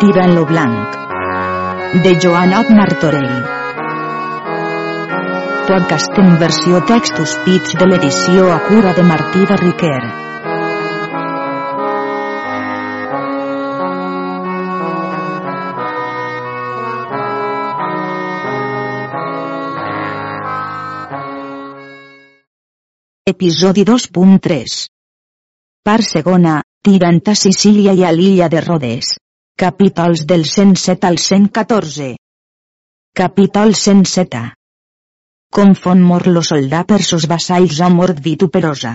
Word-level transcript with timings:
Tira 0.00 0.26
en 0.26 0.34
lo 0.34 0.44
blanc. 0.44 0.94
De 2.04 2.18
Joanot 2.20 2.68
Martorell. 2.68 3.30
Podcast 5.66 6.18
en 6.20 6.34
versió 6.38 6.82
textos 6.84 7.32
pits 7.46 7.72
de 7.80 7.88
l'edició 7.88 8.50
a 8.52 8.58
cura 8.66 8.92
de 8.92 9.06
Martí 9.08 9.46
de 9.48 9.56
Riquer. 9.56 10.02
Episodi 23.32 23.88
2.3 23.88 24.80
Part 25.88 26.04
segona, 26.04 26.60
tirant 26.84 27.22
a 27.32 27.34
Sicília 27.34 27.96
i 27.96 28.04
a 28.04 28.12
l'illa 28.12 28.52
de 28.52 28.60
Rodes. 28.60 29.16
Capítols 29.58 30.26
del 30.26 30.44
107 30.44 31.06
al 31.06 31.16
114. 31.16 32.16
Capítol 33.14 33.74
107. 33.74 34.52
Confon 35.50 36.02
mor 36.02 36.26
lo 36.26 36.42
soldà 36.48 36.82
per 36.84 36.98
sos 37.06 37.24
vassalls 37.30 37.80
a 37.80 37.88
mort 37.88 38.20
vituperosa. 38.20 38.92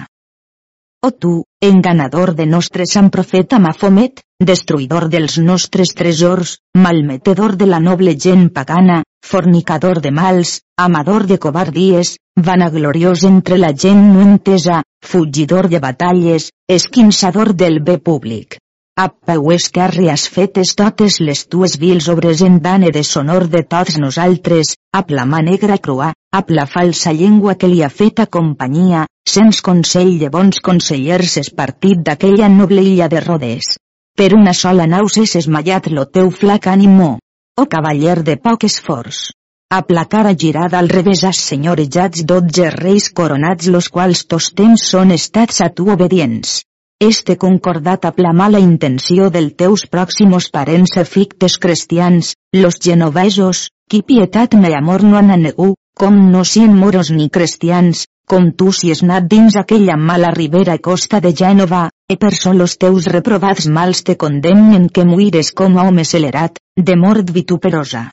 O 1.02 1.12
tu, 1.18 1.34
enganador 1.66 2.36
de 2.38 2.46
nostre 2.46 2.86
sant 2.86 3.10
profeta 3.10 3.58
Mafomet, 3.58 4.22
destruïdor 4.38 5.10
dels 5.10 5.40
nostres 5.42 5.96
tresors, 5.98 6.60
malmetedor 6.78 7.58
de 7.58 7.66
la 7.74 7.82
noble 7.90 8.14
gent 8.14 8.52
pagana, 8.54 9.02
fornicador 9.26 10.06
de 10.06 10.14
mals, 10.14 10.60
amador 10.78 11.26
de 11.26 11.42
covardies, 11.42 12.20
vanagloriós 12.38 13.26
entre 13.34 13.58
la 13.58 13.74
gent 13.74 14.12
no 14.14 14.22
entesa, 14.30 14.84
fugidor 15.02 15.74
de 15.74 15.82
batalles, 15.90 16.52
esquinçador 16.70 17.56
del 17.56 17.82
bé 17.82 17.98
públic. 17.98 18.61
Apa 19.00 19.38
esquerri 19.56 20.10
has 20.12 20.28
fetes 20.28 20.76
totes 20.76 21.20
les 21.24 21.46
tues 21.48 21.78
vils 21.80 22.08
obres 22.12 22.42
en 22.44 22.60
dane 22.60 22.92
de 22.92 23.04
sonor 23.04 23.48
de 23.48 23.64
tots 23.64 23.98
nosaltres, 23.98 24.76
ap 24.92 25.12
la 25.12 25.24
mà 25.26 25.40
negra 25.42 25.78
crua, 25.78 26.12
ap 26.40 26.52
la 26.52 26.66
falsa 26.66 27.14
llengua 27.14 27.56
que 27.56 27.70
li 27.72 27.82
ha 27.84 27.90
feta 27.90 28.26
companyia, 28.28 29.06
sens 29.26 29.62
consell 29.62 30.18
de 30.20 30.30
bons 30.30 30.60
consellers 30.60 31.38
es 31.38 31.50
partit 31.50 32.04
d'aquella 32.04 32.50
noble 32.50 32.84
illa 32.84 33.08
de 33.08 33.22
Rodes. 33.22 33.78
Per 34.18 34.34
una 34.36 34.54
sola 34.54 34.86
nau 34.86 35.08
s'és 35.08 35.38
esmallat 35.40 35.88
lo 35.88 36.06
teu 36.06 36.30
flac 36.30 36.68
ànimo. 36.68 37.18
O 37.62 37.66
cavaller 37.66 38.22
de 38.24 38.36
poc 38.36 38.66
esforç. 38.68 39.30
A 39.72 39.80
la 39.88 40.04
cara 40.04 40.36
girada 40.36 40.80
al 40.80 40.90
revés 40.90 41.24
has 41.24 41.40
senyorejats 41.40 42.26
dotze 42.28 42.70
reis 42.76 43.08
coronats 43.10 43.72
los 43.72 43.88
quals 43.88 44.26
tos 44.28 44.52
temps 44.52 44.84
són 44.94 45.16
estats 45.16 45.62
a 45.62 45.70
tu 45.70 45.88
obedients. 45.96 46.60
Este 47.02 47.34
concordat 47.36 48.04
amb 48.06 48.20
la 48.22 48.32
mala 48.40 48.60
intenció 48.62 49.32
del 49.34 49.48
teus 49.58 49.88
pròximos 49.94 50.52
parents 50.54 50.92
efectes 51.02 51.56
cristians, 51.64 52.36
los 52.54 52.78
genovesos, 52.88 53.62
qui 53.90 54.04
pietat 54.12 54.54
ni 54.54 54.76
amor 54.78 55.02
no 55.02 55.18
han 55.18 55.34
negu, 55.46 55.72
com 55.98 56.20
no 56.36 56.44
sien 56.46 56.78
moros 56.84 57.10
ni 57.10 57.26
cristians, 57.40 58.04
com 58.30 58.52
tu 58.54 58.70
si 58.82 58.94
has 58.94 59.02
nat 59.02 59.26
dins 59.34 59.58
aquella 59.64 59.98
mala 59.98 60.30
ribera 60.38 60.78
costa 60.78 61.24
de 61.26 61.34
Gènova, 61.42 61.82
e 62.06 62.20
per 62.22 62.36
solos 62.44 62.78
teus 62.78 63.10
reprovats 63.16 63.66
mals 63.66 64.06
te 64.06 64.16
condemnen 64.28 64.88
que 64.94 65.10
muires 65.16 65.52
com 65.58 65.80
a 65.80 65.90
home 65.90 66.06
celerat, 66.06 66.62
de 66.78 67.02
mort 67.08 67.34
vituperosa. 67.34 68.12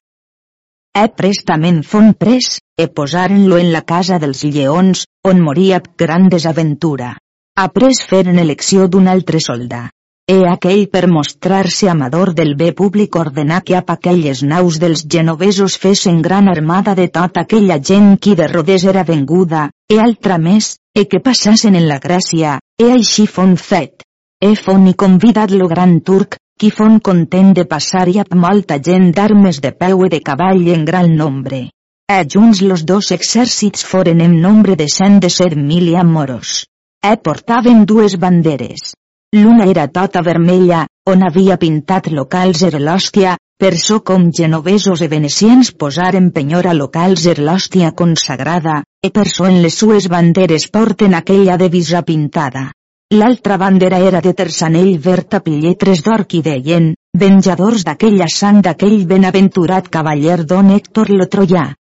E 0.96 1.06
prestament 1.12 1.84
fon 1.84 2.14
pres, 2.16 2.54
e 2.72 2.88
posaren-lo 2.88 3.60
en 3.60 3.70
la 3.70 3.84
casa 3.84 4.16
dels 4.18 4.46
lleons, 4.48 5.04
on 5.28 5.44
moria 5.44 5.84
gran 5.98 6.32
desaventura. 6.32 7.18
Après 7.60 7.98
feren 8.08 8.36
elecció 8.38 8.84
d'un 8.86 9.08
altre 9.10 9.38
soldà. 9.42 9.88
E 10.30 10.34
aquell 10.46 10.84
per 10.92 11.08
mostrar-se 11.10 11.88
amador 11.90 12.30
del 12.40 12.52
bé 12.60 12.68
públic 12.80 13.16
ordenà 13.18 13.56
que 13.66 13.74
ap 13.78 13.90
aquelles 13.94 14.42
naus 14.52 14.78
dels 14.78 15.02
genovesos 15.14 15.74
fesen 15.84 16.20
gran 16.26 16.50
armada 16.52 16.94
de 16.94 17.08
tota 17.16 17.42
aquella 17.42 17.80
gent 17.90 18.12
qui 18.22 18.36
de 18.38 18.46
Rodés 18.52 18.84
era 18.92 19.02
venguda, 19.08 19.64
e 19.90 19.98
altra 20.04 20.38
més, 20.38 20.76
e 20.94 21.06
que 21.10 21.22
passassen 21.26 21.80
en 21.80 21.88
la 21.88 21.98
gràcia, 22.06 22.60
e 22.78 22.92
així 22.92 23.26
fon 23.26 23.56
fet. 23.56 24.06
E 24.38 24.54
fon 24.54 24.86
i 24.86 24.94
convidat 24.94 25.50
lo 25.50 25.66
gran 25.74 25.98
turc, 26.12 26.38
qui 26.60 26.70
fon 26.70 27.02
content 27.10 27.52
de 27.58 27.66
passar 27.74 28.06
i 28.06 28.20
ap 28.22 28.38
molta 28.46 28.78
gent 28.78 29.10
d'armes 29.18 29.58
de 29.66 29.74
peu 29.82 30.06
i 30.06 30.14
de 30.14 30.22
cavall 30.30 30.62
en 30.78 30.86
gran 30.94 31.10
nombre. 31.24 31.64
E 32.06 32.22
junts 32.22 32.62
los 32.62 32.86
dos 32.86 33.10
exèrcits 33.10 33.82
foren 33.82 34.20
en 34.20 34.42
nombre 34.48 34.78
de 34.78 34.92
cent 35.00 35.18
de 35.18 35.36
set 35.42 35.58
mil 35.58 35.88
i 35.90 35.98
amoros. 36.06 36.68
E 37.00 37.14
portaven 37.16 37.84
dues 37.86 38.16
banderes. 38.18 38.94
L'una 39.36 39.68
era 39.70 39.84
tota 39.86 40.22
vermella, 40.26 40.80
on 41.06 41.22
havia 41.22 41.56
pintat 41.56 42.08
locals 42.10 42.64
er 42.66 42.80
l'hòstia, 42.82 43.36
per 43.58 43.78
so 43.78 44.00
com 44.02 44.24
genovesos 44.34 45.04
e 45.06 45.08
venecians 45.12 45.70
posaren 45.70 46.32
penyora 46.34 46.74
locals 46.74 47.26
er 47.30 47.38
l'hòstia 47.38 47.92
consagrada, 47.94 48.82
e 48.98 49.12
per 49.14 49.28
so 49.30 49.46
en 49.46 49.62
les 49.62 49.78
sues 49.78 50.10
banderes 50.10 50.66
porten 50.74 51.14
aquella 51.14 51.56
devisa 51.56 52.02
pintada. 52.02 52.72
L'altra 53.14 53.56
bandera 53.62 54.02
era 54.02 54.20
de 54.20 54.34
terçanell 54.34 54.98
verd 54.98 55.38
a 55.38 55.42
lletres 55.46 56.02
d'or 56.02 56.26
qui 56.26 56.42
deien, 56.42 56.94
venjadors 57.14 57.86
d'aquella 57.86 58.26
sang 58.26 58.60
d'aquell 58.60 59.06
benaventurat 59.06 59.88
cavaller 59.88 60.44
don 60.44 60.74
Héctor 60.74 61.14
lo 61.14 61.30
Troià. 61.30 61.77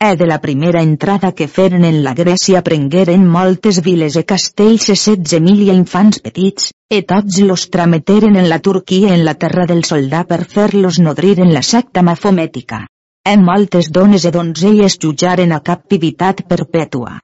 E 0.00 0.14
de 0.14 0.26
la 0.26 0.38
primera 0.40 0.80
entrada 0.80 1.32
que 1.32 1.48
feren 1.48 1.84
en 1.84 2.04
la 2.04 2.12
Grècia 2.14 2.60
prengueren 2.62 3.24
moltes 3.26 3.80
viles 3.82 4.14
e 4.20 4.22
castells 4.32 4.84
e 4.94 4.94
setze 4.94 5.40
mil 5.46 5.64
i 5.64 5.72
infants 5.74 6.20
petits, 6.26 6.68
e 6.86 7.00
tots 7.02 7.40
los 7.42 7.64
trameteren 7.74 8.38
en 8.38 8.46
la 8.52 8.60
Turquia 8.60 9.10
en 9.16 9.24
la 9.26 9.34
terra 9.34 9.66
del 9.66 9.82
soldà 9.90 10.20
per 10.28 10.44
fer-los 10.52 11.00
nodrir 11.02 11.40
en 11.42 11.50
la 11.56 11.64
secta 11.70 12.06
mafomètica. 12.10 12.84
E 13.26 13.34
moltes 13.48 13.90
dones 13.90 14.22
e 14.24 14.30
donzelles 14.30 15.00
jutjaren 15.02 15.50
a 15.50 15.60
captivitat 15.66 16.46
perpètua. 16.46 17.18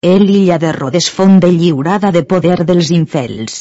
E 0.00 0.16
l'illa 0.24 0.56
de 0.56 0.72
Rodes 0.72 1.12
fonde 1.12 1.52
lliurada 1.52 2.10
de 2.16 2.24
poder 2.24 2.64
dels 2.64 2.96
infels. 2.96 3.60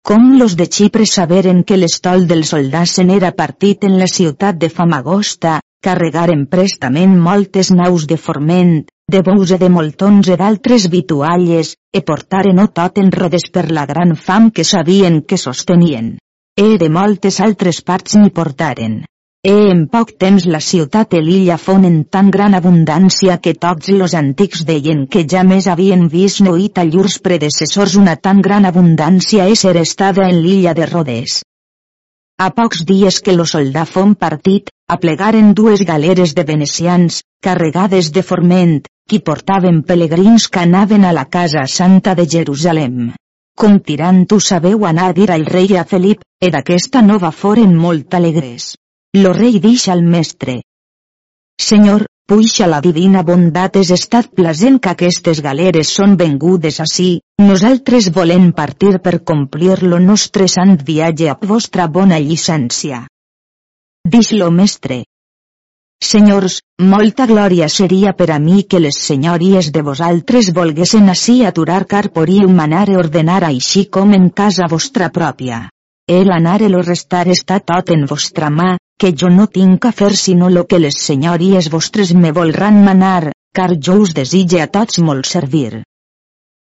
Com 0.00 0.38
los 0.40 0.56
de 0.56 0.64
Xipre 0.64 1.04
saberen 1.04 1.62
que 1.62 1.76
l'estol 1.76 2.26
del 2.26 2.48
soldà 2.48 2.86
se 2.86 3.04
n'era 3.04 3.36
partit 3.36 3.84
en 3.84 3.98
la 4.00 4.08
ciutat 4.08 4.56
de 4.56 4.72
Famagosta, 4.72 5.58
carregaren 5.86 6.46
prestament 6.50 7.16
moltes 7.26 7.70
naus 7.70 8.06
de 8.10 8.16
forment, 8.16 8.72
de 9.08 9.20
bous 9.26 9.52
e 9.54 9.58
de 9.62 9.68
moltons 9.72 10.28
e 10.28 10.36
d'altres 10.40 10.88
vitualles, 10.92 11.74
e 11.96 12.00
portaren 12.08 12.58
o 12.64 12.66
tot 12.78 12.98
en 13.02 13.12
rodes 13.12 13.46
per 13.54 13.68
la 13.70 13.86
gran 13.86 14.16
fam 14.16 14.50
que 14.50 14.64
sabien 14.64 15.22
que 15.22 15.38
sostenien. 15.38 16.16
E 16.58 16.74
de 16.82 16.88
moltes 16.90 17.38
altres 17.40 17.80
parts 17.86 18.18
n'hi 18.18 18.34
portaren. 18.34 19.04
E 19.46 19.54
en 19.72 19.84
poc 19.86 20.16
temps 20.18 20.44
la 20.52 20.58
ciutat 20.68 21.14
i 21.14 21.20
l'illa 21.22 21.56
fonen 21.64 22.00
tan 22.14 22.30
gran 22.36 22.56
abundància 22.58 23.36
que 23.44 23.54
tots 23.54 23.92
los 24.00 24.16
antics 24.20 24.64
deien 24.70 25.04
que 25.06 25.22
ja 25.32 25.44
més 25.50 25.68
havien 25.72 26.08
vist 26.14 26.42
noit 26.42 26.80
a 26.82 26.84
llurs 26.88 27.20
predecessors 27.26 27.94
una 28.00 28.16
tan 28.16 28.42
gran 28.42 28.66
abundància 28.66 29.46
ésser 29.52 29.76
estada 29.78 30.26
en 30.26 30.42
l'illa 30.42 30.74
de 30.74 30.90
Rodes. 30.90 31.38
A 32.42 32.50
pocs 32.50 32.82
dies 32.90 33.20
que 33.22 33.36
lo 33.38 33.46
soldà 33.46 33.86
fon 33.86 34.16
partit, 34.18 34.74
aplegaren 34.88 35.52
dues 35.54 35.84
galeres 35.84 36.34
de 36.34 36.44
venecians, 36.48 37.22
carregades 37.44 38.10
de 38.12 38.22
forment, 38.22 38.78
qui 39.08 39.18
portaven 39.20 39.82
pelegrins 39.82 40.48
que 40.48 40.60
anaven 40.64 41.04
a 41.04 41.12
la 41.12 41.26
casa 41.26 41.66
santa 41.66 42.14
de 42.14 42.24
Jerusalem. 42.26 43.10
Com 43.58 43.80
tirant 43.80 44.24
tu 44.30 44.38
sabeu 44.40 44.86
anar 44.86 45.10
a 45.10 45.14
dir 45.18 45.30
al 45.34 45.44
rei 45.46 45.76
a 45.76 45.84
Felip, 45.84 46.24
e 46.40 46.50
d'aquesta 46.54 47.02
nova 47.02 47.32
foren 47.32 47.74
molt 47.76 48.14
alegres. 48.14 48.76
Lo 49.16 49.32
rei 49.32 49.58
dix 49.60 49.88
al 49.88 50.02
mestre. 50.02 50.60
Senyor, 51.60 52.06
puixa 52.30 52.68
la 52.70 52.80
divina 52.80 53.24
bondat 53.26 53.76
és 53.80 53.90
estat 53.90 54.30
plasent 54.40 54.78
que 54.78 54.92
aquestes 54.94 55.42
galeres 55.42 55.92
són 56.00 56.16
vengudes 56.16 56.80
ací, 56.84 57.10
nosaltres 57.42 58.08
volem 58.14 58.52
partir 58.52 58.96
per 59.04 59.18
complir 59.32 59.82
lo 59.82 59.98
nostre 59.98 60.48
sant 60.48 60.76
viatge 60.90 61.32
a 61.34 61.38
vostra 61.42 61.88
bona 61.88 62.20
llicència. 62.22 63.06
Dix 64.12 64.30
lo 64.32 64.46
mestre. 64.50 65.02
Senyors, 66.10 66.54
molta 66.92 67.26
glòria 67.28 67.66
seria 67.68 68.14
per 68.16 68.28
a 68.32 68.38
mi 68.40 68.62
que 68.62 68.80
les 68.80 69.00
senyories 69.08 69.68
de 69.74 69.82
vosaltres 69.88 70.48
volguessin 70.58 71.10
ací 71.14 71.34
aturar 71.44 71.82
car 71.90 72.06
podíeu 72.14 72.48
manar 72.60 72.86
e 72.88 72.96
ordenar 72.96 73.42
així 73.48 73.84
com 73.96 74.14
en 74.16 74.30
casa 74.40 74.70
vostra 74.70 75.10
pròpia. 75.18 75.58
El 76.18 76.32
anar 76.32 76.62
e 76.62 76.70
lo 76.72 76.80
restar 76.86 77.26
està 77.36 77.60
tot 77.72 77.92
en 77.96 78.06
vostra 78.14 78.48
mà, 78.48 78.70
que 78.98 79.12
jo 79.12 79.28
no 79.28 79.46
tinc 79.58 79.84
a 79.84 79.92
fer 80.00 80.14
sinó 80.16 80.48
lo 80.48 80.64
que 80.64 80.80
les 80.80 80.96
senyories 81.10 81.68
vostres 81.76 82.14
me 82.14 82.32
volran 82.32 82.80
manar, 82.90 83.32
car 83.52 83.74
jo 83.76 84.00
us 84.06 84.16
desitge 84.16 84.62
a 84.64 84.70
tots 84.78 85.04
molt 85.04 85.28
servir. 85.28 85.82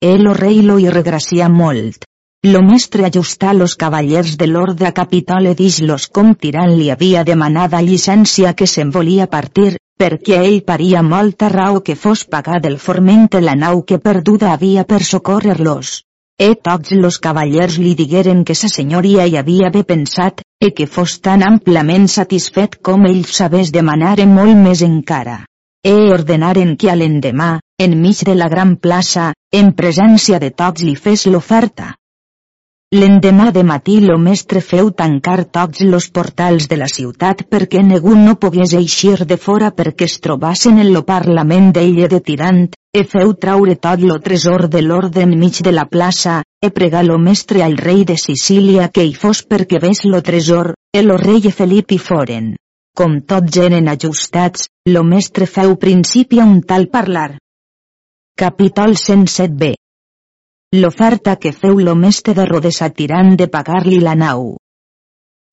El 0.02 0.26
o 0.26 0.34
rei 0.34 0.64
lo 0.66 0.80
hi 0.80 0.90
regracia 0.90 1.50
molt. 1.62 2.10
Lo 2.48 2.62
mestre 2.64 3.04
ajustà 3.04 3.52
los 3.52 3.76
cavallers 3.76 4.38
de 4.40 4.48
l'ordre 4.48 4.88
a 4.88 4.94
Capitole 4.96 5.52
dix-los 5.60 6.06
com 6.08 6.30
tirant 6.40 6.72
li 6.72 6.86
havia 6.90 7.26
demanada 7.28 7.82
llicència 7.84 8.54
que 8.56 8.68
se'n 8.74 8.94
volia 8.96 9.28
partir, 9.28 9.74
perquè 10.00 10.38
ell 10.46 10.62
paria 10.64 11.02
molta 11.04 11.50
raó 11.52 11.82
que 11.84 11.98
fos 12.00 12.24
pagar 12.24 12.62
del 12.64 12.78
forment 12.80 13.28
la 13.42 13.56
nau 13.56 13.84
que 13.84 14.00
perduda 14.00 14.54
havia 14.54 14.86
per 14.86 15.02
socórrer-los. 15.04 16.06
e 16.40 16.56
tots 16.56 16.92
los 16.96 17.20
cavallers 17.20 17.78
li 17.78 17.94
digueren 17.94 18.46
que 18.46 18.56
sa 18.56 18.70
senyoria 18.70 19.26
hi 19.28 19.36
havia 19.36 19.70
bé 19.70 19.84
pensat, 19.84 20.40
e 20.64 20.72
que 20.72 20.88
fos 20.88 21.20
tan 21.20 21.44
amplament 21.44 22.08
satisfet 22.08 22.80
com 22.82 23.06
ell 23.06 23.26
sabés 23.26 23.74
demanar 23.76 24.16
molt 24.26 24.56
més 24.56 24.82
encara. 24.82 25.44
E 25.84 25.94
ordenaren 26.16 26.78
que 26.78 26.90
a 26.90 26.96
l'endemà, 26.96 27.60
enmig 27.78 28.24
de 28.24 28.36
la 28.36 28.48
gran 28.48 28.78
plaça, 28.78 29.34
en 29.52 29.74
presència 29.74 30.40
de 30.40 30.52
tots 30.52 30.82
li 30.82 30.96
fes 30.96 31.28
l'oferta. 31.28 31.99
L'endemà 32.98 33.52
de 33.54 33.62
matí 33.62 34.00
lo 34.02 34.16
mestre 34.18 34.62
feu 34.66 34.88
tancar 35.00 35.44
tots 35.56 35.82
los 35.86 36.08
portals 36.10 36.66
de 36.70 36.78
la 36.80 36.88
ciutat 36.90 37.44
perquè 37.46 37.84
ningú 37.86 38.16
no 38.18 38.32
pogués 38.42 38.72
eixir 38.78 39.26
de 39.30 39.36
fora 39.38 39.68
perquè 39.80 40.08
es 40.10 40.16
trobassen 40.24 40.80
en 40.82 40.88
lo 40.96 41.04
parlament 41.06 41.68
d'ella 41.76 42.08
de 42.10 42.20
tirant, 42.30 42.64
e 42.90 43.04
feu 43.12 43.36
traure 43.44 43.76
tot 43.76 44.02
lo 44.02 44.16
tresor 44.26 44.66
de 44.74 44.82
l'orde 44.82 45.22
enmig 45.22 45.60
de 45.68 45.74
la 45.76 45.86
plaça, 45.86 46.40
e 46.66 46.72
pregar 46.78 47.04
lo 47.06 47.18
mestre 47.20 47.62
al 47.62 47.78
rei 47.78 48.02
de 48.10 48.16
Sicília 48.18 48.88
que 48.90 49.06
hi 49.06 49.14
fos 49.14 49.44
perquè 49.46 49.78
ves 49.84 50.02
lo 50.06 50.24
tresor, 50.26 50.74
e 50.92 51.04
lo 51.04 51.18
rei 51.18 51.46
e 51.46 51.52
Felip 51.52 51.94
hi 51.94 52.00
foren. 52.00 52.56
Com 52.98 53.20
tots 53.22 53.60
eren 53.68 53.92
ajustats, 53.94 54.66
lo 54.90 55.04
mestre 55.04 55.46
feu 55.46 55.78
principi 55.78 56.42
a 56.42 56.50
un 56.50 56.64
tal 56.66 56.90
parlar. 56.90 57.38
Capítol 58.34 58.98
107b 58.98 59.76
L'oferta 60.72 61.34
que 61.42 61.50
feu 61.52 61.80
lo 61.82 61.96
mestre 61.98 62.36
de 62.38 62.44
Rodes 62.46 62.78
tirant 62.98 63.32
de 63.38 63.48
pagar-li 63.50 63.96
la 64.04 64.12
nau. 64.14 64.44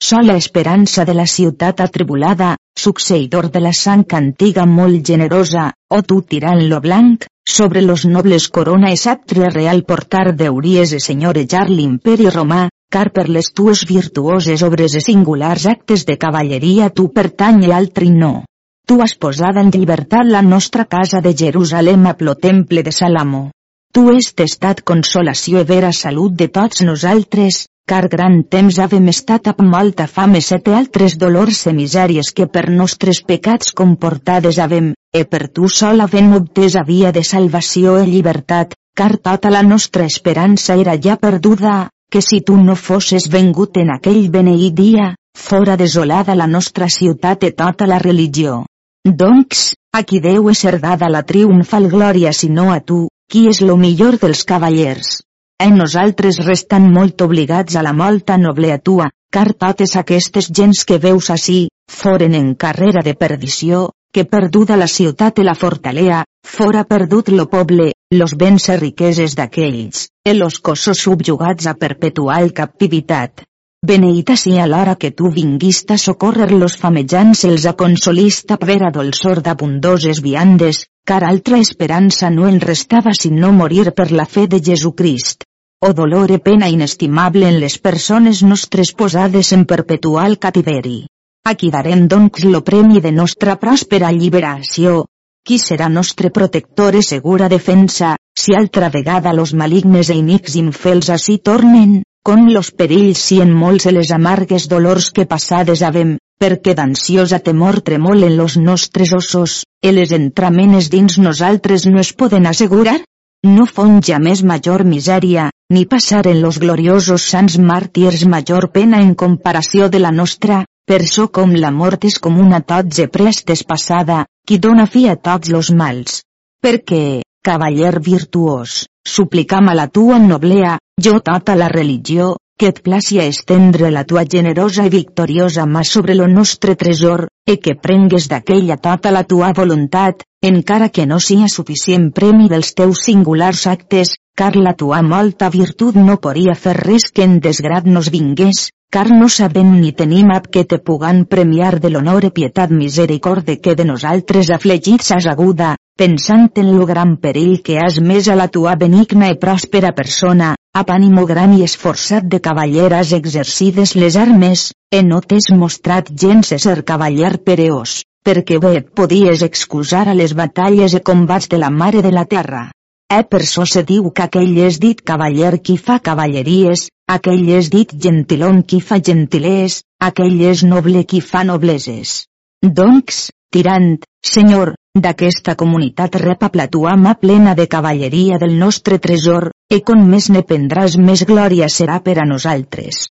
Sola 0.09 0.35
esperança 0.37 1.07
de 1.09 1.15
la 1.17 1.25
ciutat 1.25 1.81
atribulada, 1.81 2.51
succeïdor 2.77 3.49
de 3.55 3.63
la 3.65 3.73
sang 3.73 4.05
antiga 4.19 4.67
molt 4.67 5.01
generosa, 5.09 5.71
o 5.89 6.03
tu 6.03 6.21
tirant 6.21 6.61
lo 6.69 6.83
blanc, 6.83 7.25
sobre 7.49 7.81
los 7.81 8.05
nobles 8.05 8.51
corona 8.51 8.93
e 8.93 9.01
satre 9.01 9.49
real 9.49 9.85
portar 9.89 10.37
deuries 10.37 10.93
e 10.93 11.01
senyorejar 11.01 11.71
l'imperi 11.71 12.29
romà, 12.29 12.69
car 12.93 13.09
per 13.09 13.31
les 13.31 13.55
tues 13.57 13.87
virtuoses 13.89 14.69
obres 14.69 15.01
e 15.01 15.01
singulars 15.01 15.65
actes 15.65 16.05
de 16.05 16.19
cavalleria 16.19 16.91
tu 16.91 17.09
pertany 17.09 17.65
i 17.65 17.73
altri 17.73 18.13
no. 18.13 18.45
Tu 18.87 19.01
has 19.01 19.17
posada 19.17 19.65
en 19.65 19.73
llibertat 19.73 20.29
la 20.29 20.45
nostra 20.45 20.85
casa 20.85 21.25
de 21.25 21.33
Jerusalem 21.33 22.05
a 22.05 22.19
plo 22.21 22.37
temple 22.37 22.83
de 22.83 22.93
Salamo. 22.93 23.47
Tu 23.95 24.03
és 24.13 24.27
testat 24.39 24.83
consolació 24.91 25.63
i 25.63 25.69
vera 25.69 25.93
salut 25.99 26.35
de 26.41 26.47
tots 26.53 26.83
nosaltres, 26.85 27.63
car 27.87 28.09
gran 28.13 28.41
temps 28.55 28.79
havem 28.83 29.07
estat 29.13 29.47
amb 29.53 29.63
molta 29.73 30.09
fam 30.11 30.35
i 30.35 30.43
sete 30.45 30.75
altres 30.75 31.15
dolors 31.21 31.61
i 31.71 31.75
misèries 31.77 32.33
que 32.37 32.49
per 32.57 32.65
nostres 32.81 33.23
pecats 33.29 33.73
comportades 33.81 34.59
havem, 34.59 34.91
e 35.15 35.23
per 35.25 35.47
tu 35.49 35.71
sol 35.81 36.03
havem 36.05 36.33
obtés 36.41 36.77
via 36.89 37.13
de 37.19 37.23
salvació 37.25 37.97
i 38.03 38.11
llibertat, 38.11 38.75
car 38.97 39.17
tota 39.29 39.55
la 39.55 39.63
nostra 39.63 40.05
esperança 40.13 40.77
era 40.83 40.99
ja 41.09 41.17
perduda, 41.17 41.89
que 42.11 42.21
si 42.21 42.41
tu 42.41 42.57
no 42.57 42.75
fosses 42.75 43.31
vengut 43.31 43.77
en 43.77 43.97
aquell 43.97 44.29
beneït 44.31 44.75
dia, 44.75 45.11
fora 45.49 45.77
desolada 45.77 46.35
la 46.35 46.47
nostra 46.47 46.89
ciutat 46.89 47.45
i 47.45 47.53
tota 47.53 47.87
la 47.87 47.99
religió. 48.03 48.65
Doncs, 49.07 49.75
a 49.95 50.03
qui 50.03 50.21
deu 50.21 50.53
ser 50.55 50.79
dada 50.81 51.09
la 51.09 51.23
triomfal 51.23 51.87
glòria 51.93 52.33
si 52.33 52.49
no 52.49 52.73
a 52.73 52.81
tu, 52.81 53.07
qui 53.31 53.47
és 53.51 53.61
lo 53.61 53.77
millor 53.77 54.19
dels 54.23 54.45
cavallers. 54.45 55.21
En 55.63 55.77
nosaltres 55.81 56.39
restan 56.45 56.91
molt 56.93 57.23
obligats 57.25 57.77
a 57.77 57.83
la 57.83 57.93
molta 57.97 58.37
noblea 58.37 58.79
tua, 58.79 59.09
car 59.33 59.53
totes 59.53 59.97
aquestes 59.97 60.51
gens 60.59 60.85
que 60.85 60.99
veus 61.03 61.31
així, 61.35 61.67
foren 61.91 62.35
en 62.35 62.55
carrera 62.55 63.03
de 63.03 63.15
perdició, 63.15 63.91
que 64.13 64.25
perduda 64.25 64.77
la 64.77 64.89
ciutat 64.89 65.41
i 65.41 65.45
la 65.45 65.55
fortalea, 65.55 66.23
fora 66.47 66.85
perdut 66.85 67.29
lo 67.29 67.49
poble, 67.53 67.91
los 68.15 68.37
béns 68.43 68.69
i 68.69 68.77
riqueses 68.79 69.35
d'aquells, 69.37 70.07
e 70.25 70.33
los 70.35 70.61
cossos 70.61 71.03
subjugats 71.09 71.67
a 71.67 71.75
perpetual 71.75 72.53
captivitat. 72.53 73.45
Beneïta 73.87 74.37
sia 74.41 74.67
l'hora 74.67 74.97
que 74.97 75.11
tu 75.13 75.31
vinguista 75.31 75.95
a 75.95 76.03
socórrer 76.03 76.51
los 76.53 76.77
famejants 76.81 77.45
els 77.45 77.67
aconsolista 77.67 78.57
per 78.57 78.79
a 78.83 78.91
dolçor 78.95 79.43
d'abundoses 79.45 80.23
viandes, 80.25 80.87
car 81.07 81.23
altra 81.25 81.59
esperança 81.63 82.29
no 82.35 82.49
en 82.51 82.57
restava 82.61 83.13
sinó 83.15 83.53
morir 83.55 83.93
per 83.99 84.11
la 84.11 84.25
fe 84.27 84.49
de 84.51 84.59
Jesucrist. 84.69 85.45
O 85.87 85.93
dolor 85.95 86.33
e 86.35 86.39
pena 86.43 86.69
inestimable 86.73 87.47
en 87.47 87.61
les 87.63 87.77
persones 87.79 88.43
nostres 88.43 88.91
posades 88.93 89.53
en 89.55 89.63
perpetual 89.71 90.35
cativeri. 90.43 91.07
Aquí 91.47 91.71
darem 91.71 92.09
doncs 92.11 92.43
lo 92.51 92.65
premi 92.67 93.01
de 93.05 93.13
nostra 93.13 93.55
pròspera 93.63 94.11
lliberació. 94.11 95.05
Qui 95.47 95.61
serà 95.63 95.87
nostre 95.87 96.33
protector 96.35 96.99
e 96.99 97.03
segura 97.07 97.49
defensa, 97.49 98.17
si 98.35 98.59
altra 98.59 98.91
vegada 98.91 99.33
los 99.33 99.55
malignes 99.55 100.11
e 100.11 100.19
inics 100.19 100.59
infels 100.59 101.13
així 101.15 101.39
tornen, 101.39 102.01
con 102.27 102.49
los 102.53 102.73
perills 102.75 103.23
i 103.37 103.45
en 103.47 103.55
molts 103.55 103.87
e 103.87 103.95
les 103.95 104.11
amargues 104.11 104.67
dolors 104.67 105.13
que 105.15 105.31
passades 105.31 105.87
havem, 105.87 106.17
perquè 106.43 106.75
d'ansiosa 106.77 107.39
temor 107.41 107.81
tremolen 107.81 108.37
los 108.37 108.57
nostres 108.57 109.13
ossos, 109.17 109.65
e 109.83 109.93
les 109.93 110.13
entramenes 110.13 110.91
dins 110.93 111.19
nosaltres 111.19 111.87
no 111.87 112.01
es 112.01 112.13
poden 112.13 112.47
assegurar? 112.47 113.01
No 113.47 113.67
fon 113.67 114.01
ja 114.03 114.19
més 114.19 114.43
major 114.43 114.85
misèria, 114.85 115.51
ni 115.73 115.85
passar 115.87 116.27
en 116.27 116.41
los 116.43 116.59
gloriosos 116.63 117.27
sants 117.33 117.59
màrtirs 117.59 118.25
major 118.27 118.71
pena 118.73 119.03
en 119.03 119.15
comparació 119.15 119.89
de 119.89 120.01
la 120.03 120.13
nostra, 120.13 120.65
per 120.87 121.03
so 121.07 121.29
com 121.29 121.55
la 121.55 121.73
mort 121.75 122.05
és 122.07 122.19
com 122.23 122.39
una 122.39 122.61
totze 122.63 123.09
prestes 123.19 123.65
passada, 123.65 124.25
qui 124.47 124.59
dona 124.59 124.87
fi 124.87 125.09
a 125.11 125.17
tots 125.17 125.51
los 125.51 125.73
mals. 125.75 126.21
Perquè, 126.63 127.23
cavaller 127.43 127.99
virtuós, 128.03 128.85
suplicam 129.07 129.69
a 129.69 129.75
la 129.75 129.89
tua 129.89 130.19
noblea, 130.23 130.79
jo 131.03 131.19
tota 131.21 131.57
la 131.59 131.69
religió, 131.73 132.35
que 132.59 132.69
et 132.73 132.79
placi 132.81 133.19
a 133.21 133.27
estendre 133.29 133.91
la 133.93 134.05
tua 134.09 134.25
generosa 134.25 134.87
i 134.89 134.93
victoriosa 134.93 135.67
mà 135.67 135.83
sobre 135.85 136.15
lo 136.15 136.27
nostre 136.27 136.75
tresor, 136.75 137.27
e 137.45 137.59
que 137.61 137.77
prengues 137.77 138.29
d'aquella 138.33 138.79
tota 138.81 139.13
la 139.13 139.25
tua 139.25 139.53
voluntat, 139.53 140.25
encara 140.41 140.89
que 140.89 141.05
no 141.07 141.21
sia 141.21 141.49
suficient 141.53 142.13
premi 142.17 142.49
dels 142.49 142.73
teus 142.73 143.05
singulars 143.05 143.67
actes, 143.67 144.17
car 144.37 144.57
la 144.57 144.73
tua 144.73 145.03
molta 145.03 145.51
virtut 145.53 145.97
no 145.97 146.17
podria 146.17 146.55
fer 146.55 146.77
res 146.81 147.11
que 147.13 147.29
en 147.29 147.39
desgrat 147.45 147.85
nos 147.85 148.11
vingués, 148.11 148.71
car 148.91 149.09
no 149.13 149.29
sabem 149.29 149.77
ni 149.81 149.93
tenim 149.93 150.33
ab 150.33 150.49
que 150.53 150.65
te 150.65 150.79
pugan 150.79 151.25
premiar 151.25 151.79
de 151.81 151.91
l'honor 151.91 152.25
i 152.25 152.31
pietat 152.31 152.71
misericorde 152.71 153.61
que 153.61 153.75
de 153.75 153.85
nosaltres 153.85 154.51
aflegits 154.51 155.11
has 155.13 155.27
aguda, 155.27 155.75
pensant 155.97 156.51
en 156.57 156.73
lo 156.77 156.87
gran 156.87 157.17
perill 157.17 157.63
que 157.65 157.81
has 157.81 158.01
més 158.01 158.29
a 158.29 158.37
la 158.37 158.49
tua 158.49 158.77
benigna 158.77 159.29
i 159.33 159.41
pròspera 159.41 159.93
persona, 159.97 160.55
amb 160.77 160.91
ànimo 160.93 161.23
gran 161.29 161.55
i 161.57 161.63
esforçat 161.65 162.27
de 162.33 162.39
cavaller 162.45 162.91
has 162.93 163.13
exercides 163.17 163.95
les 163.97 164.17
armes, 164.23 164.65
e 164.93 164.99
no 165.03 165.23
t'és 165.25 165.47
mostrat 165.61 166.11
gens 166.23 166.51
ser 166.65 166.83
cavaller 166.91 167.31
pereós, 167.47 168.03
perquè 168.29 168.59
bé 168.65 168.75
et 168.81 168.91
podies 169.01 169.45
excusar 169.47 170.05
a 170.11 170.17
les 170.19 170.35
batalles 170.37 170.99
i 170.99 171.01
combats 171.01 171.49
de 171.49 171.63
la 171.63 171.71
mare 171.71 172.05
de 172.05 172.13
la 172.13 172.27
terra. 172.35 172.67
E 173.09 173.23
per 173.23 173.43
so 173.47 173.65
se 173.65 173.87
diu 173.89 174.11
que 174.11 174.27
aquell 174.27 174.53
és 174.69 174.77
dit 174.83 175.01
cavaller 175.01 175.55
qui 175.65 175.79
fa 175.89 175.99
cavalleries, 176.11 176.89
aquell 177.09 177.49
és 177.57 177.73
dit 177.73 177.97
gentilon 178.07 178.63
qui 178.63 178.85
fa 178.85 179.01
gentilers, 179.01 179.81
aquell 180.11 180.41
és 180.53 180.65
noble 180.75 181.07
qui 181.09 181.25
fa 181.25 181.47
nobleses. 181.55 182.27
Doncs, 182.61 183.31
tirant, 183.49 183.95
senyor, 184.21 184.75
d'aquesta 184.93 185.57
comunitat 185.57 186.21
rep 186.21 186.43
a 186.45 186.97
mà 186.97 187.15
plena 187.15 187.55
de 187.55 187.67
cavalleria 187.67 188.37
del 188.39 188.59
nostre 188.59 188.99
tresor, 188.99 189.53
e 189.71 189.81
con 189.83 190.05
més 190.11 190.29
ne 190.35 190.43
prendràs 190.47 190.97
més 191.09 191.25
glòria 191.29 191.69
serà 191.73 191.99
per 192.07 192.17
a 192.23 192.27
nosaltres. 192.29 193.07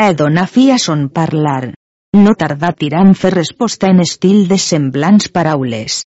E 0.00 0.08
dona 0.16 0.46
fi 0.46 0.70
a 0.72 0.78
son 0.78 1.08
parlar. 1.08 1.72
No 2.16 2.34
tardà 2.34 2.72
tirant 2.72 3.12
fer 3.14 3.32
resposta 3.34 3.90
en 3.92 4.00
estil 4.04 4.48
de 4.48 4.58
semblants 4.58 5.28
paraules. 5.28 6.02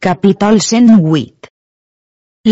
Capítol 0.00 0.60
108 0.60 1.50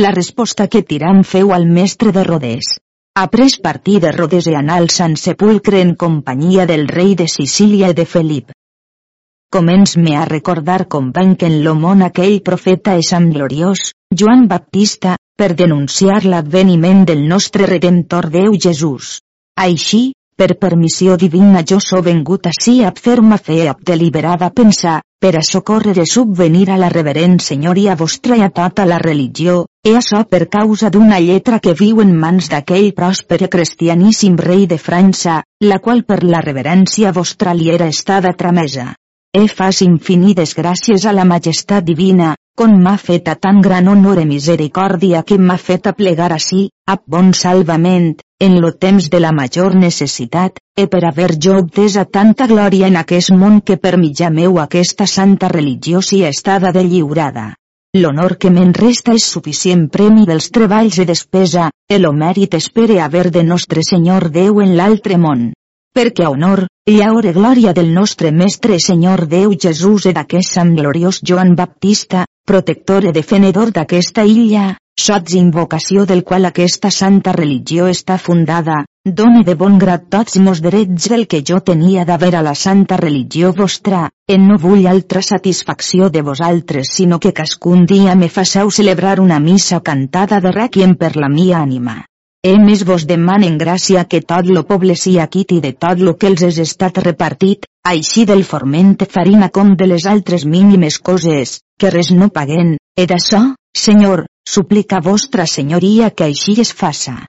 La 0.02 0.10
resposta 0.16 0.66
que 0.68 0.82
Tirant 0.82 1.22
feu 1.24 1.52
al 1.52 1.66
mestre 1.78 2.12
de 2.12 2.24
Rodés. 2.24 2.74
Ha 3.14 3.26
pres 3.28 3.58
partir 3.60 4.00
de 4.00 4.12
Rodes 4.12 4.46
i 4.50 4.54
anà 4.54 4.76
al 4.80 4.90
Sant 4.94 5.16
Sepulcre 5.16 5.80
en 5.80 5.94
companyia 5.94 6.66
del 6.66 6.86
rei 6.88 7.14
de 7.14 7.28
Sicília 7.28 7.90
i 7.92 7.98
de 8.00 8.06
Felip 8.06 8.54
començ-me 9.54 10.14
a 10.16 10.26
recordar 10.28 10.82
com 10.92 11.06
van 11.16 11.34
que 11.40 11.48
en 11.48 11.62
lo 11.64 11.72
món 11.74 12.04
aquell 12.04 12.40
profeta 12.44 12.96
és 13.00 13.14
amb 13.16 13.32
gloriós, 13.32 13.92
Joan 14.12 14.44
Baptista, 14.50 15.14
per 15.38 15.54
denunciar 15.54 16.24
l'adveniment 16.26 17.04
del 17.06 17.20
nostre 17.30 17.66
Redentor 17.70 18.26
Déu 18.34 18.56
Jesús. 18.58 19.20
Així, 19.54 20.00
per 20.38 20.56
permissió 20.58 21.14
divina 21.20 21.62
jo 21.62 21.78
so 21.82 22.00
vengut 22.02 22.48
ací 22.50 22.80
a 22.82 22.90
fer-me 23.04 23.38
fe 23.38 23.58
a 23.70 23.74
deliberada 23.90 24.48
pensar, 24.50 24.96
per 25.22 25.36
a 25.38 25.42
socórrer 25.46 25.94
i 26.02 26.06
subvenir 26.10 26.64
a 26.70 26.78
la 26.82 26.88
reverent 26.90 27.38
senyoria 27.42 27.94
vostra 28.00 28.38
i 28.38 28.42
a 28.46 28.50
tota 28.54 28.86
la 28.86 28.98
religió, 29.02 29.60
e 29.86 29.94
açò 30.00 30.24
per 30.26 30.48
causa 30.48 30.90
d'una 30.90 31.20
lletra 31.22 31.60
que 31.62 31.74
viu 31.82 32.02
en 32.02 32.16
mans 32.24 32.50
d'aquell 32.50 32.90
pròsper 32.98 33.38
i 33.46 33.50
cristianíssim 33.54 34.36
rei 34.42 34.66
de 34.66 34.78
França, 34.78 35.44
la 35.62 35.78
qual 35.78 36.02
per 36.02 36.24
la 36.24 36.42
reverència 36.42 37.14
vostra 37.14 37.54
li 37.54 37.70
era 37.70 37.86
estada 37.86 38.34
tramesa. 38.34 38.92
E 39.30 39.46
fas 39.46 39.82
infinides 39.86 40.54
gràcies 40.58 41.06
a 41.06 41.14
la 41.14 41.26
majestat 41.26 41.86
divina, 41.86 42.34
con 42.58 42.72
m'ha 42.82 42.96
fet 42.98 43.28
a 43.30 43.36
tan 43.38 43.60
gran 43.62 43.86
honor 43.86 44.18
i 44.18 44.24
misericòrdia 44.26 45.20
que 45.26 45.36
m'ha 45.38 45.56
fet 45.64 45.84
a 45.86 45.92
plegar 45.94 46.32
així, 46.34 46.62
a 46.90 46.96
bon 47.14 47.28
salvament, 47.40 48.08
en 48.46 48.56
lo 48.62 48.72
temps 48.84 49.06
de 49.12 49.20
la 49.22 49.30
major 49.36 49.76
necessitat, 49.78 50.58
e 50.74 50.88
per 50.90 51.04
haver 51.06 51.28
jo 51.44 51.54
obtesa 51.60 52.02
tanta 52.16 52.48
glòria 52.50 52.88
en 52.90 52.98
aquest 52.98 53.30
món 53.42 53.60
que 53.60 53.76
per 53.84 53.94
mitjà 54.02 54.30
meu 54.38 54.58
aquesta 54.58 55.06
santa 55.06 55.52
religió 55.52 56.02
si 56.02 56.24
estada 56.24 56.72
de 56.74 56.82
lliurada. 56.88 57.46
L'honor 57.94 58.34
que 58.42 58.50
me'n 58.50 58.74
resta 58.74 59.14
és 59.14 59.28
suficient 59.36 59.86
premi 59.98 60.26
dels 60.26 60.50
treballs 60.50 60.98
i 60.98 61.06
despesa, 61.06 61.70
e 61.88 62.00
lo 62.02 62.10
mèrit 62.12 62.58
espere 62.58 62.98
haver 63.00 63.30
de 63.30 63.44
nostre 63.52 63.86
Senyor 63.86 64.32
Déu 64.34 64.58
en 64.66 64.74
l'altre 64.80 65.20
món 65.28 65.52
perquè 65.98 66.22
a 66.22 66.28
honor, 66.30 66.60
llaor 66.86 67.26
i 67.26 67.32
glòria 67.34 67.72
del 67.74 67.88
nostre 67.94 68.30
Mestre 68.30 68.76
Senyor 68.78 69.24
Déu 69.26 69.54
Jesús 69.58 70.04
e 70.06 70.12
d'aquest 70.14 70.52
sant 70.54 70.76
gloriós 70.76 71.18
Joan 71.26 71.56
Baptista, 71.58 72.22
protector 72.48 73.04
i 73.04 73.12
defenedor 73.12 73.70
d'aquesta 73.76 74.24
illa, 74.24 74.70
sots 74.98 75.34
invocació 75.38 76.04
del 76.10 76.24
qual 76.24 76.48
aquesta 76.48 76.90
santa 76.90 77.34
religió 77.36 77.86
està 77.92 78.16
fundada, 78.18 78.80
done 79.20 79.44
de 79.44 79.54
bon 79.60 79.78
grat 79.78 80.08
tots 80.14 80.40
mos 80.42 80.62
drets 80.64 81.08
del 81.12 81.26
que 81.30 81.42
jo 81.50 81.60
tenia 81.70 82.04
d'haver 82.08 82.34
a 82.36 82.42
la 82.48 82.54
santa 82.54 82.96
religió 82.96 83.52
vostra, 83.60 84.08
en 84.26 84.48
no 84.48 84.58
vull 84.64 84.88
altra 84.90 85.22
satisfacció 85.22 86.10
de 86.10 86.24
vosaltres 86.32 86.92
sinó 86.98 87.20
que 87.20 87.32
cascun 87.32 87.86
dia 87.86 88.16
me 88.16 88.28
faceu 88.28 88.70
celebrar 88.70 89.18
una 89.20 89.40
missa 89.40 89.80
cantada 89.80 90.40
de 90.40 90.52
requiem 90.52 90.96
per 90.96 91.16
la 91.16 91.28
mia 91.28 91.60
ànima. 91.62 92.02
Emes 92.46 92.84
vos 92.86 93.02
demanen 93.02 93.56
gràcia 93.58 94.04
que 94.06 94.20
tot 94.22 94.46
lo 94.46 94.62
poble 94.62 94.94
sia 94.94 95.24
quit 95.26 95.52
i 95.56 95.60
de 95.60 95.72
tot 95.74 95.98
lo 95.98 96.12
que 96.14 96.28
els 96.30 96.44
és 96.46 96.60
estat 96.62 97.00
repartit, 97.02 97.66
així 97.82 98.24
del 98.30 98.44
forment 98.46 98.94
farina 99.10 99.48
com 99.50 99.74
de 99.74 99.88
les 99.90 100.06
altres 100.06 100.44
mínimes 100.46 101.00
coses, 101.00 101.58
que 101.80 101.90
res 101.90 102.12
no 102.14 102.28
paguen, 102.30 102.76
e 102.94 103.06
d'açò, 103.10 103.42
senyor, 103.74 104.26
suplica 104.46 105.02
vostra 105.02 105.46
senyoria 105.46 106.10
que 106.10 106.28
així 106.30 106.54
es 106.62 106.72
faça. 106.72 107.26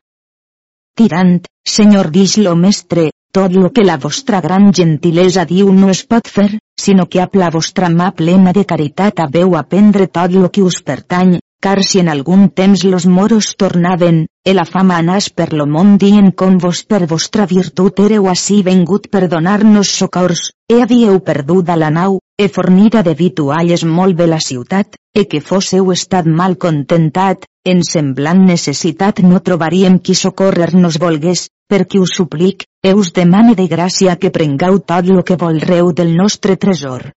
Tirant, 0.93 1.41
senyor 1.65 2.11
dix 2.13 2.37
lo 2.37 2.55
mestre, 2.55 3.09
tot 3.33 3.57
lo 3.57 3.73
que 3.73 3.81
la 3.83 3.97
vostra 3.97 4.41
gran 4.45 4.71
gentilesa 4.71 5.45
diu 5.45 5.73
no 5.73 5.89
es 5.89 6.05
pot 6.05 6.29
fer, 6.29 6.59
sinó 6.79 7.09
que 7.09 7.21
apla 7.25 7.49
vostra 7.49 7.89
mà 7.89 8.13
plena 8.13 8.53
de 8.53 8.61
caritat 8.61 9.25
veu 9.33 9.57
aprendre 9.57 10.05
tot 10.05 10.37
lo 10.37 10.51
que 10.53 10.61
us 10.61 10.83
pertany, 10.85 11.39
car 11.59 11.83
si 11.83 11.99
en 11.99 12.09
algun 12.09 12.49
temps 12.49 12.83
los 12.85 13.05
moros 13.05 13.55
tornaven, 13.57 14.27
e 14.49 14.53
la 14.57 14.63
fama 14.65 14.95
anàs 14.97 15.27
per 15.37 15.51
lo 15.53 15.65
món 15.69 15.89
dient 16.01 16.31
com 16.41 16.55
vos 16.63 16.79
per 16.91 17.05
vostra 17.09 17.43
virtut 17.49 17.99
éreu 18.01 18.25
així 18.31 18.55
vengut 18.65 19.03
per 19.13 19.27
donar-nos 19.33 19.91
socors, 19.99 20.41
e 20.73 20.79
havíeu 20.81 21.19
perduda 21.27 21.75
la 21.77 21.91
nau, 21.97 22.15
e 22.43 22.47
fornida 22.55 23.03
de 23.05 23.13
vitualles 23.19 23.83
molt 23.97 24.17
bé 24.17 24.25
la 24.31 24.39
ciutat, 24.45 24.97
e 25.13 25.27
que 25.29 25.43
fósseu 25.49 25.91
estat 25.93 26.25
mal 26.39 26.57
contentat, 26.65 27.45
en 27.73 27.83
semblant 27.91 28.41
necessitat 28.47 29.21
no 29.21 29.43
trobaríem 29.45 29.99
qui 29.99 30.17
socorrer-nos 30.17 30.97
volgués, 30.97 31.45
perquè 31.69 32.01
us 32.01 32.17
suplic, 32.17 32.65
e 32.81 32.95
us 32.97 33.13
demane 33.13 33.53
de 33.53 33.67
gràcia 33.69 34.17
que 34.17 34.33
prengau 34.33 34.79
tot 34.79 35.13
lo 35.13 35.21
que 35.21 35.37
volreu 35.37 35.93
del 35.93 36.15
nostre 36.17 36.57
tresor. 36.57 37.11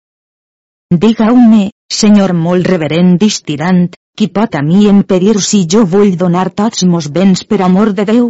Digau-me, 0.93 1.71
senyor 1.89 2.37
molt 2.37 2.69
reverent 2.69 3.17
distirant, 3.17 3.95
qui 4.17 4.29
pot 4.29 4.55
a 4.55 4.63
mi 4.63 4.87
impedir 4.89 5.41
si 5.41 5.65
jo 5.75 5.85
vull 5.93 6.17
donar 6.17 6.51
tots 6.51 6.85
mos 6.85 7.09
béns 7.15 7.45
per 7.45 7.63
amor 7.67 7.93
de 7.97 8.05
Déu? 8.05 8.27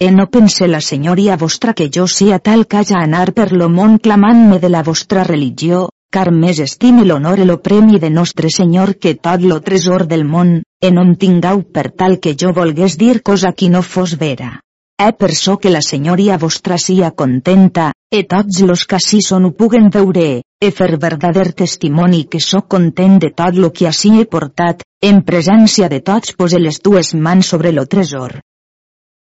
E 0.00 0.10
no 0.10 0.26
pense 0.34 0.66
la 0.68 0.80
senyoria 0.80 1.36
vostra 1.36 1.74
que 1.74 1.88
jo 1.96 2.06
sia 2.06 2.38
tal 2.38 2.66
que 2.66 2.78
haja 2.78 3.00
anar 3.00 3.32
per 3.32 3.52
lo 3.52 3.68
món 3.68 3.98
clamant-me 3.98 4.58
de 4.62 4.70
la 4.70 4.82
vostra 4.82 5.24
religió, 5.24 5.88
car 6.14 6.30
més 6.30 6.60
estime 6.62 7.04
l'honor 7.04 7.42
i 7.42 7.46
lo 7.48 7.58
premi 7.62 7.98
de 7.98 8.10
nostre 8.10 8.50
Senyor 8.56 8.94
que 9.02 9.14
tot 9.14 9.42
lo 9.42 9.60
tresor 9.60 10.06
del 10.06 10.24
món, 10.24 10.60
e 10.80 10.90
no 10.94 11.02
em 11.02 11.14
tingau 11.16 11.62
per 11.62 11.90
tal 11.90 12.20
que 12.20 12.36
jo 12.40 12.52
volgués 12.54 12.98
dir 12.98 13.22
cosa 13.22 13.52
qui 13.52 13.68
no 13.68 13.82
fos 13.82 14.14
vera. 14.20 14.60
E 14.94 15.10
per 15.18 15.32
so 15.34 15.56
que 15.58 15.72
la 15.74 15.82
senyoria 15.82 16.38
vostra 16.38 16.78
sia 16.78 17.10
contenta, 17.10 17.90
e 18.14 18.22
tots 18.30 18.60
los 18.62 18.84
que 18.86 18.94
així 19.00 19.18
són 19.26 19.46
ho 19.48 19.50
puguen 19.58 19.88
veure, 19.94 20.26
e 20.62 20.68
fer 20.70 20.94
verdader 21.02 21.48
testimoni 21.60 22.20
que 22.30 22.38
sóc 22.38 22.68
content 22.74 23.16
de 23.22 23.30
tot 23.40 23.56
lo 23.58 23.70
que 23.74 23.88
així 23.90 24.12
he 24.20 24.26
portat, 24.34 24.84
en 25.08 25.22
presència 25.30 25.88
de 25.90 25.98
tots 26.08 26.36
pose 26.38 26.60
les 26.62 26.78
dues 26.84 27.10
mans 27.26 27.48
sobre 27.52 27.72
lo 27.74 27.84
tresor. 27.90 28.36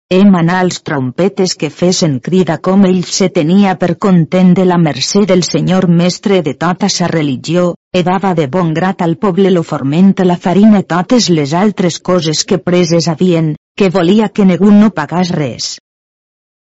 E 0.08 0.22
manar 0.24 0.62
els 0.63 0.79
trompetes 0.88 1.58
que 1.60 1.70
fesen 1.70 2.13
crida 2.27 2.56
com 2.67 2.86
ell 2.88 3.01
se 3.03 3.27
tenia 3.38 3.74
per 3.82 3.98
content 4.06 4.53
de 4.56 4.63
la 4.70 4.77
mercè 4.84 5.25
del 5.27 5.44
senyor 5.44 5.89
mestre 5.91 6.39
de 6.46 6.53
tota 6.62 6.88
sa 6.88 7.10
religió, 7.12 7.74
e 7.91 8.06
dava 8.08 8.32
de 8.39 8.46
bon 8.48 8.72
grat 8.77 9.03
al 9.03 9.17
poble 9.17 9.51
lo 9.51 9.65
forment 9.74 10.13
la 10.24 10.39
farina 10.48 10.82
totes 10.96 11.27
les 11.27 11.58
altres 11.65 12.00
coses 12.00 12.46
que 12.46 12.62
preses 12.70 13.12
havien, 13.12 13.51
que 13.75 13.91
volia 14.00 14.29
que 14.29 14.48
ningú 14.48 14.72
no 14.72 14.94
pagàs 14.96 15.36
res. 15.36 15.75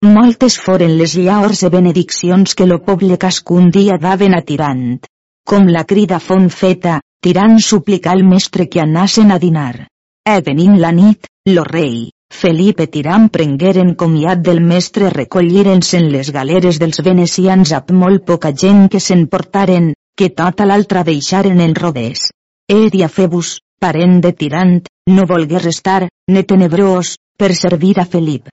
Moltes 0.04 0.58
foren 0.60 0.98
les 1.00 1.14
llaors 1.16 1.62
e 1.64 1.68
benediccions 1.72 2.52
que 2.52 2.66
lo 2.68 2.76
poble 2.84 3.16
cascun 3.16 3.70
dia 3.72 3.94
daven 3.96 4.34
a 4.36 4.42
Tirant. 4.44 4.98
Com 5.48 5.68
la 5.72 5.84
crida 5.88 6.18
fon 6.20 6.50
feta, 6.52 6.98
Tirant 7.24 7.54
suplicà 7.66 8.10
al 8.12 8.20
mestre 8.28 8.66
que 8.68 8.82
anassen 8.82 9.32
a 9.32 9.38
dinar. 9.40 9.86
E 10.28 10.34
venint 10.44 10.74
la 10.82 10.90
nit, 10.92 11.24
lo 11.48 11.64
rei, 11.64 12.10
Felipe 12.40 12.86
Tirant 12.86 13.30
prengueren 13.32 13.94
comiat 14.02 14.42
del 14.44 14.60
mestre 14.60 15.08
recolliren-se'n 15.14 16.10
les 16.12 16.30
galeres 16.36 16.80
dels 16.82 17.00
venecians 17.06 17.72
amb 17.78 17.92
molt 18.02 18.26
poca 18.26 18.50
gent 18.52 18.90
que 18.92 19.00
se'n 19.00 19.24
portaren, 19.32 19.94
que 20.18 20.28
tota 20.40 20.66
l'altra 20.68 21.04
deixaren 21.08 21.62
en 21.64 21.72
rodés. 21.78 22.26
Eria 22.68 23.08
Febus, 23.08 23.54
parent 23.80 24.20
de 24.20 24.34
Tirant, 24.36 24.82
no 25.08 25.24
volgué 25.24 25.64
restar, 25.64 26.10
ne 26.28 26.44
tenebrós, 26.44 27.14
per 27.38 27.54
servir 27.54 27.94
a 28.00 28.04
Felip. 28.04 28.52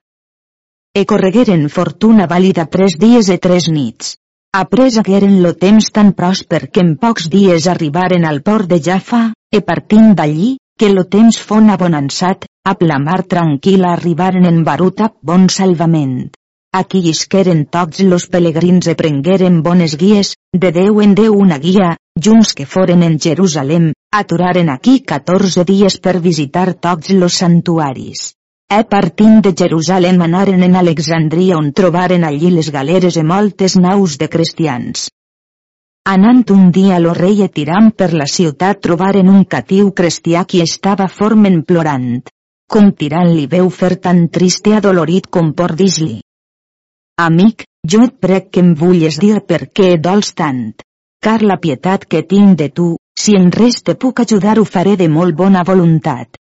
E 0.94 1.06
corregueren 1.08 1.62
fortuna 1.72 2.24
vàlida 2.30 2.66
tres 2.72 2.98
dies 3.02 3.28
e 3.32 3.38
tres 3.44 3.68
nits. 3.72 4.16
Après 4.62 4.98
hagueren 5.00 5.38
lo 5.44 5.52
temps 5.62 5.86
tan 5.98 6.10
pròsper 6.18 6.66
que 6.72 6.82
en 6.84 6.90
pocs 7.04 7.30
dies 7.32 7.68
arribaren 7.74 8.26
al 8.28 8.42
port 8.48 8.68
de 8.72 8.78
Jaffa, 8.88 9.22
e 9.56 9.62
partint 9.70 10.10
d'allí, 10.18 10.50
que 10.78 10.90
lo 10.92 11.04
temps 11.14 11.38
fon 11.46 11.70
abonançat, 11.72 12.44
a 12.68 12.74
la 12.90 12.98
mar 13.06 13.22
tranquil·la 13.34 13.94
arribaren 13.96 14.44
en 14.50 14.60
Barut 14.68 15.00
a 15.00 15.08
bon 15.30 15.48
salvament. 15.48 16.28
Aquí 16.82 17.00
isqueren 17.08 17.64
tots 17.78 18.04
los 18.12 18.28
pelegrins 18.28 18.92
e 18.92 18.94
prengueren 18.94 19.62
bones 19.62 19.96
guies, 19.96 20.34
de 20.52 20.74
Déu 20.76 21.00
en 21.00 21.16
Déu 21.22 21.40
una 21.46 21.58
guia, 21.64 21.96
junts 22.28 22.52
que 22.52 22.68
foren 22.76 23.02
en 23.08 23.18
Jerusalem, 23.18 23.92
aturaren 24.12 24.68
aquí 24.68 25.00
14 25.00 25.64
dies 25.64 25.98
per 26.04 26.18
visitar 26.20 26.68
tots 26.74 27.16
los 27.16 27.40
santuaris. 27.40 28.34
E 28.74 28.84
partint 28.88 29.42
de 29.44 29.50
Jerusalem 29.60 30.22
anaren 30.24 30.62
en 30.66 30.76
Alexandria 30.80 31.58
on 31.60 31.66
trobaren 31.78 32.22
allí 32.24 32.50
les 32.52 32.70
galeres 32.76 33.18
i 33.20 33.24
moltes 33.30 33.74
naus 33.76 34.14
de 34.22 34.28
cristians. 34.34 35.10
Anant 36.12 36.44
un 36.54 36.70
dia 36.76 37.00
lo 37.04 37.12
rei 37.18 37.42
e 37.46 37.48
tirant 37.58 37.90
per 38.02 38.08
la 38.20 38.28
ciutat 38.34 38.80
trobaren 38.86 39.28
un 39.28 39.44
catiu 39.54 39.90
cristià 40.00 40.46
qui 40.48 40.62
estava 40.64 41.10
formen 41.18 41.60
plorant. 41.68 42.22
Com 42.72 42.90
tirant 43.02 43.34
li 43.36 43.46
veu 43.56 43.68
fer 43.80 43.92
tan 44.06 44.24
trist 44.38 44.72
i 44.72 44.76
adolorit 44.78 45.28
com 45.28 45.52
por 45.52 45.76
dir-li. 45.82 46.22
Amic, 47.28 47.66
jo 47.84 48.06
et 48.08 48.16
prec 48.24 48.48
que 48.54 48.64
em 48.64 48.72
vulles 48.84 49.20
dir 49.20 49.36
per 49.52 49.66
què 49.68 49.98
dols 50.08 50.32
tant 50.32 50.64
car 51.22 51.40
la 51.46 51.60
pietat 51.62 52.08
que 52.10 52.24
tinc 52.26 52.56
de 52.58 52.66
tu, 52.68 52.86
si 53.14 53.36
en 53.38 53.52
res 53.54 53.84
te 53.86 53.94
puc 53.94 54.24
ajudar 54.24 54.56
ho 54.58 54.64
faré 54.64 54.96
de 54.96 55.06
molt 55.08 55.36
bona 55.38 55.62
voluntat. 55.62 56.40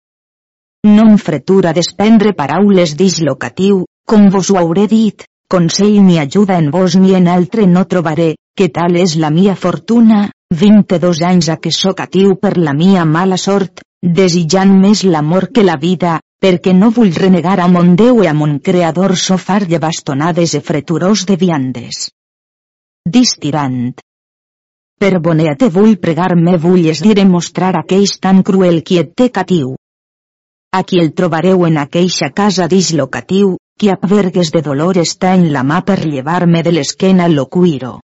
No 0.86 1.04
em 1.10 1.18
fretura 1.18 1.72
desprendre 1.72 2.34
paraules 2.36 2.94
dix 3.00 3.22
locatiu, 3.24 3.86
com 4.06 4.26
vos 4.32 4.50
ho 4.52 4.58
hauré 4.60 4.84
dit, 4.92 5.24
consell 5.48 6.02
ni 6.04 6.18
ajuda 6.20 6.58
en 6.60 6.72
vos 6.74 6.98
ni 7.00 7.14
en 7.16 7.30
altre 7.32 7.68
no 7.68 7.86
trobaré, 7.94 8.34
que 8.58 8.68
tal 8.68 8.98
és 9.00 9.14
la 9.16 9.30
mia 9.32 9.56
fortuna, 9.56 10.26
22 10.52 11.22
anys 11.30 11.48
a 11.54 11.56
que 11.64 11.72
sóc 11.72 12.02
atiu 12.04 12.36
per 12.36 12.58
la 12.58 12.74
mia 12.76 13.06
mala 13.06 13.38
sort, 13.40 13.80
desitjant 14.20 14.74
més 14.82 15.06
l'amor 15.08 15.48
que 15.56 15.64
la 15.64 15.78
vida, 15.80 16.18
perquè 16.44 16.74
no 16.76 16.90
vull 16.92 17.16
renegar 17.16 17.62
a 17.64 17.70
mon 17.72 17.96
Déu 17.96 18.20
i 18.26 18.28
a 18.28 18.34
mon 18.36 18.58
Creador 18.60 19.16
sofar 19.16 19.64
de 19.66 19.80
bastonades 19.80 20.58
e 20.60 20.62
freturós 20.72 21.24
de 21.30 21.38
viandes. 21.46 22.10
Distirant, 23.08 23.94
per 25.00 25.14
bonet 25.24 25.64
te 25.64 25.72
vull 25.72 25.96
pregar-me 26.04 26.58
vulles 26.68 27.00
dir 27.08 27.16
i 27.24 27.26
mostrar 27.26 27.72
aqueix 27.80 28.18
tan 28.20 28.44
cruel 28.44 28.84
qui 28.84 29.00
et 29.00 29.16
té 29.16 29.30
catiu. 29.32 29.78
Aquí 30.76 30.98
el 31.00 31.12
trobareu 31.14 31.68
en 31.68 31.76
aqueixa 31.78 32.32
casa 32.34 32.66
dix 32.68 32.88
locatiu, 32.98 33.50
qui 33.78 33.92
a 33.94 33.98
vergues 34.10 34.50
de 34.54 34.62
dolor 34.66 34.98
està 34.98 35.36
en 35.38 35.52
la 35.54 35.62
mà 35.62 35.84
per 35.86 36.00
llevar-me 36.02 36.64
de 36.66 36.72
l'esquena 36.74 37.28
lo 37.30 37.46
cuiro. 37.56 38.00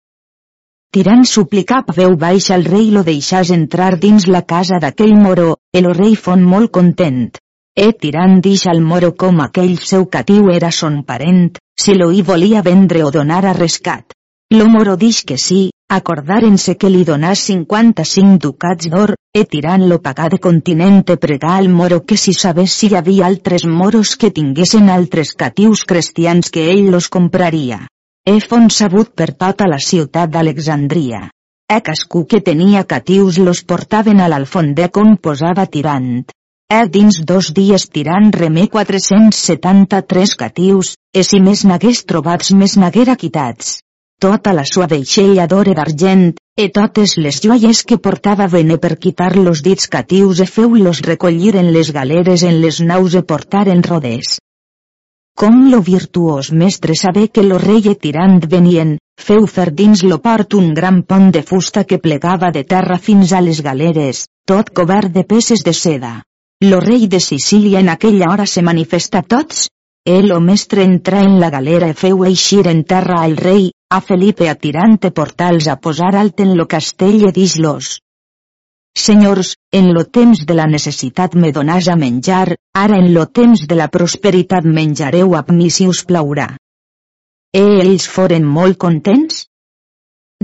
Tirant 0.90 1.22
suplicap 1.30 1.92
veu 1.94 2.16
baixa 2.18 2.56
al 2.56 2.64
rei 2.66 2.88
lo 2.90 3.04
deixàs 3.06 3.52
entrar 3.54 3.92
dins 4.02 4.26
la 4.26 4.42
casa 4.42 4.80
d'aquell 4.82 5.14
moro, 5.14 5.52
el 5.72 5.86
rei 5.94 6.16
fon 6.16 6.42
molt 6.42 6.72
content. 6.74 7.38
E 7.76 7.86
tirant 7.92 8.40
dix 8.42 8.66
al 8.72 8.82
moro 8.82 9.12
com 9.14 9.38
aquell 9.44 9.76
seu 9.78 10.06
catiu 10.16 10.50
era 10.50 10.72
son 10.72 11.04
parent, 11.04 11.60
si 11.78 11.94
lo 11.94 12.10
hi 12.10 12.22
volia 12.22 12.62
vendre 12.66 13.04
o 13.04 13.12
donar 13.14 13.44
a 13.44 13.52
rescat. 13.52 14.10
Lo 14.50 14.66
moro 14.66 14.96
dix 14.96 15.22
que 15.22 15.38
sí, 15.38 15.70
acordaren-se 15.86 16.74
que 16.74 16.90
li 16.90 17.04
donàs 17.04 17.46
55 17.46 18.42
ducats 18.42 18.90
d'or, 18.90 19.14
e 19.36 19.44
tirant 19.44 19.82
lo 19.90 19.98
pagà 20.04 20.30
de 20.32 20.38
continente 20.44 21.14
pregar 21.24 21.56
al 21.60 21.66
moro 21.68 21.98
que 22.08 22.16
si 22.16 22.32
sabés 22.32 22.72
si 22.72 22.88
hi 22.88 22.96
havia 22.96 23.26
altres 23.26 23.66
moros 23.80 24.14
que 24.22 24.30
tinguessin 24.38 24.88
altres 24.94 25.34
catius 25.42 25.82
cristians 25.90 26.48
que 26.54 26.64
ell 26.72 26.88
los 26.94 27.10
compraria. 27.16 27.82
He 28.24 28.38
fon 28.40 28.70
sabut 28.78 29.12
per 29.20 29.28
tota 29.44 29.68
la 29.68 29.80
ciutat 29.88 30.32
d'Alexandria. 30.32 31.20
E 31.68 31.78
cascú 31.90 32.24
que 32.30 32.40
tenia 32.48 32.86
catius 32.94 33.36
los 33.36 33.60
portaven 33.72 34.24
a 34.24 34.32
l'alfondé 34.32 34.88
com 34.88 35.16
posava 35.28 35.68
tirant. 35.76 36.12
E 36.72 36.80
dins 36.98 37.20
dos 37.28 37.52
dies 37.58 37.90
tirant 37.92 38.32
remé 38.32 38.70
473 38.72 40.38
catius, 40.44 40.96
e 41.12 41.22
si 41.28 41.44
més 41.44 41.68
n'hagués 41.68 42.06
trobats 42.08 42.54
més 42.62 42.80
n'haguera 42.80 43.20
quitats 43.20 43.82
tota 44.18 44.52
la 44.56 44.64
sua 44.64 44.86
deixella 44.86 45.46
d'ore 45.46 45.74
d'argent, 45.76 46.32
e 46.56 46.68
totes 46.72 47.16
les 47.20 47.42
joies 47.44 47.82
que 47.84 47.98
portava 48.00 48.46
vene 48.48 48.78
per 48.80 48.96
quitar 48.96 49.36
los 49.36 49.62
dits 49.62 49.88
catius 49.92 50.40
e 50.40 50.46
feu-los 50.48 51.02
recollir 51.04 51.54
en 51.60 51.72
les 51.72 51.92
galeres 51.92 52.42
en 52.42 52.60
les 52.62 52.80
naus 52.80 53.14
e 53.14 53.22
portar 53.22 53.68
en 53.68 53.82
roders. 53.84 54.38
Com 55.36 55.66
lo 55.68 55.82
virtuós 55.84 56.48
mestre 56.50 56.94
saber 56.96 57.28
que 57.28 57.42
lo 57.44 57.58
rei 57.60 57.82
e 57.92 57.94
tirant 57.94 58.40
venien, 58.48 58.96
feu 59.20 59.44
fer 59.46 59.68
dins 59.80 60.02
lo 60.02 60.16
port 60.24 60.56
un 60.56 60.72
gran 60.72 61.02
pont 61.02 61.28
de 61.34 61.42
fusta 61.42 61.84
que 61.84 62.00
plegava 62.00 62.48
de 62.56 62.64
terra 62.64 62.96
fins 62.96 63.34
a 63.36 63.42
les 63.44 63.60
galeres, 63.60 64.24
tot 64.48 64.72
cobert 64.72 65.12
de 65.12 65.24
peces 65.24 65.60
de 65.62 65.74
seda. 65.76 66.22
Lo 66.64 66.80
rei 66.80 67.04
de 67.06 67.20
Sicília 67.20 67.80
en 67.84 67.90
aquella 67.90 68.32
hora 68.32 68.46
se 68.46 68.62
manifesta 68.62 69.20
tots, 69.20 69.68
el 70.06 70.30
o 70.30 70.38
mestre 70.38 70.84
entra 70.84 71.20
en 71.20 71.40
la 71.42 71.50
galera 71.50 71.88
e 71.90 71.94
feu 71.98 72.20
eixir 72.24 72.68
en 72.70 72.84
terra 72.86 73.16
al 73.26 73.34
rei, 73.36 73.72
a 73.90 73.98
Felipe 74.00 74.46
a 74.48 74.54
tirante 74.54 75.10
portals 75.10 75.66
a 75.66 75.74
posar 75.82 76.14
alt 76.14 76.42
en 76.44 76.52
lo 76.58 76.66
castell 76.70 77.24
e 77.26 77.32
dix-los. 77.34 77.88
Senyors, 78.96 79.56
en 79.72 79.90
lo 79.96 80.04
temps 80.06 80.44
de 80.46 80.54
la 80.54 80.68
necessitat 80.70 81.34
me 81.34 81.50
donàs 81.50 81.90
a 81.90 81.96
menjar, 81.98 82.54
ara 82.84 83.00
en 83.02 83.10
lo 83.16 83.26
temps 83.26 83.66
de 83.66 83.80
la 83.82 83.90
prosperitat 83.90 84.64
menjareu 84.78 85.34
a 85.34 85.42
mi 85.50 85.68
si 85.74 85.88
us 85.90 86.04
plaurà. 86.06 86.52
E 87.50 87.66
ells 87.82 88.06
foren 88.06 88.46
molt 88.46 88.78
contents? 88.78 89.42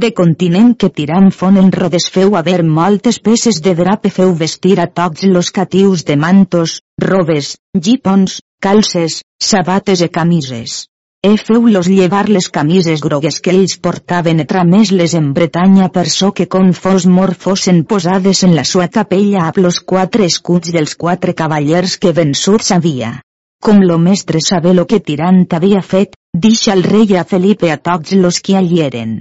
De 0.00 0.08
continent 0.18 0.70
que 0.82 0.88
tirant 0.98 1.26
fon 1.38 1.58
en 1.60 1.66
rodes 1.72 2.06
feu 2.12 2.36
haver 2.38 2.62
moltes 2.76 3.18
peces 3.26 3.58
de 3.64 3.74
drap 3.80 4.06
feu 4.14 4.30
vestir 4.42 4.78
a 4.80 4.86
tots 4.98 5.22
los 5.28 5.50
catius 5.58 6.04
de 6.08 6.16
mantos, 6.16 6.78
robes, 7.04 7.50
gipons, 7.88 8.38
calces, 8.66 9.20
sabates 9.48 10.00
e 10.00 10.08
camises. 10.08 10.86
E 11.22 11.36
feu-los 11.36 11.90
llevar 11.92 12.24
les 12.30 12.48
camises 12.48 13.02
grogues 13.04 13.38
que 13.44 13.52
ells 13.52 13.76
portaven 13.84 14.40
e 14.40 14.46
tramés-les 14.52 15.14
en 15.18 15.28
Bretanya 15.36 15.90
per 15.96 16.08
so 16.10 16.32
que 16.32 16.46
con 16.48 16.72
fos 16.72 17.06
mor 17.06 17.34
fossin 17.34 17.84
posades 17.84 18.42
en 18.48 18.56
la 18.56 18.64
sua 18.64 18.88
capella 18.88 19.44
amb 19.50 19.60
los 19.62 19.82
quatre 19.92 20.24
escuts 20.24 20.72
dels 20.72 20.96
quatre 20.96 21.34
cavallers 21.42 21.98
que 21.98 22.14
vençuts 22.16 22.72
havia. 22.72 23.20
Com 23.60 23.84
lo 23.84 23.98
mestre 23.98 24.40
saber 24.40 24.72
lo 24.74 24.86
que 24.86 25.04
Tirant 25.10 25.44
havia 25.52 25.84
fet, 25.94 26.16
deixa 26.32 26.72
el 26.72 26.82
rei 26.82 27.14
a 27.14 27.28
Felipe 27.34 27.70
a 27.70 27.76
tots 27.76 28.16
los 28.16 28.40
que 28.40 28.56
allí 28.56 28.80
eren. 28.80 29.20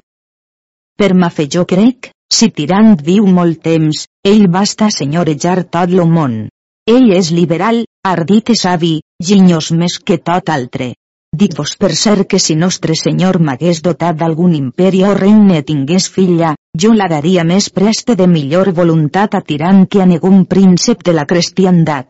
Per 0.97 1.13
ma 1.13 1.29
fe 1.29 1.47
jo 1.47 1.65
crec, 1.65 2.11
si 2.31 2.49
Tirant 2.55 2.95
viu 3.03 3.25
molt 3.27 3.61
temps, 3.65 4.05
ell 4.23 4.47
basta 4.47 4.89
senyorejar 4.89 5.63
tot 5.75 5.91
lo 5.91 6.05
món. 6.07 6.47
Ell 6.89 7.11
és 7.17 7.29
liberal, 7.35 7.83
ardit 8.07 8.51
i 8.53 8.55
savi, 8.59 8.95
ginyós 9.29 9.71
més 9.77 9.99
que 9.99 10.17
tot 10.29 10.49
altre. 10.49 10.93
Dic-vos 11.41 11.75
per 11.81 11.91
ser 11.95 12.25
que 12.31 12.39
si 12.43 12.55
nostre 12.61 12.95
senyor 12.99 13.37
m'hagués 13.39 13.81
dotat 13.83 14.17
d'algun 14.21 14.55
imperi 14.57 15.03
o 15.07 15.11
regne 15.19 15.61
tingués 15.67 16.07
filla, 16.15 16.55
jo 16.83 16.91
la 16.95 17.07
daria 17.11 17.45
més 17.51 17.69
preste 17.69 18.15
de 18.19 18.27
millor 18.27 18.71
voluntat 18.79 19.37
a 19.39 19.41
tirant 19.51 19.85
que 19.87 20.01
a 20.01 20.07
negun 20.09 20.43
príncep 20.45 21.05
de 21.07 21.13
la 21.19 21.27
cristiandat. 21.29 22.09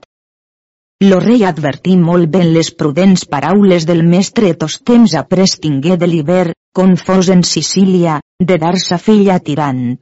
Lo 1.05 1.19
rei 1.19 1.45
advertí 1.49 1.97
molt 1.97 2.29
ben 2.33 2.49
les 2.55 2.71
prudents 2.79 3.25
paraules 3.25 3.85
del 3.89 4.01
mestre 4.05 4.53
tos 4.53 4.79
temps 4.85 5.13
après 5.21 5.53
tingué 5.61 5.97
de 5.97 6.09
l'hiver, 6.09 6.53
confós 6.73 7.29
en 7.29 7.43
Sicília, 7.43 8.19
de 8.39 8.57
dar 8.57 8.77
sa 8.79 8.97
filla 8.97 9.35
a 9.35 9.43
tirant. 9.43 9.99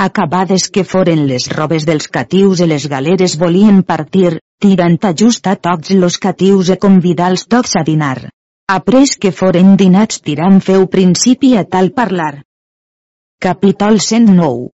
Acabades 0.00 0.68
que 0.70 0.84
foren 0.84 1.26
les 1.26 1.48
robes 1.52 1.84
dels 1.84 2.06
catius 2.16 2.62
i 2.64 2.68
les 2.70 2.86
galeres 2.86 3.36
volien 3.36 3.82
partir, 3.82 4.38
tirant 4.62 4.98
a 5.04 5.12
just 5.22 5.46
a 5.50 5.56
tots 5.56 5.90
los 5.90 6.18
catius 6.18 6.70
e 6.70 6.76
convidar-los 6.78 7.46
tots 7.46 7.76
a 7.80 7.82
dinar. 7.84 8.30
Après 8.70 9.16
que 9.20 9.32
foren 9.32 9.76
dinats 9.80 10.20
tirant 10.20 10.60
feu 10.60 10.86
principi 10.86 11.56
a 11.56 11.64
tal 11.64 11.90
parlar. 11.98 12.42
Capítol 13.42 14.00
109 14.00 14.70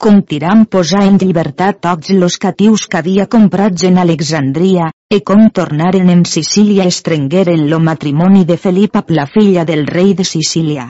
Com 0.00 0.22
tirant 0.24 0.64
posar 0.64 1.02
en 1.08 1.18
llibertat 1.20 1.80
tots 1.84 2.14
los 2.16 2.38
catius 2.40 2.86
que 2.86 3.00
havia 3.02 3.26
comprats 3.26 3.84
en 3.88 3.98
Alexandria, 3.98 4.90
e 5.12 5.18
com 5.26 5.48
tornaren 5.50 6.08
en 6.08 6.20
Sicília 6.24 6.84
estrengueren 6.86 7.64
lo 7.70 7.80
matrimoni 7.82 8.44
de 8.46 8.56
Felip 8.56 8.94
amb 9.00 9.08
la 9.10 9.24
filla 9.26 9.64
del 9.66 9.82
rei 9.88 10.12
de 10.14 10.22
Sicília. 10.22 10.84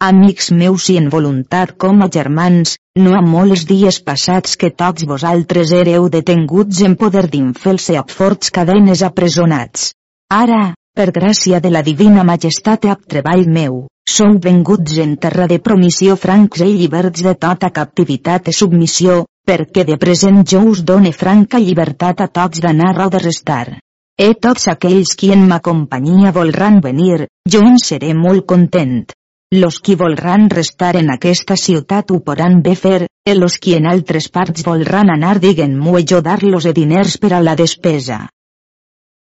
Amics 0.00 0.48
meus 0.56 0.86
i 0.88 0.96
en 0.96 1.10
voluntat 1.12 1.74
com 1.76 2.00
a 2.00 2.08
germans, 2.08 2.78
no 2.96 3.12
ha 3.12 3.20
molts 3.20 3.66
dies 3.68 4.00
passats 4.00 4.56
que 4.56 4.70
tots 4.82 5.04
vosaltres 5.10 5.74
éreu 5.76 6.08
detenguts 6.08 6.80
en 6.88 6.96
poder 7.02 7.26
d'infels 7.34 7.90
amb 8.00 8.08
forts 8.08 8.48
cadenes 8.56 9.04
apresonats. 9.04 9.90
Ara, 10.32 10.62
per 10.96 11.10
gràcia 11.12 11.60
de 11.60 11.76
la 11.76 11.84
divina 11.84 12.24
majestat 12.24 12.88
ab 12.88 13.04
treball 13.04 13.44
meu, 13.60 13.82
sou 14.10 14.38
venguts 14.44 14.96
en 15.04 15.12
terra 15.24 15.46
de 15.50 15.58
promissió 15.66 16.16
francs 16.24 16.62
i 16.66 16.70
lliberts 16.80 17.22
de 17.26 17.34
tota 17.44 17.70
captivitat 17.76 18.50
i 18.50 18.54
submissió, 18.56 19.20
perquè 19.48 19.84
de 19.88 19.96
present 20.04 20.42
jo 20.52 20.64
us 20.72 20.82
done 20.90 21.12
franca 21.20 21.60
llibertat 21.62 22.20
a 22.24 22.28
tots 22.40 22.62
d'anar 22.64 22.96
o 23.06 23.08
de 23.14 23.20
restar. 23.22 23.78
E 24.26 24.34
tots 24.46 24.66
aquells 24.72 25.14
qui 25.20 25.30
en 25.36 25.46
ma 25.52 25.60
companyia 25.68 26.32
volran 26.36 26.80
venir, 26.86 27.28
jo 27.54 27.62
en 27.68 27.78
seré 27.84 28.12
molt 28.14 28.46
content. 28.52 28.98
Los 29.62 29.80
qui 29.80 29.96
volran 30.02 30.50
restar 30.50 30.94
en 30.98 31.08
aquesta 31.14 31.56
ciutat 31.56 32.10
ho 32.10 32.20
poran 32.26 32.60
bé 32.66 32.74
fer, 32.82 33.06
e 33.26 33.34
los 33.34 33.56
qui 33.62 33.74
en 33.78 33.88
altres 33.92 34.28
parts 34.28 34.66
volran 34.66 35.10
anar 35.14 35.38
diguen-m'ho 35.46 36.04
jo 36.12 36.20
dar-los 36.20 36.68
diners 36.74 37.16
per 37.18 37.32
a 37.34 37.40
la 37.46 37.56
despesa. 37.56 38.26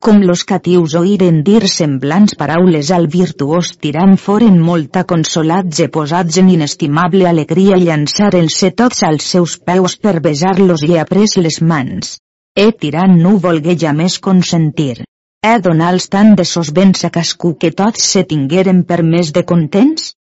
Com 0.04 0.18
los 0.20 0.42
catius 0.44 0.94
oïren 0.98 1.38
dir 1.44 1.62
semblants 1.72 2.34
paraules 2.40 2.90
al 2.96 3.06
virtuós 3.12 3.70
tirant 3.84 4.18
foren 4.24 4.58
molt 4.64 4.98
consolats 5.12 5.80
e 5.80 5.86
posats 5.94 6.36
en 6.42 6.50
inestimable 6.54 7.24
alegria 7.30 7.78
llançaren-se 7.80 8.70
tots 8.82 9.00
als 9.08 9.30
seus 9.32 9.54
peus 9.70 9.96
per 9.96 10.20
besar-los 10.26 10.84
i 10.90 10.98
après 11.04 11.38
les 11.46 11.58
mans. 11.62 12.18
E 12.54 12.68
tirant 12.84 13.16
no 13.22 13.38
volgué 13.46 13.78
ja 13.86 13.94
més 14.02 14.18
consentir. 14.28 15.06
He 15.40 15.56
donals 15.64 16.10
tant 16.12 16.36
de 16.36 16.44
sos 16.44 16.70
béns 16.76 17.08
a 17.08 17.10
cascú 17.16 17.56
que 17.56 17.72
tots 17.72 18.04
se 18.12 18.28
tingueren 18.28 18.84
per 18.84 19.02
més 19.02 19.32
de 19.32 19.42
contents? 19.54 20.12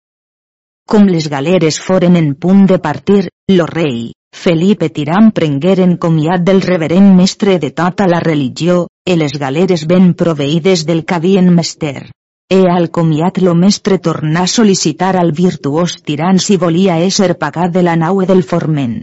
Com 0.87 1.11
les 1.11 1.27
galeres 1.27 1.83
foren 1.91 2.15
en 2.23 2.35
punt 2.35 2.67
de 2.71 2.79
partir, 2.79 3.23
lo 3.51 3.67
rei, 3.67 4.13
Felipe 4.33 4.89
Tirant 4.89 5.29
prengueren 5.37 5.97
comiat 6.05 6.43
del 6.47 6.63
reverent 6.65 7.13
mestre 7.19 7.59
de 7.63 7.71
tota 7.71 8.09
la 8.11 8.19
religió, 8.25 8.89
e 9.07 9.15
les 9.17 9.37
galeres 9.39 9.85
ben 9.87 10.15
proveïdes 10.15 10.87
del 10.89 11.05
que 11.05 11.19
havien 11.19 11.53
mester. 11.55 12.11
E 12.51 12.61
al 12.71 12.91
comiat 12.91 13.39
lo 13.45 13.55
mestre 13.55 13.99
tornà 13.99 14.43
a 14.43 14.51
sol·licitar 14.55 15.13
al 15.21 15.31
virtuós 15.37 16.01
tirant 16.03 16.41
si 16.43 16.57
volia 16.57 16.99
ésser 17.05 17.37
pagat 17.45 17.73
de 17.77 17.85
la 17.87 17.95
nau 17.97 18.25
del 18.33 18.43
forment. 18.43 18.99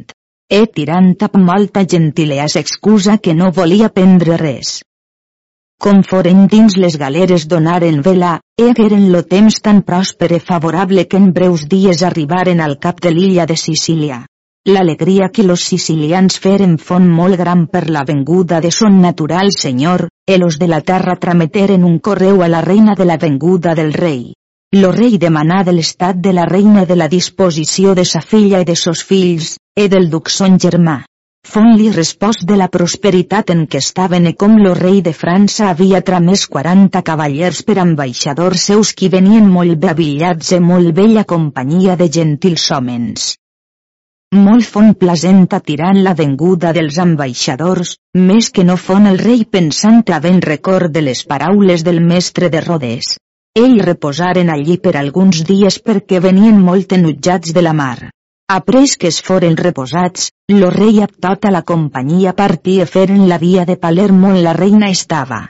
E 0.50 0.66
tirant 0.76 1.16
amb 1.30 1.42
molta 1.54 1.86
gentilea 1.86 2.50
s'excusa 2.50 3.18
que 3.18 3.34
no 3.34 3.52
volia 3.56 3.90
prendre 3.90 4.38
res 4.38 4.80
com 5.80 6.02
foren 6.04 6.48
dins 6.52 6.76
les 6.76 6.98
galeres 7.00 7.46
donaren 7.48 8.02
vela, 8.04 8.34
egueren 8.60 9.06
lo 9.14 9.22
temps 9.34 9.62
tan 9.64 9.80
pròsper 9.88 10.28
e 10.36 10.40
favorable 10.50 11.06
que 11.08 11.16
en 11.22 11.30
breus 11.38 11.64
dies 11.72 12.04
arribaren 12.04 12.60
al 12.60 12.76
cap 12.84 13.00
de 13.00 13.14
l'illa 13.16 13.46
de 13.48 13.56
Sicília. 13.56 14.26
L'alegria 14.68 15.30
que 15.30 15.44
los 15.44 15.62
sicilians 15.64 16.36
feren 16.44 16.74
fon 16.78 17.06
molt 17.08 17.38
gran 17.40 17.68
per 17.68 17.90
la 17.90 18.04
venguda 18.04 18.60
de 18.60 18.72
son 18.72 19.00
natural 19.02 19.54
senyor, 19.56 20.10
e 20.28 20.38
los 20.38 20.60
de 20.60 20.68
la 20.68 20.82
terra 20.82 21.16
trameteren 21.16 21.86
un 21.86 22.00
correu 22.00 22.44
a 22.44 22.50
la 22.50 22.60
reina 22.62 22.94
de 22.94 23.06
la 23.06 23.18
venguda 23.18 23.74
del 23.74 23.94
rei. 23.94 24.34
Lo 24.76 24.92
rei 24.92 25.18
demanà 25.18 25.64
de 25.64 25.74
l'estat 25.74 26.20
de 26.28 26.34
la 26.34 26.46
reina 26.46 26.86
de 26.86 26.96
la 26.96 27.08
disposició 27.08 27.96
de 27.96 28.06
sa 28.06 28.22
filla 28.22 28.60
i 28.60 28.68
de 28.68 28.76
sos 28.76 29.02
fills, 29.02 29.56
e 29.76 29.88
del 29.88 30.10
duc 30.12 30.30
son 30.30 30.60
germà. 30.60 31.00
Fon-li 31.48 31.90
respost 31.96 32.44
de 32.46 32.60
la 32.60 32.68
prosperitat 32.68 33.50
en 33.56 33.66
què 33.66 33.80
estaven 33.80 34.28
e 34.28 34.36
com 34.36 34.60
lo 34.60 34.76
rei 34.76 35.02
de 35.02 35.16
França 35.16 35.70
havia 35.72 36.04
tramès 36.04 36.46
40 36.52 37.02
cavallers 37.02 37.64
per 37.64 37.80
ambaixadors 37.80 38.70
seus 38.70 38.94
qui 38.94 39.08
venien 39.08 39.48
molt 39.48 39.80
bé 39.80 39.96
avillats 39.96 40.52
e 40.52 40.60
molt 40.60 40.94
bella 40.94 41.24
companyia 41.24 41.96
de 41.96 42.12
gentils 42.20 42.70
homens. 42.76 43.38
Molt 44.38 44.68
fon 44.72 44.92
plasent 44.94 45.48
tirant 45.68 46.00
la 46.06 46.12
venguda 46.14 46.72
dels 46.78 47.00
ambaixadors, 47.02 47.96
més 48.14 48.52
que 48.54 48.64
no 48.64 48.76
fon 48.78 49.08
el 49.12 49.18
rei 49.18 49.42
pensant 49.44 50.04
a 50.14 50.20
ben 50.20 50.38
record 50.46 50.94
de 50.94 51.02
les 51.02 51.24
paraules 51.26 51.84
del 51.88 52.00
mestre 52.00 52.50
de 52.54 52.62
Rodes. 52.62 53.18
Ell 53.58 53.80
reposaren 53.82 54.52
allí 54.54 54.78
per 54.78 54.96
alguns 54.98 55.42
dies 55.50 55.80
perquè 55.82 56.22
venien 56.22 56.62
molt 56.62 56.94
enutjats 56.94 57.58
de 57.58 57.66
la 57.66 57.74
mar. 57.74 58.12
Après 58.60 58.96
que 59.00 59.08
es 59.08 59.20
foren 59.26 59.58
reposats, 59.58 60.30
lo 60.54 60.70
rei 60.70 61.02
amb 61.02 61.18
tota 61.28 61.50
la 61.50 61.66
companyia 61.74 62.38
partí 62.38 62.80
e 62.82 62.86
feren 62.86 63.28
la 63.28 63.40
via 63.40 63.66
de 63.66 63.78
Palermo 63.78 64.30
on 64.30 64.44
la 64.44 64.54
reina 64.54 64.94
estava. 64.94 65.48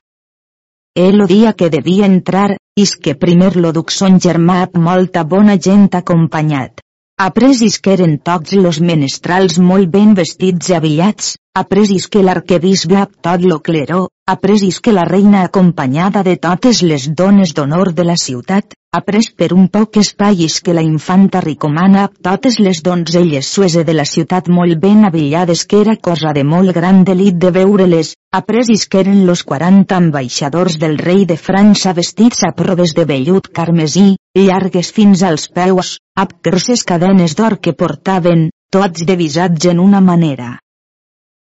El 0.95 1.27
dia 1.27 1.51
que 1.51 1.69
devia 1.69 2.05
entrar, 2.05 2.55
is 2.77 2.95
que 2.95 3.15
primer 3.15 3.57
lo 3.57 3.73
duc 3.73 3.91
son 3.91 4.19
germà 4.19 4.69
molta 4.73 5.23
bona 5.23 5.59
gent 5.59 5.89
acompanyat. 5.99 6.79
Après 7.21 7.51
que 7.84 7.91
eren 7.91 8.13
tots 8.27 8.53
los 8.55 8.77
menestrals 8.89 9.58
molt 9.69 9.89
ben 9.91 10.13
vestits 10.15 10.69
i 10.71 10.75
avillats, 10.77 11.34
après 11.62 12.05
que 12.13 12.21
l'arquebisbe 12.23 12.95
amb 13.01 13.17
tot 13.27 13.43
lo 13.43 13.58
cleró, 13.60 14.05
après 14.25 14.79
que 14.82 14.93
la 14.95 15.03
reina 15.03 15.41
acompanyada 15.43 16.23
de 16.23 16.38
totes 16.38 16.82
les 16.82 17.10
dones 17.21 17.51
d'honor 17.53 17.91
de 17.91 18.05
la 18.08 18.15
ciutat, 18.15 18.71
après 18.95 19.27
per 19.36 19.51
un 19.53 19.67
poc 19.67 19.97
espai 19.97 20.47
que 20.63 20.73
la 20.73 20.82
infanta 20.82 21.41
ricomana 21.41 22.08
totes 22.23 22.58
les 22.60 22.82
donzelles 22.82 23.45
suese 23.45 23.84
de 23.84 23.93
la 23.93 24.05
ciutat 24.05 24.47
molt 24.47 24.79
ben 24.79 25.03
avillades 25.03 25.65
que 25.65 25.82
era 25.82 25.97
cosa 25.97 26.32
de 26.32 26.45
molt 26.45 26.71
gran 26.71 27.03
delit 27.03 27.36
de 27.36 27.51
veure-les, 27.51 28.15
après 28.31 28.67
que 28.89 28.99
eren 28.99 29.25
los 29.25 29.43
40 29.43 29.95
ambaixadors 29.97 30.77
del 30.77 30.97
rei 30.97 31.25
de 31.25 31.37
França 31.37 31.93
vestits 31.93 32.43
a 32.45 32.51
proves 32.53 32.93
de 32.93 33.05
vellut 33.05 33.47
carmesí, 33.51 34.17
llargues 34.37 34.91
fins 34.91 35.23
als 35.23 35.47
peus, 35.49 35.97
amb 36.15 36.35
grosses 36.43 36.83
cadenes 36.83 37.35
d'or 37.35 37.57
que 37.59 37.73
portaven, 37.73 38.49
tots 38.69 39.05
devisats 39.05 39.65
en 39.65 39.79
una 39.79 40.01
manera. 40.01 40.59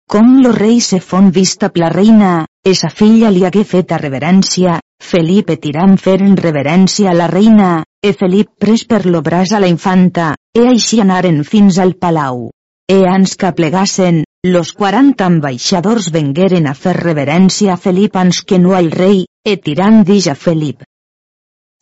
Com 0.08 0.40
lo 0.42 0.52
rei 0.52 0.80
se 0.80 1.00
fon 1.00 1.30
vista 1.30 1.70
la 1.76 1.90
reina, 1.90 2.46
esa 2.64 2.88
filla 2.88 3.30
li 3.30 3.44
hagué 3.44 3.64
feta 3.64 3.98
reverència, 3.98 4.80
Felipe 5.00 5.56
tirant 5.56 5.96
feren 5.96 6.36
reverència 6.36 7.10
a 7.10 7.14
la 7.14 7.26
reina, 7.26 7.84
e 8.02 8.12
Felip 8.12 8.48
pres 8.58 8.84
per 8.84 9.04
lo 9.06 9.22
braç 9.22 9.52
a 9.52 9.60
la 9.60 9.68
infanta, 9.68 10.34
e 10.56 10.66
així 10.68 11.00
anaren 11.00 11.44
fins 11.44 11.78
al 11.78 11.94
palau. 11.94 12.50
E 12.88 13.04
ans 13.06 13.36
que 13.36 13.52
plegassen, 13.52 14.24
los 14.42 14.72
quaranta 14.72 15.26
ambaixadors 15.26 16.06
vengueren 16.12 16.66
a 16.66 16.72
fer 16.72 16.94
reverència 16.96 17.74
a 17.74 17.80
Felip 17.80 18.14
ans 18.16 18.38
que 18.40 18.58
no 18.58 18.72
al 18.72 18.88
rei, 18.90 19.26
e 19.44 19.56
tirant 19.60 20.00
dix 20.08 20.28
a 20.32 20.34
Felip. 20.34 20.86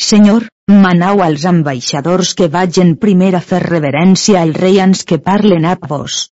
Senyor, 0.02 0.48
manau 0.66 1.22
als 1.22 1.44
ambaixadors 1.46 2.34
que 2.34 2.48
vagin 2.48 2.96
primer 3.04 3.36
a 3.38 3.42
fer 3.50 3.60
reverència 3.62 4.42
al 4.42 4.56
rei 4.58 4.80
ans 4.82 5.04
que 5.04 5.20
parlen 5.30 5.70
a 5.70 5.76
vos. 5.86 6.32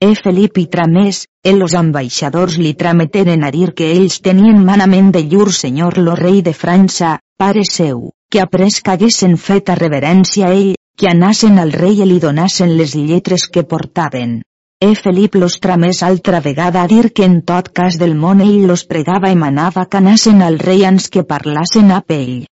E 0.00 0.14
Felip 0.16 0.56
i 0.56 0.66
Tramés, 0.72 1.26
e 1.44 1.52
los 1.52 1.76
ambaixadors 1.76 2.56
li 2.56 2.72
trameteren 2.72 3.44
a 3.44 3.52
dir 3.52 3.74
que 3.76 3.92
ells 3.92 4.22
tenien 4.24 4.64
manament 4.64 5.12
de 5.12 5.24
llur 5.28 5.52
senyor 5.52 6.00
lo 6.00 6.16
rei 6.16 6.40
de 6.40 6.56
França, 6.56 7.18
pare 7.36 7.68
seu, 7.68 8.10
que 8.30 8.40
après 8.40 8.80
que 8.80 8.96
haguessin 8.96 9.36
feta 9.36 9.76
reverència 9.76 10.48
a 10.48 10.56
ell, 10.56 10.74
que 10.96 11.12
anassen 11.12 11.60
al 11.60 11.76
rei 11.76 12.00
i 12.00 12.08
li 12.08 12.20
donassen 12.24 12.76
les 12.80 12.96
lletres 12.96 13.48
que 13.52 13.68
portaven. 13.68 14.40
E 14.78 14.94
Felip 14.94 15.36
los 15.36 15.58
tramés 15.58 16.02
altra 16.02 16.38
vegada 16.40 16.82
a 16.82 16.86
dir 16.86 17.14
que 17.14 17.24
en 17.24 17.40
tot 17.50 17.70
cas 17.72 17.96
del 17.96 18.14
món 18.14 18.42
ell 18.44 18.66
los 18.68 18.82
pregava 18.84 19.30
i 19.32 19.36
manava 19.42 19.86
que 19.88 19.96
anassen 19.96 20.42
al 20.44 20.58
rei 20.58 20.84
ans 20.84 21.06
que 21.08 21.22
parlassen 21.24 21.94
a 21.96 22.02
ell. 22.16 22.44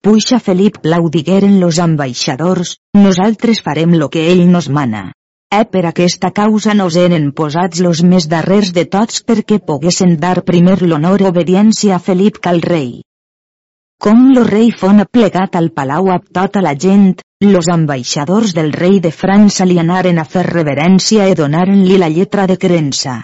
Puixa 0.00 0.38
Felip 0.38 0.78
plaudigueren 0.84 1.58
los 1.58 1.80
ambaixadors, 1.80 2.76
nosaltres 2.94 3.62
farem 3.66 3.96
lo 3.98 4.08
que 4.10 4.30
ell 4.30 4.44
nos 4.52 4.68
mana. 4.70 5.10
Eh 5.50 5.64
per 5.72 5.82
aquesta 5.90 6.30
causa 6.30 6.72
nos 6.72 6.94
eren 6.94 7.32
posats 7.32 7.82
los 7.82 8.04
més 8.04 8.28
darrers 8.30 8.70
de 8.78 8.84
tots 8.84 9.24
perquè 9.26 9.58
poguessin 9.58 10.14
dar 10.20 10.44
primer 10.52 10.78
l'honor 10.82 11.26
obediència 11.32 11.96
a 11.96 11.98
Felip 11.98 12.38
cal 12.38 12.62
rei. 12.62 13.02
Com 14.04 14.34
lo 14.36 14.42
rei 14.44 14.66
fon 14.68 14.98
plegat 15.08 15.54
al 15.56 15.70
palau 15.72 16.10
amb 16.12 16.26
tota 16.38 16.60
la 16.60 16.74
gent, 16.76 17.22
los 17.40 17.68
ambaixadors 17.72 18.50
del 18.52 18.66
rei 18.74 18.98
de 19.00 19.10
França 19.20 19.64
li 19.64 19.78
anaren 19.80 20.18
a 20.20 20.24
fer 20.32 20.42
reverència 20.44 21.24
i 21.30 21.36
donaren-li 21.38 21.96
la 22.02 22.10
lletra 22.12 22.44
de 22.50 22.58
creença. 22.60 23.14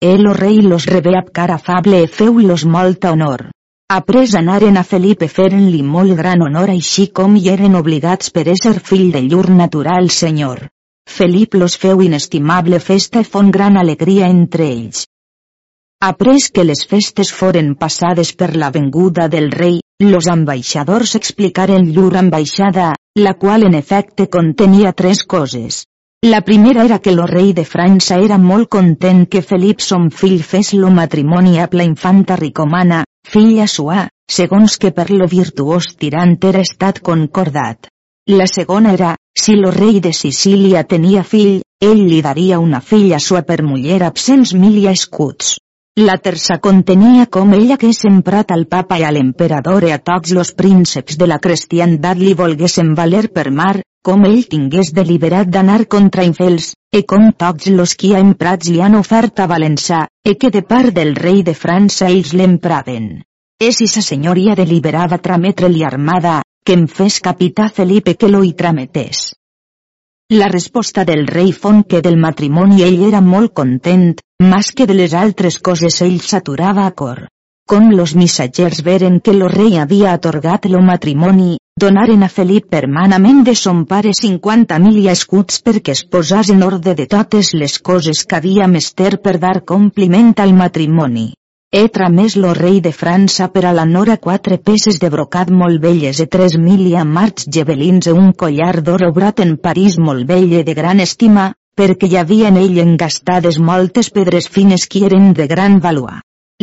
El 0.00 0.24
o 0.30 0.32
rei 0.38 0.62
los 0.64 0.86
rebé 0.88 1.12
amb 1.18 1.28
cara 1.38 1.58
afable 1.60 1.98
e 2.00 2.06
feu-los 2.08 2.64
molta 2.64 3.10
honor. 3.12 3.50
Après 3.92 4.32
anaren 4.40 4.80
a 4.80 4.84
Felipe 4.94 5.28
feren-li 5.28 5.82
molt 5.82 6.16
gran 6.22 6.46
honor 6.46 6.72
així 6.72 7.10
com 7.20 7.36
hi 7.36 7.52
eren 7.56 7.76
obligats 7.82 8.32
per 8.32 8.46
ésser 8.54 8.78
fill 8.80 9.12
de 9.12 9.20
llur 9.26 9.50
natural 9.50 10.08
senyor. 10.08 10.64
Felip 11.18 11.60
los 11.60 11.76
feu 11.76 12.00
inestimable 12.00 12.80
festa 12.80 13.20
i 13.20 13.28
fon 13.28 13.52
gran 13.52 13.76
alegria 13.76 14.32
entre 14.38 14.72
ells. 14.72 15.04
Après 16.00 16.48
que 16.48 16.64
les 16.64 16.86
festes 16.88 17.28
foren 17.42 17.74
passades 17.76 18.32
per 18.32 18.54
la 18.56 18.72
venguda 18.72 19.28
del 19.28 19.50
rei, 19.52 19.80
los 20.00 20.28
ambaixadors 20.28 21.14
explicaren 21.14 21.92
llur 21.92 22.16
ambaixada, 22.16 22.94
la 23.14 23.34
qual 23.34 23.66
en 23.68 23.74
efecte 23.74 24.30
contenia 24.30 24.94
tres 24.94 25.24
coses. 25.24 25.84
La 26.24 26.40
primera 26.40 26.84
era 26.84 26.98
que 27.00 27.12
lo 27.12 27.26
rei 27.26 27.52
de 27.52 27.66
França 27.68 28.16
era 28.16 28.38
molt 28.38 28.70
content 28.72 29.26
que 29.28 29.42
Felip 29.42 29.84
son 29.84 30.10
fill 30.10 30.42
fes 30.42 30.72
lo 30.72 30.88
matrimoni 30.90 31.60
amb 31.60 31.76
la 31.76 31.84
infanta 31.84 32.36
ricomana, 32.40 33.04
filla 33.28 33.66
sua, 33.68 34.08
segons 34.24 34.78
que 34.80 34.92
per 34.96 35.10
lo 35.10 35.28
virtuós 35.28 35.92
tirant 36.00 36.36
era 36.48 36.64
estat 36.64 37.04
concordat. 37.04 37.88
La 38.26 38.46
segona 38.48 38.94
era, 38.96 39.14
si 39.36 39.56
lo 39.56 39.70
rei 39.70 40.00
de 40.00 40.14
Sicília 40.16 40.84
tenia 40.84 41.24
fill, 41.24 41.60
ell 41.80 42.04
li 42.08 42.22
daria 42.24 42.58
una 42.58 42.80
filla 42.80 43.18
sua 43.18 43.42
per 43.42 43.62
muller 43.62 44.02
absents 44.08 44.54
mil 44.54 44.80
escuts. 44.88 45.58
La 45.98 46.14
terça 46.22 46.60
contenia 46.62 47.24
com 47.26 47.50
ell 47.56 47.72
hagués 47.74 48.04
emprat 48.06 48.52
al 48.54 48.68
papa 48.70 49.00
i 49.00 49.02
a 49.02 49.08
l'emperador 49.10 49.82
i 49.88 49.90
a 49.90 49.96
tots 49.98 50.30
los 50.36 50.52
prínceps 50.54 51.16
de 51.18 51.26
la 51.26 51.40
cristiandat 51.42 52.20
li 52.20 52.34
volguessin 52.38 52.92
valer 52.94 53.24
per 53.34 53.50
mar, 53.50 53.80
com 54.06 54.22
ell 54.28 54.44
tingués 54.52 54.92
deliberat 54.94 55.50
d'anar 55.50 55.88
contra 55.94 56.22
infels, 56.22 56.70
e 56.94 57.02
com 57.02 57.32
tots 57.32 57.66
los 57.74 57.96
qui 57.98 58.14
ha 58.14 58.22
emprats 58.22 58.70
li 58.70 58.78
han 58.80 58.94
ofert 58.94 59.42
a 59.42 59.48
Valençà, 59.50 60.06
e 60.22 60.36
que 60.38 60.52
de 60.54 60.62
part 60.62 60.94
del 60.94 61.16
rei 61.16 61.42
de 61.42 61.56
França 61.58 62.06
ells 62.06 62.32
l'empraven. 62.38 63.10
E 63.58 63.72
si 63.72 63.90
sa 63.90 64.00
senyoria 64.00 64.54
deliberava 64.54 65.18
trametre-li 65.18 65.82
armada, 65.84 66.38
que 66.64 66.78
em 66.78 66.86
fes 66.86 67.18
capità 67.18 67.68
Felipe 67.68 68.14
que 68.14 68.30
lo 68.30 68.44
hi 68.46 68.54
trametés. 68.54 69.32
La 70.32 70.46
resposta 70.46 71.04
del 71.04 71.26
rei 71.26 71.48
fon 71.50 71.82
que 71.82 71.98
del 72.06 72.16
matrimoni 72.24 72.84
ell 72.86 73.00
era 73.02 73.20
molt 73.20 73.50
content, 73.52 74.12
mas 74.50 74.68
que 74.70 74.84
de 74.86 74.94
les 74.94 75.14
altres 75.20 75.56
coses 75.58 75.96
ell 76.06 76.20
s'aturava 76.22 76.84
a 76.86 76.92
cor. 77.00 77.24
Com 77.66 77.88
los 77.90 78.14
missatgers 78.14 78.84
veren 78.86 79.18
que 79.18 79.34
lo 79.34 79.48
rei 79.50 79.74
havia 79.82 80.12
atorgat 80.12 80.68
lo 80.70 80.84
matrimoni, 80.86 81.56
donaren 81.74 82.22
a 82.22 82.28
Felip 82.28 82.70
permanament 82.70 83.42
de 83.42 83.56
son 83.58 83.82
pare 83.90 84.14
50.000 84.20 85.10
escuts 85.16 85.64
perquè 85.66 85.98
es 85.98 86.04
posàs 86.06 86.54
en 86.54 86.62
ordre 86.62 86.94
de 86.94 87.08
totes 87.10 87.50
les 87.54 87.80
coses 87.90 88.22
que 88.22 88.38
havia 88.38 88.70
mester 88.70 89.16
per 89.18 89.36
dar 89.48 89.64
compliment 89.74 90.30
al 90.38 90.54
matrimoni. 90.54 91.32
He 91.72 91.86
tramès 91.94 92.34
lo 92.34 92.50
rei 92.56 92.80
de 92.82 92.90
França 92.90 93.46
per 93.54 93.60
a 93.68 93.70
la 93.72 93.84
nora 93.86 94.16
quatre 94.22 94.56
peces 94.68 94.96
de 95.02 95.08
brocat 95.14 95.50
molt 95.58 95.78
velles 95.84 96.18
e 96.18 96.24
tres 96.26 96.56
mil 96.58 96.80
i 96.82 96.94
amarts 96.98 97.44
gebelins 97.56 98.08
e 98.10 98.14
un 98.22 98.32
collar 98.40 98.72
d'or 98.86 99.04
obrat 99.08 99.42
en 99.44 99.52
París 99.66 99.98
molt 100.06 100.26
vell 100.26 100.56
de 100.68 100.74
gran 100.74 100.98
estima, 101.04 101.44
perquè 101.78 102.08
hi 102.10 102.16
havia 102.18 102.48
en 102.50 102.58
ell 102.58 102.80
engastades 102.82 103.60
moltes 103.68 104.10
pedres 104.16 104.48
fines 104.56 104.88
que 104.90 105.04
eren 105.06 105.28
de 105.32 105.46
gran 105.52 105.78
valua. 105.84 106.16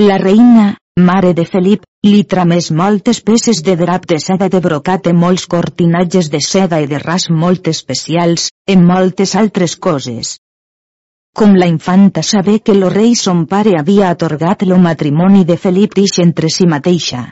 La 0.09 0.17
reina, 0.23 0.65
mare 0.99 1.31
de 1.37 1.45
Felip, 1.45 1.85
li 2.03 2.25
tramés 2.33 2.67
moltes 2.81 3.21
peces 3.29 3.61
de 3.63 3.77
drap 3.79 4.09
de 4.11 4.17
seda 4.19 4.49
de 4.51 4.59
brocat 4.59 5.07
e 5.07 5.13
molts 5.13 5.47
cortinatges 5.47 6.27
de 6.35 6.43
seda 6.43 6.81
i 6.83 6.91
de 6.91 6.99
ras 6.99 7.29
molt 7.29 7.71
especials, 7.71 8.49
e 8.67 8.75
moltes 8.75 9.37
altres 9.39 9.77
coses 9.87 10.35
com 11.37 11.53
la 11.53 11.67
infanta 11.69 12.23
saber 12.23 12.61
que 12.65 12.73
lo 12.73 12.89
rei 12.89 13.13
son 13.15 13.45
pare 13.45 13.75
havia 13.77 14.09
atorgat 14.09 14.63
lo 14.65 14.77
matrimoni 14.81 15.43
de 15.45 15.57
Felip 15.63 15.93
dix 15.93 16.17
entre 16.23 16.49
si 16.49 16.65
mateixa. 16.65 17.27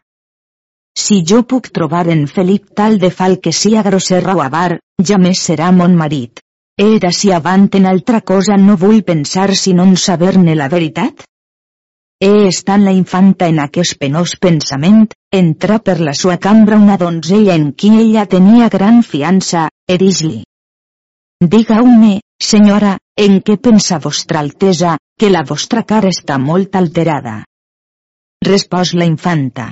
Si 0.94 1.24
jo 1.30 1.42
puc 1.44 1.72
trobar 1.74 2.08
en 2.14 2.28
Felip 2.28 2.76
tal 2.78 3.00
de 3.02 3.10
fal 3.10 3.40
que 3.42 3.52
sia 3.52 3.82
grosser 3.88 4.22
o 4.30 4.44
avar, 4.44 4.78
ja 5.02 5.18
més 5.18 5.42
serà 5.50 5.72
mon 5.72 5.96
marit. 5.98 6.40
Era 6.78 7.12
si 7.12 7.32
avant 7.32 7.66
en 7.80 7.88
altra 7.90 8.22
cosa 8.22 8.58
no 8.62 8.76
vull 8.78 9.02
pensar 9.08 9.56
si 9.56 9.74
non 9.74 9.96
saber-ne 9.96 10.54
la 10.60 10.68
veritat? 10.70 11.26
E 12.22 12.30
estant 12.48 12.86
la 12.86 12.94
infanta 12.96 13.50
en 13.52 13.58
aquest 13.64 13.98
penós 14.00 14.36
pensament, 14.40 15.08
entra 15.34 15.80
per 15.80 15.98
la 16.00 16.14
sua 16.14 16.38
cambra 16.38 16.78
una 16.78 17.00
donzella 17.02 17.56
en 17.56 17.72
qui 17.74 17.90
ella 18.04 18.28
tenia 18.28 18.70
gran 18.70 19.02
fiança, 19.04 19.66
e 19.90 19.98
dis-li. 19.98 20.44
Diga-me, 21.42 22.20
senyora, 22.46 22.94
en 23.26 23.42
què 23.48 23.58
pensa 23.68 24.00
vostra 24.04 24.44
altesa, 24.46 24.96
que 25.20 25.32
la 25.34 25.44
vostra 25.50 25.84
cara 25.90 26.12
està 26.14 26.38
molt 26.42 26.78
alterada? 26.80 27.42
Respòs 28.46 28.94
la 29.00 29.10
infanta. 29.10 29.68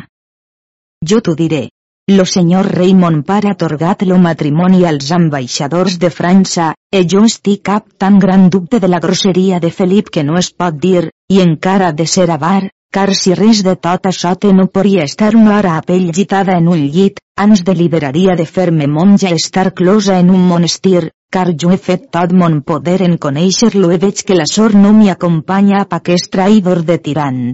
Jo 1.12 1.21
t'ho 1.21 1.38
diré. 1.39 1.63
Lo 2.12 2.25
senyor 2.25 2.67
rei 2.75 2.93
mon 2.99 3.21
pare 3.23 3.47
ha 3.47 3.55
atorgat 3.55 4.01
lo 4.07 4.17
matrimoni 4.19 4.81
als 4.89 5.12
ambaixadors 5.15 5.95
de 5.99 6.09
França, 6.12 6.73
e 6.91 7.03
jo 7.13 7.21
estic 7.29 7.62
cap 7.69 7.86
tan 7.97 8.17
gran 8.19 8.49
dubte 8.49 8.79
de 8.83 8.89
la 8.91 8.99
grosseria 9.05 9.59
de 9.63 9.71
Felip 9.71 10.09
que 10.09 10.23
no 10.27 10.36
es 10.41 10.49
pot 10.51 10.75
dir, 10.86 11.05
i 11.31 11.39
encara 11.45 11.93
de 11.93 12.07
ser 12.15 12.29
avar, 12.31 12.67
car 12.91 13.15
si 13.15 13.33
res 13.39 13.63
de 13.63 13.77
tot 13.88 14.12
això 14.12 14.36
te 14.36 14.51
no 14.53 14.67
podria 14.67 15.07
estar 15.07 15.31
una 15.36 15.57
hora 15.57 15.77
a 15.77 15.81
pell 15.81 16.12
gitada 16.19 16.57
en 16.59 16.67
un 16.75 16.83
llit, 16.95 17.23
ans 17.45 17.63
deliberaria 17.63 18.36
de 18.36 18.45
fer-me 18.45 18.88
monja 18.88 19.31
estar 19.31 19.71
closa 19.73 20.19
en 20.19 20.29
un 20.29 20.43
monestir, 20.51 21.07
car 21.33 21.49
jo 21.61 21.71
he 21.73 21.77
fet 21.89 22.09
tot 22.15 22.33
mon 22.39 22.59
poder 22.69 22.99
en 23.05 23.15
conèixer-lo 23.25 23.91
i 23.95 23.99
veig 24.01 24.23
que 24.27 24.35
la 24.37 24.45
sort 24.55 24.77
no 24.85 24.91
m'hi 24.97 25.09
acompanya 25.13 25.79
a 25.83 25.87
aquest 25.97 26.29
traïdor 26.35 26.83
de 26.89 26.97
tirant. 27.07 27.45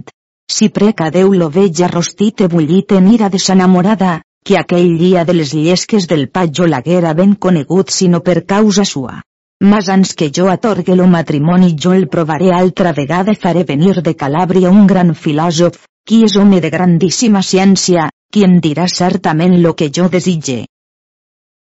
Si 0.56 0.68
preca 0.68 1.08
Déu 1.14 1.32
lo 1.40 1.48
veig 1.54 1.80
arrostit 1.86 2.42
i 2.44 2.48
bullit 2.52 2.92
en 2.98 3.08
ira 3.14 3.28
de 3.32 3.38
sa 3.38 3.54
enamorada, 3.56 4.20
que 4.44 4.58
aquell 4.58 4.96
dia 4.98 5.24
de 5.24 5.34
les 5.38 5.54
llesques 5.54 6.08
del 6.10 6.28
pa 6.28 6.46
jo 6.58 6.66
l'haguera 6.66 7.14
ben 7.14 7.34
conegut 7.46 7.92
sinó 7.96 8.20
per 8.28 8.44
causa 8.52 8.84
sua. 8.84 9.20
Mas 9.62 9.88
ans 9.94 10.14
que 10.14 10.30
jo 10.36 10.48
atorgue 10.48 10.96
lo 10.96 11.06
matrimoni 11.06 11.74
jo 11.84 11.92
el 11.92 12.08
provaré 12.08 12.50
altra 12.56 12.92
vegada 12.92 13.32
i 13.36 13.40
faré 13.44 13.64
venir 13.70 14.02
de 14.02 14.14
Calàbria 14.22 14.70
un 14.70 14.86
gran 14.92 15.14
filòsof, 15.14 15.76
qui 16.08 16.22
és 16.24 16.36
home 16.36 16.60
de 16.64 16.70
grandíssima 16.76 17.42
ciència, 17.52 18.08
qui 18.32 18.44
em 18.46 18.60
dirà 18.60 18.88
certament 18.88 19.60
lo 19.62 19.74
que 19.74 19.90
jo 19.96 20.08
desitge. 20.08 20.64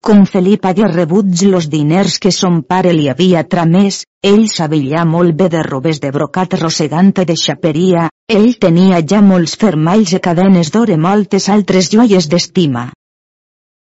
Com 0.08 0.22
Felip 0.26 0.64
hagué 0.66 0.88
rebut 0.88 1.42
los 1.54 1.66
diners 1.70 2.20
que 2.20 2.32
son 2.32 2.62
pare 2.64 2.94
li 2.94 3.10
havia 3.12 3.44
tramès, 3.44 4.06
ell 4.24 4.46
sabia 4.48 5.04
molt 5.06 5.36
bé 5.42 5.50
de 5.54 5.62
robes 5.68 6.00
de 6.00 6.10
brocat 6.16 6.56
rossegant 6.62 7.12
de 7.14 7.36
xaperia, 7.42 8.08
ell 8.28 8.56
tenia 8.66 9.02
ja 9.12 9.20
molts 9.22 9.58
fermalls 9.64 10.14
i 10.14 10.20
cadenes 10.28 10.72
d'or 10.72 10.90
i 10.90 10.98
moltes 10.98 11.50
altres 11.50 11.92
joies 11.92 12.30
d'estima. 12.32 12.86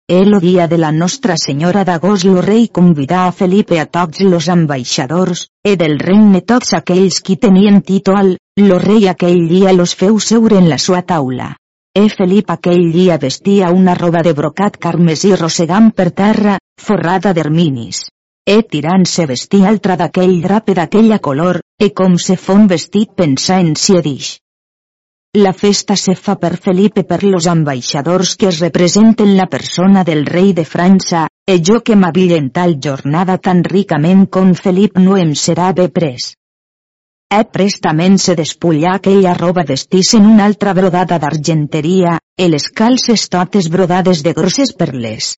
El 0.08 0.38
dia 0.40 0.66
de 0.66 0.78
la 0.78 0.90
Nostra 0.90 1.36
Senyora 1.36 1.84
d'Agost 1.84 2.24
lo 2.24 2.42
rei 2.42 2.66
convidà 2.68 3.26
a 3.26 3.32
Felipe 3.32 3.78
a 3.78 3.86
tots 3.86 4.20
los 4.20 4.48
ambaixadors, 4.48 5.46
e 5.64 5.76
del 5.76 5.98
regne 5.98 6.40
tots 6.40 6.74
aquells 6.74 7.22
qui 7.22 7.36
tenien 7.36 7.80
títol, 7.80 8.36
lo 8.58 8.78
rei 8.78 9.08
aquell 9.08 9.46
dia 9.48 9.72
los 9.72 9.94
feu 9.94 10.18
seure 10.18 10.58
en 10.58 10.68
la 10.68 10.78
sua 10.78 11.02
taula. 11.02 11.54
E 11.98 12.06
Felip 12.14 12.50
aquell 12.54 12.92
dia 12.94 13.16
vestia 13.18 13.68
una 13.74 13.94
roba 13.98 14.20
de 14.22 14.32
brocat 14.40 14.76
carmesí 14.84 15.32
rossegant 15.34 15.88
per 16.00 16.12
terra, 16.20 16.52
forrada 16.78 17.32
d'erminis. 17.34 18.04
E 18.46 18.60
tirant 18.74 19.06
se 19.12 19.26
vestia 19.26 19.66
altra 19.72 19.96
d'aquell 19.98 20.36
drape 20.44 20.76
d'aquella 20.78 21.18
color, 21.18 21.58
e 21.74 21.88
com 22.00 22.14
se 22.26 22.36
fon 22.44 22.68
vestit 22.70 23.16
pensar 23.18 23.58
en 23.64 23.74
si 23.74 23.98
edix. 23.98 24.30
La 25.42 25.52
festa 25.64 25.98
se 26.04 26.14
fa 26.14 26.38
per 26.38 26.54
Felipe 26.68 27.02
per 27.02 27.24
los 27.24 27.50
ambaixadors 27.50 28.36
que 28.38 28.52
es 28.52 28.62
representen 28.62 29.34
la 29.36 29.50
persona 29.58 30.06
del 30.06 30.24
rei 30.24 30.54
de 30.54 30.68
França, 30.76 31.26
e 31.50 31.58
jo 31.58 31.82
que 31.82 31.98
m'avillen 31.98 32.52
tal 32.54 32.78
jornada 32.78 33.40
tan 33.42 33.66
ricament 33.66 34.28
com 34.30 34.54
Felip 34.54 35.02
no 35.02 35.18
em 35.18 35.34
serà 35.34 35.72
bé 35.74 35.90
pres. 35.90 36.36
E 37.36 37.42
prestament 37.44 38.14
se 38.16 38.34
despullà 38.36 38.94
aquella 38.96 39.34
roba 39.36 39.62
en 39.68 40.26
una 40.26 40.44
altra 40.46 40.72
brodada 40.72 41.18
d'argenteria, 41.18 42.14
e 42.38 42.48
les 42.48 42.68
calces 42.70 43.28
totes 43.28 43.68
brodades 43.68 44.22
de 44.22 44.32
grosses 44.32 44.72
perles. 44.72 45.36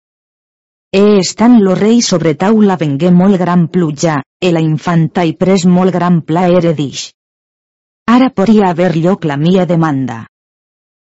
E 0.94 1.18
estant 1.18 1.58
lo 1.64 1.74
rei 1.74 2.00
sobre 2.00 2.34
taula 2.34 2.76
vengué 2.76 3.10
molt 3.10 3.36
gran 3.42 3.66
pluja, 3.66 4.22
e 4.38 4.52
la 4.52 4.60
infanta 4.60 5.24
i 5.24 5.34
pres 5.34 5.66
molt 5.66 5.92
gran 5.92 6.22
plaer 6.22 6.74
dix. 6.74 7.10
Ara 8.06 8.30
podria 8.30 8.70
haver 8.70 8.94
lloc 8.96 9.24
la 9.24 9.36
mia 9.36 9.66
demanda. 9.66 10.26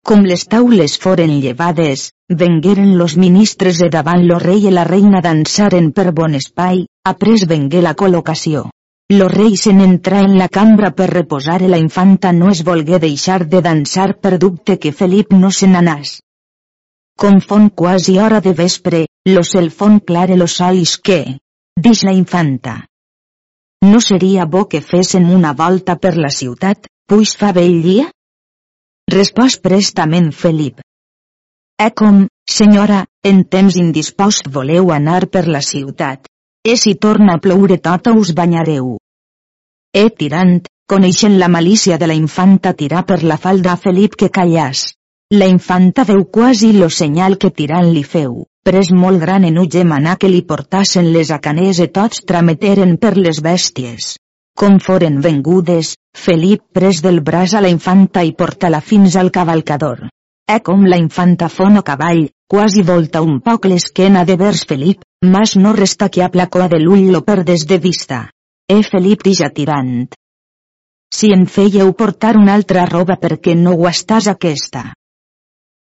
Com 0.07 0.23
les 0.23 0.47
taules 0.47 0.99
foren 0.99 1.41
llevades, 1.43 2.13
vengueren 2.31 2.97
los 2.97 3.17
ministres 3.17 3.79
de 3.83 3.91
davant 3.91 4.23
lo 4.27 4.39
rei 4.39 4.67
i 4.71 4.71
la 4.71 4.85
reina 4.85 5.21
dansaren 5.21 5.91
per 5.91 6.13
bon 6.13 6.35
espai, 6.39 6.87
après 7.05 7.47
vengué 7.47 7.83
la 7.83 7.95
col·locació. 7.95 8.71
Lo 9.11 9.27
rei 9.27 9.57
se 9.59 9.73
n'entrà 9.75 10.21
en 10.23 10.37
la 10.39 10.47
cambra 10.47 10.93
per 10.95 11.09
reposar 11.11 11.57
i 11.67 11.69
la 11.71 11.79
infanta 11.83 12.31
no 12.31 12.51
es 12.53 12.61
volgué 12.67 13.01
deixar 13.03 13.41
de 13.55 13.61
dansar 13.67 14.13
per 14.23 14.39
dubte 14.39 14.77
que 14.79 14.93
Felip 14.93 15.33
no 15.35 15.51
se 15.51 15.67
n'anàs. 15.67 16.21
Com 17.19 17.41
fon 17.43 17.67
quasi 17.81 18.21
hora 18.23 18.39
de 18.45 18.53
vespre, 18.55 19.01
lo 19.27 19.43
cel 19.43 19.73
fon 19.81 19.99
clare 19.99 20.37
los 20.39 20.55
sols 20.61 20.95
que, 21.09 21.19
dix 21.89 22.05
la 22.07 22.15
infanta. 22.15 22.77
No 23.83 23.99
seria 24.01 24.47
bo 24.47 24.69
que 24.69 24.81
fesen 24.93 25.27
una 25.41 25.53
volta 25.59 25.99
per 25.99 26.15
la 26.17 26.31
ciutat, 26.31 26.87
puix 27.11 27.35
fa 27.43 27.51
bell 27.57 27.83
dia? 27.83 28.07
Respòs 29.11 29.59
prestament 29.59 30.31
Felip. 30.31 30.85
Eh 31.83 31.91
com, 31.99 32.29
senyora, 32.47 33.07
en 33.27 33.43
temps 33.43 33.75
indispost 33.75 34.55
voleu 34.55 34.95
anar 34.95 35.25
per 35.27 35.49
la 35.49 35.67
ciutat, 35.67 36.30
E 36.63 36.77
si 36.77 36.95
torna 36.95 37.35
a 37.35 37.39
ploure 37.39 37.79
tota 37.79 38.13
us 38.13 38.35
banyareu. 38.37 38.99
E 39.97 40.05
tirant, 40.11 40.59
coneixent 40.93 41.39
la 41.41 41.49
malícia 41.49 41.97
de 41.97 42.07
la 42.11 42.17
infanta 42.19 42.75
tirar 42.75 43.07
per 43.09 43.23
la 43.25 43.39
falda 43.39 43.73
a 43.73 43.81
Felip 43.81 44.17
que 44.23 44.29
callàs. 44.29 44.83
La 45.33 45.49
infanta 45.49 46.05
veu 46.05 46.27
quasi 46.29 46.73
lo 46.75 46.91
senyal 46.91 47.39
que 47.39 47.51
tirant 47.51 47.89
li 47.95 48.05
feu, 48.05 48.45
pres 48.67 48.93
molt 48.93 49.23
gran 49.25 49.49
enuge 49.49 49.87
manà 49.89 50.19
que 50.21 50.29
li 50.29 50.43
portassen 50.53 51.09
les 51.17 51.33
acaners 51.33 51.81
i 51.81 51.89
tots 51.89 52.25
trameteren 52.29 52.97
per 52.99 53.17
les 53.17 53.41
bèsties. 53.41 54.17
Com 54.53 54.81
foren 54.85 55.21
vengudes, 55.25 55.95
Felip 56.13 56.67
pres 56.77 57.01
del 57.01 57.23
braç 57.25 57.55
a 57.55 57.65
la 57.65 57.73
infanta 57.73 58.27
i 58.27 58.35
porta-la 58.37 58.85
fins 58.85 59.17
al 59.17 59.31
cavalcador. 59.31 60.11
E 60.51 60.59
com 60.67 60.81
la 60.91 60.97
infanta 60.99 61.47
fon 61.47 61.79
a 61.79 61.83
cavall, 61.87 62.25
quasi 62.51 62.83
volta 62.83 63.21
un 63.23 63.37
poc 63.39 63.69
l'esquena 63.71 64.25
de 64.27 64.35
vers 64.35 64.65
Felip, 64.67 65.05
mas 65.23 65.53
no 65.55 65.71
resta 65.77 66.09
que 66.11 66.25
a 66.25 66.29
placó 66.29 66.67
de 66.73 66.81
l'ull 66.83 67.13
lo 67.15 67.21
perdes 67.29 67.67
de 67.71 67.79
vista. 67.79 68.19
E 68.67 68.81
Felip 68.83 69.23
dija 69.23 69.51
tirant. 69.55 70.09
Si 71.15 71.31
en 71.37 71.47
fèieu 71.47 71.93
portar 72.01 72.35
una 72.41 72.57
altra 72.59 72.83
roba 72.91 73.15
perquè 73.23 73.55
no 73.55 73.77
guastàs 73.79 74.27
aquesta. 74.33 74.83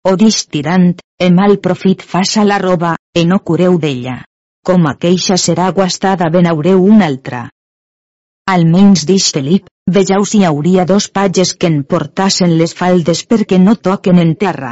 O 0.10 0.16
dix 0.18 0.48
tirant, 0.50 0.96
e 1.22 1.30
mal 1.30 1.60
profit 1.62 2.02
faça 2.02 2.44
la 2.44 2.58
roba, 2.58 2.96
e 3.14 3.26
no 3.26 3.40
cureu 3.46 3.78
d'ella. 3.78 4.24
Com 4.66 4.90
aqueixa 4.90 5.38
serà 5.38 5.70
guastada 5.78 6.32
ben 6.34 6.50
haureu 6.50 6.82
una 6.90 7.06
altra. 7.06 7.44
Almenys 8.50 9.06
dix 9.06 9.30
Felip, 9.34 9.70
Vejau 9.88 10.24
si 10.26 10.40
hi 10.40 10.46
hauria 10.48 10.84
dos 10.90 11.06
patges 11.16 11.54
que 11.54 11.70
en 11.72 11.84
portassen 11.84 12.56
les 12.60 12.74
faldes 12.74 13.20
perquè 13.32 13.60
no 13.62 13.76
toquen 13.88 14.18
en 14.22 14.32
terra. 14.44 14.72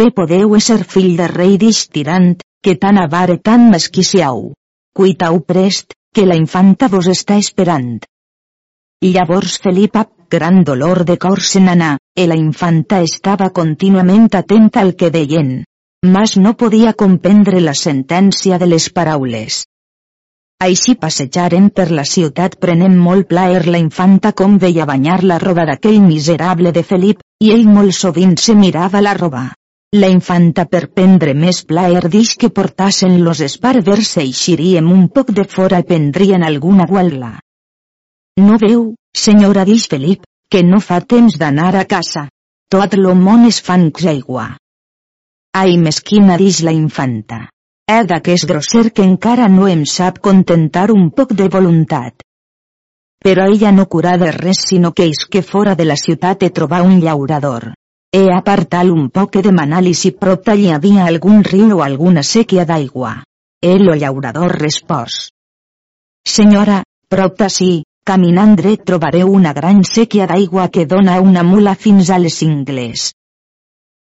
Bé 0.00 0.10
podeu 0.18 0.58
ser 0.60 0.82
fill 0.84 1.14
de 1.16 1.28
rei 1.32 1.56
d'ix 1.62 1.86
tirant, 1.88 2.34
que 2.62 2.74
tan 2.82 2.98
avare 3.00 3.38
tan 3.38 3.70
mesquiciau. 3.70 4.50
Cuitau 4.92 5.40
prest, 5.40 5.94
que 6.12 6.26
la 6.26 6.36
infanta 6.36 6.88
vos 6.92 7.08
està 7.08 7.38
esperant. 7.40 7.94
Llavors 9.06 9.56
Felip 9.64 9.96
ap 9.96 10.12
gran 10.28 10.62
dolor 10.64 11.04
de 11.08 11.16
cor 11.16 11.40
se 11.40 11.60
n'anà, 11.60 11.96
e 12.16 12.26
la 12.26 12.36
infanta 12.36 13.00
estava 13.00 13.48
contínuament 13.60 14.28
atenta 14.34 14.82
al 14.82 14.92
que 14.94 15.10
deien. 15.10 15.62
Mas 16.04 16.36
no 16.36 16.52
podia 16.56 16.92
comprendre 16.92 17.60
la 17.60 17.74
sentència 17.74 18.58
de 18.58 18.68
les 18.74 18.90
paraules. 18.90 19.64
Així 20.64 20.94
passejaren 20.96 21.68
per 21.68 21.90
la 21.92 22.02
ciutat 22.08 22.54
prenent 22.60 22.94
molt 22.96 23.26
plaer 23.28 23.66
la 23.68 23.76
infanta 23.82 24.32
com 24.32 24.56
veia 24.58 24.86
banyar 24.88 25.18
la 25.30 25.36
roba 25.42 25.66
d'aquell 25.68 25.98
miserable 26.00 26.72
de 26.72 26.82
Felip, 26.82 27.20
i 27.44 27.50
ell 27.52 27.66
molt 27.68 27.92
sovint 27.92 28.36
se 28.40 28.54
mirava 28.56 29.02
la 29.04 29.12
roba. 29.18 29.42
La 29.94 30.08
infanta 30.08 30.64
per 30.64 30.86
prendre 30.98 31.34
més 31.34 31.60
plaer 31.64 32.08
dix 32.08 32.34
que 32.40 32.48
portassen 32.48 33.18
los 33.24 33.42
esparbers 33.44 34.16
eixiríem 34.22 34.88
un 34.92 35.08
poc 35.08 35.32
de 35.36 35.44
fora 35.44 35.82
i 35.84 35.86
prendrien 35.90 36.42
alguna 36.42 36.86
gualda. 36.88 37.34
No 38.40 38.56
veu, 38.62 38.94
senyora 39.26 39.64
dix 39.68 39.86
Felip, 39.92 40.24
que 40.50 40.62
no 40.64 40.80
fa 40.80 41.02
temps 41.02 41.36
d'anar 41.36 41.74
a 41.76 41.84
casa. 41.84 42.28
Tot 42.72 42.96
lo 42.96 43.14
món 43.14 43.44
es 43.44 43.60
fan 43.60 43.90
aigua. 44.14 44.56
Ai 45.52 45.76
mesquina 45.76 46.36
dix 46.40 46.62
la 46.64 46.72
infanta. 46.72 47.46
Eda 47.86 48.16
que 48.18 48.32
és 48.34 48.42
grosser 48.50 48.88
que 48.90 49.04
encara 49.06 49.44
no 49.46 49.68
em 49.70 49.84
sap 49.86 50.16
contentar 50.18 50.88
un 50.90 51.04
poc 51.18 51.34
de 51.40 51.44
voluntat. 51.46 52.24
Però 53.22 53.44
ella 53.46 53.70
no 53.76 53.84
curà 53.86 54.16
de 54.18 54.32
res 54.34 54.64
sinó 54.70 54.90
que 54.90 55.06
és 55.06 55.20
que 55.30 55.42
fora 55.42 55.76
de 55.78 55.86
la 55.86 55.96
ciutat 56.00 56.42
e 56.42 56.50
trobar 56.56 56.80
un 56.82 56.98
llaurador. 57.04 57.68
E 58.10 58.24
apartal 58.38 58.90
un 58.90 59.06
poc 59.10 59.38
e 59.38 59.44
demanar-li 59.46 59.94
si 59.94 60.10
prop 60.10 60.50
hi 60.50 60.66
havia 60.74 61.06
algun 61.06 61.44
riu 61.46 61.76
o 61.78 61.84
alguna 61.86 62.26
sèquia 62.26 62.66
d'aigua. 62.66 63.22
El 63.62 63.86
llaurador 64.02 64.58
respòs. 64.64 65.30
Senyora, 66.26 66.82
prop 67.08 67.38
d'ací, 67.38 67.84
caminant 68.04 68.58
dret 68.58 68.82
trobareu 68.82 69.30
una 69.30 69.54
gran 69.54 69.84
sèquia 69.84 70.26
d'aigua 70.26 70.68
que 70.74 70.90
dona 70.90 71.20
una 71.20 71.46
mula 71.46 71.78
fins 71.86 72.10
a 72.10 72.18
les 72.18 72.42
ingles. 72.42 73.12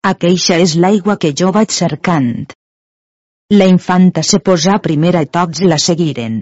Aqueixa 0.06 0.62
és 0.62 0.78
l'aigua 0.78 1.18
que 1.18 1.34
jo 1.34 1.50
vaig 1.52 1.74
cercant. 1.74 2.52
La 3.52 3.66
infanta 3.68 4.22
se 4.24 4.38
posà 4.40 4.78
primera 4.80 5.22
i 5.26 5.28
tots 5.28 5.60
la 5.68 5.78
seguiren. 5.86 6.38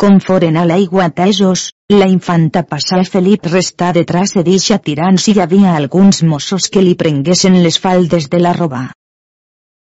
Com 0.00 0.14
foren 0.26 0.56
a 0.56 0.62
l'aigua 0.64 1.02
atesos, 1.10 1.64
la 1.92 2.06
infanta 2.08 2.62
passà 2.70 3.00
a 3.02 3.08
Felip 3.14 3.48
restà 3.50 3.90
detrás 3.92 4.30
de 4.36 4.44
deixa 4.46 4.78
tirant 4.86 5.18
si 5.20 5.34
hi 5.34 5.42
havia 5.44 5.74
alguns 5.76 6.22
mossos 6.24 6.70
que 6.72 6.80
li 6.86 6.94
prenguessin 7.02 7.58
les 7.66 7.76
faldes 7.82 8.30
de 8.32 8.40
la 8.40 8.54
roba. 8.56 8.80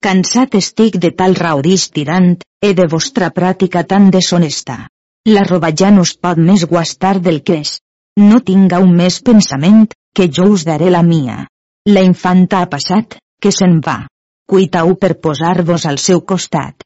Cansat 0.03 0.57
estic 0.59 0.97
de 1.05 1.13
tal 1.21 1.38
raudix 1.39 1.85
tirant, 1.95 2.33
e 2.59 2.73
de 2.79 2.88
vostra 2.91 3.29
pràctica 3.38 3.85
tan 3.93 4.09
deshonesta. 4.11 4.75
La 5.31 5.45
roba 5.47 5.69
ja 5.71 5.93
no 5.95 6.03
es 6.03 6.11
pot 6.27 6.41
més 6.49 6.65
guastar 6.73 7.21
del 7.21 7.39
que 7.47 7.61
és. 7.61 7.77
No 8.19 8.41
tingueu 8.49 8.83
més 8.99 9.21
pensament, 9.31 9.88
que 10.13 10.27
jo 10.27 10.49
us 10.57 10.67
daré 10.67 10.91
la 10.91 11.05
mia. 11.07 11.45
La 11.88 12.03
infanta 12.03 12.59
ha 12.59 12.69
passat, 12.75 13.15
que 13.39 13.55
se'n 13.55 13.79
va 13.88 13.95
cuitau 14.45 14.95
per 14.95 15.15
posar-vos 15.19 15.86
al 15.86 15.97
seu 15.97 16.21
costat. 16.21 16.86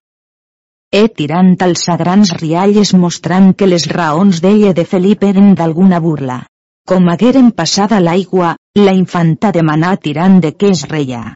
e 0.92 1.08
tirant 1.18 1.52
als 1.62 1.84
grans 2.02 2.32
rialles 2.42 2.96
mostrant 2.98 3.52
que 3.54 3.68
les 3.68 3.86
raons 3.92 4.40
d'ella 4.42 4.72
de 4.74 4.86
Felip 4.86 5.24
eren 5.28 5.52
d'alguna 5.54 6.00
burla. 6.02 6.40
Com 6.90 7.10
hagueren 7.12 7.52
passada 7.52 8.00
l'aigua, 8.02 8.56
la 8.76 8.94
infanta 8.98 9.52
demanà 9.54 9.96
tirant 9.98 10.40
de 10.42 10.56
què 10.58 10.72
es 10.74 10.82
reia. 10.90 11.36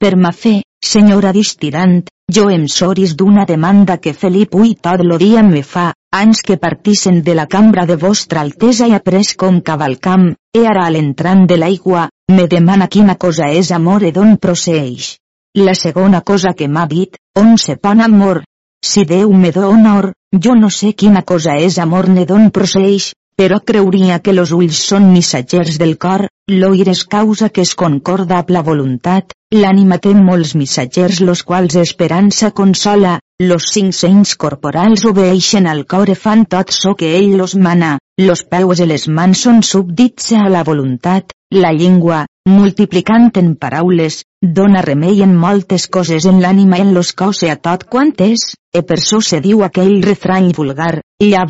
Per 0.00 0.14
ma 0.16 0.32
fe, 0.32 0.62
senyora 0.80 1.34
distirant, 1.36 1.98
jo 2.32 2.48
em 2.48 2.64
soris 2.68 3.12
d'una 3.16 3.44
demanda 3.44 3.98
que 3.98 4.16
Felip 4.16 4.56
ui 4.56 4.74
tot 4.88 5.04
lo 5.04 5.18
dia 5.20 5.42
me 5.42 5.62
fa, 5.62 5.90
anys 6.16 6.40
que 6.46 6.56
partissen 6.56 7.22
de 7.22 7.34
la 7.34 7.46
cambra 7.46 7.84
de 7.86 7.96
vostra 8.00 8.40
altesa 8.40 8.88
i 8.88 8.94
après 8.96 9.34
com 9.42 9.60
cavalcam, 9.60 10.30
e 10.56 10.64
ara 10.72 10.86
a 10.86 10.92
l'entrant 10.94 11.44
de 11.50 11.58
l'aigua, 11.60 12.08
me 12.32 12.46
demana 12.48 12.88
quina 12.88 13.16
cosa 13.24 13.50
és 13.60 13.70
amor 13.78 14.02
i 14.02 14.12
d'on 14.16 14.36
proceix. 14.36 15.16
La 15.56 15.74
segona 15.74 16.20
cosa 16.20 16.54
que 16.56 16.68
m'ha 16.68 16.86
dit, 16.86 17.16
on 17.42 17.56
se 17.58 17.76
pon 17.76 18.00
amor? 18.04 18.42
Si 18.84 19.04
Déu 19.04 19.32
me 19.32 19.52
do 19.52 19.68
honor, 19.68 20.12
jo 20.44 20.54
no 20.54 20.70
sé 20.70 20.92
quina 20.92 21.22
cosa 21.22 21.56
és 21.68 21.78
amor 21.84 22.08
ni 22.08 22.24
d'on 22.26 22.50
proceix, 22.50 23.12
però 23.36 23.60
creuria 23.60 24.18
que 24.24 24.32
los 24.32 24.52
ulls 24.56 24.80
són 24.90 25.10
missatgers 25.12 25.76
del 25.80 25.96
cor, 26.00 26.26
l'oir 26.48 26.88
és 26.92 27.04
causa 27.04 27.50
que 27.50 27.64
es 27.68 27.74
concorda 27.74 28.38
amb 28.40 28.52
la 28.56 28.62
voluntat, 28.68 29.36
l'ànima 29.52 29.98
té 29.98 30.14
molts 30.16 30.54
missatgers 30.56 31.20
los 31.20 31.42
quals 31.42 31.76
esperança 31.82 32.50
consola, 32.50 33.18
los 33.38 33.64
cinc 33.70 33.92
senys 33.92 34.34
corporals 34.34 35.02
obeixen 35.04 35.66
al 35.68 35.82
cor 35.84 36.08
e 36.08 36.14
fan 36.16 36.46
tot 36.52 36.70
so 36.72 36.94
que 36.96 37.16
ell 37.18 37.36
los 37.36 37.54
mana, 37.54 37.98
los 38.16 38.44
peus 38.48 38.80
i 38.80 38.86
les 38.88 39.04
mans 39.08 39.42
són 39.44 39.60
subdits 39.60 40.30
a 40.32 40.48
la 40.48 40.62
voluntat, 40.64 41.34
la 41.52 41.72
llengua, 41.76 42.24
multiplicant 42.48 43.28
en 43.36 43.52
paraules, 43.60 44.22
dona 44.40 44.80
remei 44.86 45.20
en 45.26 45.36
moltes 45.36 45.86
coses 45.98 46.24
en 46.24 46.40
l'ànima 46.40 46.80
en 46.80 46.94
los 46.94 47.12
cos 47.12 47.42
i 47.44 47.52
a 47.52 47.58
tot 47.68 47.84
quant 47.92 48.14
és, 48.24 48.46
e 48.72 48.82
per 48.82 48.98
so 49.04 49.20
se 49.20 49.42
diu 49.44 49.62
aquell 49.68 50.00
refrany 50.08 50.50
vulgar, 50.56 51.02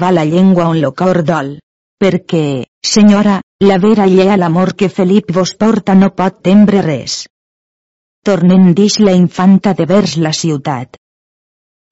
va 0.02 0.10
la 0.10 0.24
llengua 0.24 0.68
on 0.74 0.80
lo 0.80 0.92
cor 0.92 1.22
dol. 1.22 1.56
Perquè, 2.02 2.66
senyora, 2.82 3.40
la 3.62 3.78
vera 3.78 4.10
llea 4.10 4.36
l'amor 4.36 4.74
que 4.74 4.88
Felip 4.88 5.30
vos 5.32 5.54
porta 5.54 5.94
no 5.94 6.10
pot 6.10 6.42
tembre 6.42 6.82
res. 6.82 7.26
Tornem 8.26 8.72
dix 8.74 8.98
la 8.98 9.14
infanta 9.14 9.72
de 9.72 9.86
vers 9.86 10.16
la 10.18 10.32
ciutat. 10.32 10.98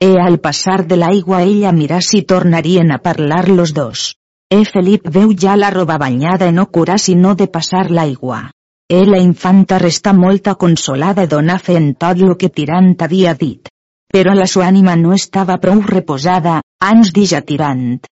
E 0.02 0.10
al 0.20 0.40
passar 0.40 0.84
de 0.86 0.96
l'aigua 0.96 1.42
ella 1.42 1.72
mirà 1.72 2.00
si 2.00 2.22
tornarien 2.22 2.90
a 2.92 2.98
parlar 2.98 3.48
los 3.48 3.72
dos. 3.74 4.14
E 4.50 4.64
Felip 4.64 5.08
veu 5.08 5.32
ja 5.32 5.54
la 5.56 5.70
roba 5.70 5.96
banyada 5.98 6.48
i 6.50 6.52
no 6.52 6.66
curà 6.66 6.98
sinó 6.98 7.34
de 7.34 7.46
passar 7.48 7.90
l'aigua. 7.90 8.40
E 8.86 9.04
la 9.06 9.18
infanta 9.18 9.78
resta 9.78 10.12
molta 10.12 10.56
consolada 10.56 11.22
e 11.22 11.26
dona 11.26 11.56
fe 11.58 11.76
en 11.80 11.94
tot 11.94 12.18
lo 12.18 12.36
que 12.36 12.50
Tirant 12.50 12.94
havia 13.06 13.32
dit. 13.34 13.70
Però 14.12 14.34
la 14.34 14.46
sua 14.46 14.66
ànima 14.66 14.94
no 14.96 15.14
estava 15.14 15.56
prou 15.62 15.80
reposada, 15.80 16.60
ans 16.90 17.10
dija 17.12 17.40
Tirant. 17.40 18.04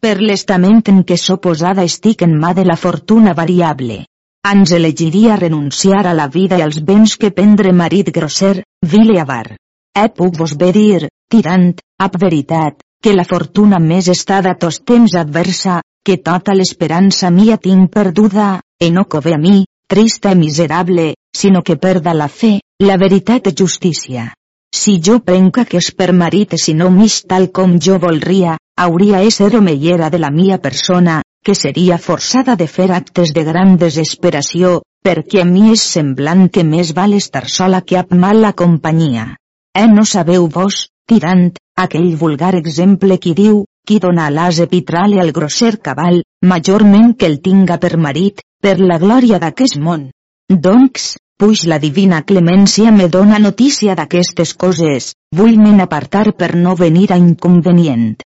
Per 0.00 0.16
l'estament 0.20 0.82
en 0.92 1.00
què 1.08 1.16
so 1.16 1.38
posada 1.46 1.82
estic 1.88 2.22
en 2.26 2.36
mà 2.44 2.52
de 2.58 2.66
la 2.68 2.76
fortuna 2.76 3.34
variable. 3.40 4.04
Ans 4.52 4.70
elegiria 4.72 5.36
renunciar 5.36 6.06
a 6.06 6.14
la 6.14 6.28
vida 6.28 6.60
i 6.60 6.62
als 6.66 6.78
béns 6.80 7.16
que 7.16 7.32
prendre 7.40 7.72
marit 7.72 8.12
grosser, 8.14 8.62
vil 8.94 9.16
i 9.16 9.18
avar. 9.20 9.56
E 9.96 10.08
puc 10.14 10.36
vos 10.38 10.54
dir, 10.56 11.08
Tirant, 11.30 11.76
ap 12.02 12.16
veritat, 12.18 12.80
que 13.02 13.12
la 13.14 13.24
fortuna 13.24 13.78
més 13.78 14.08
està 14.10 14.40
de 14.42 14.54
tos 14.58 14.80
temps 14.82 15.14
adversa, 15.14 15.80
que 16.04 16.16
tota 16.18 16.56
l'esperança 16.58 17.30
mia 17.30 17.56
tinc 17.56 17.90
perduda, 17.94 18.60
e 18.82 18.90
no 18.90 19.04
cove 19.04 19.34
a 19.34 19.38
mi, 19.38 19.64
trista 19.86 20.32
i 20.34 20.38
miserable, 20.40 21.14
sinó 21.36 21.62
que 21.62 21.76
perda 21.76 22.14
la 22.14 22.28
fe, 22.28 22.58
la 22.82 22.96
veritat 22.98 23.46
i 23.46 23.54
justícia. 23.60 24.28
Si 24.74 24.98
jo 25.06 25.18
prenca 25.20 25.64
que 25.64 25.78
es 25.78 25.90
per 25.90 26.12
marit 26.12 26.54
si 26.58 26.74
no 26.74 26.90
mig 26.90 27.22
tal 27.30 27.50
com 27.50 27.78
jo 27.78 27.98
volria, 28.02 28.56
hauria 28.76 29.22
ésser 29.22 29.54
omellera 29.56 30.10
de 30.10 30.18
la 30.18 30.30
mia 30.30 30.58
persona, 30.58 31.22
que 31.44 31.54
seria 31.54 31.98
forçada 31.98 32.56
de 32.56 32.66
fer 32.66 32.90
actes 32.92 33.34
de 33.34 33.44
gran 33.44 33.76
desesperació, 33.78 34.80
perquè 35.06 35.42
a 35.42 35.48
mi 35.48 35.70
és 35.72 35.82
semblant 35.96 36.48
que 36.48 36.64
més 36.64 36.94
val 36.94 37.14
estar 37.14 37.48
sola 37.48 37.82
que 37.82 37.98
amb 38.02 38.14
mala 38.14 38.52
companyia. 38.52 39.36
Eh 39.72 39.86
no 39.86 40.04
sabeu 40.04 40.48
vos, 40.50 40.88
tirant, 41.06 41.50
aquell 41.78 42.16
vulgar 42.18 42.56
exemple 42.58 43.18
qui 43.22 43.34
diu, 43.38 43.64
qui 43.86 43.98
dona 44.02 44.26
a 44.26 44.30
l'as 44.34 44.58
epitrale 44.64 45.20
al 45.22 45.30
grosser 45.36 45.76
cabal, 45.78 46.22
majorment 46.42 47.12
que 47.18 47.28
el 47.30 47.38
tinga 47.44 47.76
per 47.78 47.96
marit, 47.96 48.42
per 48.60 48.78
la 48.80 48.98
glòria 48.98 49.38
d'aquest 49.42 49.78
món. 49.78 50.08
Doncs, 50.50 51.12
puix 51.38 51.62
la 51.70 51.78
divina 51.78 52.22
clemència 52.26 52.90
me 52.96 53.06
dona 53.08 53.38
notícia 53.38 53.94
d'aquestes 53.94 54.56
coses, 54.64 55.12
vull 55.40 55.54
me'n 55.62 55.84
apartar 55.86 56.32
per 56.42 56.50
no 56.56 56.74
venir 56.74 57.06
a 57.12 57.20
inconvenient. 57.22 58.18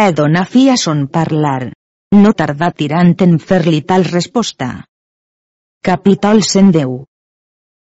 He 0.00 0.08
dona 0.22 0.46
fi 0.48 0.68
a 0.70 0.78
son 0.80 1.06
parlar. 1.12 1.72
No 2.16 2.32
tardà 2.32 2.72
tirant 2.72 3.12
en 3.28 3.36
fer-li 3.38 3.82
tal 3.84 4.08
resposta. 4.08 4.72
Capítol 5.84 6.42
110 6.42 7.07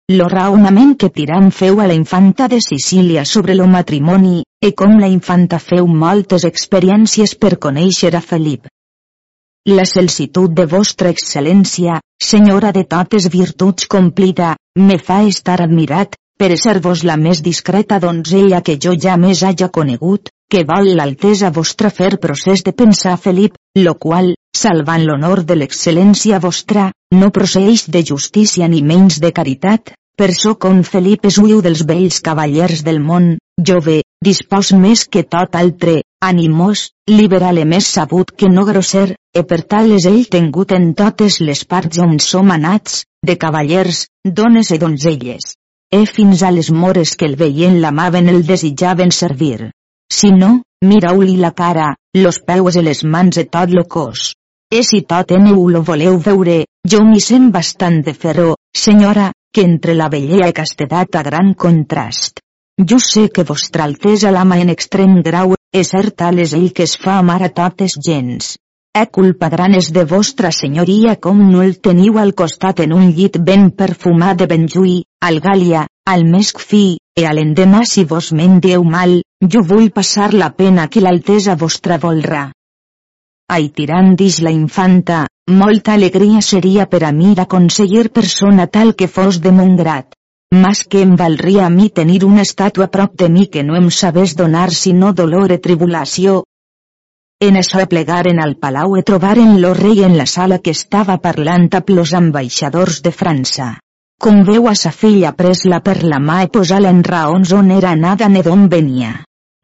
Lo 0.09 0.29
raonament 0.31 0.93
que 1.03 1.09
Tirant 1.11 1.49
feu 1.51 1.81
a 1.83 1.87
la 1.91 1.95
infanta 1.99 2.47
de 2.47 2.61
Sicília 2.63 3.25
sobre 3.25 3.57
lo 3.57 3.65
matrimoni, 3.67 4.45
e 4.63 4.69
com 4.73 5.01
la 5.03 5.09
infanta 5.11 5.59
feu 5.59 5.89
moltes 6.03 6.45
experiències 6.47 7.35
per 7.35 7.57
conèixer 7.59 8.13
a 8.15 8.21
Felip. 8.23 8.69
La 9.67 9.85
celsitud 9.85 10.55
de 10.55 10.69
vostra 10.71 11.11
excel·lència, 11.11 11.99
senyora 12.23 12.71
de 12.71 12.85
totes 12.85 13.27
virtuts 13.33 13.89
complida, 13.91 14.55
me 14.79 15.01
fa 15.03 15.25
estar 15.27 15.59
admirat, 15.65 16.15
per 16.39 16.53
ser 16.55 16.79
vos 16.85 17.03
la 17.03 17.17
més 17.17 17.43
discreta 17.43 17.99
donzella 17.99 18.63
que 18.63 18.79
jo 18.79 18.95
ja 18.95 19.17
més 19.19 19.43
haja 19.43 19.73
conegut, 19.75 20.31
que 20.49 20.63
vol 20.63 20.93
l'altesa 20.95 21.51
vostra 21.51 21.91
fer 21.91 22.13
procés 22.23 22.63
de 22.63 22.71
pensar 22.71 23.17
Felip, 23.19 23.59
lo 23.75 23.97
qual, 23.99 24.37
salvant 24.55 25.03
l'honor 25.03 25.43
de 25.43 25.59
l'excel·lència 25.59 26.39
vostra, 26.39 26.93
no 27.15 27.31
proceix 27.31 27.87
de 27.89 28.03
justícia 28.05 28.69
ni 28.69 28.83
menys 28.83 29.21
de 29.23 29.31
caritat, 29.33 29.93
per 30.17 30.33
so 30.35 30.55
com 30.57 30.83
Felip 30.83 31.27
és 31.29 31.39
uiu 31.39 31.61
dels 31.63 31.85
vells 31.87 32.23
cavallers 32.25 32.83
del 32.87 32.99
món, 33.05 33.37
jove, 33.71 34.01
dispòs 34.25 34.73
més 34.73 35.05
que 35.07 35.23
tot 35.23 35.59
altre, 35.61 36.01
animós, 36.25 36.91
liberal 37.11 37.61
i 37.61 37.67
més 37.69 37.91
sabut 37.99 38.33
que 38.33 38.49
no 38.49 38.65
grosser, 38.65 39.15
e 39.35 39.43
per 39.45 39.61
tal 39.75 39.93
és 39.99 40.07
ell 40.09 40.25
tengut 40.33 40.73
en 40.73 40.95
totes 40.95 41.39
les 41.41 41.65
parts 41.65 42.01
on 42.07 42.19
som 42.19 42.51
anats, 42.51 43.05
de 43.23 43.37
cavallers, 43.37 44.07
dones 44.25 44.73
i 44.73 44.79
donzelles. 44.83 45.55
E 45.93 46.03
fins 46.07 46.43
a 46.43 46.51
les 46.51 46.73
mores 46.73 47.15
que 47.15 47.29
el 47.29 47.37
veien 47.37 47.81
l'amaven 47.83 48.33
el 48.33 48.43
desitjaven 48.47 49.13
servir. 49.13 49.71
Si 50.11 50.33
no, 50.33 50.63
mirau-li 50.83 51.37
la 51.37 51.53
cara, 51.53 51.93
los 52.17 52.41
peus 52.41 52.81
i 52.81 52.83
les 52.83 53.05
mans 53.05 53.39
i 53.39 53.47
tot 53.47 53.71
lo 53.71 53.85
cos. 53.85 54.33
E 54.69 54.83
si 54.83 55.03
tot 55.07 55.31
eneu 55.31 55.69
lo 55.71 55.81
voleu 55.87 56.17
veure, 56.19 56.65
jo 56.91 56.99
m'hi 57.07 57.21
sent 57.23 57.53
bastant 57.55 58.01
de 58.03 58.15
ferro, 58.15 58.57
senyora, 58.75 59.31
que 59.55 59.63
entre 59.63 59.95
la 59.95 60.09
bellea 60.11 60.49
i 60.51 60.55
castedat 60.57 61.15
a 61.15 61.23
gran 61.23 61.53
contrast. 61.55 62.43
Jo 62.91 62.99
sé 62.99 63.29
que 63.31 63.45
vostra 63.47 63.85
altesa 63.85 64.33
l'ama 64.35 64.59
en 64.59 64.73
extrem 64.75 65.21
grau, 65.23 65.55
és 65.73 65.93
cert 65.95 66.21
és 66.33 66.53
ell 66.53 66.73
que 66.73 66.83
es 66.83 66.97
fa 66.97 67.19
amar 67.19 67.43
a 67.43 67.49
totes 67.49 67.95
gens. 68.09 68.57
E 68.97 69.07
culpa 69.07 69.49
gran 69.49 69.75
és 69.79 69.93
de 69.93 70.05
vostra 70.05 70.51
senyoria 70.51 71.15
com 71.17 71.47
no 71.53 71.63
el 71.63 71.79
teniu 71.79 72.19
al 72.19 72.35
costat 72.35 72.81
en 72.81 72.93
un 72.93 73.13
llit 73.13 73.39
ben 73.39 73.71
perfumat 73.71 74.39
de 74.39 74.47
benjuí, 74.47 75.05
al 75.21 75.39
gàlia, 75.47 75.87
al 76.11 76.27
mesc 76.27 76.59
fi, 76.59 76.99
e 77.15 77.25
a 77.25 77.33
l'endemà 77.33 77.85
si 77.85 78.05
vos 78.05 78.33
me'n 78.33 78.59
dieu 78.59 78.83
mal, 78.83 79.21
jo 79.41 79.63
vull 79.63 79.91
passar 79.91 80.35
la 80.35 80.51
pena 80.51 80.89
que 80.89 81.01
l'altesa 81.01 81.55
vostra 81.55 81.99
volrà. 81.99 82.51
Ai 83.55 83.69
tirant 83.71 84.17
dix 84.19 84.41
la 84.43 84.51
infanta, 84.51 85.17
molta 85.59 85.93
alegria 85.95 86.41
seria 86.43 86.87
per 86.93 87.05
a 87.07 87.13
mi 87.19 87.35
d'aconseguir 87.39 88.09
persona 88.17 88.67
tal 88.67 88.91
que 88.99 89.07
fos 89.07 89.39
de 89.45 89.53
mon 89.59 89.77
grat. 89.81 90.17
Mas 90.63 90.83
que 90.83 91.03
em 91.07 91.13
valdria 91.21 91.67
a 91.67 91.71
mi 91.71 91.87
tenir 91.99 92.25
una 92.27 92.43
estàtua 92.43 92.89
prop 92.97 93.15
de 93.23 93.29
mi 93.29 93.47
que 93.47 93.63
no 93.69 93.77
em 93.79 93.87
sabés 93.91 94.35
donar 94.41 94.71
sinó 94.79 95.13
dolor 95.13 95.55
e 95.55 95.59
tribulació. 95.63 96.41
En 97.49 97.61
això 97.61 97.87
plegaren 97.87 98.43
al 98.43 98.57
palau 98.57 98.97
e 98.99 99.05
trobaren 99.13 99.61
lo 99.63 99.73
rei 99.79 100.03
en 100.03 100.19
la 100.19 100.27
sala 100.27 100.59
que 100.59 100.75
estava 100.75 101.19
parlant 101.29 101.69
amb 101.79 101.95
los 101.99 102.15
ambaixadors 102.15 103.01
de 103.07 103.15
França. 103.15 103.69
Com 104.19 104.43
veu 104.43 104.67
a 104.67 104.75
sa 104.75 104.91
filla 104.91 105.35
pres-la 105.39 105.83
per 105.87 106.01
la 106.03 106.19
mà 106.19 106.43
i 106.43 106.51
posar-la 106.59 106.91
en 106.91 107.05
raons 107.05 107.53
on 107.53 107.71
era 107.71 107.95
anada 107.95 108.29
ne 108.29 108.43
d'on 108.43 108.67
venia. 108.73 109.15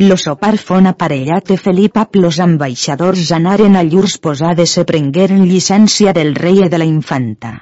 Lo 0.01 0.17
sopar 0.17 0.57
fon 0.59 0.89
aparellat 0.91 1.51
de 1.51 1.57
Felip 1.65 1.99
amb 2.01 2.17
los 2.17 2.39
ambaixadors 2.41 3.29
anaren 3.37 3.77
a 3.77 3.83
llurs 3.87 4.17
posades 4.19 4.73
e 4.81 4.85
prengueren 4.89 5.45
llicència 5.51 6.15
del 6.17 6.35
rei 6.35 6.59
i 6.65 6.69
de 6.73 6.81
la 6.83 6.89
infanta. 6.89 7.53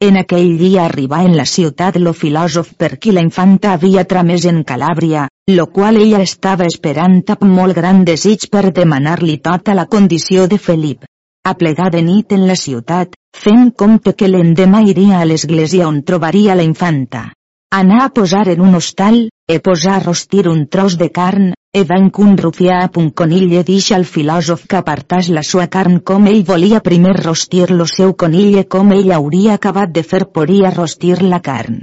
En 0.00 0.16
aquell 0.20 0.56
dia 0.58 0.84
arribà 0.84 1.20
en 1.26 1.36
la 1.36 1.44
ciutat 1.44 1.98
lo 2.00 2.12
filòsof 2.12 2.72
per 2.80 2.96
qui 2.98 3.12
la 3.12 3.22
infanta 3.26 3.74
havia 3.74 4.04
tramès 4.04 4.46
en 4.50 4.62
Calàbria, 4.70 5.28
lo 5.50 5.66
qual 5.66 6.00
ella 6.00 6.22
estava 6.28 6.66
esperant 6.72 7.20
amb 7.36 7.46
molt 7.58 7.76
gran 7.76 8.04
desig 8.08 8.48
per 8.50 8.70
demanar-li 8.80 9.38
tota 9.50 9.74
la 9.74 9.86
condició 9.86 10.48
de 10.48 10.58
Felip. 10.58 11.04
A 11.44 11.54
plegar 11.60 11.90
de 11.92 12.02
nit 12.02 12.32
en 12.32 12.46
la 12.48 12.56
ciutat, 12.56 13.14
fent 13.36 13.70
compte 13.76 14.14
que 14.16 14.28
l'endemà 14.28 14.82
iria 14.88 15.20
a 15.20 15.24
l'església 15.28 15.88
on 15.88 16.02
trobaria 16.02 16.54
la 16.54 16.64
infanta. 16.64 17.26
Anar 17.74 18.04
a 18.04 18.10
posar 18.10 18.46
en 18.52 18.60
un 18.60 18.76
hostal, 18.78 19.16
e 19.50 19.54
posar 19.58 19.94
a 19.96 20.02
rostir 20.02 20.46
un 20.46 20.60
tros 20.70 20.94
de 20.98 21.08
carn, 21.10 21.46
e 21.74 21.80
van 21.82 22.04
un 22.24 22.36
rufià 22.38 22.76
a 22.84 22.90
un 23.02 23.08
conill 23.10 23.50
e 23.60 23.62
dix 23.66 23.88
al 23.96 24.04
filòsof 24.06 24.60
que 24.70 24.78
apartàs 24.78 25.30
la 25.36 25.42
sua 25.42 25.66
carn 25.66 25.96
com 26.10 26.28
ell 26.30 26.44
volia 26.50 26.80
primer 26.88 27.16
rostir 27.16 27.72
lo 27.72 27.86
seu 27.90 28.14
conill 28.14 28.60
e 28.60 28.64
com 28.74 28.92
ell 28.94 29.10
hauria 29.16 29.56
acabat 29.58 29.90
de 29.96 30.04
fer 30.10 30.22
poria 30.36 30.70
rostir 30.70 31.18
la 31.32 31.40
carn. 31.48 31.80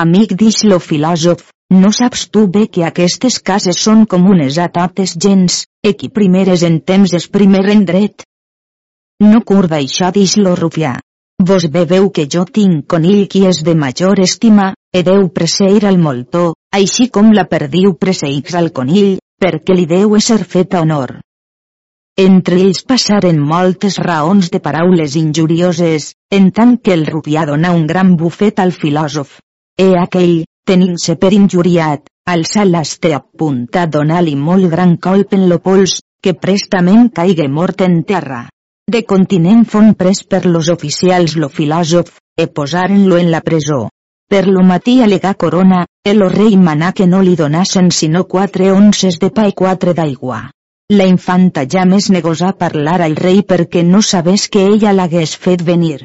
Amic 0.00 0.34
dix 0.42 0.64
lo 0.64 0.80
filòsof, 0.88 1.46
no 1.78 1.94
saps 2.00 2.26
tu 2.34 2.48
bé 2.48 2.66
que 2.66 2.82
aquestes 2.88 3.38
cases 3.38 3.78
són 3.78 4.02
comunes 4.16 4.58
a 4.58 4.66
totes 4.80 5.14
gens, 5.14 5.62
e 5.86 5.94
qui 5.94 6.10
primer 6.10 6.48
és 6.58 6.66
en 6.66 6.80
temps 6.80 7.14
és 7.14 7.30
primer 7.30 7.62
en 7.70 7.86
dret? 7.86 8.26
No 9.30 9.46
curda 9.46 9.78
això 9.78 10.10
dix 10.10 10.36
lo 10.42 10.58
rufià. 10.58 10.98
Vos 11.40 11.64
beveu 11.74 12.10
que 12.14 12.28
jo 12.32 12.44
tinc 12.44 12.86
conill 12.86 13.26
qui 13.30 13.46
és 13.48 13.62
de 13.66 13.74
major 13.74 14.20
estima, 14.20 14.72
e 14.94 15.02
deu 15.02 15.28
preseir 15.38 15.86
al 15.88 15.98
moltó, 15.98 16.52
així 16.78 17.08
com 17.08 17.32
la 17.32 17.48
perdiu 17.50 17.94
preseix 18.04 18.54
al 18.54 18.70
conill, 18.76 19.18
perquè 19.42 19.74
li 19.74 19.86
deu 19.90 20.16
ésser 20.18 20.42
feta 20.54 20.82
honor. 20.84 21.16
Entre 22.22 22.58
ells 22.60 22.82
passaren 22.84 23.40
moltes 23.40 23.96
raons 23.98 24.50
de 24.52 24.60
paraules 24.60 25.16
injurioses, 25.16 26.12
en 26.30 26.50
tant 26.52 26.76
que 26.78 26.92
el 26.92 27.06
rupià 27.08 27.46
dona 27.48 27.72
un 27.72 27.86
gran 27.88 28.14
bufet 28.20 28.60
al 28.60 28.74
filòsof. 28.76 29.38
E 29.80 29.88
aquell, 29.96 30.44
tenint-se 30.68 31.16
per 31.16 31.32
injuriat, 31.32 32.04
alça 32.28 32.66
l'astre 32.68 33.18
punta 33.38 33.86
donar-li 33.86 34.36
molt 34.36 34.68
gran 34.70 34.98
colp 35.08 35.32
en 35.34 35.48
lo 35.48 35.58
pols, 35.64 36.02
que 36.22 36.36
prestament 36.38 37.08
caigue 37.10 37.48
mort 37.48 37.80
en 37.80 38.02
terra. 38.04 38.44
De 38.92 39.00
continent 39.10 39.62
fon 39.72 39.94
pres 40.00 40.18
per 40.32 40.42
los 40.44 40.68
oficials 40.72 41.34
lo 41.42 41.48
filòsof, 41.58 42.08
e 42.42 42.44
posaren-lo 42.56 43.16
en 43.16 43.30
la 43.34 43.40
presó. 43.40 43.86
Per 44.28 44.42
lo 44.48 44.64
matí 44.70 44.98
alegà 45.04 45.30
corona, 45.42 45.78
el 46.10 46.24
rei 46.32 46.58
manà 46.64 46.90
que 46.98 47.06
no 47.12 47.20
li 47.24 47.32
donassen 47.40 47.88
sinó 47.98 48.24
quatre 48.34 48.66
onces 48.72 49.16
de 49.22 49.30
pa 49.36 49.46
i 49.48 49.54
quatre 49.60 49.94
d'aigua. 49.96 50.40
La 50.98 51.06
infanta 51.08 51.64
ja 51.74 51.86
més 51.88 52.10
negosà 52.16 52.50
parlar 52.64 52.98
al 53.06 53.16
rei 53.16 53.40
perquè 53.52 53.84
no 53.92 54.02
sabés 54.08 54.44
que 54.48 54.64
ella 54.72 54.92
l'hagués 54.92 55.32
fet 55.46 55.64
venir. 55.68 56.02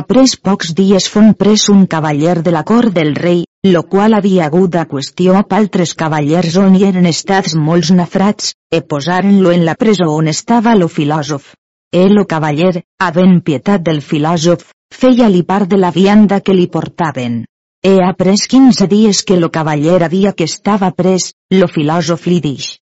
Après 0.00 0.34
pocs 0.48 0.74
dies 0.80 1.06
fon 1.14 1.32
pres 1.44 1.68
un 1.76 1.86
cavaller 1.94 2.42
de 2.42 2.52
la 2.56 2.64
cort 2.72 2.92
del 2.98 3.14
rei, 3.14 3.46
lo 3.72 3.82
qual 3.94 4.18
havia 4.18 4.50
hagut 4.50 4.74
de 4.76 4.84
qüestió 4.90 5.38
a 5.38 5.46
altres 5.60 5.94
cavallers 5.94 6.60
on 6.60 6.76
hi 6.76 6.84
eren 6.90 7.08
estats 7.14 7.56
molts 7.70 7.94
nafrats, 8.02 8.52
e 8.70 8.82
posaren-lo 8.82 9.56
en 9.56 9.64
la 9.70 9.78
presó 9.84 10.10
on 10.18 10.28
estava 10.28 10.76
lo 10.76 10.90
filòsof. 10.98 11.54
El 11.92 12.20
o 12.20 12.24
cavaller, 12.24 12.84
havent 13.02 13.40
pietat 13.42 13.82
del 13.82 13.98
filòsof, 14.00 14.60
feia-li 14.94 15.40
part 15.42 15.66
de 15.70 15.76
la 15.76 15.90
vianda 15.90 16.38
que 16.40 16.54
li 16.54 16.68
portaven. 16.70 17.40
He 17.82 17.96
après 18.06 18.44
quinze 18.52 18.86
dies 18.86 19.24
que 19.26 19.38
lo 19.40 19.48
cavaller 19.50 20.04
havia 20.06 20.32
que 20.32 20.46
estava 20.46 20.92
pres, 20.92 21.32
lo 21.50 21.66
filòsof 21.66 22.28
li 22.30 22.38
dix. 22.44 22.76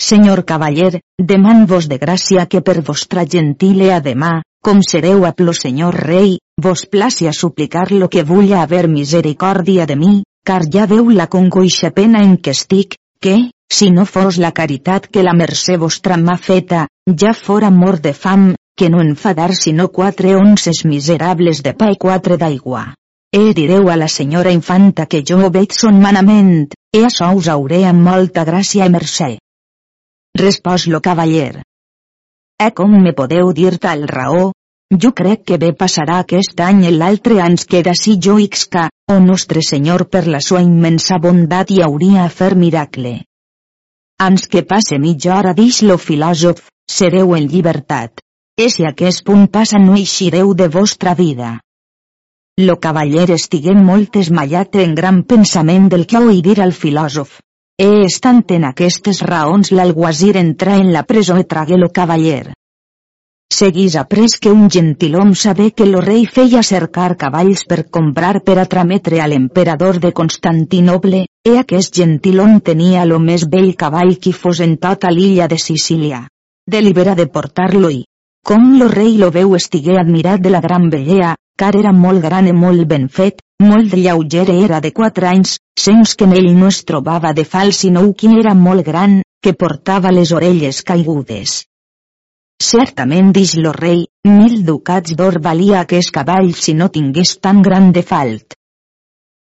Senyor 0.00 0.44
cavaller, 0.48 1.02
deman-vos 1.18 1.88
de 1.92 1.98
gràcia 1.98 2.46
que 2.46 2.62
per 2.62 2.80
vostra 2.86 3.26
gentilea 3.26 4.00
demà, 4.00 4.40
com 4.64 4.80
sereu 4.80 5.26
a 5.26 5.32
plo 5.32 5.52
senyor 5.52 6.00
rei, 6.08 6.38
vos 6.56 6.86
placi 6.86 7.28
a 7.28 7.32
suplicar 7.32 7.90
lo 7.92 8.08
que 8.08 8.24
vulla 8.24 8.62
haver 8.62 8.88
misericòrdia 8.88 9.84
de 9.84 9.96
mi, 9.96 10.22
car 10.46 10.62
ja 10.72 10.86
veu 10.86 11.10
la 11.10 11.28
congoixa 11.28 11.92
pena 11.92 12.24
en 12.24 12.38
què 12.40 12.56
estic, 12.56 12.96
que, 13.20 13.50
si 13.70 13.90
no 13.90 14.06
fos 14.06 14.38
la 14.38 14.52
caritat 14.52 15.08
que 15.12 15.22
la 15.26 15.34
mercè 15.36 15.76
vostra 15.76 16.16
m'ha 16.16 16.36
feta, 16.36 16.86
ja 17.22 17.32
fora 17.34 17.70
mort 17.70 18.02
de 18.02 18.12
fam, 18.14 18.54
que 18.76 18.88
no 18.90 19.00
enfadar 19.00 19.54
sinó 19.54 19.88
quatre 19.88 20.34
onces 20.36 20.84
miserables 20.84 21.62
de 21.62 21.72
pa 21.74 21.90
i 21.92 21.96
quatre 21.96 22.36
d'aigua. 22.36 22.94
E 23.32 23.52
direu 23.52 23.90
a 23.90 23.96
la 23.96 24.08
senyora 24.08 24.52
infanta 24.52 25.06
que 25.06 25.22
jo 25.28 25.50
veig 25.50 25.74
son 25.76 26.00
manament, 26.00 26.72
e 26.94 27.02
això 27.04 27.32
us 27.36 27.48
hauré 27.52 27.82
amb 27.84 28.06
molta 28.08 28.44
gràcia 28.48 28.86
i 28.86 28.92
mercè. 28.92 29.30
Respòs 30.40 30.86
lo 30.92 31.00
cavaller. 31.00 31.62
E 32.56 32.70
com 32.72 32.96
me 33.02 33.12
podeu 33.12 33.52
dir 33.52 33.76
tal 33.78 34.06
raó? 34.08 34.52
Jo 35.04 35.10
crec 35.12 35.42
que 35.44 35.58
bé 35.58 35.72
passarà 35.72 36.20
aquest 36.22 36.60
any 36.64 36.84
i 36.86 36.92
l'altre 36.94 37.40
ans 37.42 37.66
queda 37.66 37.92
si 37.98 38.16
jo 38.22 38.36
xca, 38.38 38.88
o 39.12 39.18
nostre 39.20 39.60
senyor 39.60 40.06
per 40.08 40.26
la 40.28 40.40
sua 40.40 40.62
immensa 40.62 41.18
bondat 41.18 41.72
i 41.76 41.82
hauria 41.82 42.24
a 42.24 42.28
fer 42.30 42.54
miracle. 42.54 43.18
Ans 44.18 44.46
que 44.48 44.62
passe 44.62 44.96
mitja 44.98 45.34
hora 45.36 45.52
dix 45.52 45.82
lo 45.84 45.98
filòsof, 46.00 46.60
sereu 46.88 47.34
en 47.36 47.48
llibertat. 47.52 48.22
E 48.56 48.70
si 48.72 48.86
aquest 48.88 49.22
punt 49.26 49.44
passa 49.52 49.78
no 49.78 49.92
eixireu 50.00 50.54
de 50.56 50.68
vostra 50.76 51.12
vida. 51.14 51.50
Lo 52.56 52.78
cavaller 52.80 53.28
estigué 53.34 53.74
molt 53.76 54.16
esmallat 54.16 54.78
en 54.80 54.94
gran 54.96 55.18
pensament 55.32 55.90
del 55.92 56.06
que 56.08 56.22
oi 56.30 56.40
dir 56.46 56.56
al 56.64 56.72
filòsof. 56.72 57.42
E 57.76 57.90
estant 58.06 58.40
en 58.56 58.64
aquestes 58.64 59.20
raons 59.20 59.70
l'alguazir 59.76 60.32
entra 60.40 60.78
en 60.80 60.94
la 60.94 61.04
presó 61.04 61.36
e 61.36 61.44
tragué 61.44 61.76
lo 61.76 61.92
cavaller. 61.92 62.54
Seguís 63.52 64.00
après 64.00 64.40
que 64.40 64.50
un 64.50 64.70
gentilom 64.70 65.34
sabé 65.34 65.70
que 65.76 65.84
lo 65.84 66.00
rei 66.00 66.24
feia 66.24 66.64
cercar 66.64 67.18
cavalls 67.20 67.68
per 67.68 67.90
comprar 67.90 68.40
per 68.40 68.56
a 68.62 68.64
trametre 68.64 69.20
a 69.20 69.28
l'emperador 69.28 70.00
de 70.00 70.16
Constantinoble, 70.16 71.26
e 71.46 71.58
aquest 71.62 71.94
gentilom 72.02 72.58
tenia 72.70 73.04
lo 73.06 73.20
més 73.22 73.46
bell 73.48 73.74
cavall 73.82 74.16
que 74.18 74.32
fos 74.34 74.64
en 74.64 74.80
tota 74.82 75.12
l'illa 75.14 75.46
de 75.52 75.58
Sicília 75.62 76.26
delibera 76.66 77.14
de 77.14 77.28
portar-lo 77.30 77.88
i, 77.94 78.00
com 78.46 78.72
lo 78.78 78.88
rei 78.90 79.14
lo 79.20 79.30
veu 79.34 79.54
estigué 79.54 79.96
admirat 80.00 80.40
de 80.42 80.50
la 80.50 80.60
gran 80.60 80.88
bellea, 80.90 81.34
car 81.58 81.76
era 81.78 81.92
molt 81.92 82.22
gran 82.24 82.48
i 82.50 82.54
molt 82.54 82.82
ben 82.90 83.06
fet, 83.08 83.38
molt 83.62 83.94
lleuger 83.94 84.48
era 84.50 84.80
de 84.80 84.90
quatre 84.96 85.28
anys, 85.30 85.56
sens 85.78 86.16
que 86.18 86.26
en 86.26 86.34
ell 86.40 86.50
no 86.58 86.72
es 86.74 86.82
trobava 86.90 87.32
de 87.38 87.44
fals 87.54 87.84
sinó 87.84 88.02
qui 88.12 88.32
era 88.40 88.54
molt 88.54 88.84
gran, 88.86 89.20
que 89.42 89.54
portava 89.54 90.10
les 90.10 90.32
orelles 90.34 90.82
caigudes. 90.82 91.56
Certament 92.62 93.32
dix 93.36 93.54
lo 93.62 93.72
rei, 93.76 94.04
mil 94.26 94.62
ducats 94.66 95.14
d'or 95.14 95.40
valia 95.46 95.80
aquest 95.80 96.10
cavall 96.10 96.52
si 96.54 96.74
no 96.74 96.90
tingués 96.90 97.36
tan 97.38 97.62
gran 97.62 97.92
de 97.92 98.02
falt. 98.02 98.58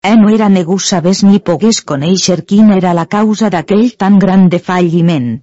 Eh 0.02 0.16
no 0.16 0.30
era 0.32 0.48
negu 0.48 0.78
sabés 0.80 1.26
ni 1.28 1.42
pogués 1.48 1.82
conèixer 1.84 2.46
quina 2.50 2.76
era 2.80 2.94
la 2.96 3.06
causa 3.06 3.50
d'aquell 3.52 3.90
tan 4.00 4.20
gran 4.20 4.46
de 4.54 4.60
falliment. 4.68 5.42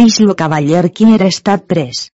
Dix 0.00 0.18
lo 0.20 0.34
cavaller 0.36 0.90
qui 0.92 1.06
era 1.14 1.30
estat 1.32 1.64
pres. 1.64 2.10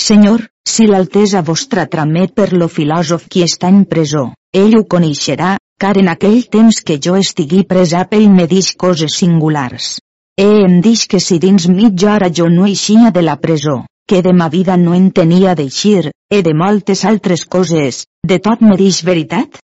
Senyor, 0.00 0.46
si 0.64 0.86
l'altesa 0.88 1.42
vostra 1.42 1.84
tramet 1.86 2.32
per 2.32 2.52
lo 2.52 2.68
filòsof 2.68 3.26
qui 3.28 3.42
està 3.44 3.68
en 3.68 3.84
presó, 3.84 4.30
ell 4.62 4.78
ho 4.78 4.86
coneixerà, 4.94 5.58
car 5.78 5.98
en 6.00 6.08
aquell 6.08 6.48
temps 6.56 6.80
que 6.80 6.96
jo 7.08 7.18
estigui 7.20 7.62
presa 7.68 8.06
ell 8.10 8.30
me 8.32 8.46
dix 8.46 8.72
coses 8.72 9.18
singulars. 9.20 9.98
E 10.40 10.48
em 10.64 10.80
dix 10.80 11.04
que 11.06 11.20
si 11.20 11.38
dins 11.38 11.68
mitja 11.68 12.14
hora 12.14 12.32
jo 12.32 12.48
no 12.48 12.64
eixia 12.64 13.10
de 13.10 13.20
la 13.20 13.36
presó, 13.36 13.84
que 14.08 14.22
de 14.22 14.32
ma 14.32 14.48
vida 14.48 14.76
no 14.80 14.94
en 14.94 15.10
tenia 15.12 15.54
d'eixir, 15.54 16.10
e 16.32 16.42
de 16.42 16.54
moltes 16.54 17.04
altres 17.04 17.44
coses, 17.44 18.06
de 18.24 18.40
tot 18.40 18.64
me 18.64 18.80
dix 18.80 19.04
veritat? 19.04 19.60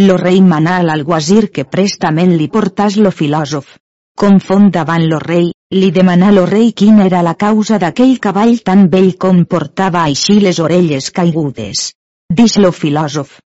Lo 0.00 0.16
rei 0.16 0.40
manà 0.40 0.76
a 0.78 0.82
l'alguazir 0.86 1.48
que 1.50 1.64
prestament 1.66 2.36
li 2.38 2.46
portàs 2.54 2.96
lo 3.02 3.10
filòsof, 3.10 3.72
confon 4.14 4.68
davant 4.70 5.08
lo 5.10 5.18
rei, 5.18 5.48
li 5.74 5.90
demanà 5.90 6.30
lo 6.30 6.44
rei 6.46 6.70
quina 6.72 7.06
era 7.10 7.22
la 7.26 7.34
causa 7.34 7.80
d'aquell 7.82 8.14
cavall 8.22 8.60
tan 8.62 8.86
vell 8.92 9.16
com 9.24 9.42
portava 9.44 10.04
així 10.04 10.38
les 10.44 10.60
orelles 10.62 11.10
caigudes. 11.10 11.88
Dix 12.30 12.56
lo 12.62 12.70
filòsof. 12.70 13.40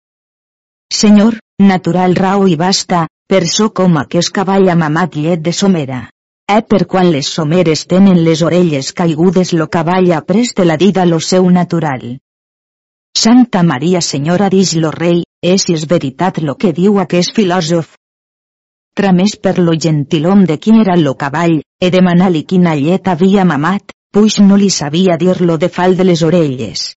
Senyor, 0.93 1.39
natural 1.73 2.19
rau 2.21 2.47
i 2.47 2.59
basta, 2.61 3.07
per 3.27 3.47
so 3.49 3.71
com 3.73 3.97
aquest 3.97 4.35
cavall 4.37 4.69
ha 4.69 4.77
mamat 4.77 5.17
llet 5.17 5.41
de 5.41 5.57
somera. 5.57 6.05
Eh 6.53 6.61
per 6.69 6.85
quan 6.85 7.09
les 7.17 7.33
someres 7.33 7.87
tenen 7.89 8.21
les 8.29 8.43
orelles 8.43 8.93
caigudes 8.93 9.55
lo 9.57 9.71
cavall 9.73 10.13
ha 10.13 10.21
pres 10.21 10.53
de 10.55 10.69
la 10.69 10.77
dida 10.77 11.09
lo 11.09 11.21
seu 11.33 11.49
natural. 11.49 12.19
Santa 13.17 13.63
Maria 13.63 14.01
Senyora 14.05 14.51
dix 14.53 14.75
lo 14.77 14.91
rei, 14.91 15.23
és 15.43 15.69
és 15.75 15.89
veritat 15.91 16.39
lo 16.39 16.55
que 16.55 16.73
diu 16.73 17.01
aquest 17.03 17.35
filòsof, 17.35 17.97
tramés 18.95 19.37
per 19.37 19.59
lo 19.59 19.75
gentilom 19.75 20.45
de 20.45 20.59
qui 20.59 20.75
era 20.81 20.97
lo 20.97 21.15
cavall, 21.17 21.63
e 21.81 21.91
demanar-li 21.91 22.45
quina 22.45 22.75
llet 22.77 23.09
havia 23.09 23.45
mamat, 23.45 23.93
puix 24.13 24.39
no 24.41 24.57
li 24.57 24.71
sabia 24.71 25.17
dir-lo 25.17 25.57
de 25.59 25.69
fal 25.69 25.97
de 25.97 26.05
les 26.05 26.23
orelles. 26.23 26.93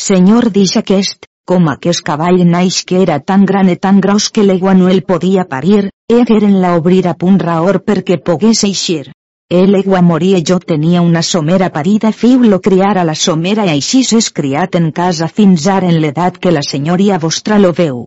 Senyor 0.00 0.50
dix 0.52 0.76
aquest, 0.76 1.26
com 1.48 1.68
aquest 1.72 2.04
cavall 2.04 2.44
naix 2.46 2.84
que 2.84 3.00
era 3.02 3.18
tan 3.20 3.44
gran 3.44 3.68
e 3.68 3.76
tan 3.76 4.00
gros 4.00 4.28
que 4.30 4.44
l'egua 4.44 4.74
no 4.74 4.88
el 4.88 5.02
podia 5.02 5.46
parir, 5.48 5.88
e 6.08 6.20
hagueren 6.20 6.60
la 6.60 6.76
obrir 6.76 7.06
a 7.08 7.14
punt 7.14 7.40
raor 7.40 7.82
perquè 7.84 8.20
pogués 8.22 8.62
eixir. 8.64 9.10
El 9.50 9.74
egua 9.74 9.98
moria 10.00 10.38
jo 10.48 10.60
tenia 10.62 11.00
una 11.02 11.20
somera 11.26 11.68
parida 11.74 12.12
fiu 12.14 12.44
lo 12.50 12.60
criar 12.62 12.92
a 13.00 13.02
la 13.06 13.16
somera 13.18 13.64
i 13.66 13.70
així 13.72 14.04
s'és 14.06 14.28
criat 14.34 14.76
en 14.78 14.92
casa 14.98 15.26
fins 15.26 15.64
ara 15.76 15.88
en 15.90 15.96
l'edat 16.04 16.36
que 16.44 16.52
la 16.54 16.62
senyoria 16.62 17.16
vostra 17.24 17.58
lo 17.58 17.72
veu. 17.78 18.04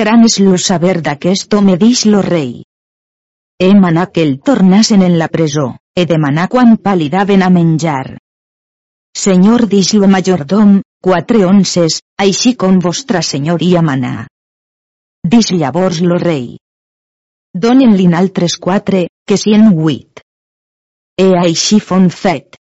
Gran 0.00 0.24
és 0.26 0.40
lo 0.42 0.56
saber 0.64 0.96
d'aquest 1.08 1.54
home 1.54 1.76
dix 1.78 2.02
lo 2.10 2.22
rei. 2.26 2.64
He 3.62 3.68
manà 3.84 4.08
que 4.10 4.24
el 4.26 4.40
tornasen 4.40 5.04
en 5.06 5.14
la 5.20 5.28
presó, 5.28 5.76
he 5.94 6.06
demanar 6.10 6.48
quan 6.48 6.74
palidaven 6.88 7.46
a 7.46 7.50
menjar. 7.58 8.16
Senyor 9.14 9.68
dix 9.68 9.92
lo 9.94 10.08
majordom, 10.08 10.80
quatre 11.06 11.44
onces, 11.46 12.00
així 12.18 12.56
com 12.56 12.80
vostra 12.80 13.22
senyoria 13.22 13.84
manà. 13.92 14.26
Dix 15.22 15.52
llavors 15.54 16.02
lo 16.02 16.18
rei. 16.18 16.56
Donen-li 17.54 18.10
altres 18.24 18.58
quatre, 18.58 19.06
que 19.24 19.38
sien 19.38 19.70
huit. 19.70 20.24
E 21.20 21.26
així 21.36 21.78
fon 21.80 22.08
fet. 22.08 22.56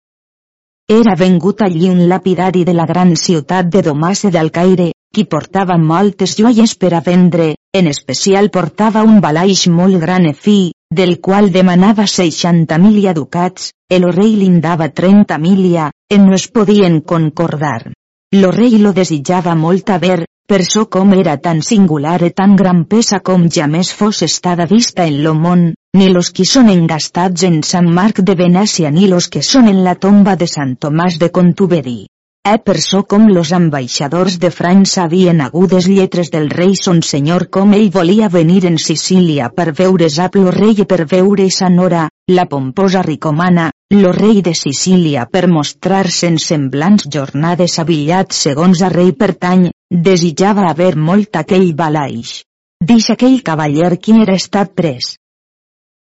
Era 0.89 1.15
vengut 1.21 1.61
allí 1.61 1.91
un 1.93 2.07
lapidari 2.09 2.63
de 2.65 2.73
la 2.73 2.87
gran 2.89 3.15
ciutat 3.17 3.69
de 3.69 3.83
Domase 3.83 4.31
del 4.33 4.49
Caire, 4.51 4.93
qui 5.13 5.25
portava 5.25 5.77
moltes 5.77 6.37
joies 6.39 6.75
per 6.81 6.95
a 6.97 7.03
vendre, 7.05 7.51
en 7.77 7.91
especial 7.93 8.49
portava 8.49 9.03
un 9.05 9.21
balaix 9.21 9.67
molt 9.69 10.01
gran 10.01 10.25
e 10.31 10.33
fi, 10.33 10.73
del 11.01 11.19
qual 11.21 11.53
demanava 11.53 12.07
60 12.07 12.79
milia 12.81 13.13
ducats, 13.13 13.73
el 13.91 14.09
rei 14.13 14.35
lindava 14.41 14.89
30 14.89 15.39
milia, 15.39 15.91
en 16.09 16.27
no 16.27 16.35
es 16.35 16.49
podien 16.49 17.01
concordar. 17.01 17.93
Lo 18.37 18.51
rei 18.53 18.77
lo 18.77 18.91
desitjava 18.93 19.55
molt 19.57 19.89
ver, 20.01 20.27
per 20.47 20.61
so 20.63 20.83
com 20.93 21.15
era 21.17 21.39
tan 21.41 21.63
singular 21.63 22.23
e 22.23 22.29
tan 22.29 22.57
gran 22.57 22.85
pesa 22.85 23.21
com 23.25 23.47
jamés 23.49 23.91
fos 23.91 24.21
estada 24.21 24.67
vista 24.67 25.07
en 25.07 25.23
lo 25.25 25.33
món, 25.33 25.63
ni 25.97 26.11
los 26.13 26.29
qui 26.31 26.45
són 26.45 26.69
engastats 26.69 27.47
en 27.49 27.63
Sant 27.63 27.89
Marc 27.89 28.21
de 28.21 28.35
Venècia 28.37 28.91
ni 28.91 29.09
los 29.09 29.31
que 29.33 29.41
són 29.41 29.69
en 29.73 29.81
la 29.83 29.95
tomba 29.95 30.37
de 30.37 30.47
Sant 30.47 30.77
Tomàs 30.77 31.17
de 31.17 31.31
Contuberi. 31.31 32.05
E 32.45 32.59
per 32.59 32.77
so 32.85 33.03
com 33.09 33.25
los 33.33 33.55
ambaixadors 33.57 34.37
de 34.39 34.53
França 34.53 35.07
havien 35.07 35.41
agudes 35.41 35.89
lletres 35.89 36.29
del 36.29 36.51
rei 36.51 36.77
son 36.77 37.01
senyor 37.01 37.49
com 37.49 37.73
ell 37.73 37.89
volia 37.89 38.29
venir 38.29 38.67
en 38.69 38.77
Sicília 38.77 39.49
per 39.49 39.73
veure 39.73 40.13
Zap 40.13 40.37
lo 40.37 40.53
rei 40.53 40.77
i 40.77 40.85
per 40.85 41.07
veure 41.09 41.49
sa 41.49 41.73
nora, 41.73 42.11
la 42.29 42.45
pomposa 42.45 43.01
ricomana, 43.01 43.71
lo 43.91 44.13
rei 44.13 44.43
de 44.43 44.53
Sicília 44.55 45.25
per 45.27 45.49
mostrar-se 45.49 46.29
en 46.29 46.37
semblants 46.39 47.07
jornades 47.09 47.79
avillats 47.81 48.37
segons 48.45 48.83
a 48.83 48.91
rei 48.93 49.15
pertany, 49.17 49.71
desitjava 49.89 50.67
haver 50.69 50.95
molt 50.97 51.39
aquell 51.41 51.73
balaix. 51.75 52.43
Dix 52.85 53.09
aquell 53.15 53.41
cavaller 53.43 53.97
qui 53.97 54.19
era 54.23 54.37
estat 54.37 54.75
pres. 54.77 55.17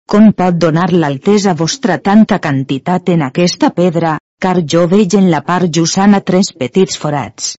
Com 0.06 0.30
pot 0.32 0.54
donar 0.62 0.92
l'altesa 0.92 1.54
vostra 1.58 1.98
tanta 1.98 2.38
quantitat 2.38 3.10
en 3.10 3.26
aquesta 3.26 3.70
pedra, 3.74 4.16
car 4.38 4.62
jo 4.62 4.86
veig 4.86 5.18
en 5.18 5.28
la 5.30 5.42
part 5.42 5.66
jussana 5.74 6.20
tres 6.20 6.52
petits 6.54 6.96
forats. 6.98 7.56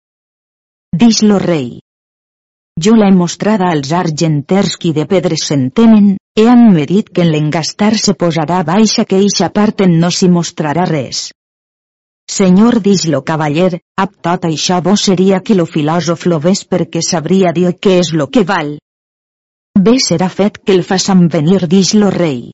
Dix 0.95 1.21
lo 1.23 1.37
rei. 1.39 1.79
Jo 2.79 2.95
l'he 2.95 3.11
mostrada 3.11 3.69
als 3.69 3.91
argenters 3.91 4.77
qui 4.77 4.93
de 4.93 5.05
pedres 5.05 5.47
s'entenen, 5.49 6.15
e 6.35 6.47
han 6.49 6.73
medit 6.73 7.09
que 7.13 7.21
en 7.21 7.29
l'engastar 7.33 7.93
se 8.01 8.13
posarà 8.21 8.63
baixa 8.65 9.05
que 9.05 9.19
eixa 9.21 9.49
part 9.57 9.83
en 9.85 9.99
no 10.01 10.09
s'hi 10.09 10.29
mostrarà 10.35 10.85
res. 10.89 11.29
Senyor 12.35 12.79
dix 12.81 13.05
lo 13.13 13.21
cavaller, 13.27 13.77
ab 14.03 14.15
tot 14.27 14.47
això 14.49 14.79
vos 14.81 15.03
seria 15.09 15.41
que 15.45 15.53
lo 15.59 15.65
filòsof 15.69 16.25
lo 16.31 16.39
ves 16.39 16.63
perquè 16.65 17.03
sabria 17.05 17.51
dir 17.53 17.75
què 17.77 17.99
és 17.99 18.13
lo 18.17 18.27
que 18.33 18.43
val. 18.53 18.79
Bé 19.77 19.95
serà 20.07 20.29
fet 20.29 20.57
que 20.63 20.73
el 20.73 20.83
façam 20.89 21.27
venir 21.27 21.67
dix 21.67 21.93
lo 21.93 22.09
rei. 22.09 22.51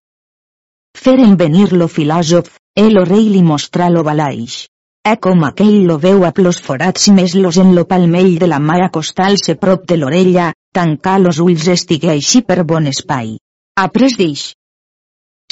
Feren 0.98 1.38
venir 1.38 1.72
lo 1.72 1.88
filòsof, 1.88 2.52
el 2.76 2.98
o 3.00 3.08
rei 3.08 3.30
li 3.32 3.44
mostrà 3.44 3.90
lo 3.90 4.04
balaix. 4.04 4.66
E 5.08 5.16
com 5.24 5.46
aquell 5.48 5.86
lo 5.88 5.98
veu 5.98 6.26
a 6.28 6.32
plos 6.36 6.60
forats 6.62 7.08
i 7.08 7.14
més 7.16 7.36
los 7.36 7.58
en 7.64 7.76
lo 7.76 7.86
palmell 7.88 8.34
de 8.40 8.48
la 8.52 8.60
mà 8.60 8.82
acostar-se 8.86 9.56
prop 9.56 9.86
de 9.88 9.96
l'orella, 9.98 10.54
tancar 10.76 11.20
los 11.22 11.40
ulls 11.40 11.70
estigué 11.72 12.12
així 12.18 12.42
per 12.42 12.66
bon 12.66 12.90
espai. 12.92 13.38
Après 13.82 14.12
dix. 14.18 14.42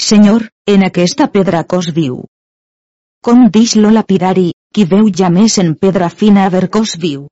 Senyor, 0.06 0.42
en 0.68 0.82
aquesta 0.84 1.26
pedra 1.32 1.62
cos 1.64 1.86
viu. 1.96 2.16
Com 3.24 3.46
dix 3.54 3.72
lo 3.80 3.88
lapidari, 3.94 4.50
qui 4.74 4.84
veu 4.90 5.06
ja 5.20 5.30
més 5.32 5.54
en 5.62 5.70
pedra 5.84 6.10
fina 6.12 6.42
a 6.44 6.50
ver 6.52 6.66
cos 6.74 6.92
viu. 7.04 7.22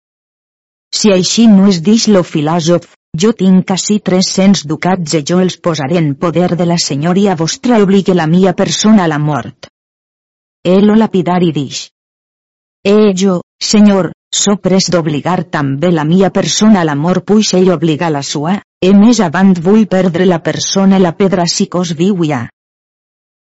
Si 0.98 1.12
així 1.12 1.44
no 1.52 1.66
es 1.68 1.82
dix 1.84 2.06
lo 2.08 2.22
filòsof, 2.24 2.86
jo 3.24 3.34
tinc 3.42 3.74
ací 3.76 3.98
300 4.08 4.64
ducats 4.70 5.18
i 5.18 5.20
jo 5.30 5.42
els 5.44 5.58
posaré 5.66 5.98
en 6.00 6.14
poder 6.22 6.48
de 6.56 6.68
la 6.70 6.78
senyoria 6.84 7.36
vostra 7.42 7.82
obligue 7.84 8.16
la 8.16 8.26
mia 8.26 8.54
persona 8.62 9.04
a 9.04 9.10
la 9.12 9.18
mort. 9.18 9.68
El 10.64 10.88
o 10.88 10.96
lapidari 10.96 11.52
dix. 11.58 11.90
Eh 12.94 13.12
jo, 13.12 13.42
senyor, 13.60 14.14
so 14.32 14.56
pres 14.56 14.88
d'obligar 14.88 15.42
també 15.58 15.92
la 15.92 16.08
mia 16.08 16.32
persona 16.40 16.80
a 16.80 16.88
l'amor 16.88 17.20
puix 17.28 17.52
ell 17.60 17.74
obliga 17.76 18.08
la 18.08 18.24
sua, 18.24 18.62
e 18.84 18.92
més 18.92 19.20
avant 19.24 19.54
vull 19.68 19.86
perdre 19.88 20.26
la 20.26 20.42
persona 20.44 20.98
la 20.98 21.14
pedra 21.16 21.46
si 21.48 21.66
cos 21.66 21.94
viu 21.96 22.22
ja. 22.28 22.42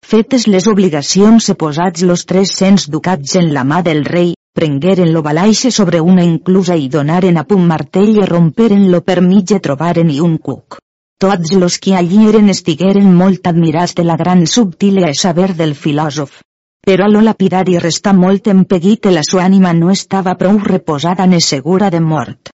Fetes 0.07 0.47
les 0.51 0.67
obligacions 0.67 1.47
se 1.49 1.55
posats 1.55 2.03
los 2.03 2.27
300 2.27 2.89
ducats 2.91 3.37
en 3.41 3.53
la 3.55 3.65
mà 3.65 3.81
del 3.87 4.05
rei, 4.05 4.35
prengueren 4.53 5.13
lo 5.13 5.23
balaixe 5.23 5.71
sobre 5.71 6.01
una 6.01 6.25
inclusa 6.25 6.77
i 6.77 6.89
donaren 6.89 7.39
a 7.39 7.45
punt 7.49 7.65
martell 7.67 8.17
i 8.19 8.27
romperen 8.29 8.91
lo 8.91 9.01
per 9.01 9.21
mitja 9.23 9.61
trobaren 9.61 10.11
i 10.11 10.21
un 10.21 10.37
cuc. 10.39 10.79
Tots 11.23 11.53
los 11.55 11.79
que 11.79 11.95
allí 11.95 12.27
eren 12.29 12.51
estigueren 12.51 13.15
molt 13.15 13.47
admirats 13.47 13.95
de 13.95 14.05
la 14.05 14.17
gran 14.17 14.47
subtile 14.47 15.07
a 15.09 15.15
saber 15.15 15.55
del 15.55 15.77
filòsof, 15.79 16.43
però 16.85 17.07
lo 17.09 17.23
lapidari 17.23 17.79
resta 17.79 18.13
molt 18.13 18.51
empeguit 18.51 19.07
i 19.07 19.15
la 19.15 19.23
sua 19.23 19.47
ànima 19.47 19.73
no 19.73 19.91
estava 19.95 20.35
prou 20.35 20.59
reposada 20.59 21.27
ni 21.27 21.41
segura 21.41 21.91
de 21.95 22.01
mort. 22.01 22.51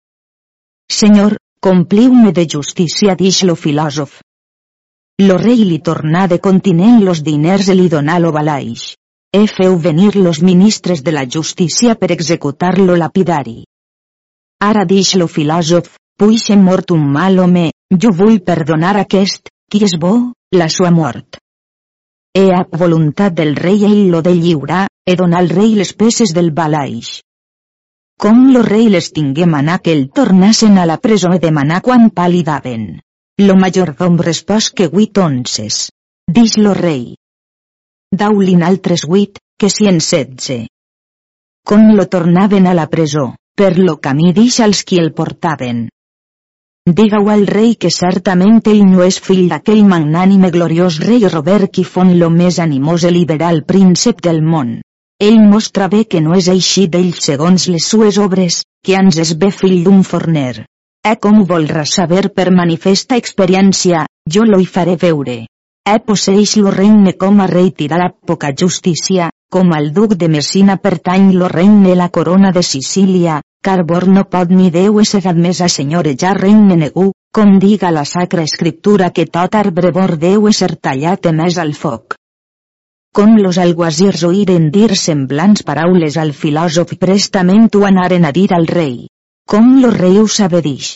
Senyor, 0.91 1.37
compliu-me 1.65 2.31
de 2.37 2.45
justícia 2.45 3.15
dix 3.17 3.41
lo 3.49 3.55
filòsof. 3.57 4.19
Lo 5.25 5.39
rei 5.41 5.63
li 5.65 5.79
tornà 5.87 6.27
de 6.29 6.37
continent 6.47 6.99
los 7.07 7.23
diners 7.25 7.71
i 7.73 7.77
li 7.79 7.87
donà 7.89 8.19
lo 8.21 8.33
balaix. 8.37 8.83
E 9.33 9.47
feu 9.49 9.79
venir 9.87 10.11
los 10.17 10.43
ministres 10.43 11.01
de 11.07 11.15
la 11.17 11.25
justícia 11.25 11.95
per 11.95 12.11
executar 12.13 12.75
lo 12.79 12.99
lapidari. 13.01 13.65
Ara 14.69 14.85
dix 14.85 15.15
lo 15.17 15.27
filòsof, 15.27 15.89
puixe 16.21 16.57
mort 16.67 16.93
un 16.93 17.09
mal 17.17 17.41
home, 17.41 17.71
jo 18.03 18.13
vull 18.13 18.43
perdonar 18.51 18.95
aquest, 19.01 19.49
qui 19.71 19.81
és 19.89 19.97
bo, 20.05 20.15
la 20.53 20.69
sua 20.69 20.91
mort. 20.91 21.41
E 22.37 22.45
a 22.53 22.61
voluntat 22.85 23.33
del 23.41 23.57
rei 23.57 23.89
ell 23.89 24.11
lo 24.13 24.21
de 24.21 24.37
lliurar, 24.37 24.87
e 25.09 25.17
donar 25.17 25.41
al 25.41 25.49
rei 25.49 25.73
les 25.81 25.97
peces 25.97 26.37
del 26.37 26.53
balaix. 26.53 27.23
Com 28.21 28.53
lo 28.55 28.63
rei 28.63 28.87
les 28.89 29.11
tingué 29.13 29.47
manar 29.47 29.81
que 29.83 29.93
el 29.93 30.07
tornassen 30.11 30.79
a 30.79 30.87
la 30.87 30.99
presó 31.07 31.33
e 31.35 31.41
demanar 31.43 31.81
quan 31.83 32.11
pa 32.11 32.29
li 32.29 32.43
daven. 32.47 32.85
Lo 33.47 33.57
majordom 33.59 34.19
respòs 34.23 34.71
que 34.71 34.87
huit 34.87 35.19
onces. 35.19 35.89
Dix 36.31 36.57
lo 36.57 36.75
rei. 36.75 37.17
Daulin 38.15 38.63
altres 38.63 39.05
huit, 39.09 39.41
que 39.59 39.69
cien 39.69 39.99
setze. 40.01 40.67
Com 41.67 41.91
lo 41.99 42.07
tornaven 42.07 42.69
a 42.71 42.75
la 42.79 42.87
presó, 42.93 43.35
per 43.57 43.75
lo 43.79 43.99
camí 44.01 44.33
dix 44.33 44.61
als 44.61 44.85
qui 44.85 45.03
el 45.03 45.13
portaven. 45.13 45.89
Diga-ho 46.87 47.31
al 47.33 47.47
rei 47.47 47.75
que 47.81 47.91
certament 47.91 48.61
ell 48.71 48.83
no 48.87 49.05
és 49.05 49.19
fill 49.27 49.47
d'aquell 49.49 49.85
magnànime 49.89 50.51
gloriós 50.57 50.99
rei 51.05 51.25
Robert 51.33 51.73
qui 51.73 51.85
fon 51.85 52.19
lo 52.21 52.29
més 52.31 52.59
animós 52.61 53.07
i 53.09 53.13
liberal 53.15 53.63
príncep 53.65 54.21
del 54.27 54.43
món. 54.43 54.75
Ell 55.23 55.39
mostra 55.39 55.87
bé 55.89 56.05
que 56.11 56.21
no 56.21 56.35
és 56.35 56.49
així 56.51 56.89
d'ell 56.91 57.13
segons 57.25 57.69
les 57.71 57.85
sues 57.87 58.17
obres, 58.19 58.63
que 58.85 58.97
ans 58.99 59.19
és 59.23 59.31
bé 59.39 59.51
fill 59.55 59.85
d'un 59.85 60.03
forner. 60.03 60.65
E 61.07 61.13
com 61.23 61.39
ho 61.39 61.45
volrà 61.47 61.85
saber 61.87 62.31
per 62.35 62.51
manifesta 62.51 63.19
experiència, 63.23 64.01
jo 64.37 64.43
lo 64.49 64.59
hi 64.59 64.67
faré 64.67 64.97
veure. 65.05 65.37
E 65.87 65.95
posseix 66.09 66.57
lo 66.57 66.73
regne 66.75 67.13
com 67.21 67.39
a 67.41 67.47
rei 67.47 67.71
tirarà 67.71 68.09
poca 68.11 68.51
justícia, 68.63 69.31
com 69.53 69.71
al 69.77 69.93
duc 69.95 70.17
de 70.19 70.29
Messina 70.29 70.77
pertany 70.89 71.31
lo 71.39 71.49
regne 71.53 71.95
la 71.95 72.09
corona 72.09 72.51
de 72.51 72.63
Sicília, 72.63 73.39
Carbor 73.63 74.09
no 74.09 74.27
pot 74.35 74.51
ni 74.51 74.67
Déu 74.71 74.99
ésser 75.01 75.23
admès 75.31 75.63
a 75.63 75.71
senyorejar 75.77 76.35
regne 76.41 76.81
negu, 76.83 77.07
com 77.33 77.55
diga 77.63 77.95
la 77.95 78.05
sacra 78.05 78.43
escriptura 78.43 79.13
que 79.15 79.29
tot 79.39 79.55
arbre 79.55 79.95
bor 79.95 80.19
deu 80.27 80.51
ésser 80.51 80.75
tallat 80.75 81.31
emès 81.33 81.63
al 81.63 81.73
foc. 81.85 82.19
Com 83.15 83.37
los 83.39 83.59
alguasirs 83.63 84.25
oïren 84.27 84.65
dir 84.75 84.97
semblants 84.99 85.63
paraules 85.67 86.17
al 86.19 86.33
filòsof 86.35 86.97
prestament 87.03 87.69
ho 87.79 87.85
anaren 87.87 88.25
a 88.27 88.33
dir 88.35 88.49
al 88.57 88.65
rei. 88.67 88.95
Com 89.53 89.69
lo 89.83 89.93
rei 89.95 90.17
ho 90.19 90.25
sabedix. 90.37 90.89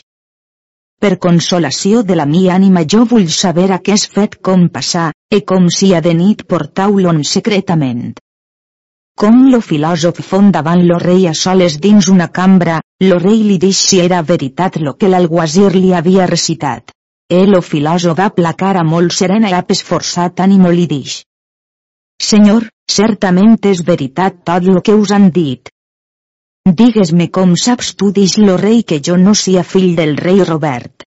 Per 0.98 1.12
consolació 1.26 2.02
de 2.08 2.16
la 2.18 2.26
mia 2.26 2.56
ànima 2.56 2.82
jo 2.94 3.04
vull 3.12 3.28
saber 3.34 3.68
a 3.70 3.78
què 3.78 3.94
és 3.94 4.08
fet 4.16 4.34
com 4.48 4.64
passar, 4.78 5.12
e 5.30 5.40
com 5.52 5.68
si 5.76 5.92
a 5.94 6.00
de 6.08 6.16
nit 6.22 6.42
portau-lon 6.54 7.22
secretament. 7.34 8.18
Com 9.14 9.38
lo 9.52 9.62
filòsof 9.68 10.18
fon 10.32 10.50
davant 10.58 10.82
lo 10.90 10.98
rei 11.04 11.28
a 11.30 11.36
soles 11.44 11.78
dins 11.86 12.10
una 12.16 12.28
cambra, 12.40 12.80
lo 13.06 13.20
rei 13.22 13.46
li 13.46 13.60
dix 13.68 13.84
si 13.92 14.02
era 14.08 14.24
veritat 14.34 14.82
lo 14.82 14.96
que 14.98 15.14
l'alguasir 15.14 15.70
li 15.76 15.94
havia 15.94 16.26
recitat. 16.26 16.90
El 17.30 17.54
lo 17.54 17.62
filòsof 17.62 18.18
va 18.18 18.30
placar 18.42 18.74
a 18.76 18.86
molt 18.92 19.14
serena 19.22 19.54
i 19.54 19.58
ap 19.62 19.70
esforçat 19.78 20.46
ànimo 20.48 20.74
li 20.74 20.90
dix. 20.90 21.20
Senyor, 22.22 22.66
certament 22.90 23.56
és 23.70 23.84
veritat 23.86 24.40
tot 24.44 24.64
lo 24.66 24.82
que 24.82 24.94
us 24.94 25.12
han 25.14 25.30
dit. 25.30 25.70
Digues-me 26.80 27.28
com 27.30 27.54
saps 27.56 27.94
tu 27.94 28.10
dix 28.12 28.36
lo 28.42 28.56
rei 28.60 28.82
que 28.82 28.98
jo 29.00 29.16
no 29.16 29.34
sia 29.34 29.62
fill 29.62 29.94
del 29.96 30.16
rei 30.16 30.42
Robert. 30.44 31.06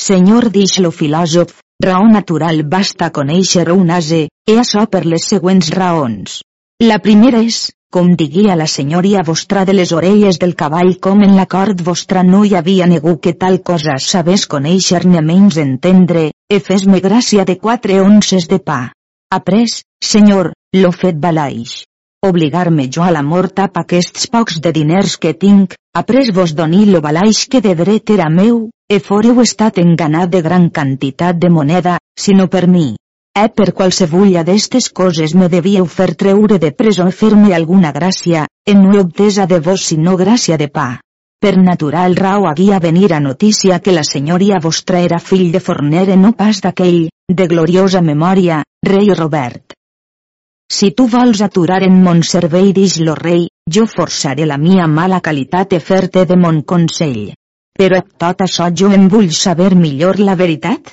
Senyor 0.00 0.48
dix 0.50 0.78
lo 0.80 0.90
filòsof, 0.90 1.52
raó 1.84 2.08
natural 2.08 2.64
basta 2.64 3.12
conèixer 3.18 3.70
un 3.72 3.90
ase, 3.90 4.26
e 4.48 4.58
açò 4.58 4.86
per 4.90 5.04
les 5.06 5.28
següents 5.34 5.70
raons. 5.76 6.40
La 6.82 6.98
primera 7.04 7.44
és, 7.44 7.60
com 7.92 8.10
digui 8.16 8.48
a 8.50 8.56
la 8.56 8.66
senyoria 8.66 9.22
vostra 9.22 9.64
de 9.64 9.76
les 9.76 9.92
orelles 9.92 10.40
del 10.42 10.56
cavall 10.56 10.96
com 11.06 11.22
en 11.22 11.36
la 11.36 11.46
cort 11.46 11.80
vostra 11.84 12.24
no 12.26 12.42
hi 12.44 12.56
havia 12.58 12.88
negu 12.90 13.18
que 13.20 13.36
tal 13.44 13.62
cosa 13.62 14.00
sabés 14.02 14.48
conèixer-ne 14.56 15.22
menys 15.22 15.60
entendre, 15.62 16.30
e 16.50 16.60
fes-me 16.60 17.00
gràcia 17.00 17.44
de 17.44 17.56
quatre 17.56 18.00
onces 18.00 18.48
de 18.48 18.58
pa. 18.58 18.80
Après, 19.30 19.64
senyor, 20.14 20.54
lo 20.82 20.94
fet 21.02 21.20
balaix 21.20 21.82
obligar-me 22.26 22.88
jo 22.90 23.02
a 23.02 23.10
la 23.10 23.22
mort 23.22 23.58
a 23.60 23.68
aquests 23.82 24.26
pocs 24.32 24.60
de 24.60 24.72
diners 24.72 25.16
que 25.16 25.32
tinc, 25.34 25.74
après 25.94 26.32
vos 26.32 26.54
doni 26.54 26.84
lo 26.86 27.00
balaix 27.00 27.46
que 27.46 27.60
de 27.60 27.74
dret 27.74 28.10
era 28.10 28.28
meu, 28.30 28.68
e 28.88 28.98
foreu 29.00 29.40
estat 29.42 29.78
enganat 29.78 30.30
de 30.30 30.42
gran 30.42 30.68
quantitat 30.70 31.38
de 31.38 31.50
moneda, 31.50 31.98
sinó 32.18 32.48
per 32.48 32.66
mi. 32.66 32.94
E 33.36 33.48
per 33.52 33.72
qualsevulla 33.76 34.42
d'estes 34.42 34.88
coses 34.90 35.34
me 35.34 35.48
devíeu 35.52 35.86
fer 35.86 36.14
treure 36.14 36.58
de 36.58 36.72
presó 36.72 37.08
fer-me 37.10 37.52
alguna 37.54 37.92
gràcia, 37.92 38.46
en 38.66 38.82
no 38.82 39.00
obtesa 39.00 39.46
de 39.46 39.60
vos 39.60 39.84
sinó 39.84 40.16
gràcia 40.16 40.56
de 40.56 40.68
pa. 40.68 40.88
Per 41.38 41.58
natural 41.60 42.16
rau 42.16 42.46
haguia 42.48 42.80
venir 42.80 43.12
a 43.12 43.20
notícia 43.20 43.78
que 43.80 43.92
la 43.92 44.04
senyoria 44.04 44.58
vostra 44.62 45.04
era 45.04 45.20
fill 45.20 45.52
de 45.52 45.60
forner 45.60 46.08
e 46.08 46.16
no 46.16 46.32
pas 46.32 46.62
d'aquell, 46.64 47.10
de 47.28 47.46
gloriosa 47.46 48.00
memòria, 48.00 48.62
rei 48.82 49.12
Robert. 49.12 49.75
Si 50.68 50.90
tu 50.90 51.06
vols 51.06 51.40
aturar 51.44 51.82
en 51.86 51.98
mon 52.04 52.22
servei 52.26 52.72
dix 52.76 52.96
lo 53.08 53.14
rei, 53.18 53.44
jo 53.74 53.84
forçaré 53.86 54.46
la 54.50 54.56
mia 54.58 54.86
mala 54.86 55.20
qualitat 55.26 55.76
e 55.76 55.78
fer-te 55.88 56.24
de 56.26 56.36
mon 56.36 56.58
consell. 56.72 57.34
Però 57.78 58.00
tot 58.24 58.42
això 58.46 58.66
jo 58.80 58.90
em 58.96 59.06
vull 59.12 59.30
saber 59.30 59.74
millor 59.76 60.18
la 60.18 60.34
veritat? 60.34 60.90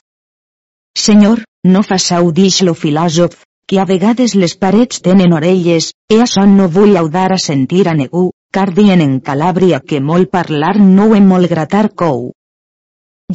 Senyor, 1.06 1.42
no 1.74 1.82
façau 1.82 2.30
dix 2.32 2.62
lo 2.62 2.76
filòsof, 2.84 3.40
que 3.68 3.80
a 3.82 3.86
vegades 3.90 4.36
les 4.36 4.54
parets 4.62 5.02
tenen 5.02 5.34
orelles, 5.34 5.90
e 6.12 6.22
això 6.22 6.46
no 6.46 6.70
vull 6.70 6.96
audar 7.02 7.32
a 7.34 7.42
sentir 7.42 7.88
a 7.88 7.98
negu, 7.98 8.30
car 8.54 8.70
dient 8.78 9.02
en 9.02 9.20
Calàbria 9.22 9.82
que 9.82 10.00
molt 10.00 10.30
parlar 10.30 10.76
no 10.80 11.16
he 11.16 11.22
molt 11.34 11.50
gratar 11.50 11.88
cou. 12.04 12.30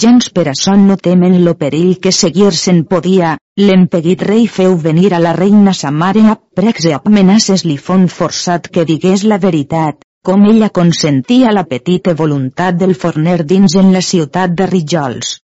Gens 0.03 0.29
per 0.31 0.45
això 0.51 0.75
no 0.79 0.97
temen 1.05 1.39
lo 1.45 1.55
perill 1.61 1.97
que 2.03 2.11
seguir-se'n 2.15 2.85
podia, 2.91 3.33
l'empeguit 3.59 4.21
rei 4.29 4.45
feu 4.57 4.77
venir 4.85 5.09
a 5.15 5.19
la 5.23 5.33
reina 5.37 5.73
sa 5.75 5.91
mare 5.91 6.23
a 6.33 6.37
pregs 6.61 6.87
i 6.91 6.93
amenaces 6.99 7.65
li 7.65 7.77
fon 7.87 8.05
forçat 8.19 8.69
que 8.75 8.85
digués 8.91 9.25
la 9.33 9.39
veritat, 9.45 9.99
com 10.29 10.45
ella 10.51 10.69
consentia 10.79 11.55
la 11.57 11.65
petita 11.73 12.15
voluntat 12.15 12.79
del 12.83 12.95
forner 12.95 13.41
dins 13.55 13.75
en 13.83 13.91
la 13.97 14.05
ciutat 14.11 14.55
de 14.61 14.69
Rijols. 14.71 15.39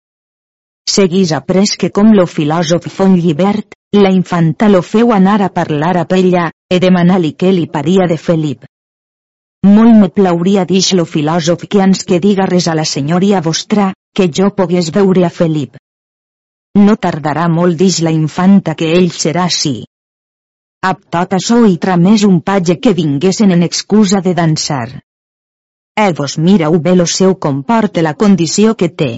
Seguís 0.91 1.37
après 1.37 1.77
que 1.79 1.93
com 2.01 2.11
lo 2.17 2.27
filòsof 2.27 2.89
fon 2.97 3.15
llibert, 3.21 3.77
la 3.95 4.11
infanta 4.17 4.73
lo 4.73 4.83
feu 4.83 5.13
anar 5.13 5.43
a 5.43 5.53
parlar 5.61 5.97
a 6.01 6.07
ella, 6.17 6.51
e 6.71 6.81
demanar-li 6.81 7.37
què 7.39 7.53
li 7.53 7.69
paria 7.69 8.09
de 8.11 8.17
Felip. 8.17 8.67
Molt 9.67 9.97
me 10.01 10.09
plauria 10.09 10.65
dix 10.65 10.95
lo 10.97 11.05
filòsof 11.05 11.67
que 11.69 11.83
ans 11.85 12.05
que 12.09 12.19
diga 12.19 12.47
res 12.49 12.67
a 12.67 12.75
la 12.75 12.87
senyoria 12.89 13.43
vostra, 13.45 13.93
que 14.17 14.27
jo 14.39 14.51
pogués 14.57 14.91
veure 14.95 15.25
a 15.27 15.31
Felip. 15.31 15.79
No 16.79 16.97
tardarà 16.97 17.47
molt 17.51 17.79
dix 17.79 18.01
la 18.07 18.13
infanta 18.15 18.75
que 18.79 18.91
ell 18.97 19.11
serà 19.11 19.47
així. 19.51 19.77
Ab 20.87 21.01
tot 21.15 21.35
això 21.37 21.61
hi 21.69 21.77
tramés 21.77 22.25
un 22.25 22.41
patge 22.41 22.79
que 22.81 22.93
vinguessin 22.97 23.51
en 23.57 23.63
excusa 23.67 24.21
de 24.27 24.35
dansar. 24.35 24.89
E 26.05 26.13
vos 26.21 26.39
mireu 26.39 26.79
bé 26.81 26.95
lo 26.97 27.07
seu 27.07 27.35
comporte 27.47 28.03
la 28.03 28.15
condició 28.15 28.77
que 28.83 28.89
té. 28.89 29.11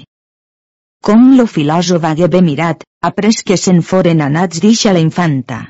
Com 1.03 1.37
lo 1.37 1.47
filòsof 1.47 2.05
hagué 2.09 2.29
bé 2.29 2.41
mirat, 2.43 2.83
après 3.11 3.43
que 3.47 3.57
se'n 3.57 3.83
foren 3.83 4.21
anats 4.23 4.61
a 4.89 4.93
la 4.93 5.01
infanta. 5.01 5.69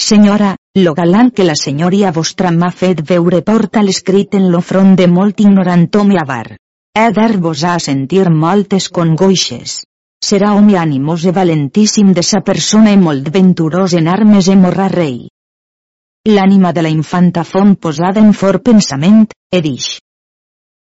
Senyora, 0.00 0.56
lo 0.74 0.92
galant 0.94 1.30
que 1.30 1.44
la 1.44 1.54
senyoria 1.54 2.10
vostra 2.10 2.50
m'ha 2.50 2.70
fet 2.70 3.02
veure 3.08 3.42
porta 3.42 3.82
l'escrit 3.82 4.34
en 4.34 4.50
lo 4.50 4.60
front 4.60 4.96
de 4.96 5.06
molt 5.06 5.40
ignorant 5.40 5.88
home 5.94 6.18
avar. 6.18 6.56
He 6.96 7.10
dar-vos 7.10 7.62
a 7.66 7.72
sentir 7.82 8.28
moltes 8.30 8.84
congoixes. 8.96 9.72
Serà 10.24 10.52
home 10.54 10.76
animós 10.78 11.24
e 11.26 11.32
valentíssim 11.34 12.12
de 12.14 12.22
sa 12.22 12.38
persona 12.48 12.92
i 12.94 12.98
molt 13.00 13.30
venturós 13.34 13.96
en 13.98 14.06
armes 14.12 14.46
e 14.52 14.54
morra 14.60 14.86
rei. 14.92 15.16
L'ànima 16.30 16.70
de 16.76 16.84
la 16.86 16.92
infanta 16.94 17.42
fon 17.44 17.74
posada 17.86 18.22
en 18.22 18.30
fort 18.32 18.62
pensament, 18.68 19.26
e 19.50 19.60
dix. 19.64 19.88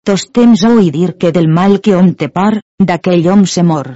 Tos 0.04 0.24
temps 0.38 0.64
oi 0.72 0.90
dir 0.96 1.12
que 1.22 1.30
del 1.36 1.46
mal 1.58 1.78
que 1.84 1.94
hom 1.94 2.10
te 2.18 2.28
por, 2.38 2.58
d'aquell 2.90 3.28
hom 3.30 3.46
se 3.52 3.62
mor. 3.62 3.92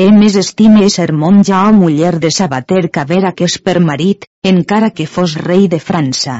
E 0.00 0.06
més 0.16 0.38
estime 0.40 0.88
ser 0.88 1.10
monja 1.12 1.60
o 1.68 1.74
muller 1.76 2.14
de 2.24 2.30
sabater 2.38 2.86
que 2.88 3.04
vera 3.12 3.34
que 3.36 3.44
és 3.52 3.58
per 3.60 3.76
marit, 3.90 4.24
encara 4.54 4.90
que 4.96 5.06
fos 5.06 5.36
rei 5.44 5.68
de 5.68 5.82
França. 5.90 6.38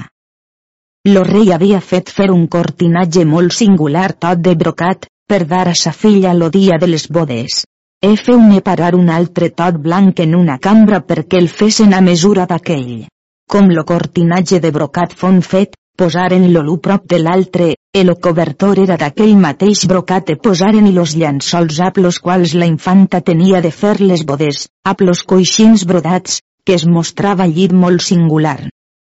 Lo 1.12 1.23
rei 1.25 1.53
havia 1.53 1.79
fet 1.81 2.11
fer 2.12 2.31
un 2.33 2.49
cortinatge 2.55 3.23
molt 3.29 3.55
singular 3.57 4.11
tot 4.25 4.41
de 4.45 4.57
brocat, 4.62 5.07
per 5.31 5.45
dar 5.47 5.68
a 5.70 5.74
sa 5.78 5.93
filla 5.95 6.33
lo 6.35 6.49
dia 6.51 6.76
de 6.83 6.89
les 6.91 7.07
bodes. 7.07 7.62
E 8.03 8.16
feu-me 8.16 8.62
parar 8.66 8.95
un 8.99 9.11
altre 9.14 9.51
tot 9.55 9.76
blanc 9.78 10.18
en 10.24 10.35
una 10.35 10.57
cambra 10.59 10.99
perquè 11.07 11.39
el 11.39 11.47
fessin 11.49 11.95
a 11.95 12.01
mesura 12.01 12.47
d'aquell. 12.51 13.05
Com 13.51 13.68
lo 13.70 13.85
cortinatge 13.87 14.59
de 14.64 14.72
brocat 14.74 15.14
fon 15.20 15.39
fet, 15.47 15.76
posaren 16.01 16.49
lo 16.55 16.62
l'u 16.66 16.78
prop 16.83 17.05
de 17.12 17.20
l'altre, 17.22 17.74
e 17.93 18.03
lo 18.05 18.16
cobertor 18.24 18.81
era 18.85 18.97
d'aquell 18.97 19.37
mateix 19.37 19.85
brocat 19.91 20.33
e 20.35 20.37
posaren 20.47 20.89
i 20.89 20.95
los 20.97 21.14
llençols 21.14 21.78
a 21.87 21.93
los 21.97 22.18
quals 22.24 22.55
la 22.55 22.66
infanta 22.66 23.20
tenia 23.20 23.61
de 23.61 23.70
fer 23.70 24.01
les 24.01 24.24
bodes, 24.24 24.66
a 24.85 24.97
los 24.99 25.22
coixins 25.22 25.85
brodats, 25.85 26.41
que 26.64 26.74
es 26.74 26.87
mostrava 26.87 27.47
llit 27.47 27.72
molt 27.85 28.03
singular. 28.03 28.59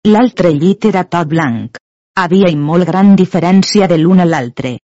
L'altre 0.09 0.51
llit 0.51 0.91
era 0.91 1.05
tot 1.05 1.29
blanc. 1.29 1.79
Havia 2.17 2.51
i 2.51 2.57
molt 2.57 2.87
gran 2.89 3.15
diferència 3.15 3.87
de 3.87 3.99
l'un 3.99 4.21
a 4.21 4.25
l'altre. 4.25 4.79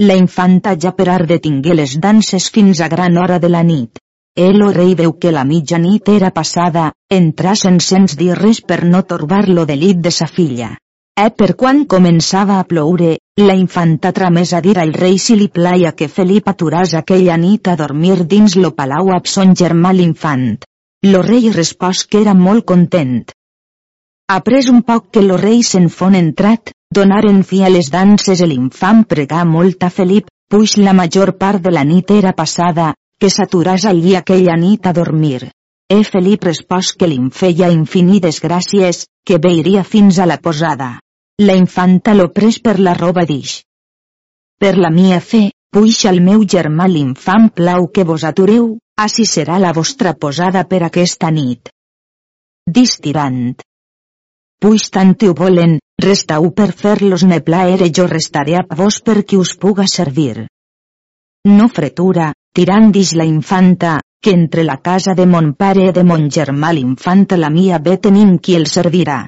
La 0.00 0.14
infanta 0.16 0.72
ja 0.82 0.94
per 0.96 1.10
art 1.12 1.28
detingué 1.28 1.74
les 1.76 1.94
danses 2.00 2.46
fins 2.52 2.78
a 2.80 2.86
gran 2.88 3.18
hora 3.20 3.36
de 3.38 3.48
la 3.52 3.60
nit. 3.62 3.98
El 4.44 4.62
o 4.64 4.70
rei 4.72 4.94
veu 4.96 5.10
que 5.20 5.32
la 5.36 5.42
mitjanit 5.44 6.08
era 6.08 6.30
passada, 6.36 6.84
entrasen 7.16 7.76
sens 7.86 8.14
dir 8.16 8.30
res 8.38 8.62
per 8.70 8.78
no 8.92 9.02
torbar-lo 9.10 9.66
de 9.68 9.76
llit 9.76 10.00
de 10.06 10.12
sa 10.18 10.28
filla. 10.36 10.70
E 11.20 11.26
per 11.36 11.50
quan 11.62 11.82
començava 11.84 12.56
a 12.56 12.64
ploure, 12.70 13.10
la 13.42 13.58
infanta 13.60 14.14
tramés 14.16 14.54
a 14.56 14.62
dir 14.64 14.78
al 14.80 14.94
rei 14.96 15.18
si 15.18 15.36
li 15.36 15.50
plaia 15.58 15.92
que 15.92 16.08
Felip 16.08 16.48
aturàs 16.48 16.94
aquella 17.02 17.36
nit 17.36 17.68
a 17.68 17.76
dormir 17.76 18.22
dins 18.24 18.56
lo 18.56 18.70
palau 18.80 19.12
amb 19.18 19.28
son 19.28 19.52
germà 19.52 19.92
l'infant. 19.92 20.48
Lo 21.12 21.20
rei 21.28 21.52
respòs 21.52 22.06
que 22.06 22.24
era 22.24 22.32
molt 22.32 22.64
content. 22.72 23.20
Après 24.32 24.68
un 24.70 24.82
poc 24.86 25.08
que 25.10 25.22
lo 25.26 25.36
rei 25.40 25.64
se'n 25.66 25.88
fon 25.90 26.14
entrat, 26.14 26.70
donaren 26.94 27.40
fi 27.42 27.64
a 27.66 27.68
les 27.76 27.88
danses 27.90 28.38
e 28.44 28.46
l'infant 28.46 29.00
pregà 29.12 29.40
molt 29.42 29.82
a 29.82 29.88
Felip, 29.90 30.28
puix 30.46 30.76
la 30.78 30.92
major 30.94 31.32
part 31.38 31.62
de 31.64 31.70
la 31.74 31.82
nit 31.82 32.12
era 32.14 32.30
passada, 32.40 32.92
que 33.18 33.30
s'aturàs 33.34 33.88
allí 33.90 34.12
aquella 34.14 34.54
nit 34.60 34.84
a 34.86 34.92
dormir. 34.94 35.48
E 35.90 35.96
Felip 36.06 36.46
respòs 36.46 36.92
que 37.00 37.08
li'n 37.10 37.32
feia 37.34 37.72
infinides 37.74 38.38
gràcies, 38.44 39.00
que 39.26 39.40
veiria 39.46 39.82
fins 39.82 40.20
a 40.22 40.26
la 40.30 40.36
posada. 40.38 40.92
La 41.42 41.56
infanta 41.58 42.14
lo 42.14 42.28
pres 42.36 42.60
per 42.62 42.76
la 42.78 42.94
roba 42.94 43.24
d'ix. 43.26 43.56
Per 44.62 44.76
la 44.78 44.92
mia 44.94 45.18
fe, 45.18 45.48
puix 45.74 46.04
al 46.06 46.22
meu 46.28 46.44
germà 46.54 46.86
l'infant 46.86 47.48
plau 47.50 47.88
que 47.90 48.06
vos 48.12 48.28
atureu, 48.30 48.76
així 49.06 49.26
serà 49.26 49.58
la 49.58 49.74
vostra 49.80 50.14
posada 50.14 50.62
per 50.70 50.84
aquesta 50.86 51.32
nit. 51.34 51.74
Distirant 52.78 53.58
Puix 54.60 54.90
tant 54.92 55.14
ho 55.24 55.32
volen, 55.36 55.78
restau 56.04 56.50
per 56.56 56.68
fer-los 56.76 57.22
me 57.28 57.38
plaer 57.40 57.80
e 57.86 57.86
jo 57.98 58.04
restaré 58.10 58.58
a 58.58 58.64
vos 58.76 58.98
per 59.00 59.22
qui 59.24 59.38
us 59.40 59.54
puga 59.56 59.86
servir. 59.88 60.46
No 61.48 61.68
fretura, 61.68 62.26
tirant 62.52 62.90
dix 62.92 63.14
la 63.16 63.24
infanta, 63.24 63.94
que 64.20 64.34
entre 64.36 64.64
la 64.68 64.76
casa 64.88 65.14
de 65.16 65.24
mon 65.24 65.54
pare 65.62 65.86
i 65.88 65.94
de 65.96 66.04
mon 66.04 66.28
germà 66.28 66.74
l'infanta 66.76 67.38
la 67.40 67.48
mia 67.54 67.78
bé 67.78 67.96
tenim 68.06 68.36
qui 68.36 68.58
el 68.58 68.66
servirà. 68.68 69.22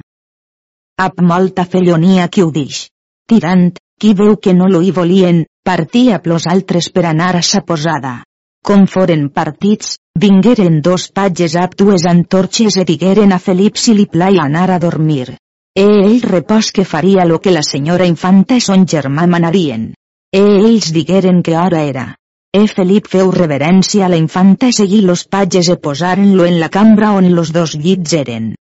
Ap 1.01 1.23
molta 1.31 1.65
fellonia 1.65 2.27
qui 2.29 2.43
ho 2.45 2.51
dix. 2.53 2.83
Tirant, 3.25 3.71
qui 3.99 4.13
veu 4.13 4.37
que 4.37 4.53
no 4.53 4.69
lo 4.69 4.83
hi 4.85 4.91
volien, 4.91 5.41
partia 5.65 6.21
plos 6.21 6.45
altres 6.45 6.91
per 6.93 7.07
anar 7.09 7.31
a 7.39 7.41
sa 7.41 7.63
posada. 7.65 8.19
Com 8.63 8.85
foren 8.87 9.25
partits, 9.27 9.97
vingueren 10.15 10.77
dos 10.83 11.09
patges 11.11 11.57
amb 11.59 11.73
dues 11.75 12.05
antorxes 12.07 12.77
digueren 12.87 13.33
a 13.35 13.39
Felip 13.45 13.75
si 13.75 13.91
li 13.97 14.05
plai 14.13 14.39
anar 14.39 14.69
a 14.71 14.77
dormir. 14.79 15.33
E 15.75 15.83
ell 15.83 16.21
repòs 16.23 16.69
que 16.71 16.85
faria 16.85 17.25
lo 17.25 17.41
que 17.43 17.51
la 17.51 17.63
senyora 17.69 18.07
infanta 18.07 18.55
i 18.55 18.63
son 18.63 18.85
germà 18.87 19.25
manarien. 19.27 19.89
E 20.31 20.39
ells 20.39 20.93
digueren 20.95 21.41
que 21.43 21.57
hora 21.59 21.81
era. 21.89 22.05
E 22.55 22.63
Felip 22.71 23.09
feu 23.11 23.33
reverència 23.35 24.05
a 24.05 24.11
la 24.13 24.21
infanta 24.21 24.71
i 24.71 24.77
seguí 24.79 25.01
los 25.01 25.25
patges 25.27 25.67
e 25.73 25.75
posaren-lo 25.75 26.45
en 26.45 26.59
la 26.61 26.69
cambra 26.69 27.11
on 27.19 27.27
los 27.35 27.51
dos 27.51 27.75
llits 27.75 28.15
eren. 28.15 28.53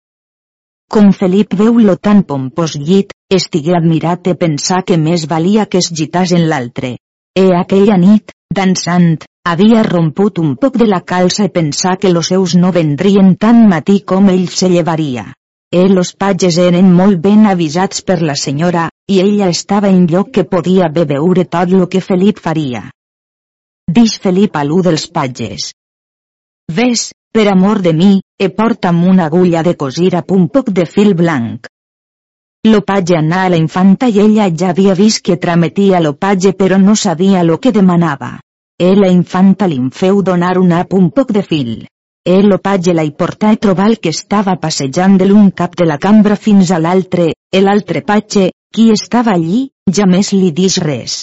Com 0.88 1.12
Felip 1.12 1.52
veu-lo 1.60 1.98
tan 2.00 2.22
pompós 2.24 2.78
llit, 2.78 3.12
estigué 3.28 3.76
admirat 3.76 4.32
e 4.32 4.34
pensar 4.46 4.80
que 4.86 4.96
més 4.96 5.28
valia 5.28 5.68
que 5.68 5.84
es 5.84 5.92
gitàs 5.92 6.32
en 6.32 6.48
l'altre. 6.48 6.96
E 7.36 7.50
aquella 7.54 8.00
nit, 8.00 8.32
dansant, 8.48 9.26
havia 9.48 9.82
romput 9.82 10.38
un 10.38 10.54
poc 10.56 10.76
de 10.76 10.86
la 10.86 11.00
calça 11.00 11.44
i 11.48 11.52
pensar 11.52 11.96
que 11.98 12.12
los 12.12 12.28
seus 12.32 12.54
no 12.54 12.72
vendrien 12.72 13.36
tan 13.36 13.66
matí 13.68 14.00
com 14.12 14.28
ell 14.28 14.48
se 14.48 14.68
llevaria. 14.68 15.32
E 15.72 15.86
los 15.88 16.12
patges 16.14 16.58
eren 16.58 16.90
molt 16.92 17.20
ben 17.22 17.46
avisats 17.46 18.02
per 18.02 18.20
la 18.22 18.34
senyora, 18.34 18.88
i 19.08 19.20
ella 19.20 19.48
estava 19.48 19.88
en 19.88 20.06
lloc 20.10 20.32
que 20.34 20.44
podia 20.44 20.88
beure 20.90 21.44
tot 21.44 21.70
lo 21.70 21.86
que 21.88 22.00
Felip 22.00 22.40
faria. 22.40 22.90
Dix 23.86 24.18
Felip 24.18 24.56
a 24.56 24.64
l'u 24.64 24.82
dels 24.82 25.06
patges. 25.06 25.70
Ves, 26.70 27.12
per 27.32 27.46
amor 27.52 27.80
de 27.82 27.92
mi, 27.92 28.20
e 28.38 28.50
porta'm 28.50 29.02
una 29.06 29.26
agulla 29.26 29.62
de 29.62 29.76
cosir 29.76 30.14
a 30.16 30.24
un 30.28 30.48
poc 30.48 30.70
de 30.70 30.86
fil 30.86 31.14
blanc. 31.14 31.66
L'opatge 32.66 33.16
anà 33.16 33.44
a 33.46 33.48
la 33.48 33.56
infanta 33.56 34.06
i 34.06 34.20
ella 34.20 34.50
ja 34.52 34.70
havia 34.70 34.94
vist 34.94 35.24
que 35.24 35.38
trametia 35.38 36.00
l'opatge 36.00 36.52
però 36.52 36.78
no 36.78 36.94
sabia 36.94 37.42
lo 37.42 37.58
que 37.58 37.72
demanava. 37.72 38.38
E 38.80 38.94
la 38.96 39.08
infanta 39.12 39.66
li'n 39.68 39.90
feu 39.92 40.22
donar 40.24 40.54
una 40.58 40.78
un 40.98 41.10
poc 41.16 41.32
de 41.36 41.42
fil. 41.48 41.72
E 42.24 42.36
l'opatge 42.42 42.94
la 42.96 43.02
hi 43.04 43.10
portà 43.12 43.50
i 43.52 43.58
trobar 43.64 43.90
que 44.00 44.12
estava 44.14 44.54
passejant 44.62 45.18
de 45.20 45.26
l'un 45.28 45.50
cap 45.58 45.76
de 45.76 45.84
la 45.90 45.98
cambra 46.04 46.38
fins 46.44 46.70
a 46.72 46.78
l'altre, 46.78 47.26
e 47.52 47.60
l'altre 47.60 48.00
patge, 48.00 48.46
qui 48.72 48.88
estava 48.94 49.34
allí, 49.34 49.60
ja 49.98 50.06
més 50.08 50.32
li 50.32 50.48
dix 50.62 50.78
res. 50.86 51.18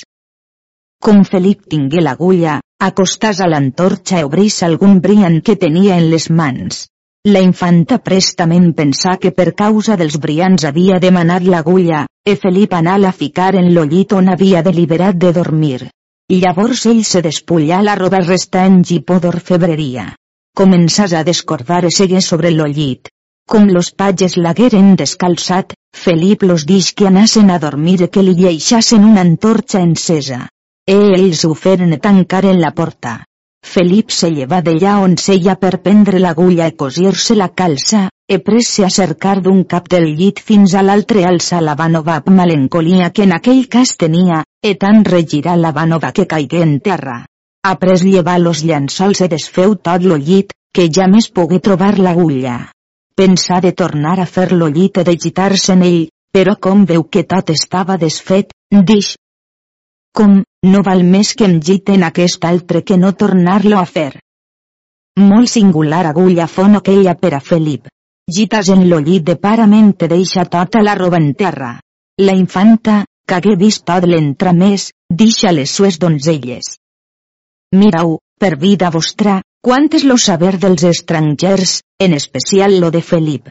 Com 1.02 1.24
Felip 1.32 1.66
tingué 1.74 2.06
l'agulla, 2.06 2.60
acostàs 2.90 3.42
a 3.42 3.50
l'antorxa 3.50 4.22
i 4.22 4.30
obrís 4.30 4.62
algun 4.70 5.02
brillant 5.02 5.42
que 5.42 5.58
tenia 5.66 5.98
en 5.98 6.12
les 6.14 6.30
mans. 6.30 6.86
La 7.26 7.42
infanta 7.42 7.98
prestament 7.98 8.72
pensà 8.78 9.18
que 9.18 9.34
per 9.34 9.56
causa 9.66 9.98
dels 9.98 10.22
brillants 10.22 10.70
havia 10.70 11.02
demanat 11.02 11.50
l'agulla, 11.50 12.06
e 12.22 12.38
Felip 12.38 12.78
anà 12.78 13.02
a 13.02 13.18
ficar 13.26 13.56
en 13.56 13.74
lo 13.74 13.84
llit 13.84 14.14
on 14.14 14.30
havia 14.30 14.62
deliberat 14.62 15.18
de 15.18 15.34
dormir. 15.34 15.88
Llavors 16.32 16.86
ell 16.92 17.04
se 17.08 17.22
despullà 17.24 17.82
la 17.88 17.96
roba 17.96 18.20
restant 18.24 18.82
i 18.92 19.00
por 19.00 19.22
d'orfebreria. 19.24 20.10
Començàs 20.58 21.14
a 21.16 21.24
descordar 21.24 21.86
segué 21.98 22.22
sobre 22.22 22.52
lo 22.52 22.68
llit. 22.68 23.08
Com 23.48 23.70
los 23.72 23.94
patges 23.96 24.36
l'hagueren 24.36 24.96
descalçat, 25.00 25.78
Felip 25.98 26.44
los 26.44 26.66
dix 26.66 26.92
que 26.94 27.08
anassen 27.08 27.50
a 27.50 27.58
dormir 27.60 28.10
que 28.12 28.22
li 28.24 28.34
lleixassen 28.36 29.06
una 29.06 29.24
antorxa 29.26 29.80
encesa. 29.82 30.40
E 30.86 30.98
ells 31.18 31.44
ho 31.46 31.54
feren 31.56 31.96
tancar 32.00 32.44
en 32.46 32.60
la 32.62 32.72
porta. 32.72 33.14
Felip 33.66 34.12
se 34.12 34.30
lleva 34.30 34.62
d'allà 34.62 35.00
on 35.04 35.18
seia 35.18 35.56
per 35.64 35.80
prendre 35.88 36.20
l'agulla 36.20 36.68
i 36.68 36.76
cosir-se 36.84 37.36
la 37.36 37.50
calça, 37.62 38.04
e 38.28 38.40
pres-se 38.40 38.84
a 38.86 38.90
cercar 38.90 39.42
d'un 39.42 39.64
cap 39.64 39.88
del 39.88 40.08
llit 40.20 40.42
fins 40.44 40.76
a 40.76 40.84
l'altre 40.84 41.24
alça 41.26 41.62
la 41.64 41.76
vanova 41.80 42.18
melancolia 42.28 43.10
que 43.12 43.24
en 43.24 43.34
aquell 43.36 43.68
cas 43.76 43.96
tenia, 43.96 44.44
e 44.62 44.76
tant 44.76 45.06
regirar 45.08 45.56
la 45.58 45.72
vanova 45.72 46.12
que 46.12 46.28
caigué 46.28 46.62
en 46.62 46.80
terra. 46.80 47.26
Après 47.64 48.04
llevar 48.04 48.40
los 48.40 48.64
llençols 48.64 49.22
e 49.22 49.30
desfeu 49.32 49.76
tot 49.76 50.04
lo 50.04 50.18
llit, 50.18 50.52
que 50.74 50.90
ja 50.92 51.08
més 51.08 51.30
pogué 51.32 51.60
trobar 51.60 51.96
l'agulla. 51.98 52.58
Pensà 53.16 53.62
de 53.64 53.72
tornar 53.72 54.20
a 54.20 54.26
fer 54.26 54.52
lo 54.52 54.68
llit 54.68 55.00
e 55.00 55.08
de 55.08 55.16
gitar-se 55.16 55.74
en 55.74 55.88
ell, 55.88 56.04
però 56.32 56.60
com 56.60 56.86
veu 56.86 57.08
que 57.08 57.24
tot 57.24 57.50
estava 57.50 57.98
desfet, 57.98 58.52
dix, 58.72 59.16
com, 60.18 60.40
no 60.66 60.80
val 60.86 61.04
més 61.06 61.36
que 61.38 61.46
em 61.46 61.60
giten 61.62 62.04
aquest 62.06 62.46
altre 62.50 62.82
que 62.82 62.98
no 62.98 63.12
tornar-lo 63.14 63.78
a 63.78 63.86
fer. 63.86 64.12
Molt 65.22 65.52
singular 65.52 66.06
agulla 66.10 66.48
fon 66.48 66.78
aquella 66.80 67.14
per 67.22 67.36
a 67.38 67.40
Felip. 67.40 67.88
Gitas 68.30 68.68
en 68.68 68.90
lo 68.90 68.98
llit 69.00 69.24
de 69.24 69.38
parament 69.40 69.94
te 69.96 70.08
deixa 70.12 70.44
tota 70.54 70.82
la 70.84 70.96
roba 71.00 71.16
en 71.16 71.30
terra. 71.34 71.70
La 72.20 72.34
infanta, 72.36 73.06
que 73.26 73.36
hagué 73.38 73.54
vist 73.56 73.86
tot 73.88 74.04
l'entramés, 74.04 74.90
deixa 75.22 75.54
les 75.56 75.72
sues 75.72 75.98
donzelles. 76.02 76.74
Mirau, 77.72 78.18
per 78.38 78.58
vida 78.60 78.90
vostra, 78.92 79.38
quantes 79.64 80.04
lo 80.04 80.18
saber 80.18 80.58
dels 80.60 80.84
estrangers, 80.84 81.78
en 82.00 82.18
especial 82.20 82.78
lo 82.82 82.92
de 82.92 83.02
Felip. 83.02 83.48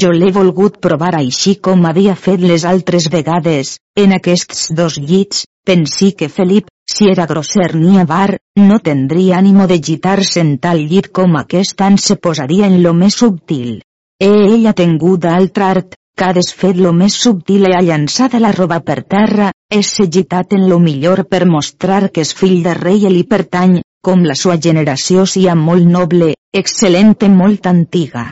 Jo 0.00 0.12
l'he 0.14 0.30
volgut 0.30 0.78
provar 0.78 1.16
així 1.18 1.56
com 1.56 1.84
havia 1.90 2.14
fet 2.14 2.38
les 2.38 2.64
altres 2.64 3.10
vegades, 3.10 3.78
en 3.98 4.14
aquests 4.14 4.70
dos 4.78 5.02
llits, 5.10 5.42
pensí 5.66 6.12
que 6.12 6.30
Felip, 6.30 6.70
si 6.86 7.10
era 7.10 7.26
grosser 7.26 7.74
ni 7.74 7.98
avar, 7.98 8.38
no 8.56 8.78
tendria 8.78 9.42
ànimo 9.42 9.66
de 9.66 9.82
gitar-se 9.82 10.38
en 10.46 10.58
tal 10.58 10.86
llit 10.86 11.10
com 11.10 11.34
aquest 11.34 11.74
tant 11.82 11.98
se 11.98 12.14
posaria 12.14 12.70
en 12.70 12.82
lo 12.84 12.94
més 12.94 13.18
subtil. 13.26 13.80
E 14.20 14.28
ella 14.28 14.74
tingut 14.76 15.24
altre 15.24 15.64
art, 15.64 15.94
que 16.14 16.26
ha 16.26 16.34
desfet 16.36 16.76
lo 16.76 16.90
més 16.92 17.14
subtil 17.16 17.62
e 17.64 17.70
ha 17.72 17.80
llançat 17.80 18.34
la 18.44 18.50
roba 18.52 18.76
per 18.84 18.98
terra, 19.14 19.46
és 19.72 19.92
gitat 20.16 20.52
en 20.52 20.66
lo 20.68 20.76
millor 20.78 21.22
per 21.30 21.46
mostrar 21.48 22.10
que 22.12 22.20
és 22.26 22.34
fill 22.36 22.58
de 22.66 22.74
rei 22.76 23.06
i 23.08 23.12
li 23.14 23.22
pertany, 23.30 23.78
com 24.04 24.26
la 24.28 24.36
sua 24.36 24.58
generació 24.66 25.24
sia 25.24 25.54
molt 25.54 25.88
noble, 25.94 26.34
excel·lent 26.52 27.16
i 27.24 27.30
molt 27.32 27.70
antiga. 27.70 28.26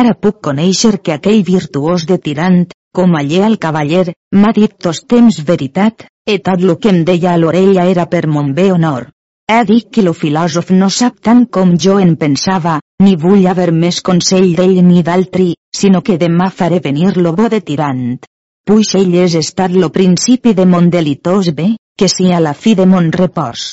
Ara 0.00 0.12
puc 0.12 0.42
conèixer 0.48 0.98
que 1.00 1.14
aquell 1.16 1.40
virtuós 1.46 2.04
de 2.10 2.18
tirant, 2.26 2.66
com 2.92 3.16
allé 3.16 3.40
al 3.46 3.56
cavaller, 3.64 4.12
m'ha 4.36 4.52
dit 4.60 4.76
tos 4.76 5.00
temps 5.08 5.40
veritat, 5.52 6.04
e 6.28 6.36
tot 6.38 6.60
lo 6.60 6.76
que 6.76 6.92
em 6.92 7.00
deia 7.08 7.32
a 7.32 7.40
l'orella 7.40 7.88
era 7.88 8.04
per 8.12 8.26
mon 8.28 8.52
bé 8.52 8.68
honor. 8.74 9.08
He 9.50 9.64
dit 9.66 9.86
que 9.90 10.02
lo 10.06 10.12
filòsof 10.14 10.68
no 10.70 10.86
sap 10.94 11.16
tant 11.26 11.40
com 11.56 11.70
jo 11.84 11.96
en 11.98 12.12
pensava, 12.18 12.76
ni 13.02 13.16
vull 13.22 13.48
haver 13.50 13.72
més 13.74 13.96
consell 14.08 14.52
d'ell 14.54 14.76
ni 14.86 15.02
d'altri, 15.08 15.46
sinó 15.74 16.02
que 16.06 16.18
demà 16.20 16.46
faré 16.58 16.78
venir 16.84 17.16
lo 17.16 17.32
bo 17.40 17.48
de 17.50 17.58
tirant. 17.70 18.20
Puix 18.62 18.92
ell 19.00 19.16
és 19.24 19.34
estat 19.40 19.74
lo 19.74 19.90
principi 19.96 20.54
de 20.54 20.68
mon 20.70 20.86
delitós 20.94 21.50
bé, 21.58 21.66
que 21.98 22.06
si 22.14 22.30
a 22.30 22.38
la 22.38 22.54
fi 22.54 22.76
de 22.78 22.86
mon 22.86 23.10
repòs. 23.10 23.66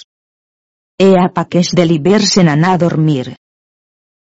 He 0.97 1.13
apa 1.28 1.45
que 1.45 1.61
és 1.61 1.69
de 1.78 1.86
l'hivern 1.86 2.25
se 2.25 2.47
n'anà 2.47 2.73
a 2.73 2.82
dormir. 2.88 3.36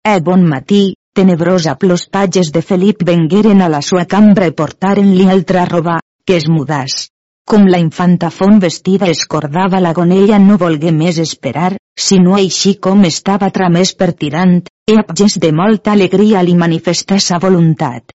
Eh 0.06 0.20
bon 0.22 0.45
matí, 0.54 0.84
tenebrosa 1.18 1.80
plos 1.82 2.06
patges 2.14 2.54
de 2.54 2.62
Felip 2.62 3.02
vengueren 3.10 3.66
a 3.66 3.74
la 3.74 3.82
sua 3.82 4.06
cambra 4.06 4.45
i 4.45 4.54
portaren-li 4.54 5.26
altra 5.34 5.66
roba, 5.66 5.97
que 6.26 6.38
es 6.38 6.45
mudàs. 6.45 7.08
Com 7.50 7.64
la 7.66 7.80
infanta 7.82 8.28
fon 8.30 8.60
vestida 8.62 9.08
escordava 9.10 9.80
la 9.82 9.91
gonella 9.97 10.38
no 10.41 10.58
volgué 10.62 10.91
més 10.93 11.18
esperar, 11.24 11.72
sinó 12.08 12.36
així 12.38 12.76
com 12.88 13.02
estava 13.10 13.50
tramès 13.56 13.95
per 14.02 14.12
tirant, 14.20 14.60
e 14.86 14.97
amb 15.02 15.10
gest 15.22 15.39
de 15.45 15.50
molta 15.60 15.95
alegria 15.97 16.43
li 16.45 16.54
manifestà 16.60 17.18
sa 17.28 17.39
voluntat. 17.41 18.14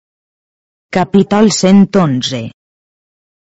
Capítol 0.98 1.48
111 1.60 2.42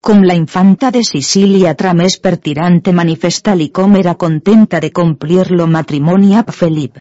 Com 0.08 0.24
la 0.24 0.38
infanta 0.40 0.88
de 0.94 1.04
Sicília 1.04 1.74
tramès 1.84 2.16
per 2.26 2.38
tirant 2.48 2.80
e 2.80 2.96
manifesta-li 3.02 3.68
com 3.68 4.00
era 4.00 4.16
contenta 4.24 4.80
de 4.80 4.88
complir 5.02 5.50
lo 5.52 5.68
matrimoni 5.76 6.32
amb 6.40 6.56
Felip. 6.62 6.96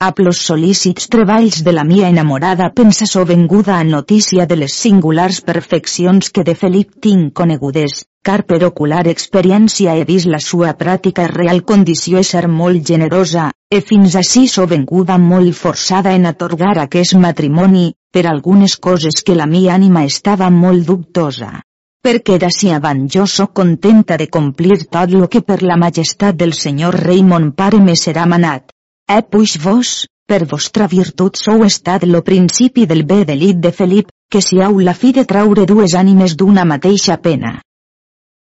A 0.00 0.14
los 0.16 0.38
solícits 0.46 1.08
treballs 1.10 1.64
de 1.64 1.72
la 1.72 1.82
mia 1.82 2.08
enamorada 2.08 2.70
pensa 2.72 3.24
venguda 3.24 3.80
a 3.80 3.84
notícia 3.84 4.46
de 4.46 4.54
les 4.54 4.72
singulars 4.72 5.40
perfeccions 5.40 6.30
que 6.30 6.44
de 6.44 6.54
Felip 6.54 7.00
tinc 7.06 7.32
conegudes, 7.32 8.04
car 8.22 8.44
per 8.44 8.60
ocular 8.62 9.08
experiència 9.08 9.96
he 9.96 10.04
vist 10.04 10.30
la 10.30 10.38
sua 10.38 10.76
pràctica 10.82 11.26
real 11.32 11.64
condició 11.64 12.22
ser 12.22 12.46
molt 12.46 12.86
generosa, 12.86 13.50
e 13.68 13.80
fins 13.80 14.14
així 14.14 14.46
venguda 14.68 15.18
molt 15.18 15.52
forçada 15.56 16.14
en 16.14 16.26
atorgar 16.26 16.78
aquest 16.78 17.14
matrimoni, 17.16 17.92
per 18.12 18.28
algunes 18.28 18.76
coses 18.76 19.24
que 19.26 19.34
la 19.34 19.46
mia 19.46 19.74
ànima 19.74 20.04
estava 20.04 20.48
molt 20.48 20.86
dubtosa. 20.86 21.62
Perquè 22.06 22.38
d'ací 22.38 22.70
avant 22.70 23.08
jo 23.10 23.26
sóc 23.26 23.52
contenta 23.52 24.16
de 24.16 24.28
complir 24.28 24.86
tot 24.86 25.10
lo 25.10 25.26
que 25.26 25.42
per 25.42 25.64
la 25.64 25.76
majestat 25.76 26.36
del 26.36 26.52
senyor 26.52 26.94
rei 26.94 27.24
pare 27.50 27.80
me 27.80 27.96
serà 27.96 28.24
manat 28.26 28.70
Eh 29.10 29.22
puix 29.24 29.54
vos, 29.64 29.90
per 30.28 30.44
vostra 30.48 30.86
virtut 30.92 31.38
sou 31.40 31.62
estat 31.64 32.02
lo 32.04 32.18
principi 32.24 32.82
del 32.90 33.06
bé 33.08 33.22
delit 33.30 33.56
de 33.66 33.70
Felip, 33.72 34.10
que 34.28 34.42
siau 34.44 34.82
la 34.88 34.92
fi 34.92 35.14
de 35.16 35.24
traure 35.30 35.64
dues 35.70 35.94
ànimes 36.00 36.34
d'una 36.36 36.66
mateixa 36.72 37.16
pena. 37.28 37.54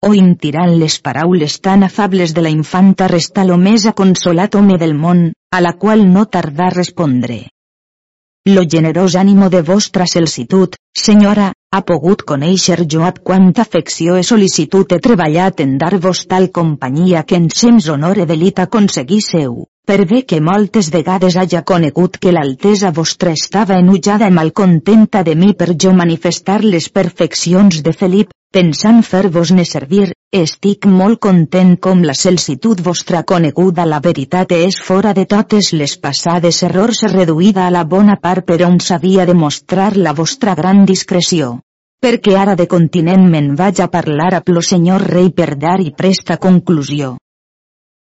O 0.05 0.11
intirant 0.18 0.74
les 0.82 0.98
paraules 1.09 1.57
tan 1.68 1.88
afables 1.88 2.36
de 2.36 2.44
la 2.44 2.53
infanta 2.53 3.09
resta 3.14 3.46
lo 3.48 3.57
més 3.64 3.88
aconsolat 3.92 4.61
home 4.61 4.76
del 4.84 4.92
món, 5.07 5.24
a 5.57 5.62
la 5.64 5.72
qual 5.72 6.05
no 6.12 6.26
tardà 6.36 6.68
respondre. 6.76 7.40
Lo 8.53 8.68
generós 8.76 9.16
ànimo 9.16 9.48
de 9.48 9.64
vostra 9.72 10.05
celsitud, 10.05 10.76
senyora, 10.92 11.53
ha 11.72 11.84
pogut 11.94 12.28
conèixer 12.28 12.82
jo 12.84 13.07
ab 13.09 13.24
quanta 13.24 13.64
afecció 13.64 14.20
e 14.20 14.30
sol·licitud 14.34 14.92
he 14.92 15.00
treballat 15.00 15.64
en 15.64 15.78
dar-vos 15.80 16.26
tal 16.28 16.53
companyia 16.62 17.24
que 17.24 17.40
en 17.40 17.48
sems 17.48 17.88
honor 17.88 18.26
e 18.26 18.32
delit 18.34 18.66
aconseguísseu 18.68 19.62
per 19.93 20.05
bé 20.09 20.22
que 20.24 20.39
moltes 20.41 20.89
vegades 20.95 21.35
haja 21.37 21.61
conegut 21.68 22.14
que 22.22 22.30
l'altesa 22.33 22.93
vostra 22.99 23.33
estava 23.37 23.78
enujada 23.83 24.28
i 24.30 24.35
malcontenta 24.37 25.20
de 25.26 25.35
mi 25.35 25.51
per 25.59 25.74
jo 25.85 25.91
manifestar 25.93 26.62
les 26.64 26.87
perfeccions 26.89 27.83
de 27.83 27.93
Felip, 27.93 28.30
pensant 28.57 29.03
fer-vos-ne 29.03 29.64
servir, 29.68 30.12
estic 30.33 30.87
molt 30.87 31.20
content 31.26 31.74
com 31.87 32.05
la 32.09 32.14
celsitud 32.14 32.80
vostra 32.87 33.24
coneguda 33.33 33.85
la 33.85 33.99
veritat 34.07 34.55
és 34.57 34.78
fora 34.87 35.12
de 35.18 35.26
totes 35.35 35.72
les 35.72 35.97
passades 36.07 36.62
errors 36.68 37.03
reduïda 37.12 37.66
a 37.66 37.74
la 37.74 37.83
bona 37.85 38.16
part 38.22 38.47
per 38.47 38.62
on 38.68 38.78
s'havia 38.80 39.26
de 39.26 39.35
mostrar 39.35 39.91
la 39.97 40.14
vostra 40.14 40.55
gran 40.55 40.87
discreció. 40.87 41.59
Perquè 42.03 42.39
ara 42.39 42.55
de 42.55 42.64
continent 42.66 43.28
me'n 43.35 43.53
vaig 43.61 43.83
a 43.83 43.91
parlar 43.91 44.33
a 44.39 44.41
plo 44.47 44.62
senyor 44.62 45.05
rei 45.11 45.28
per 45.30 45.57
dar 45.59 45.80
i 45.80 45.91
presta 45.91 46.39
conclusió. 46.39 47.16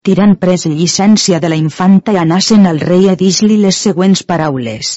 Tirant 0.07 0.37
pres 0.39 0.63
llicència 0.65 1.39
de 1.43 1.49
la 1.51 1.57
infanta 1.59 2.13
i 2.15 2.17
anassen 2.19 2.67
al 2.69 2.77
rei 2.79 3.09
a 3.11 3.15
dir-li 3.19 3.57
les 3.63 3.79
següents 3.87 4.21
paraules. 4.29 4.91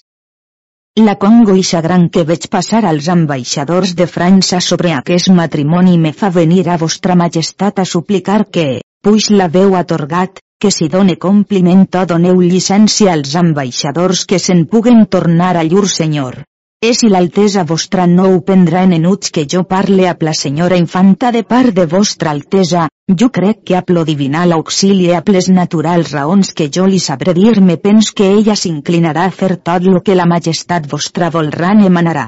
La 1.07 1.17
Congo 1.25 1.57
i 1.59 1.65
gran 1.87 2.09
que 2.15 2.23
veig 2.29 2.47
passar 2.53 2.85
als 2.85 3.09
ambaixadors 3.09 3.95
de 3.99 4.07
França 4.07 4.61
sobre 4.61 4.93
aquest 4.93 5.33
matrimoni 5.41 5.99
me 5.99 6.13
fa 6.13 6.31
venir 6.31 6.69
a 6.69 6.77
vostra 6.77 7.17
majestat 7.17 7.81
a 7.81 7.85
suplicar 7.85 8.45
que, 8.45 8.83
puix 9.03 9.31
l'haveu 9.31 9.75
atorgat, 9.75 10.39
que 10.61 10.71
si 10.71 10.89
done 10.89 11.17
compliment 11.17 11.89
o 11.99 12.07
doneu 12.07 12.41
llicència 12.41 13.13
als 13.13 13.35
ambaixadors 13.35 14.25
que 14.25 14.39
se'n 14.39 14.67
puguen 14.67 15.07
tornar 15.07 15.57
a 15.57 15.65
llur 15.65 15.89
senyor. 15.89 16.45
És 16.83 16.99
si 16.99 17.09
l'altesa 17.13 17.63
vostra 17.63 18.09
no 18.11 18.25
ho 18.29 18.39
prendrà 18.47 18.81
en 18.83 18.93
enuts 18.97 19.31
que 19.35 19.43
jo 19.53 19.61
parle 19.73 20.09
a 20.11 20.17
la 20.27 20.33
senyora 20.35 20.79
infanta 20.81 21.29
de 21.37 21.43
part 21.53 21.71
de 21.77 21.85
vostra 21.87 22.33
altesa, 22.35 22.89
jo 23.21 23.29
crec 23.37 23.61
que 23.69 23.77
a 23.79 23.83
plo 23.87 24.03
divinal 24.09 24.55
auxili 24.57 25.13
a 25.15 25.21
ples 25.23 25.47
naturals 25.49 26.11
raons 26.11 26.51
que 26.53 26.67
jo 26.77 26.87
li 26.91 26.99
sabré 27.05 27.35
dir 27.37 27.61
me 27.61 27.77
pens 27.85 28.11
que 28.11 28.27
ella 28.39 28.57
s'inclinarà 28.59 29.27
a 29.29 29.35
fer 29.37 29.57
tot 29.69 29.87
lo 29.87 30.01
que 30.03 30.17
la 30.19 30.27
majestat 30.27 30.89
vostra 30.91 31.29
volrà 31.31 31.71
ne 31.83 31.93
manarà. 31.99 32.27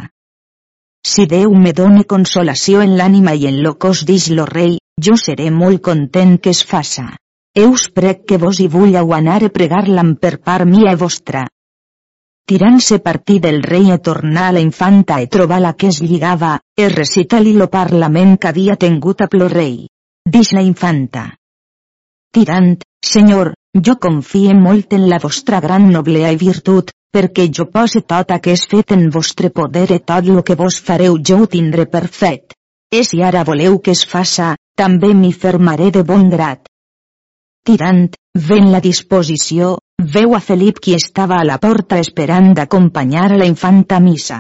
Si 1.02 1.26
Déu 1.26 1.50
me 1.64 1.72
done 1.72 2.05
consolació 2.05 2.84
en 2.86 2.94
l'ànima 2.96 3.34
i 3.34 3.48
en 3.50 3.59
lo 3.64 3.74
cos 3.74 4.05
dix 4.07 4.28
lo 4.30 4.46
rei, 4.46 4.78
jo 5.02 5.16
seré 5.24 5.50
molt 5.50 5.82
content 5.82 6.38
que 6.38 6.55
es 6.55 6.62
faça. 6.62 7.09
Eus 7.59 7.88
prec 7.90 8.22
que 8.28 8.38
vos 8.38 8.62
hi 8.62 8.68
vull 8.68 8.94
anar 9.02 9.42
a 9.42 9.50
pregar-l'am 9.59 10.14
per 10.14 10.38
part 10.38 10.70
mia 10.76 10.94
vostra, 10.94 11.48
Tirant-se 12.45 12.99
partí 13.01 13.38
del 13.40 13.62
rei 13.62 13.90
e 13.90 13.99
tornar 13.99 14.49
a 14.49 14.53
la 14.53 14.61
infanta 14.61 15.16
e 15.22 15.28
trobar 15.32 15.62
la 15.64 15.72
que 15.72 15.88
es 15.88 16.01
lligava, 16.05 16.59
e 16.76 16.88
recita-li 16.92 17.55
lo 17.57 17.70
parlament 17.72 18.36
que 18.36 18.51
havia 18.51 18.76
tingut 18.76 19.22
a 19.24 19.28
plo 19.32 19.49
rei. 19.49 19.86
Dix 20.34 20.53
la 20.53 20.61
infanta. 20.61 21.22
Tirant, 22.36 22.82
senyor, 23.01 23.55
jo 23.86 23.95
confie 23.97 24.53
molt 24.59 24.92
en 24.92 25.09
la 25.09 25.20
vostra 25.22 25.61
gran 25.64 25.88
noblea 25.95 26.34
i 26.34 26.36
virtut, 26.36 26.92
perquè 27.14 27.47
jo 27.49 27.64
pose 27.72 28.03
tot 28.03 28.34
és 28.53 28.66
fet 28.68 28.92
en 28.92 29.09
vostre 29.14 29.49
poder 29.49 29.86
e 29.97 29.99
tot 30.01 30.28
lo 30.28 30.42
que 30.42 30.55
vos 30.55 30.80
fareu 30.80 31.16
jo 31.16 31.38
ho 31.42 31.47
tindré 31.47 31.86
per 31.86 32.09
fet. 32.09 32.53
E 32.92 33.05
si 33.05 33.22
ara 33.22 33.45
voleu 33.45 33.78
que 33.80 33.92
es 33.92 34.05
faça, 34.05 34.57
també 34.76 35.14
m'hi 35.14 35.32
fermaré 35.32 35.90
de 35.90 36.03
bon 36.03 36.28
grat. 36.28 36.68
Tirant, 37.64 38.11
ven 38.36 38.70
la 38.72 38.80
disposició, 38.80 39.78
Veu 40.14 40.34
a 40.36 40.38
Felip 40.40 40.80
qui 40.84 40.92
estava 40.95 41.36
a 41.40 41.45
la 41.49 41.57
porta 41.62 41.97
esperant 42.03 42.53
d'acompanyar 42.57 43.28
a 43.32 43.38
la 43.40 43.47
infanta 43.51 43.97
a 43.97 44.03
missa. 44.03 44.36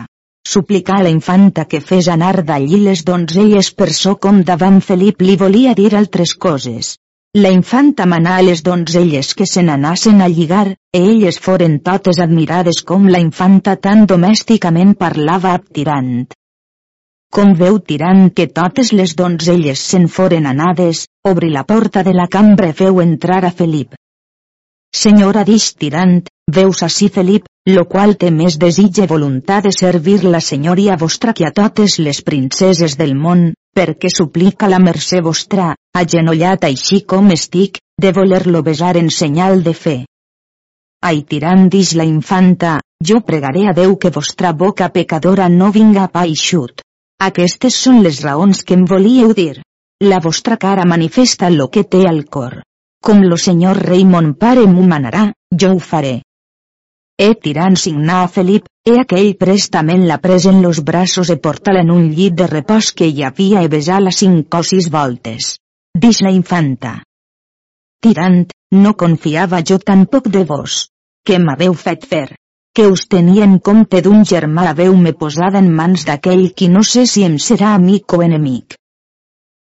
Suplicar 0.46 0.98
a 1.00 1.04
la 1.06 1.12
infanta 1.14 1.64
que 1.70 1.80
fes 1.80 2.08
anar 2.12 2.42
d'allí 2.50 2.80
les 2.82 3.02
donzelles 3.08 3.70
per 3.78 3.88
so 4.00 4.12
com 4.26 4.42
davant 4.50 4.82
Felip 4.88 5.24
li 5.24 5.34
volia 5.40 5.72
dir 5.80 5.94
altres 6.00 6.34
coses. 6.46 6.92
La 7.38 7.50
infanta 7.54 8.06
manà 8.06 8.36
a 8.36 8.44
les 8.46 8.62
donzelles 8.68 9.32
que 9.34 9.46
se 9.46 9.64
n'anassen 9.66 10.20
a 10.20 10.28
lligar, 10.28 10.76
e 10.92 11.00
elles 11.00 11.40
foren 11.48 11.80
totes 11.88 12.20
admirades 12.26 12.84
com 12.92 13.08
la 13.08 13.22
infanta 13.24 13.74
tan 13.88 14.06
domèsticament 14.06 14.94
parlava 15.00 15.56
ab 15.58 15.66
tirant. 15.72 16.28
Com 17.34 17.56
veu 17.64 17.80
tirant 17.80 18.28
que 18.30 18.46
totes 18.46 18.92
les 18.92 19.16
donzelles 19.18 19.82
se'n 19.90 20.06
foren 20.06 20.46
anades, 20.46 21.08
obri 21.24 21.50
la 21.50 21.64
porta 21.64 22.04
de 22.06 22.14
la 22.14 22.28
cambra 22.38 22.70
e 22.70 22.78
feu 22.84 23.00
entrar 23.08 23.44
a 23.44 23.50
Felip. 23.50 23.98
Senyora 24.94 25.42
dix 25.42 25.72
tirant, 25.74 26.20
veus 26.56 26.82
ací 26.86 27.08
Felip, 27.14 27.48
lo 27.66 27.82
qual 27.90 28.14
té 28.14 28.28
més 28.30 28.54
desitge 28.62 29.08
voluntat 29.10 29.64
de 29.66 29.72
servir 29.74 30.20
la 30.22 30.40
senyoria 30.48 30.94
vostra 31.00 31.32
que 31.34 31.46
a 31.48 31.50
totes 31.56 31.96
les 31.98 32.20
princeses 32.22 32.94
del 33.00 33.14
món, 33.18 33.48
perquè 33.74 34.10
suplica 34.12 34.68
la 34.70 34.78
mercè 34.78 35.18
vostra, 35.24 35.72
agenollat 36.00 36.66
així 36.68 37.00
com 37.12 37.32
estic, 37.34 37.80
de 38.00 38.12
voler-lo 38.12 38.62
besar 38.62 38.96
en 39.00 39.10
senyal 39.10 39.64
de 39.66 39.74
fe. 39.74 39.96
Ai 41.10 41.24
tirant 41.32 41.66
dix 41.74 41.94
la 41.98 42.06
infanta, 42.08 42.76
jo 43.08 43.18
pregaré 43.30 43.66
a 43.68 43.74
Déu 43.76 43.96
que 43.96 44.12
vostra 44.14 44.52
boca 44.52 44.88
pecadora 44.94 45.48
no 45.48 45.72
vinga 45.74 46.06
pa 46.14 46.22
eixut. 46.30 46.84
Aquestes 47.30 47.80
són 47.86 48.00
les 48.06 48.22
raons 48.22 48.62
que 48.62 48.78
em 48.78 48.86
volíeu 48.94 49.34
dir. 49.34 49.58
La 50.04 50.20
vostra 50.20 50.56
cara 50.56 50.86
manifesta 50.94 51.50
lo 51.50 51.68
que 51.68 51.84
té 51.84 52.04
al 52.08 52.24
cor. 52.38 52.62
Com 53.04 53.18
lo 53.20 53.36
senyor 53.36 53.76
rei 53.84 54.04
mon 54.08 54.30
pare 54.42 54.62
m'ho 54.64 54.82
manarà, 54.90 55.26
jo 55.62 55.74
ho 55.74 55.80
faré. 55.86 56.14
E 57.20 57.26
tirant 57.46 57.74
signar 57.76 58.20
a 58.24 58.28
Felip, 58.36 58.68
e 58.90 58.94
aquell 59.00 59.34
prestament 59.42 60.06
la 60.08 60.16
pres 60.22 60.46
en 60.50 60.62
los 60.62 60.80
braços 60.88 61.32
e 61.34 61.36
porta-la 61.46 61.82
en 61.84 61.90
un 61.92 62.06
llit 62.16 62.38
de 62.38 62.46
repòs 62.48 62.92
que 62.96 63.08
hi 63.10 63.20
havia 63.26 63.60
e 63.60 63.68
besar-la 63.74 64.12
cinc 64.18 64.56
o 64.58 64.62
sis 64.70 64.88
voltes. 64.94 65.48
Dix 66.04 66.22
la 66.24 66.32
infanta. 66.32 66.94
Tirant, 68.06 68.38
no 68.84 68.92
confiava 69.02 69.60
jo 69.70 69.78
tampoc 69.90 70.30
de 70.36 70.46
vos. 70.48 70.78
Que 71.28 71.36
m'haveu 71.42 71.76
fet 71.82 72.06
fer? 72.12 72.28
Que 72.74 72.86
us 72.94 73.04
tenia 73.16 73.44
en 73.44 73.58
compte 73.68 74.00
d'un 74.06 74.24
germà 74.30 74.64
haveu-me 74.70 75.12
posada 75.12 75.60
en 75.60 75.68
mans 75.80 76.06
d'aquell 76.08 76.46
qui 76.56 76.70
no 76.72 76.82
sé 76.92 77.04
si 77.12 77.26
em 77.28 77.36
serà 77.48 77.74
amic 77.74 78.16
o 78.16 78.22
enemic. 78.28 78.78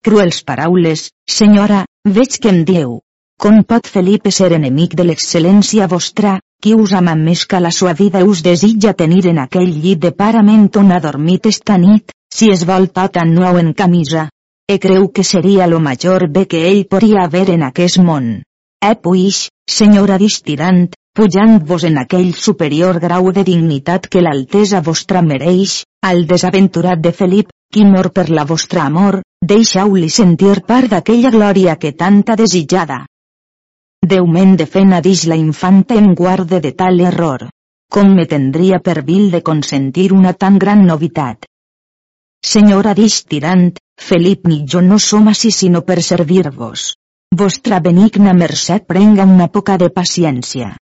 Cruels 0.05 0.43
paraules, 0.45 1.09
senyora, 1.39 1.81
veig 2.05 2.37
que 2.37 2.53
em 2.53 2.61
dieu, 2.69 3.01
com 3.43 3.57
pot 3.67 3.89
Felipe 3.91 4.31
ser 4.31 4.53
enemic 4.55 4.93
de 4.95 5.03
l'excel·lència 5.03 5.89
vostra, 5.91 6.37
qui 6.63 6.71
us 6.79 6.93
ama 6.95 7.11
més 7.19 7.41
que 7.45 7.59
la 7.59 7.73
sua 7.77 7.91
vida 7.97 8.21
us 8.23 8.39
desitja 8.45 8.93
tenir 9.01 9.25
en 9.31 9.41
aquell 9.43 9.73
llit 9.85 9.99
de 10.05 10.11
parament 10.21 10.69
on 10.79 10.93
ha 10.95 10.99
dormit 11.03 11.49
esta 11.51 11.75
nit, 11.81 12.15
si 12.37 12.47
es 12.53 12.63
vol 12.69 12.87
tot 12.99 13.19
en 13.19 13.35
nou 13.35 13.59
en 13.59 13.73
camisa? 13.81 14.29
E 14.71 14.79
creu 14.79 15.09
que 15.11 15.27
seria 15.27 15.67
lo 15.67 15.81
major 15.83 16.29
bé 16.31 16.45
que 16.47 16.63
ell 16.69 16.85
podria 16.87 17.27
haver 17.27 17.49
en 17.57 17.67
aquest 17.67 17.99
món. 17.99 18.31
E 18.79 18.95
puix, 19.03 19.43
senyora 19.67 20.17
distirant, 20.23 20.85
pujant-vos 21.11 21.83
en 21.91 21.99
aquell 21.99 22.33
superior 22.47 23.03
grau 23.03 23.31
de 23.35 23.43
dignitat 23.43 24.07
que 24.07 24.23
l'altesa 24.23 24.79
vostra 24.79 25.21
mereix, 25.21 25.81
al 25.99 26.23
desaventurat 26.31 27.03
de 27.03 27.11
Felip, 27.11 27.51
qui 27.73 27.83
mor 27.83 28.13
per 28.15 28.29
la 28.29 28.47
vostra 28.47 28.87
amor, 28.87 29.19
deixeu-li 29.43 30.07
sentir 30.07 30.61
part 30.63 30.95
d'aquella 30.95 31.39
glòria 31.41 31.75
que 31.75 31.91
tanta 31.91 32.39
desitjada. 32.39 33.03
Déu 34.11 34.25
me'n 34.27 34.57
defena 34.59 34.99
dix 34.99 35.23
la 35.31 35.35
infanta 35.39 35.95
en 35.95 36.11
guarde 36.19 36.59
de 36.59 36.73
tal 36.79 36.99
error. 36.99 37.47
Com 37.93 38.09
me 38.17 38.25
tendria 38.27 38.79
per 38.83 38.99
vil 39.07 39.29
de 39.31 39.39
consentir 39.49 40.11
una 40.11 40.33
tan 40.33 40.57
gran 40.59 40.83
novitat. 40.89 41.45
Senyora 42.43 42.93
dix 42.97 43.21
tirant, 43.23 43.71
Felip 44.01 44.47
ni 44.49 44.65
jo 44.67 44.81
no 44.81 44.97
som 44.99 45.29
així 45.31 45.51
sinó 45.55 45.81
per 45.87 46.01
servir-vos. 46.01 46.85
Vostra 47.41 47.79
benigna 47.79 48.33
mercè 48.33 48.81
prenga 48.91 49.23
una 49.23 49.47
poca 49.47 49.77
de 49.77 49.89
paciència. 49.89 50.73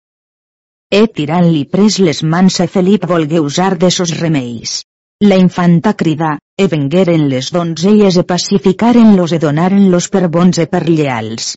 E 0.91 1.03
tirant-li 1.19 1.67
pres 1.75 1.99
les 2.01 2.23
mans 2.23 2.61
a 2.65 2.67
Felip 2.67 3.05
volgué 3.11 3.41
usar 3.41 3.77
de 3.79 3.91
sos 3.91 4.17
remeis. 4.23 4.81
La 5.21 5.37
infanta 5.37 5.93
crida, 5.93 6.39
e 6.57 6.67
vengueren 6.73 7.29
les 7.29 7.53
donzelles 7.53 8.17
e 8.17 8.25
pacificaren-los 8.25 9.37
e 9.37 9.39
donaren-los 9.45 10.09
per 10.09 10.29
bons 10.29 10.59
e 10.65 10.67
per 10.67 10.89
lleals. 10.89 11.57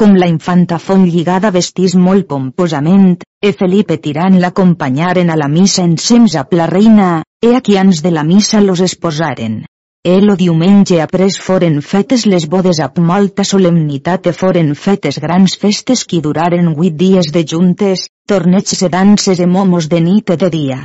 Com 0.00 0.14
la 0.16 0.26
infanta 0.26 0.78
fon 0.80 1.02
lligada 1.04 1.50
vestís 1.54 1.94
molt 2.04 2.24
pomposament, 2.28 3.18
e 3.44 3.50
Felipe 3.52 3.98
tirant 4.06 4.38
l'acompanyaren 4.40 5.28
a 5.30 5.36
la 5.36 5.48
missa 5.52 5.84
ensems 5.84 6.36
a 6.40 6.46
la 6.60 6.66
reina, 6.70 7.10
e 7.44 7.54
aquí 7.56 7.76
ans 7.76 8.00
de 8.02 8.10
la 8.10 8.24
missa 8.24 8.62
los 8.62 8.80
esposaren. 8.80 9.66
El 10.02 10.30
o 10.30 10.34
diumenge 10.34 11.02
après 11.02 11.36
foren 11.38 11.76
fetes 11.82 12.24
les 12.26 12.48
bodes 12.48 12.80
amb 12.80 12.98
molta 13.10 13.44
solemnitat 13.44 14.26
e 14.26 14.32
foren 14.32 14.74
fetes 14.74 15.20
grans 15.20 15.58
festes 15.60 16.06
qui 16.08 16.22
duraren 16.24 16.72
huit 16.74 16.96
dies 16.96 17.30
de 17.30 17.44
juntes, 17.44 18.08
torneigs 18.26 18.82
e 18.82 18.88
danses 18.88 19.38
e 19.38 19.46
momos 19.46 19.88
de 19.92 20.00
nit 20.00 20.30
e 20.30 20.36
de 20.36 20.50
dia. 20.50 20.80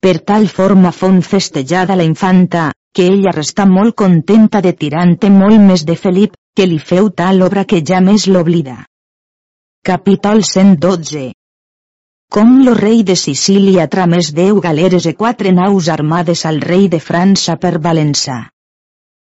Per 0.00 0.18
tal 0.22 0.46
forma 0.46 0.92
fon 0.92 1.20
festejada 1.20 1.96
la 1.96 2.06
infanta, 2.06 2.70
que 2.96 3.04
ella 3.12 3.32
restà 3.36 3.66
molt 3.68 3.92
contenta 4.00 4.62
de 4.64 4.72
tirante 4.72 5.28
molt 5.28 5.60
més 5.60 5.82
de 5.84 5.96
Felip, 6.00 6.36
que 6.56 6.64
li 6.64 6.78
feu 6.80 7.10
tal 7.12 7.42
obra 7.44 7.66
que 7.68 7.82
ja 7.90 8.00
més 8.00 8.24
l'oblida. 8.26 8.76
Capítol 9.84 10.40
112 10.42 11.26
Com 12.32 12.54
lo 12.64 12.72
rei 12.78 13.02
de 13.10 13.18
Sicília 13.20 13.84
tramés 13.92 14.32
deu 14.38 14.62
galeres 14.64 15.04
e 15.06 15.12
quatre 15.12 15.52
naus 15.52 15.90
armades 15.92 16.46
al 16.48 16.62
rei 16.64 16.88
de 16.88 16.98
França 17.10 17.58
per 17.60 17.76
Valença. 17.84 18.38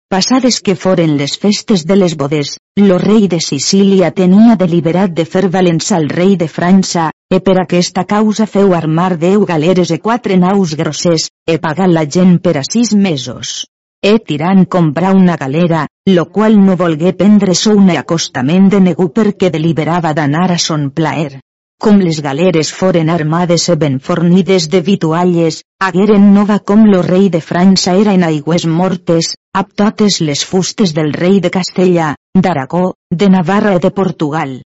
Passades 0.10 0.62
que 0.66 0.80
foren 0.80 1.20
les 1.20 1.36
festes 1.38 1.84
de 1.86 2.00
les 2.00 2.16
bodes, 2.18 2.56
lo 2.80 2.98
rei 2.98 3.28
de 3.28 3.44
Sicília 3.44 4.10
tenia 4.24 4.56
deliberat 4.56 5.12
de 5.20 5.26
fer 5.26 5.50
Valença 5.52 6.00
al 6.00 6.08
rei 6.10 6.38
de 6.40 6.48
França, 6.48 7.12
e 7.32 7.40
per 7.46 7.60
aquesta 7.62 8.06
causa 8.06 8.46
feu 8.50 8.74
armar 8.74 9.16
deu 9.18 9.46
galeres 9.46 9.92
e 9.92 10.00
quatre 10.00 10.38
naus 10.38 10.74
grosses, 10.74 11.30
e 11.46 11.60
pagar 11.60 11.90
la 11.90 12.06
gent 12.06 12.40
per 12.42 12.58
a 12.58 12.64
sis 12.66 12.94
mesos. 12.94 13.68
E 14.02 14.18
tirant 14.20 14.66
comprar 14.66 15.14
una 15.14 15.36
galera, 15.36 15.86
lo 16.08 16.26
qual 16.32 16.58
no 16.58 16.76
volgué 16.76 17.14
prendre 17.14 17.54
un 17.76 17.90
acostament 17.92 18.70
de 18.70 18.80
negu 18.80 19.10
perquè 19.14 19.52
deliberava 19.52 20.14
d'anar 20.14 20.52
a 20.52 20.58
son 20.58 20.90
plaer. 20.90 21.42
Com 21.80 22.00
les 22.00 22.20
galeres 22.20 22.72
foren 22.74 23.10
armades 23.10 23.70
e 23.70 23.76
ben 23.76 24.00
fornides 24.00 24.68
de 24.68 24.82
vitualles, 24.82 25.62
hagueren 25.80 26.34
nova 26.34 26.60
com 26.60 26.84
lo 26.86 27.02
rei 27.02 27.30
de 27.30 27.42
França 27.42 27.94
era 27.94 28.14
en 28.14 28.24
aigües 28.24 28.66
mortes, 28.66 29.36
ab 29.54 29.70
totes 29.76 30.20
les 30.20 30.44
fustes 30.44 30.94
del 30.94 31.14
rei 31.14 31.40
de 31.40 31.52
Castella, 31.52 32.16
d'Aragó, 32.34 32.96
de 33.12 33.30
Navarra 33.30 33.76
e 33.76 33.80
de 33.80 33.92
Portugal. 33.92 34.62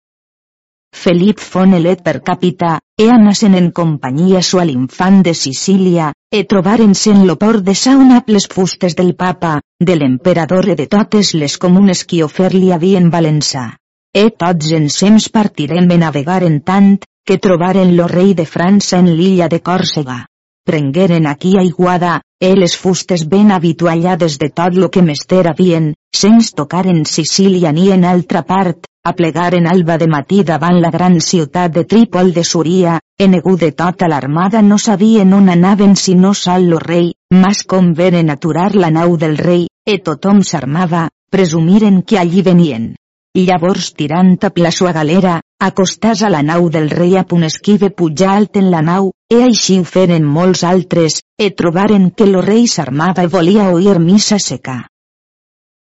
Felip 0.93 1.39
Fonelet 1.41 2.03
per 2.05 2.21
capita, 2.21 2.77
e 2.95 3.09
anasen 3.09 3.55
en 3.57 3.71
companyia 3.71 4.39
a 4.39 4.63
l'infant 4.63 5.23
de 5.25 5.33
Sicília, 5.33 6.11
e 6.31 6.43
trobaren-se 6.45 7.11
en 7.11 7.25
lo 7.27 7.35
port 7.35 7.63
de 7.65 7.73
Sauna 7.75 8.23
les 8.27 8.47
fustes 8.47 8.95
del 8.95 9.15
papa, 9.15 9.59
de 9.79 9.95
l'emperador 9.95 10.69
e 10.69 10.75
de 10.75 10.85
totes 10.87 11.33
les 11.33 11.57
comunes 11.57 12.05
qui 12.05 12.21
ofer 12.23 12.53
li 12.53 12.71
havien 12.71 13.09
valençar. 13.09 13.77
E 14.13 14.29
tots 14.29 14.71
ensems 14.71 15.27
partirem 15.29 15.89
a 15.91 15.97
navegar 15.97 16.43
en 16.43 16.61
tant, 16.61 16.99
que 17.25 17.39
trobaren 17.39 17.97
lo 17.97 18.07
rei 18.07 18.33
de 18.37 18.45
França 18.45 18.99
en 18.99 19.09
l'illa 19.17 19.49
de 19.49 19.59
Còrsega. 19.59 20.27
Prengueren 20.63 21.25
aquí 21.27 21.57
aiguada, 21.57 22.21
e 22.39 22.53
les 22.55 22.77
fustes 22.77 23.25
ben 23.27 23.51
habituallades 23.51 24.37
de 24.37 24.49
tot 24.49 24.77
lo 24.77 24.91
que 24.91 25.01
mester 25.01 25.47
havien, 25.49 25.93
sens 26.15 26.53
tocar 26.53 26.85
en 26.87 27.05
Sicília 27.05 27.71
ni 27.71 27.89
en 27.91 28.05
altra 28.05 28.43
part, 28.43 28.85
a 29.05 29.13
plegar 29.13 29.53
en 29.53 29.67
alba 29.67 29.97
de 29.97 30.07
matí 30.07 30.43
davant 30.47 30.79
la 30.79 30.89
gran 30.89 31.19
ciutat 31.19 31.73
de 31.73 31.83
Trípol 31.83 32.31
de 32.33 32.43
Súria, 32.43 32.99
enegu 33.19 33.57
de 33.57 33.73
tota 33.73 34.07
l'armada 34.07 34.61
no 34.61 34.77
sabien 34.77 35.33
on 35.33 35.49
anaven 35.49 35.97
si 35.97 36.15
no 36.15 36.33
sol 36.33 36.69
lo 36.69 36.79
rei, 36.79 37.11
mas 37.29 37.63
com 37.63 37.93
veren 37.93 38.29
aturar 38.29 38.75
la 38.75 38.89
nau 38.91 39.17
del 39.17 39.37
rei, 39.37 39.67
e 39.85 39.97
tothom 39.99 40.39
s'armava, 40.41 41.09
presumiren 41.29 42.01
que 42.01 42.17
allí 42.17 42.41
venien. 42.41 42.95
Llavors 43.35 43.91
tirant 43.97 44.37
a 44.41 44.51
la 44.55 44.71
sua 44.71 44.93
galera, 44.93 45.41
acostàs 45.59 46.23
a 46.23 46.29
la 46.29 46.41
nau 46.41 46.69
del 46.69 46.89
rei 46.89 47.17
a 47.17 47.25
punt 47.25 47.43
esquive 47.43 47.89
pujar 47.89 48.37
alt 48.37 48.55
en 48.55 48.71
la 48.71 48.81
nau, 48.81 49.11
e 49.27 49.43
així 49.43 49.79
ho 49.79 49.83
feren 49.83 50.23
molts 50.23 50.63
altres, 50.63 51.19
e 51.37 51.49
trobaren 51.51 52.11
que 52.11 52.29
lo 52.29 52.41
rei 52.41 52.67
s'armava 52.67 53.23
i 53.23 53.27
volia 53.27 53.71
oir 53.73 53.99
missa 53.99 54.39
seca. 54.39 54.85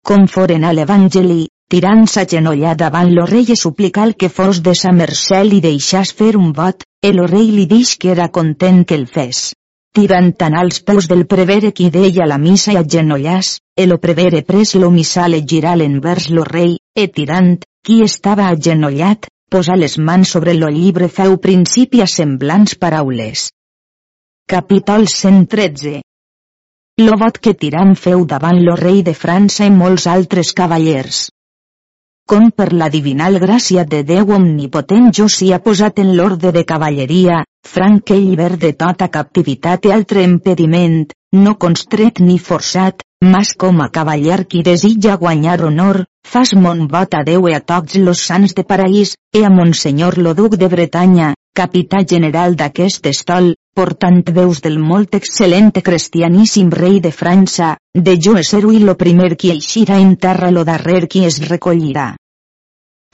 Com 0.02 0.26
foren 0.26 0.64
a 0.64 0.72
l'Evangeli, 0.72 1.51
tirant-se 1.72 2.26
genollar 2.28 2.74
davant 2.76 3.14
lo 3.16 3.24
rei 3.24 3.46
e 3.48 3.56
suplicar 3.56 4.10
que 4.20 4.28
fos 4.28 4.58
de 4.66 4.74
sa 4.76 4.90
mercè 4.92 5.38
li 5.44 5.60
deixàs 5.64 6.10
fer 6.18 6.34
un 6.36 6.50
vot, 6.58 6.84
el 7.08 7.22
rei 7.30 7.48
li 7.56 7.64
dix 7.70 7.94
que 7.96 8.10
era 8.12 8.28
content 8.28 8.82
que 8.84 8.98
el 9.00 9.06
fes. 9.14 9.40
Tirant 9.96 10.28
tant 10.36 10.56
als 10.58 10.82
peus 10.84 11.08
del 11.08 11.24
prevere 11.24 11.72
qui 11.72 11.88
deia 11.96 12.28
la 12.28 12.38
missa 12.44 12.76
i 12.76 12.78
agenollàs, 12.82 13.54
el 13.84 13.96
prevere 14.04 14.44
pres 14.44 14.74
lo 14.76 14.92
missal 14.92 15.32
e 15.32 15.40
girar 15.48 15.78
l'envers 15.80 16.28
lo 16.28 16.44
rei, 16.44 16.76
e 16.92 17.08
tirant, 17.08 17.64
qui 17.80 18.02
estava 18.04 18.52
agenollat, 18.52 19.32
posa 19.48 19.72
les 19.76 19.96
mans 19.96 20.28
sobre 20.28 20.52
lo 20.52 20.68
llibre 20.68 21.08
feu 21.08 21.40
principi 21.40 22.04
a 22.04 22.06
semblants 22.06 22.76
paraules. 22.76 23.48
Capítol 24.44 25.08
113 25.08 26.00
Lo 27.00 27.16
vot 27.16 27.38
que 27.40 27.56
tirant 27.56 27.96
feu 27.96 28.26
davant 28.28 28.60
lo 28.60 28.76
rei 28.76 29.00
de 29.02 29.16
França 29.16 29.64
i 29.64 29.72
molts 29.72 30.04
altres 30.06 30.52
cavallers 30.52 31.30
com 32.32 32.46
per 32.48 32.70
la 32.72 32.86
divinal 32.88 33.34
gràcia 33.40 33.82
de 33.84 33.98
Déu 34.08 34.30
omnipotent 34.32 35.10
jo 35.16 35.26
s'hi 35.32 35.50
ha 35.52 35.58
posat 35.60 35.98
en 36.00 36.14
l'orde 36.16 36.48
de 36.56 36.62
cavalleria, 36.70 37.42
franc 37.68 38.06
que 38.08 38.16
lliber 38.16 38.54
de 38.62 38.70
tota 38.82 39.10
captivitat 39.16 39.84
i 39.84 39.92
altre 39.92 40.22
impediment, 40.24 40.94
no 41.36 41.52
constret 41.64 42.22
ni 42.24 42.38
forçat, 42.38 43.04
mas 43.34 43.52
com 43.64 43.82
a 43.84 43.90
cavaller 43.98 44.46
qui 44.48 44.62
desitja 44.68 45.18
guanyar 45.20 45.58
honor, 45.66 46.06
fas 46.24 46.54
mon 46.54 46.86
vot 46.94 47.18
a 47.18 47.20
Déu 47.28 47.50
i 47.50 47.58
a 47.58 47.60
tots 47.60 48.00
los 48.00 48.24
sants 48.30 48.56
de 48.56 48.64
paraís, 48.64 49.12
e 49.36 49.44
a 49.44 49.52
Monsenyor 49.52 50.16
lo 50.16 50.32
duc 50.32 50.56
de 50.56 50.72
Bretanya, 50.72 51.34
capità 51.52 52.00
general 52.14 52.56
d'aquest 52.56 53.12
estol, 53.12 53.52
portant 53.76 54.24
veus 54.32 54.64
del 54.64 54.80
molt 54.80 55.20
excel·lent 55.20 55.84
cristianíssim 55.84 56.72
rei 56.72 56.98
de 57.04 57.12
França, 57.12 57.76
de 57.92 58.16
jo 58.16 58.38
ser-ho 58.40 58.72
i 58.72 58.80
lo 58.80 58.96
primer 58.96 59.34
qui 59.36 59.52
eixirà 59.52 60.00
en 60.00 60.16
terra 60.16 60.50
lo 60.50 60.64
darrer 60.64 61.06
qui 61.08 61.26
es 61.28 61.42
recollirà. 61.44 62.14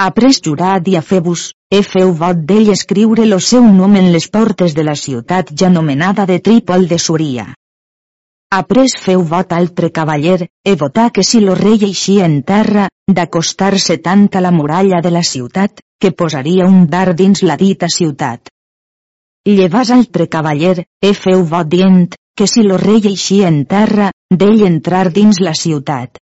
Après 0.00 0.36
jurat 0.46 0.86
i 0.86 0.92
a 0.94 1.00
fer-vos, 1.02 1.40
e 1.74 1.78
feu 1.82 2.12
vot 2.18 2.42
d'ell 2.48 2.68
escriure 2.70 3.24
lo 3.26 3.38
seu 3.42 3.64
nom 3.78 3.96
en 3.98 4.12
les 4.14 4.28
portes 4.34 4.74
de 4.76 4.84
la 4.86 4.94
ciutat 4.94 5.48
ja 5.62 5.70
nomenada 5.74 6.26
de 6.30 6.36
Trípol 6.38 6.86
de 6.92 6.98
Súria. 7.02 7.46
Après 8.58 8.94
feu 9.06 9.24
vot 9.32 9.54
altre 9.56 9.90
cavaller, 9.96 10.46
e 10.64 10.74
votà 10.82 11.08
que 11.10 11.24
si 11.30 11.40
lo 11.40 11.56
rei 11.58 11.82
eixia 11.88 12.28
en 12.30 12.36
terra, 12.50 12.86
d'acostar-se 13.10 13.98
tant 14.04 14.28
a 14.38 14.44
la 14.46 14.54
muralla 14.54 15.02
de 15.02 15.10
la 15.10 15.24
ciutat, 15.32 15.82
que 16.00 16.12
posaria 16.12 16.70
un 16.70 16.86
dar 16.86 17.16
dins 17.18 17.42
la 17.42 17.56
dita 17.56 17.90
ciutat. 17.90 18.54
Llevàs 19.50 19.90
altre 19.90 20.28
cavaller, 20.28 20.86
e 21.02 21.12
feu 21.24 21.42
vot 21.42 21.66
dient, 21.74 22.14
que 22.38 22.46
si 22.46 22.62
lo 22.62 22.78
rei 22.78 23.02
eixia 23.02 23.50
en 23.50 23.64
terra, 23.66 24.12
d'ell 24.30 24.62
entrar 24.62 25.08
dins 25.10 25.42
la 25.42 25.58
ciutat. 25.58 26.22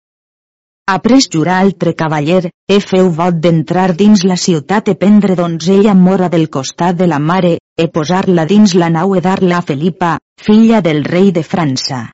Après 0.88 1.22
jurar 1.34 1.60
altre 1.64 1.94
cavaller, 1.96 2.50
e 2.68 2.80
feu 2.80 3.10
vot 3.10 3.38
d'entrar 3.44 3.94
dins 3.96 4.24
la 4.24 4.36
ciutat 4.36 4.90
e 4.90 4.96
prendre 4.96 5.36
donzella 5.36 5.94
mora 5.94 6.28
del 6.30 6.50
costat 6.50 6.98
de 6.98 7.08
la 7.08 7.20
mare, 7.20 7.60
e 7.78 7.88
posar-la 7.88 8.46
dins 8.46 8.74
la 8.74 8.90
nau 8.90 9.16
e 9.16 9.22
dar-la 9.22 9.58
a 9.58 9.62
Felipa, 9.62 10.18
filla 10.42 10.82
del 10.82 11.04
rei 11.04 11.32
de 11.32 11.44
França. 11.44 12.10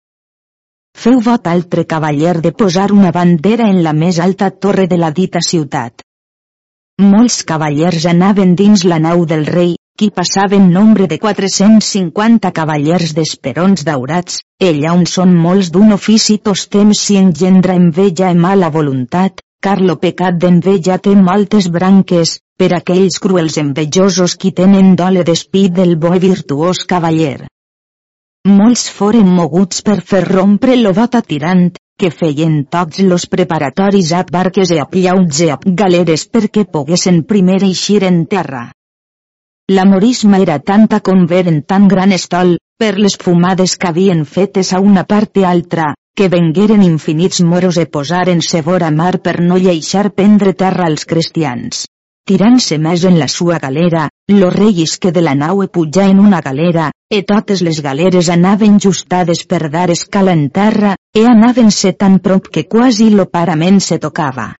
Feu 0.98 1.20
vot 1.22 1.48
altre 1.48 1.86
cavaller 1.86 2.42
de 2.42 2.52
posar 2.52 2.92
una 2.92 3.12
bandera 3.12 3.70
en 3.70 3.84
la 3.84 3.94
més 3.94 4.20
alta 4.20 4.50
torre 4.52 4.88
de 4.88 4.98
la 4.98 5.12
dita 5.12 5.40
ciutat. 5.42 6.02
Molts 7.02 7.44
cavallers 7.46 8.06
anaven 8.10 8.56
dins 8.56 8.84
la 8.84 8.98
nau 9.00 9.26
del 9.26 9.46
rei, 9.46 9.76
qui 9.98 10.12
passaven 10.12 10.70
nombre 10.72 11.08
de 11.10 11.18
450 11.18 12.52
cavallers 12.54 13.16
d'esperons 13.18 13.82
daurats, 13.88 14.44
ella 14.62 14.94
on 14.94 15.08
són 15.10 15.34
molts 15.46 15.72
d'un 15.74 15.96
ofici 15.96 16.38
tos 16.38 16.68
temps 16.76 17.02
si 17.08 17.18
engendra 17.18 17.76
enveja 17.82 18.30
i 18.30 18.38
mala 18.38 18.70
voluntat, 18.76 19.42
car 19.60 19.80
lo 19.82 19.96
pecat 20.04 20.38
d'enveja 20.44 21.00
té 21.02 21.16
moltes 21.18 21.72
branques, 21.74 22.36
per 22.58 22.70
aquells 22.78 23.18
cruels 23.24 23.58
envejosos 23.64 24.38
qui 24.38 24.54
tenen 24.62 24.94
dole 25.02 25.26
d'espit 25.26 25.74
del 25.80 25.98
bo 25.98 26.14
i 26.14 26.22
virtuós 26.28 26.86
cavaller. 26.94 27.48
Molts 28.48 28.88
foren 29.00 29.34
moguts 29.42 29.82
per 29.82 30.00
fer 30.14 30.24
rompre 30.30 30.78
lo 30.78 30.94
vot 30.94 31.18
tirant, 31.28 31.68
que 31.98 32.14
feien 32.14 32.64
tots 32.70 33.02
los 33.02 33.26
preparatoris 33.26 34.14
a 34.14 34.24
barques 34.32 34.72
e 34.72 34.80
a 34.80 34.88
llauts 34.94 35.42
e 35.42 35.52
a 35.52 35.58
galeres 35.66 36.30
perquè 36.30 36.70
poguessin 36.70 37.24
primer 37.26 37.64
eixir 37.66 38.04
en 38.06 38.26
terra. 38.30 38.68
La 39.70 39.84
morisma 39.84 40.38
era 40.40 40.60
tanta 40.60 41.02
com 41.04 41.26
veren 41.28 41.58
tan 41.68 41.90
gran 41.92 42.14
estol, 42.16 42.54
per 42.80 42.94
les 43.04 43.18
fumades 43.20 43.74
que 43.76 43.90
havien 43.90 44.22
fetes 44.24 44.70
a 44.72 44.80
una 44.80 45.04
part 45.04 45.36
i 45.42 45.44
altra, 45.44 45.90
que 46.16 46.30
vengueren 46.32 46.86
infinits 46.86 47.42
moros 47.44 47.76
e 47.82 47.84
posaren 47.86 48.40
se 48.42 48.62
vora 48.64 48.92
mar 48.92 49.18
per 49.26 49.42
no 49.42 49.58
lleixar 49.60 50.14
prendre 50.16 50.54
terra 50.54 50.86
als 50.88 51.04
cristians. 51.10 51.84
Tirant-se 52.28 52.78
més 52.86 53.04
en 53.10 53.20
la 53.20 53.28
sua 53.28 53.58
galera, 53.60 54.06
lo 54.32 54.54
reis 54.56 54.96
que 55.04 55.12
de 55.12 55.26
la 55.26 55.36
nau 55.36 55.60
e 55.64 55.68
pujar 55.68 56.08
en 56.14 56.24
una 56.24 56.40
galera, 56.48 56.88
e 57.12 57.22
totes 57.28 57.60
les 57.68 57.84
galeres 57.84 58.30
anaven 58.30 58.80
justades 58.80 59.44
per 59.44 59.68
dar 59.68 59.90
escala 59.92 60.32
en 60.32 60.48
terra, 60.50 60.96
e 61.12 61.26
anaven-se 61.28 61.92
tan 61.92 62.20
prop 62.20 62.48
que 62.48 62.70
quasi 62.72 63.10
lo 63.10 63.28
parament 63.28 63.84
se 63.84 64.00
tocava. 64.00 64.54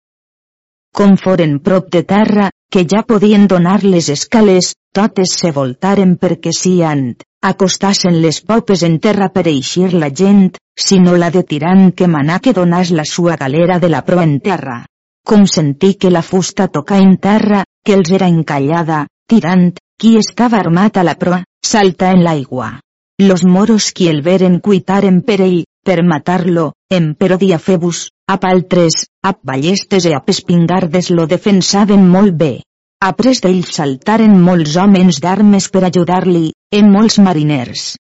Com 0.92 1.16
foren 1.16 1.60
prop 1.64 1.88
de 1.96 2.04
terra, 2.04 2.52
que 2.72 2.86
ja 2.86 3.04
podien 3.04 3.48
donar 3.48 3.84
les 3.84 4.10
escales, 4.10 4.74
totes 4.94 5.34
se 5.40 5.52
voltaren 5.56 6.18
perquè 6.20 6.52
siant, 6.56 7.16
acostassen 7.42 8.20
les 8.22 8.42
popes 8.42 8.84
en 8.84 9.00
terra 9.00 9.30
per 9.34 9.48
eixir 9.48 9.94
la 9.94 10.10
gent, 10.10 10.58
sinó 10.78 11.16
la 11.18 11.30
de 11.32 11.44
tirant 11.44 11.92
que 11.96 12.10
manà 12.12 12.40
que 12.40 12.54
donàs 12.54 12.92
la 12.92 13.06
sua 13.06 13.38
galera 13.38 13.80
de 13.80 13.90
la 13.90 14.04
proa 14.06 14.26
en 14.28 14.40
terra. 14.40 14.84
Com 15.28 15.46
sentí 15.46 15.94
que 15.96 16.12
la 16.12 16.24
fusta 16.24 16.68
toca 16.68 16.98
en 17.04 17.18
terra, 17.18 17.64
que 17.84 17.96
els 17.96 18.12
era 18.12 18.28
encallada, 18.28 19.06
tirant, 19.28 19.72
qui 20.00 20.18
estava 20.18 20.60
armat 20.60 20.98
a 20.98 21.04
la 21.04 21.16
proa, 21.16 21.44
salta 21.66 22.12
en 22.12 22.24
l'aigua. 22.24 22.80
Los 23.20 23.44
moros 23.44 23.92
qui 23.92 24.08
el 24.12 24.22
veren 24.22 24.60
cuitaren 24.60 25.24
per 25.26 25.42
ell, 25.42 25.64
per 25.84 26.04
matar-lo, 26.04 26.74
emperò 26.92 27.38
Diafebus, 27.42 28.10
ap 28.28 28.44
altres, 28.44 29.06
ap 29.24 29.38
ballestes 29.50 30.06
e 30.06 30.12
ap 30.16 30.28
espingardes 30.30 31.10
lo 31.16 31.28
defensaven 31.32 32.04
molt 32.16 32.36
bé. 32.42 32.54
Après 33.00 33.40
d'ell 33.44 33.64
saltaren 33.64 34.34
molts 34.48 34.76
homes 34.76 35.22
d'armes 35.24 35.70
per 35.72 35.86
ajudar-li, 35.88 36.52
en 36.80 36.90
molts 36.92 37.20
mariners. 37.24 37.94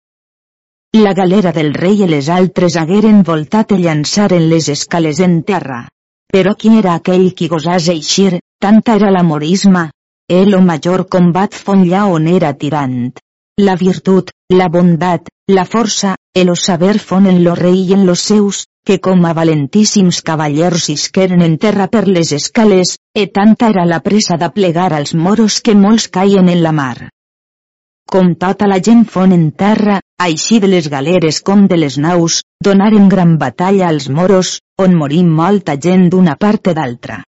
La 0.97 1.13
galera 1.13 1.53
del 1.55 1.73
rei 1.73 2.03
i 2.03 2.09
les 2.11 2.27
altres 2.33 2.75
hagueren 2.81 3.21
voltat 3.29 3.71
i 3.71 3.79
llançaren 3.83 4.49
les 4.51 4.67
escales 4.73 5.21
en 5.23 5.43
terra. 5.47 5.85
Però 6.33 6.55
qui 6.59 6.73
era 6.79 6.97
aquell 6.99 7.29
qui 7.37 7.47
gosàs 7.47 7.87
eixir, 7.93 8.39
tanta 8.59 8.97
era 8.99 9.11
l'amorisme? 9.13 9.89
El 10.27 10.55
o 10.57 10.61
major 10.61 11.05
combat 11.07 11.53
fon 11.55 11.85
llà 11.87 12.03
on 12.11 12.27
era 12.27 12.51
tirant. 12.53 13.13
La 13.63 13.77
virtut, 13.79 14.33
la 14.51 14.67
bondat, 14.67 15.29
la 15.47 15.63
força, 15.63 16.15
el 16.35 16.49
o 16.51 16.55
saber 16.55 16.97
fon 16.99 17.29
en 17.31 17.43
lo 17.45 17.55
rei 17.55 17.85
i 17.87 17.93
en 17.93 18.05
los 18.05 18.25
seus, 18.31 18.65
que 18.87 19.01
com 19.03 19.25
a 19.27 19.33
valentíssims 19.35 20.21
cavallers 20.23 20.85
isqueren 20.93 21.41
en 21.43 21.57
terra 21.59 21.89
per 21.91 22.05
les 22.07 22.29
escales, 22.37 22.93
e 23.11 23.25
tanta 23.37 23.67
era 23.73 23.83
la 23.83 23.99
pressa 24.05 24.37
de 24.39 24.47
plegar 24.55 24.93
als 24.95 25.11
moros 25.25 25.59
que 25.59 25.75
molts 25.75 26.07
caien 26.07 26.47
en 26.47 26.61
la 26.63 26.71
mar. 26.77 27.09
Com 28.07 28.29
tota 28.39 28.69
la 28.71 28.79
gent 28.79 29.03
fon 29.11 29.35
en 29.35 29.49
terra, 29.51 29.97
així 30.27 30.61
de 30.63 30.69
les 30.71 30.87
galeres 30.87 31.41
com 31.43 31.67
de 31.67 31.81
les 31.83 31.97
naus, 31.99 32.39
donaren 32.63 33.09
gran 33.11 33.35
batalla 33.41 33.89
als 33.91 34.07
moros, 34.07 34.61
on 34.79 34.95
morí 34.95 35.19
molta 35.27 35.75
gent 35.75 36.07
d'una 36.13 36.37
part 36.39 36.71
d'altra. 36.77 37.25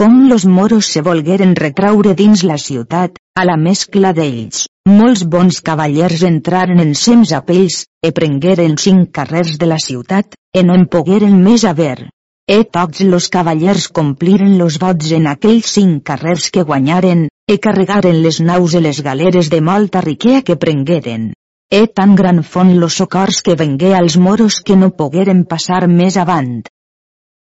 Com 0.00 0.30
los 0.30 0.46
moros 0.46 0.86
se 0.86 1.02
volgueren 1.02 1.50
retraure 1.56 2.14
dins 2.18 2.42
la 2.50 2.56
ciutat, 2.58 3.18
a 3.36 3.42
la 3.44 3.56
mescla 3.62 4.12
d'ells, 4.16 4.62
molts 4.88 5.24
bons 5.34 5.58
cavallers 5.66 6.22
entraren 6.28 6.80
en 6.84 6.94
sems 7.00 7.34
a 7.36 7.40
pells, 7.50 7.82
e 8.00 8.12
prengueren 8.18 8.78
cinc 8.84 9.10
carrers 9.18 9.58
de 9.60 9.68
la 9.72 9.78
ciutat, 9.86 10.38
e 10.56 10.62
no 10.64 10.78
en 10.78 10.86
pogueren 10.94 11.36
més 11.42 11.66
haver. 11.72 12.08
E 12.48 12.58
tots 12.78 13.04
los 13.10 13.28
cavallers 13.36 13.90
compliren 14.00 14.56
los 14.62 14.80
vots 14.86 15.12
en 15.18 15.28
aquells 15.34 15.68
cinc 15.76 16.02
carrers 16.12 16.48
que 16.54 16.64
guanyaren, 16.72 17.28
e 17.44 17.60
carregaren 17.68 18.22
les 18.24 18.40
naus 18.40 18.72
e 18.72 18.80
les 18.80 19.04
galeres 19.04 19.52
de 19.52 19.60
molta 19.60 20.00
riquea 20.08 20.40
que 20.40 20.56
prengueren. 20.56 21.32
E 21.68 21.86
tan 21.86 22.16
gran 22.16 22.40
font 22.42 22.72
los 22.80 22.96
socors 23.04 23.44
que 23.44 23.60
vengué 23.66 23.94
als 23.94 24.16
moros 24.16 24.62
que 24.64 24.80
no 24.80 24.94
pogueren 24.96 25.44
passar 25.44 25.86
més 26.00 26.16
avant 26.16 26.62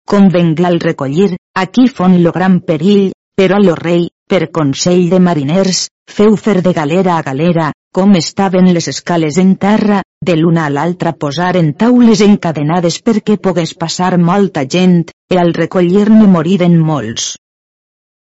convengle 0.06 0.68
al 0.68 0.80
recollir, 0.80 1.36
aquí 1.56 1.88
fon 1.88 2.22
lo 2.24 2.32
gran 2.32 2.60
perill, 2.62 3.12
però 3.36 3.58
lo 3.60 3.76
rei, 3.76 4.10
per 4.28 4.52
consell 4.52 5.10
de 5.10 5.20
mariners, 5.20 5.88
feu 6.08 6.36
fer 6.38 6.62
de 6.62 6.74
galera 6.74 7.18
a 7.18 7.24
galera, 7.24 7.72
com 7.92 8.14
estaven 8.16 8.70
les 8.74 8.88
escales 8.88 9.38
en 9.38 9.56
terra, 9.56 10.02
de 10.24 10.36
l'una 10.38 10.66
a 10.68 10.70
l'altra 10.70 11.12
posaren 11.24 11.74
taules 11.74 12.22
encadenades 12.28 13.02
perquè 13.04 13.36
pogués 13.38 13.74
passar 13.74 14.18
molta 14.18 14.64
gent, 14.76 15.10
e 15.32 15.40
al 15.42 15.52
recollir-ne 15.58 16.28
moriren 16.28 16.78
molts. 16.92 17.34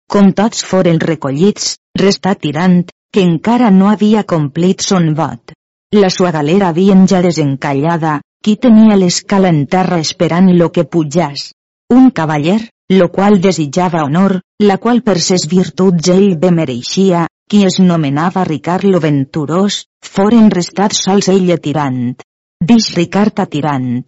Com 0.06 0.30
tots 0.38 0.62
foren 0.62 1.00
recollits, 1.02 1.74
restà 1.98 2.36
tirant, 2.38 2.84
que 3.10 3.24
encara 3.24 3.72
no 3.74 3.90
havia 3.90 4.22
complit 4.22 4.86
son 4.86 5.12
vot. 5.18 5.56
La 5.94 6.10
sua 6.10 6.30
galera 6.30 6.68
havien 6.68 7.06
ja 7.10 7.22
desencallada, 7.22 8.20
qui 8.42 8.54
tenia 8.62 8.94
l'escala 9.00 9.50
en 9.50 9.64
terra 9.66 9.98
esperant 9.98 10.52
lo 10.54 10.70
que 10.70 10.84
pujàs 10.84 11.52
un 11.92 12.10
cavaller, 12.10 12.60
lo 12.88 13.10
qual 13.10 13.40
desitjava 13.40 14.04
honor, 14.04 14.40
la 14.62 14.78
qual 14.78 15.02
per 15.02 15.18
ses 15.20 15.46
virtuts 15.50 16.10
ell 16.14 16.36
bé 16.38 16.50
mereixia, 16.54 17.26
qui 17.50 17.64
es 17.64 17.78
nomenava 17.80 18.44
Ricard 18.44 18.86
lo 18.90 19.00
Venturós, 19.00 19.84
foren 20.02 20.50
restats 20.50 21.02
sols 21.06 21.28
ell 21.32 21.50
a 21.54 21.58
tirant. 21.62 22.16
Dix 22.62 22.92
Ricard 22.96 23.38
a 23.42 23.46
tirant. 23.46 24.04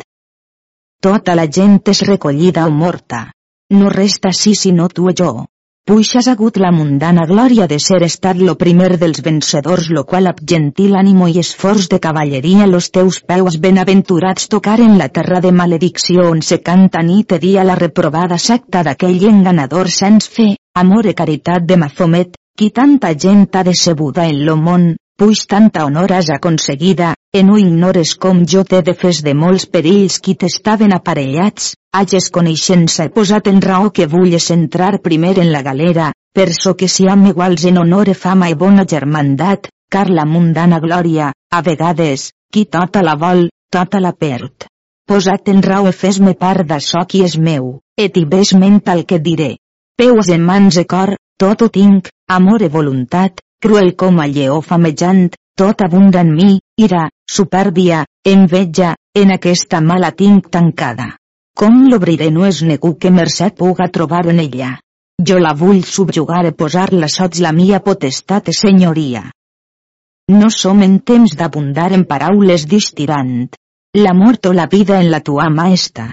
Tota 1.03 1.35
la 1.39 1.47
gent 1.47 1.79
és 1.93 2.03
recollida 2.09 2.67
o 2.67 2.71
morta. 2.75 3.29
No 3.71 3.91
resta 3.95 4.33
sí 4.33 4.55
sinó 4.59 4.89
tu 4.89 5.11
i 5.11 5.15
jo. 5.15 5.47
Puix 5.89 6.09
has 6.19 6.27
hagut 6.29 6.59
la 6.61 6.69
mundana 6.69 7.23
glòria 7.29 7.65
de 7.69 7.79
ser 7.81 8.03
estat 8.05 8.37
lo 8.47 8.55
primer 8.63 8.99
dels 9.01 9.23
vencedors 9.25 9.87
lo 9.97 10.03
qual 10.11 10.29
ab 10.29 10.43
gentil 10.51 10.99
ànimo 11.01 11.29
i 11.33 11.39
esforç 11.41 11.87
de 11.89 11.99
cavalleria 12.07 12.67
los 12.69 12.91
teus 12.93 13.23
peus 13.31 13.57
benaventurats 13.63 14.51
tocaren 14.53 14.99
la 14.99 15.07
terra 15.09 15.41
de 15.41 15.55
maledicció 15.63 16.27
on 16.35 16.43
se 16.51 16.59
canta 16.67 17.01
nit 17.01 17.33
i 17.33 17.39
dia 17.47 17.65
la 17.65 17.79
reprovada 17.81 18.37
secta 18.37 18.83
d'aquell 18.85 19.25
enganador 19.31 19.89
sens 19.89 20.29
fe, 20.29 20.51
amor 20.77 21.09
i 21.09 21.15
caritat 21.23 21.65
de 21.65 21.81
Mafomet, 21.81 22.37
qui 22.59 22.69
tanta 22.69 23.15
gent 23.17 23.49
ha 23.57 23.65
decebuda 23.65 24.29
en 24.29 24.45
lo 24.45 24.59
món, 24.61 24.91
puix 25.17 25.47
tanta 25.49 25.87
honor 25.89 26.13
has 26.13 26.29
aconseguida, 26.37 27.15
e 27.33 27.43
no 27.45 27.59
ignores 27.59 28.15
com 28.17 28.45
jo 28.47 28.63
t'he 28.65 28.81
defès 28.83 29.21
de 29.25 29.35
molts 29.35 29.67
perills 29.67 30.17
qui 30.25 30.35
t'estaven 30.35 30.95
aparellats, 30.97 31.75
hages 31.93 32.31
coneixença 32.33 33.05
i 33.09 33.13
posat 33.13 33.51
en 33.53 33.61
raó 33.61 33.91
que 33.93 34.09
vulles 34.09 34.51
entrar 34.55 35.03
primer 35.05 35.35
en 35.43 35.53
la 35.53 35.63
galera, 35.63 36.13
per 36.33 36.53
so 36.55 36.75
que 36.75 36.89
si 36.89 37.09
am 37.09 37.27
iguals 37.27 37.67
en 37.69 37.79
honor 37.83 38.09
e 38.09 38.15
fama 38.15 38.49
i 38.49 38.55
bona 38.55 38.87
germandat, 38.89 39.69
car 39.91 40.09
la 40.09 40.25
mundana 40.25 40.81
glòria, 40.81 41.33
a 41.51 41.61
vegades, 41.63 42.31
qui 42.53 42.65
tota 42.65 43.03
la 43.03 43.17
vol, 43.17 43.49
tota 43.71 44.01
la 44.01 44.13
perd. 44.13 44.69
Posat 45.09 45.49
en 45.49 45.63
raó 45.63 45.89
e 45.89 45.93
fes-me 45.93 46.35
part 46.35 46.65
d'açò 46.69 47.05
qui 47.09 47.23
és 47.25 47.37
meu, 47.37 47.79
et 47.97 48.17
i 48.17 48.25
ves 48.25 48.55
ment 48.55 48.81
al 48.87 49.05
que 49.05 49.19
diré. 49.19 49.57
Peus 49.97 50.29
en 50.29 50.45
mans 50.45 50.77
e 50.77 50.85
cor, 50.85 51.17
tot 51.41 51.63
ho 51.63 51.69
tinc, 51.69 52.09
amor 52.29 52.63
e 52.63 52.69
voluntat, 52.69 53.41
cruel 53.61 53.95
com 53.97 54.21
a 54.21 54.29
lleó 54.29 54.61
famejant, 54.63 55.33
tot 55.59 55.81
abunda 55.83 56.21
en 56.21 56.35
mi, 56.35 56.61
ira, 56.79 57.09
supèrbia, 57.31 58.05
enveja, 58.25 58.95
en 59.15 59.33
aquesta 59.35 59.81
mala 59.81 60.11
tinc 60.17 60.51
tancada. 60.51 61.15
Com 61.59 61.81
l'obriré 61.91 62.31
no 62.31 62.47
és 62.47 62.63
negu 62.63 62.95
que 63.03 63.11
mercè 63.11 63.51
puga 63.61 63.89
trobar 63.95 64.27
en 64.33 64.39
ella. 64.45 64.77
Jo 65.29 65.41
la 65.43 65.55
vull 65.61 65.83
subjugar 65.83 66.45
i 66.47 66.55
posar-la 66.55 67.09
sots 67.11 67.41
la 67.43 67.51
mia 67.53 67.81
potestat 67.83 68.49
i 68.53 68.55
senyoria. 68.55 69.25
No 70.31 70.51
som 70.55 70.83
en 70.87 70.99
temps 71.01 71.35
d'abundar 71.41 71.91
en 71.97 72.05
paraules 72.05 72.67
distirant. 72.71 73.49
La 73.97 74.15
mort 74.15 74.47
o 74.47 74.53
la 74.53 74.67
vida 74.71 75.01
en 75.01 75.11
la 75.11 75.21
tua 75.21 75.49
maesta. 75.51 76.07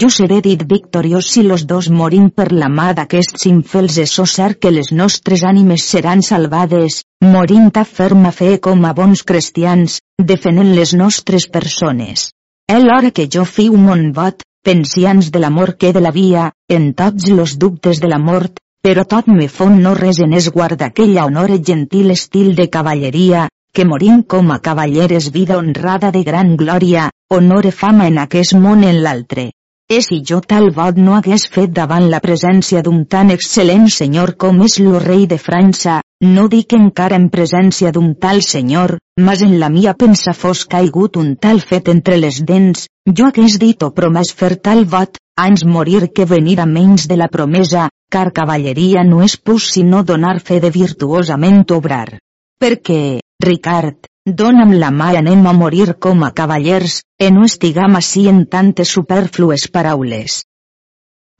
Jo 0.00 0.08
seré 0.08 0.40
dit 0.40 0.62
victoriós 0.72 1.28
si 1.34 1.42
los 1.42 1.66
dos 1.66 1.90
morim 1.90 2.30
per 2.30 2.48
la 2.52 2.68
mà 2.70 2.92
d'aquests 2.96 3.46
infels 3.50 3.98
és 3.98 4.12
so 4.18 4.26
cert 4.32 4.58
que 4.62 4.70
les 4.70 4.90
nostres 4.92 5.42
ànimes 5.44 5.86
seran 5.92 6.22
salvades, 6.22 7.02
morint 7.20 7.76
a 7.76 7.84
ferma 7.84 8.30
fe 8.32 8.58
com 8.64 8.84
a 8.88 8.94
bons 8.96 9.22
cristians, 9.28 9.98
defenent 10.30 10.72
les 10.74 10.94
nostres 10.94 11.46
persones. 11.46 12.30
El 12.66 12.88
hora 12.88 13.10
que 13.10 13.28
jo 13.34 13.44
fiu 13.44 13.76
mon 13.76 14.06
vot, 14.16 14.40
pensians 14.64 15.28
de 15.30 15.42
l'amor 15.42 15.76
que 15.76 15.92
de 15.92 16.00
la 16.00 16.12
via, 16.16 16.50
en 16.68 16.94
tots 16.94 17.28
los 17.28 17.58
dubtes 17.58 18.00
de 18.00 18.08
la 18.08 18.18
mort, 18.18 18.58
però 18.82 19.04
tot 19.04 19.28
me 19.28 19.48
fon 19.48 19.82
no 19.82 19.94
res 19.94 20.20
en 20.24 20.32
esguarda 20.32 20.86
aquella 20.86 21.26
honor 21.26 21.52
gentil 21.62 22.10
estil 22.10 22.54
de 22.56 22.70
cavalleria, 22.70 23.48
que 23.72 23.84
morim 23.84 24.22
com 24.22 24.50
a 24.50 24.58
cavalleres 24.58 25.30
vida 25.30 25.58
honrada 25.58 26.10
de 26.10 26.24
gran 26.24 26.56
glòria, 26.56 27.10
honor 27.30 27.68
i 27.68 27.70
fama 27.70 28.08
en 28.08 28.18
aquest 28.18 28.56
món 28.56 28.82
en 28.82 29.02
l'altre. 29.04 29.50
E 29.90 30.00
si 30.06 30.22
jo 30.24 30.40
tal 30.40 30.70
vot 30.72 30.96
no 30.96 31.16
hagués 31.16 31.48
fet 31.52 31.72
davant 31.76 32.08
la 32.08 32.20
presència 32.24 32.80
d'un 32.80 33.04
tan 33.04 33.30
excel·lent 33.30 33.90
senyor 33.90 34.36
com 34.36 34.62
és 34.64 34.78
lo 34.80 34.98
rei 35.02 35.26
de 35.26 35.36
França, 35.36 36.00
no 36.20 36.48
dic 36.52 36.74
encara 36.76 37.16
en 37.16 37.28
presència 37.32 37.92
d'un 37.96 38.14
tal 38.14 38.42
senyor, 38.44 38.98
mas 39.20 39.42
en 39.46 39.56
la 39.60 39.70
mia 39.72 39.94
pensa 39.94 40.34
fos 40.36 40.66
caigut 40.74 41.16
un 41.16 41.34
tal 41.36 41.60
fet 41.60 41.88
entre 41.88 42.18
les 42.20 42.42
dents, 42.44 42.86
jo 43.06 43.28
hagués 43.28 43.56
dit 43.62 43.82
o 43.82 43.90
promès 43.96 44.34
fer 44.36 44.56
tal 44.56 44.84
vot, 44.84 45.16
ans 45.36 45.64
morir 45.64 46.10
que 46.12 46.28
venir 46.28 46.58
a 46.60 46.66
menys 46.66 47.08
de 47.08 47.16
la 47.16 47.28
promesa, 47.28 47.88
car 48.12 48.32
cavalleria 48.36 49.04
no 49.08 49.22
és 49.24 49.36
pus 49.36 49.70
sinó 49.72 50.04
donar 50.04 50.38
fe 50.40 50.60
de 50.60 50.70
virtuosament 50.70 51.64
obrar. 51.72 52.18
Perquè, 52.60 53.20
Ricard, 53.40 54.10
Dona'm 54.28 54.74
la 54.76 54.90
mà 54.92 55.06
i 55.14 55.16
anem 55.18 55.46
a 55.48 55.52
morir 55.56 55.94
com 55.98 56.20
a 56.26 56.28
cavallers, 56.36 56.98
e 57.18 57.30
no 57.32 57.46
estigam 57.48 57.96
ací 57.96 58.26
en 58.28 58.44
tantes 58.52 58.92
superflues 58.96 59.64
paraules. 59.72 60.42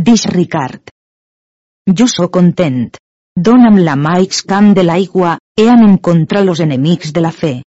Dix 0.00 0.24
Ricard. 0.32 0.88
Jo 1.86 2.06
sóc 2.08 2.32
content. 2.32 2.96
Dona'm 3.46 3.78
la 3.80 3.94
mà 3.96 4.18
camp 4.46 4.74
de 4.76 4.82
l'aigua, 4.84 5.38
e 5.56 5.68
anem 5.74 5.96
contra 5.96 6.42
los 6.44 6.60
enemics 6.60 7.12
de 7.12 7.20
la 7.20 7.30
fe. 7.32 7.62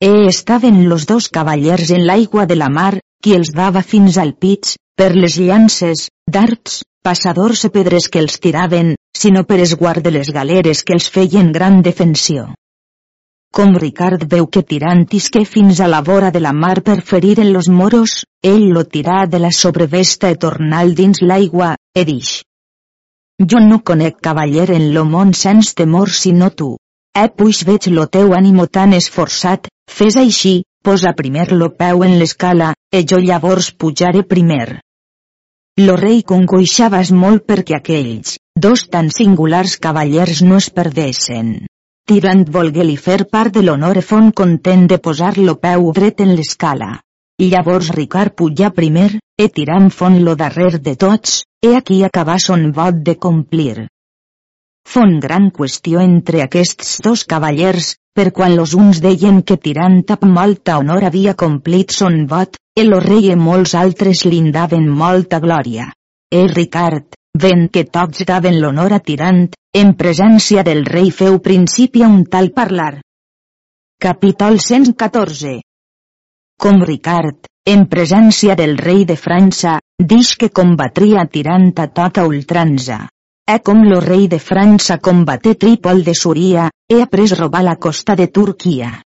E 0.00 0.26
estaven 0.26 0.88
los 0.88 1.06
dos 1.06 1.28
cavallers 1.28 1.90
en 1.90 2.06
l'aigua 2.06 2.46
de 2.46 2.56
la 2.56 2.68
mar, 2.68 2.98
qui 3.22 3.36
els 3.38 3.52
dava 3.54 3.82
fins 3.82 4.18
al 4.18 4.34
pits, 4.34 4.74
per 4.98 5.14
les 5.14 5.38
llances, 5.38 6.08
darts, 6.26 6.82
passadors 7.06 7.62
i 7.68 7.70
pedres 7.70 8.08
que 8.08 8.18
els 8.18 8.40
tiraven, 8.42 8.96
sinó 9.14 9.44
per 9.44 9.60
esguard 9.60 10.02
de 10.02 10.10
les 10.10 10.34
galeres 10.34 10.82
que 10.82 10.98
els 10.98 11.08
feien 11.08 11.52
gran 11.52 11.80
defensió. 11.82 12.48
Com 13.54 13.76
Ricard 13.78 14.26
veu 14.34 14.48
que 14.48 14.66
tirant 14.66 15.06
isque 15.12 15.44
fins 15.44 15.78
a 15.78 15.86
la 15.86 16.00
vora 16.02 16.30
de 16.34 16.40
la 16.40 16.52
mar 16.52 16.80
per 16.82 17.02
ferir 17.02 17.38
en 17.38 17.52
los 17.52 17.68
moros, 17.68 18.24
ell 18.42 18.70
lo 18.74 18.82
tirà 18.82 19.26
de 19.26 19.38
la 19.38 19.52
sobrevesta 19.52 20.30
e 20.30 20.40
tornal 20.46 20.94
dins 20.94 21.22
l'aigua, 21.22 21.76
e 21.94 22.04
dix. 22.08 22.40
Jo 23.50 23.58
no 23.60 23.80
conec 23.82 24.20
cavaller 24.22 24.70
en 24.70 24.92
lo 24.94 25.02
món 25.04 25.32
sens 25.34 25.74
temor 25.74 26.10
sinó 26.10 26.50
tu. 26.50 26.76
E 27.12 27.24
puix 27.36 27.64
veig 27.68 27.88
lo 27.90 28.06
teu 28.06 28.34
ànimo 28.38 28.68
tan 28.76 28.94
esforçat, 28.98 29.66
fes 29.90 30.16
així, 30.20 30.62
posa 30.82 31.12
primer 31.18 31.50
lo 31.52 31.68
peu 31.82 32.04
en 32.06 32.18
l'escala, 32.20 32.72
e 32.92 33.02
jo 33.08 33.18
llavors 33.18 33.72
pujaré 33.72 34.22
primer. 34.22 34.80
Lo 35.80 35.96
rei 35.96 36.22
congoixaves 36.22 37.10
molt 37.24 37.46
perquè 37.48 37.78
aquells, 37.78 38.38
dos 38.54 38.86
tan 38.94 39.10
singulars 39.10 39.76
cavallers 39.76 40.42
no 40.46 40.58
es 40.62 40.70
perdessin. 40.70 41.54
Tirant 42.08 42.42
volgué-li 42.56 42.96
fer 42.96 43.24
part 43.30 43.54
de 43.54 43.62
l'honor 43.62 43.98
e 43.98 44.02
fon 44.02 44.32
content 44.40 44.86
de 44.90 44.98
posar-lo 44.98 45.56
peu 45.62 45.92
dret 45.98 46.20
en 46.20 46.34
l'escala. 46.36 46.98
Llavors 47.42 47.88
Ricard 47.96 48.36
pujà 48.38 48.70
primer, 48.70 49.18
e 49.38 49.48
tirant 49.48 49.88
fon 49.90 50.20
lo 50.26 50.34
darrer 50.36 50.78
de 50.78 50.94
tots, 50.96 51.42
e 51.62 51.76
aquí 51.78 52.02
acabà 52.02 52.36
son 52.42 52.72
vot 52.74 52.96
de 53.06 53.14
complir. 53.16 53.86
Fon 54.92 55.20
gran 55.22 55.50
qüestió 55.54 56.00
entre 56.02 56.42
aquests 56.42 56.98
dos 57.04 57.22
cavallers, 57.24 57.94
per 58.12 58.32
quan 58.36 58.56
los 58.56 58.74
uns 58.74 59.00
deien 59.04 59.40
que 59.46 59.56
tirant 59.56 60.02
amb 60.16 60.26
molta 60.38 60.76
honor 60.80 61.06
havia 61.06 61.34
complit 61.38 61.94
son 61.94 62.26
vot, 62.26 62.58
e 62.74 62.84
lo 62.84 62.98
rei 63.00 63.30
e 63.30 63.36
molts 63.36 63.76
altres 63.78 64.24
lindaven 64.26 64.88
molta 64.88 65.38
glòria. 65.38 65.92
E 66.32 66.46
Ricard, 66.48 67.14
ven 67.38 67.68
que 67.68 67.84
tots 67.84 68.24
daven 68.26 68.58
l'honor 68.60 68.92
a 68.96 69.00
Tirant, 69.00 69.46
en 69.72 69.94
presència 70.02 70.64
del 70.66 70.84
rei 70.84 71.10
feu 71.10 71.38
principi 71.44 72.02
a 72.02 72.08
un 72.08 72.24
tal 72.24 72.50
parlar. 72.56 73.00
Capítol 74.02 74.58
114 74.58 75.60
Com 76.58 76.82
Ricard, 76.82 77.51
en 77.64 77.86
presència 77.86 78.56
del 78.58 78.76
rei 78.78 79.04
de 79.06 79.14
França, 79.16 79.78
dix 80.02 80.34
que 80.34 80.50
combatria 80.50 81.26
Tirant 81.30 81.70
a 81.78 81.86
tota 81.86 82.26
ultranza. 82.26 83.06
è 83.44 83.60
com 83.60 83.82
lo 83.84 83.98
rei 84.00 84.28
de 84.28 84.38
França 84.38 84.98
combaté 84.98 85.54
Trípol 85.54 86.02
de 86.04 86.14
Súria, 86.14 86.70
he 86.88 87.02
après 87.02 87.34
robar 87.38 87.62
la 87.62 87.76
costa 87.76 88.14
de 88.14 88.28
Turquia. 88.28 89.02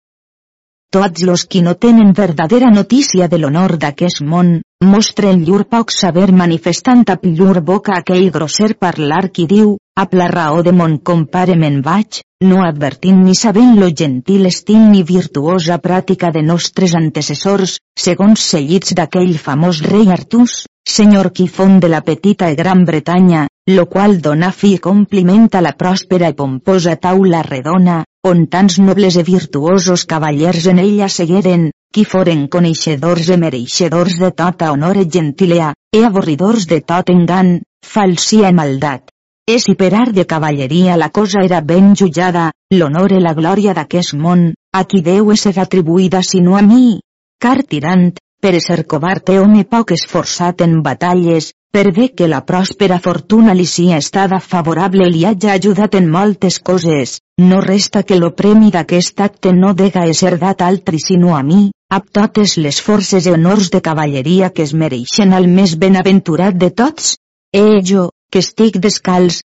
Tots 0.90 1.22
los 1.22 1.44
qui 1.46 1.62
no 1.62 1.74
tenen 1.76 2.12
verdadera 2.12 2.70
notícia 2.70 3.28
de 3.28 3.38
l'honor 3.38 3.76
d'aquest 3.76 4.22
món, 4.22 4.60
mostren 4.84 5.44
llur 5.44 5.64
poc 5.68 5.92
saber 5.92 6.32
manifestant 6.32 7.04
a 7.08 7.18
llur 7.22 7.60
boca 7.60 7.94
aquell 7.96 8.30
grosser 8.30 8.74
parlar 8.74 9.30
qui 9.30 9.46
diu, 9.46 9.76
a 9.96 10.08
la 10.12 10.28
raó 10.28 10.62
de 10.62 10.72
mon 10.72 10.98
compare 10.98 11.56
me'n 11.56 11.80
vaig, 11.82 12.20
no 12.42 12.62
advertint 12.66 13.22
ni 13.24 13.34
sabent 13.38 13.78
lo 13.80 13.88
gentil 14.00 14.46
estil 14.50 14.82
ni 14.90 15.02
virtuosa 15.02 15.78
pràctica 15.78 16.30
de 16.34 16.42
nostres 16.42 16.94
antecessors, 16.98 17.78
segons 17.98 18.44
sellits 18.52 18.94
d'aquell 18.98 19.36
famós 19.38 19.82
rei 19.86 20.10
Artús, 20.16 20.64
senyor 20.88 21.30
qui 21.32 21.46
fon 21.48 21.78
de 21.80 21.90
la 21.92 22.00
petita 22.06 22.50
i 22.50 22.56
Gran 22.58 22.84
Bretanya, 22.84 23.46
lo 23.70 23.86
qual 23.86 24.18
dona 24.20 24.50
fi 24.50 24.72
i 24.76 24.80
compliment 24.86 25.46
a 25.54 25.62
la 25.62 25.74
pròspera 25.78 26.32
i 26.32 26.38
pomposa 26.38 26.96
taula 26.96 27.44
redona, 27.46 28.02
on 28.26 28.46
tants 28.46 28.78
nobles 28.78 29.16
e 29.16 29.22
virtuosos 29.28 30.04
cavallers 30.06 30.66
en 30.72 30.82
ella 30.82 31.08
segueren, 31.08 31.70
qui 31.94 32.04
foren 32.04 32.48
coneixedors 32.48 33.30
e 33.30 33.38
mereixedors 33.38 34.18
de 34.18 34.32
tota 34.42 34.72
honor 34.72 34.98
e 34.98 35.06
gentilea, 35.06 35.72
e 35.94 36.04
avorridors 36.04 36.66
de 36.66 36.80
tot 36.80 37.10
engan, 37.14 37.60
falsia 37.94 38.48
e 38.48 38.52
maldat. 38.52 39.11
Si 39.50 39.74
per 39.74 39.90
art 39.98 40.14
de 40.14 40.22
cavalleria 40.24 40.96
la 40.96 41.08
cosa 41.10 41.40
era 41.42 41.60
ben 41.60 41.96
jutjada, 41.98 42.52
l'honor 42.70 43.12
e 43.12 43.18
la 43.20 43.32
glòria 43.34 43.72
d'aquest 43.74 44.14
món, 44.14 44.52
a 44.70 44.84
qui 44.84 45.00
deu 45.02 45.34
ser 45.34 45.58
atribuïda 45.58 46.20
sinó 46.22 46.54
a 46.56 46.62
mi? 46.62 47.00
Car 47.42 47.64
tirant, 47.66 48.12
per 48.40 48.60
ser 48.60 48.84
covard 48.86 49.32
e 49.34 49.40
home 49.40 49.64
poc 49.64 49.90
esforçat 49.98 50.62
en 50.62 50.78
batalles, 50.86 51.50
per 51.74 51.90
bé 51.90 52.06
que 52.14 52.28
la 52.30 52.44
pròspera 52.46 53.00
fortuna 53.02 53.52
li 53.58 53.66
sia 53.66 53.98
estada 53.98 54.38
favorable 54.38 55.10
li 55.10 55.24
hagi 55.26 55.50
ajudat 55.50 55.98
en 55.98 56.08
moltes 56.08 56.60
coses, 56.60 57.18
no 57.40 57.60
resta 57.60 58.04
que 58.04 58.20
lo 58.22 58.30
premi 58.38 58.70
d'aquest 58.70 59.26
acte 59.26 59.52
no 59.52 59.74
dega 59.74 60.06
ser 60.14 60.38
dat 60.38 60.62
altri 60.62 61.02
sinó 61.02 61.34
a 61.34 61.42
mi, 61.42 61.72
amb 61.90 62.10
totes 62.12 62.58
les 62.62 62.80
forces 62.80 63.26
i 63.26 63.34
honors 63.34 63.74
de 63.74 63.82
cavalleria 63.82 64.54
que 64.54 64.62
es 64.62 64.72
mereixen 64.72 65.34
al 65.34 65.50
més 65.50 65.74
benaventurat 65.74 66.54
de 66.54 66.70
tots? 66.70 67.16
E 67.52 67.82
jo, 67.82 68.10
que 68.32 68.40
estic 68.44 68.78
descalç, 68.86 69.42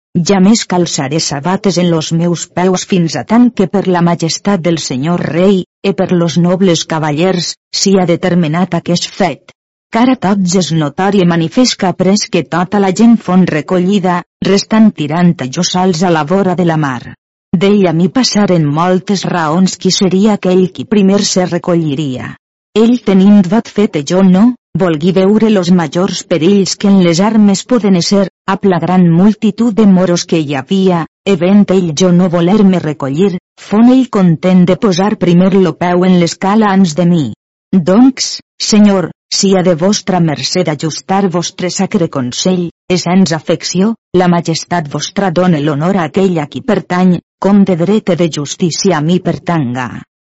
més 0.46 0.62
calçaré 0.70 1.20
sabates 1.20 1.80
en 1.82 1.90
los 1.90 2.12
meus 2.12 2.46
peus 2.46 2.86
fins 2.92 3.16
a 3.16 3.24
tant 3.24 3.50
que 3.50 3.66
per 3.66 3.86
la 3.88 4.04
majestat 4.12 4.62
del 4.62 4.78
senyor 4.78 5.26
rei, 5.32 5.64
e 5.82 5.92
per 5.92 6.12
los 6.12 6.38
nobles 6.38 6.86
cavallers, 6.86 7.54
sia 7.82 8.06
determinat 8.06 8.78
aquest 8.80 9.10
fet 9.18 9.56
car 9.96 10.16
tots 10.20 10.54
és 10.60 10.66
notori 10.76 11.22
i 11.22 11.26
manifest 11.28 11.76
que 11.80 11.86
après 11.88 12.24
que 12.32 12.42
tota 12.54 12.80
la 12.82 12.90
gent 13.00 13.14
fon 13.26 13.46
recollida, 13.50 14.16
restant 14.48 14.90
tirant 14.98 15.30
jo 15.56 15.62
sols 15.64 16.02
a 16.02 16.10
la 16.16 16.24
vora 16.32 16.54
de 16.58 16.66
la 16.70 16.76
mar. 16.76 17.14
D'ell 17.56 17.86
a 17.88 17.92
mi 17.96 18.08
passaren 18.16 18.66
moltes 18.78 19.24
raons 19.24 19.78
qui 19.80 19.92
seria 19.98 20.34
aquell 20.34 20.66
qui 20.74 20.84
primer 20.84 21.22
se 21.24 21.46
recolliria. 21.46 22.34
Ell 22.76 22.98
tenint 23.06 23.40
vot 23.48 23.70
fet 23.78 23.96
jo 24.10 24.20
no, 24.22 24.44
volgui 24.78 25.12
veure 25.16 25.50
los 25.50 25.70
majors 25.70 26.22
perills 26.24 26.76
que 26.76 26.88
en 26.88 27.02
les 27.04 27.20
armes 27.20 27.64
poden 27.64 28.00
ser, 28.02 28.28
a 28.46 28.58
la 28.62 28.78
gran 28.78 29.08
multitud 29.10 29.74
de 29.74 29.86
moros 29.86 30.24
que 30.24 30.38
hi 30.38 30.54
havia, 30.54 31.06
event 31.24 31.64
ell 31.74 31.92
jo 32.00 32.12
no 32.12 32.28
voler-me 32.30 32.78
recollir, 32.78 33.36
fon 33.60 33.90
ell 33.90 34.08
content 34.08 34.64
de 34.66 34.76
posar 34.76 35.16
primer 35.18 35.54
lo 35.54 35.74
peu 35.74 36.04
en 36.04 36.20
l'escala 36.20 36.72
ans 36.72 36.94
de 36.94 37.06
mi. 37.06 37.26
Doncs, 37.72 38.40
senyor, 38.62 39.10
si 39.28 39.54
ha 39.56 39.62
de 39.62 39.74
vostra 39.74 40.20
merced 40.20 40.68
ajustar 40.68 41.28
vostre 41.28 41.70
sacre 41.70 42.08
consell, 42.08 42.68
és 42.88 43.02
sens 43.02 43.32
afecció, 43.32 43.94
la 44.16 44.28
majestat 44.28 44.88
vostra 44.92 45.30
dona 45.30 45.58
l'honor 45.60 45.96
a 45.96 46.04
aquell 46.10 46.38
a 46.38 46.46
qui 46.46 46.62
pertany, 46.62 47.18
com 47.42 47.64
de 47.64 47.76
dret 47.76 48.14
de 48.16 48.28
justícia 48.38 48.98
a 48.98 49.02
mi 49.02 49.18
pertanga. 49.20 49.88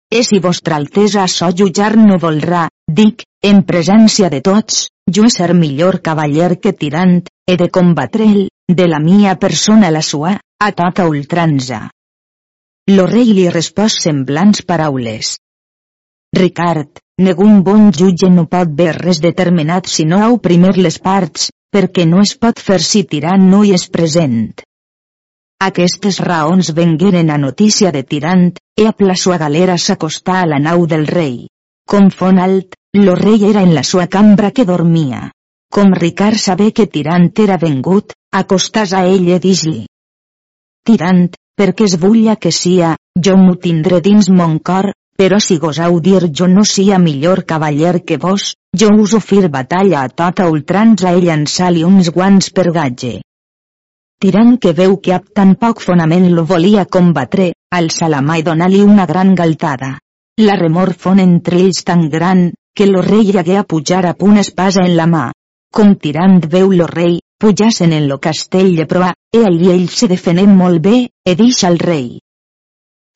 E 0.09 0.23
si 0.23 0.39
vostra 0.39 0.77
altesa 0.77 1.27
so 1.27 1.49
jutjar 1.51 1.95
no 1.97 2.17
volrà, 2.21 2.67
dic, 2.87 3.25
en 3.49 3.61
presència 3.69 4.31
de 4.33 4.41
tots, 4.41 4.87
jo 5.17 5.29
ser 5.29 5.53
millor 5.53 5.99
cavaller 6.07 6.55
que 6.61 6.73
tirant, 6.73 7.19
he 7.45 7.57
de 7.61 7.69
combatre'l, 7.77 8.47
de 8.81 8.87
la 8.89 8.99
mia 8.99 9.35
persona 9.45 9.93
la 9.93 10.01
sua, 10.01 10.35
a 10.57 10.71
tota 10.73 11.05
ultranza. 11.05 11.85
Lo 12.89 13.05
rei 13.09 13.33
li 13.37 13.49
respòs 13.49 14.01
semblants 14.01 14.65
paraules. 14.65 15.35
Ricard, 16.35 17.05
Negun 17.23 17.61
bon 17.63 17.93
jutge 17.95 18.27
no 18.29 18.43
pot 18.53 18.71
ver 18.77 18.93
res 18.95 19.21
determinat 19.23 19.85
si 19.87 20.03
no 20.03 20.17
ha 20.19 20.31
primer 20.47 20.73
les 20.75 20.97
parts, 20.99 21.45
perquè 21.71 22.03
no 22.09 22.19
es 22.19 22.33
pot 22.35 22.59
fer 22.59 22.79
si 22.83 23.03
tirant 23.13 23.45
no 23.51 23.61
hi 23.63 23.71
és 23.77 23.85
present. 23.93 24.41
Aquestes 25.63 26.19
raons 26.19 26.73
vengueren 26.75 27.31
a 27.31 27.37
notícia 27.37 27.93
de 27.95 28.01
tirant, 28.03 28.49
e 28.75 28.87
a 28.89 28.93
la 28.99 29.15
sua 29.15 29.37
galera 29.37 29.77
s'acostà 29.77 30.41
a 30.41 30.49
la 30.51 30.59
nau 30.59 30.83
del 30.85 31.07
rei. 31.07 31.47
Com 31.87 32.11
fon 32.11 32.41
alt, 32.47 32.75
lo 33.03 33.15
rei 33.15 33.43
era 33.43 33.61
en 33.61 33.73
la 33.75 33.83
sua 33.83 34.07
cambra 34.07 34.51
que 34.51 34.65
dormia. 34.65 35.31
Com 35.71 35.91
Ricard 35.93 36.37
sabé 36.37 36.71
que 36.71 36.87
tirant 36.87 37.31
era 37.43 37.57
vengut, 37.57 38.13
acostàs 38.31 38.93
a 38.93 39.03
ell 39.05 39.27
e 39.35 39.39
dis-li. 39.43 39.81
Tirant, 40.85 41.25
perquè 41.59 41.89
es 41.89 41.97
vulla 41.99 42.37
que 42.37 42.51
sia, 42.51 42.95
jo 43.27 43.35
m'ho 43.41 43.57
tindré 43.59 43.99
dins 44.05 44.29
mon 44.29 44.59
cor, 44.59 44.91
però 45.17 45.39
si 45.39 45.57
gosau 45.57 45.99
dir 45.99 46.29
jo 46.31 46.47
no 46.47 46.63
sia 46.63 46.99
millor 46.99 47.43
cavaller 47.43 48.03
que 48.05 48.17
vos, 48.17 48.53
jo 48.79 48.89
us 49.03 49.13
ofir 49.19 49.49
batalla 49.49 50.01
a 50.03 50.09
tota 50.09 50.47
ultranza 50.51 51.11
i 51.15 51.23
llançar-li 51.27 51.83
uns 51.83 52.11
guants 52.15 52.51
per 52.51 52.71
gatge. 52.71 53.13
Tirant 54.19 54.57
que 54.57 54.71
veu 54.73 54.97
que 55.03 55.13
ab 55.15 55.31
tan 55.35 55.55
poc 55.59 55.81
fonament 55.83 56.29
lo 56.31 56.45
volia 56.47 56.85
combatre, 56.85 57.51
alça 57.75 58.07
la 58.07 58.21
mà 58.21 58.39
i 58.39 58.43
dona-li 58.43 58.81
una 58.83 59.05
gran 59.05 59.35
galtada. 59.35 59.97
La 60.39 60.55
remor 60.59 60.93
fon 60.93 61.19
entre 61.23 61.59
ells 61.63 61.83
tan 61.87 62.09
gran, 62.11 62.49
que 62.75 62.85
lo 62.87 63.01
rei 63.01 63.31
hagué 63.31 63.57
a 63.57 63.63
pujar 63.63 64.05
a 64.05 64.13
punt 64.13 64.37
espasa 64.37 64.83
en 64.83 64.97
la 64.97 65.07
mà. 65.07 65.25
Com 65.71 65.95
tirant 65.95 66.41
veu 66.51 66.71
lo 66.71 66.87
rei, 66.87 67.21
pujassen 67.39 67.93
en 67.95 68.07
lo 68.09 68.19
castell 68.19 68.75
de 68.75 68.85
proa, 68.85 69.13
e 69.31 69.43
allí 69.47 69.71
ell 69.71 69.87
se 69.89 70.09
defenem 70.11 70.51
molt 70.55 70.81
bé, 70.83 70.97
e 71.25 71.35
dix 71.35 71.63
al 71.63 71.79
rei. 71.79 72.19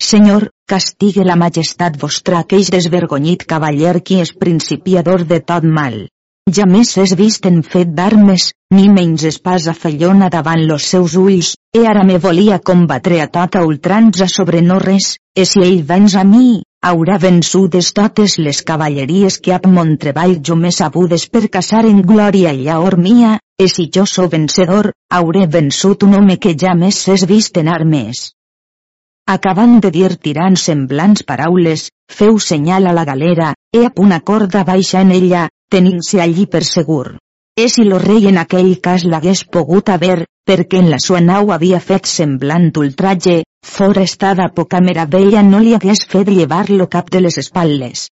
Senyor, 0.02 0.48
castigue 0.65 1.26
la 1.27 1.36
majestat 1.36 1.99
vostra 1.99 2.40
aqueix 2.40 2.72
desvergonyit 2.72 3.44
cavaller 3.44 3.99
qui 3.99 4.22
és 4.23 4.31
principiador 4.31 5.26
de 5.27 5.41
tot 5.52 5.68
mal. 5.68 6.07
Ja 6.56 6.65
més 6.65 6.95
és 6.98 7.14
vist 7.19 7.45
en 7.45 7.60
fet 7.61 7.91
d'armes, 7.98 8.48
ni 8.73 8.88
menys 8.90 9.27
espasa 9.27 9.76
fallona 9.76 10.31
davant 10.31 10.64
los 10.72 10.88
seus 10.94 11.18
ulls, 11.19 11.52
e 11.76 11.84
ara 11.86 12.07
me 12.07 12.18
volia 12.18 12.64
combatre 12.72 13.19
a 13.22 13.27
tota 13.27 13.65
ultranza 13.68 14.27
sobre 14.27 14.64
no 14.64 14.80
res, 14.80 15.18
e 15.36 15.45
si 15.45 15.61
ell 15.68 15.84
vens 15.84 16.15
a 16.15 16.23
mi, 16.23 16.61
haurà 16.81 17.18
vençudes 17.19 17.91
totes 17.93 18.38
les 18.39 18.61
cavalleries 18.64 19.38
que 19.43 19.53
ap 19.56 19.68
mon 19.68 19.95
treball 20.03 20.38
jo 20.49 20.56
m'he 20.56 20.72
sabudes 20.72 21.27
per 21.34 21.49
casar 21.56 21.84
en 21.89 22.01
glòria 22.11 22.53
i 22.56 22.64
llaor 22.65 22.97
mia, 22.97 23.38
e 23.60 23.68
si 23.68 23.89
jo 23.95 24.06
sou 24.07 24.30
vencedor, 24.31 24.91
hauré 25.11 25.45
vençut 25.47 26.03
un 26.07 26.15
home 26.15 26.38
que 26.38 26.56
ja 26.64 26.76
més 26.81 27.01
és 27.15 27.26
vist 27.27 27.57
en 27.61 27.68
armes. 27.68 28.30
Acabant 29.30 29.80
de 29.84 29.91
dir 29.91 30.15
tirant 30.26 30.56
semblants 30.57 31.26
paraules, 31.27 31.89
feu 32.10 32.39
senyal 32.39 32.88
a 32.88 32.93
la 32.97 33.06
galera, 33.06 33.53
e 33.76 33.85
a 33.85 33.91
una 34.06 34.22
corda 34.22 34.64
baixa 34.64 35.01
en 35.01 35.11
ella, 35.11 35.49
tenint-se 35.69 36.22
allí 36.23 36.47
per 36.47 36.64
segur. 36.64 37.19
E 37.61 37.68
si 37.68 37.84
lo 37.84 37.98
rei 37.99 38.23
en 38.30 38.38
aquell 38.40 38.69
cas 38.86 39.03
l'hagués 39.03 39.40
pogut 39.53 39.90
haver, 39.91 40.19
perquè 40.48 40.80
en 40.80 40.86
la 40.94 40.99
sua 41.06 41.19
nau 41.19 41.49
havia 41.52 41.81
fet 41.88 42.06
semblant 42.07 42.69
ultratge, 42.81 43.34
fora 43.72 44.06
estada 44.10 44.45
poca 44.60 44.80
meravella 44.86 45.41
no 45.48 45.60
li 45.65 45.73
hagués 45.76 46.06
fet 46.14 46.31
llevar-lo 46.38 46.88
cap 46.94 47.11
de 47.15 47.19
les 47.26 47.38
espatlles. 47.41 48.06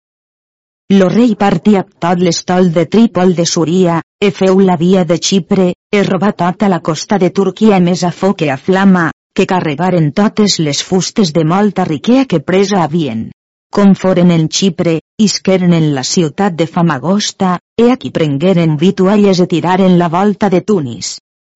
Lo 0.97 1.11
rei 1.13 1.37
partia 1.45 1.85
tot 2.07 2.25
l'estol 2.25 2.73
de 2.73 2.87
Trípol 2.97 3.37
de 3.37 3.45
Súria, 3.53 4.01
e 4.17 4.33
feu 4.41 4.65
la 4.65 4.79
via 4.81 5.05
de 5.05 5.21
Xipre, 5.29 5.69
e 5.93 6.03
robat 6.09 6.41
tota 6.41 6.73
la 6.73 6.81
costa 6.81 7.21
de 7.21 7.29
Turquia 7.29 7.85
més 7.85 8.09
a 8.09 8.15
foc 8.23 8.41
que 8.41 8.51
a 8.51 8.57
flama, 8.57 9.11
que 9.37 9.45
carregaren 9.45 10.13
totes 10.23 10.57
les 10.59 10.81
fustes 10.83 11.37
de 11.37 11.45
molta 11.45 11.85
riquea 11.85 12.25
que 12.25 12.41
presa 12.41 12.81
havien. 12.81 13.27
Com 13.75 13.97
foren 13.99 14.29
en 14.31 14.45
Xipre, 14.57 15.01
isqueren 15.19 15.73
en 15.75 15.87
la 15.97 16.05
ciutat 16.07 16.55
de 16.55 16.67
Famagosta, 16.71 17.57
e 17.75 17.91
aquí 17.91 18.13
prengueren 18.15 18.77
vitualles 18.79 19.41
e 19.43 19.47
tiraren 19.51 19.99
la 19.99 20.09
volta 20.09 20.47
de 20.49 20.61
Tunis. 20.61 21.09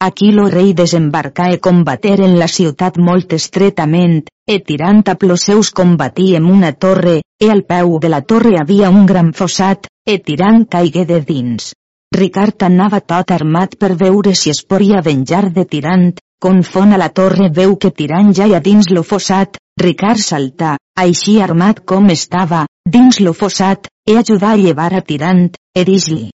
Aquí 0.03 0.32
lo 0.32 0.49
rei 0.51 0.73
desembarcà 0.74 1.47
e 1.55 1.61
combater 1.66 2.19
en 2.27 2.35
la 2.40 2.49
ciutat 2.51 2.99
molt 2.99 3.36
estretament, 3.39 4.27
e 4.55 4.59
tirant 4.59 5.05
a 5.07 5.15
ploseus 5.15 5.70
combatí 5.70 6.35
en 6.35 6.51
una 6.57 6.73
torre, 6.73 7.20
e 7.39 7.53
al 7.55 7.62
peu 7.62 8.01
de 8.03 8.11
la 8.11 8.23
torre 8.23 8.59
havia 8.59 8.90
un 8.90 9.07
gran 9.07 9.31
fossat, 9.32 9.86
e 10.03 10.19
tirant 10.19 10.66
caigué 10.66 11.07
de 11.07 11.20
dins. 11.23 11.70
Ricard 12.16 12.62
anava 12.64 13.01
tot 13.01 13.30
armat 13.30 13.76
per 13.76 13.93
veure 13.94 14.35
si 14.35 14.51
es 14.51 14.64
podia 14.64 15.02
venjar 15.05 15.51
de 15.52 15.64
tirant, 15.64 16.16
Confon 16.40 16.93
a 16.94 16.98
la 17.02 17.09
torre 17.10 17.48
veu 17.51 17.72
que 17.82 17.90
tirant 17.90 18.28
ja 18.39 18.44
a 18.56 18.60
dins 18.62 18.86
lo 18.94 19.02
fossat, 19.02 19.56
Ricard 19.82 20.22
saltà, 20.22 20.76
així 20.94 21.40
armat 21.43 21.80
com 21.85 22.06
estava, 22.14 22.60
dins 22.86 23.18
lo 23.20 23.32
fossat, 23.35 23.89
e 24.06 24.14
ajudar 24.16 24.52
a 24.55 24.60
llevar 24.60 24.93
a 24.94 25.01
tirant, 25.02 25.48
e 25.74 25.85
dis-li. 25.85 26.28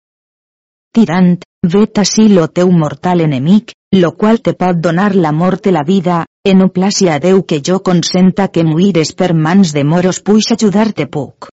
Tirant, 0.92 1.36
vet 1.74 2.00
ací 2.02 2.26
lo 2.28 2.48
teu 2.48 2.72
mortal 2.72 3.22
enemic, 3.22 3.76
lo 3.94 4.10
qual 4.18 4.40
te 4.42 4.56
pot 4.58 4.80
donar 4.82 5.14
la 5.14 5.30
mort 5.30 5.70
i 5.70 5.74
la 5.76 5.84
vida, 5.86 6.24
e 6.44 6.54
no 6.58 6.68
placi 6.74 7.06
a 7.08 7.20
Déu 7.22 7.44
que 7.46 7.60
jo 7.62 7.78
consenta 7.78 8.48
que 8.48 8.64
muires 8.64 9.14
per 9.14 9.30
mans 9.34 9.70
de 9.72 9.84
moros 9.84 10.18
puix 10.20 10.50
ajudar-te 10.50 11.06
puc. 11.06 11.46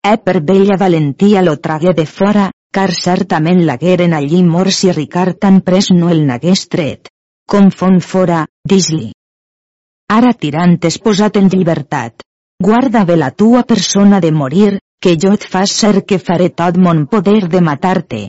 E 0.00 0.16
per 0.16 0.40
bella 0.40 0.80
valentia 0.80 1.44
lo 1.44 1.58
tragué 1.60 1.92
de 1.92 2.06
fora, 2.06 2.48
car 2.72 2.92
certament 2.94 3.64
lagueren 3.66 4.12
allí 4.14 4.42
morts 4.46 4.82
si 4.82 4.92
Ricard 4.92 5.38
tan 5.42 5.60
pres 5.66 5.90
no 5.90 6.10
el 6.14 6.26
n'hagués 6.26 6.68
tret. 6.68 7.10
Com 7.50 7.70
font 7.70 7.98
fora, 8.00 8.44
dis-li. 8.72 9.10
Ara 10.10 10.32
tirant 10.34 10.76
és 10.86 10.98
posat 10.98 11.38
en 11.40 11.48
llibertat. 11.50 12.22
Guarda 12.62 13.04
bé 13.08 13.16
la 13.16 13.30
tua 13.30 13.62
persona 13.62 14.20
de 14.20 14.30
morir, 14.30 14.78
que 15.02 15.16
jo 15.16 15.32
et 15.36 15.46
fas 15.52 15.72
ser 15.82 16.02
que 16.04 16.18
faré 16.18 16.50
tot 16.50 16.76
mon 16.76 17.06
poder 17.06 17.48
de 17.48 17.60
matar-te. 17.68 18.20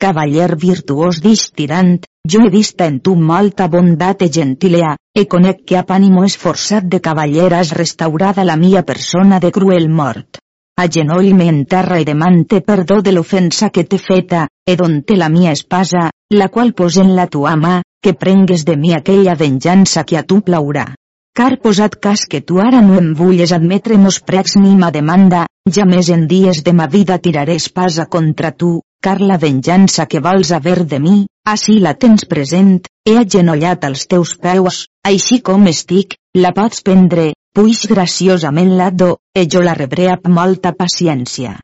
Cavaller 0.00 0.56
virtuós 0.56 1.20
dix 1.22 1.50
tirant, 1.56 1.98
jo 2.32 2.40
he 2.44 2.50
vist 2.50 2.80
en 2.80 2.98
tu 3.04 3.14
molta 3.14 3.68
bondat 3.68 4.22
e 4.26 4.30
gentilea, 4.32 4.96
e 5.14 5.26
conec 5.28 5.64
que 5.64 5.76
a 5.78 5.84
pànimo 5.84 6.24
esforçat 6.24 6.88
de 6.92 7.00
cavaller 7.00 7.52
has 7.54 7.72
restaurada 7.76 8.44
la 8.44 8.56
mia 8.56 8.82
persona 8.82 9.38
de 9.38 9.52
cruel 9.52 9.88
mort. 9.88 10.40
A 10.80 10.86
genoll 10.88 11.34
me 11.36 11.46
enterra 11.52 11.98
i 12.00 12.06
demante 12.08 12.62
perdó 12.64 13.02
de 13.04 13.12
l'ofensa 13.12 13.68
que 13.68 13.82
t'he 13.84 13.98
feta, 14.00 14.46
e 14.64 14.76
don 14.80 14.94
té 15.04 15.16
la 15.20 15.26
mia 15.28 15.50
espasa, 15.52 16.06
la 16.32 16.46
qual 16.48 16.70
pos 16.78 16.96
en 17.02 17.10
la 17.18 17.26
tua 17.34 17.52
mà, 17.60 17.72
que 18.00 18.14
prengues 18.22 18.64
de 18.64 18.78
mi 18.80 18.94
aquella 18.96 19.34
venjança 19.42 20.04
que 20.08 20.16
a 20.16 20.22
tu 20.30 20.38
plaurà. 20.46 20.86
Car 21.36 21.58
posat 21.60 21.98
cas 22.06 22.22
que 22.24 22.40
tu 22.40 22.62
ara 22.64 22.80
no 22.86 22.96
em 22.96 23.10
vulles 23.18 23.52
admetre 23.52 23.98
mos 24.00 24.22
pregs 24.30 24.56
ni 24.56 24.72
ma 24.78 24.88
demanda, 24.94 25.42
ja 25.68 25.84
més 25.90 26.08
en 26.16 26.24
dies 26.30 26.62
de 26.64 26.72
ma 26.72 26.86
vida 26.94 27.18
tiraré 27.18 27.58
espasa 27.60 28.06
contra 28.16 28.54
tu, 28.62 28.78
car 29.04 29.18
la 29.20 29.36
venjança 29.36 30.06
que 30.06 30.24
vols 30.24 30.54
haver 30.56 30.86
de 30.94 31.02
mi, 31.04 31.26
així 31.44 31.76
la 31.84 31.92
tens 31.92 32.24
present, 32.24 32.78
he 33.04 33.18
agenollat 33.20 33.84
als 33.84 34.08
teus 34.08 34.32
peus, 34.40 34.86
així 35.04 35.42
com 35.44 35.68
estic, 35.68 36.16
la 36.40 36.56
pots 36.56 36.80
prendre, 36.88 37.34
puix 37.54 37.86
graciosament 37.90 38.76
la 38.78 38.90
do, 38.90 39.16
e 39.34 39.46
jo 39.46 39.62
la 39.64 39.74
rebré 39.74 40.08
amb 40.12 40.28
molta 40.28 40.72
paciència. 40.76 41.56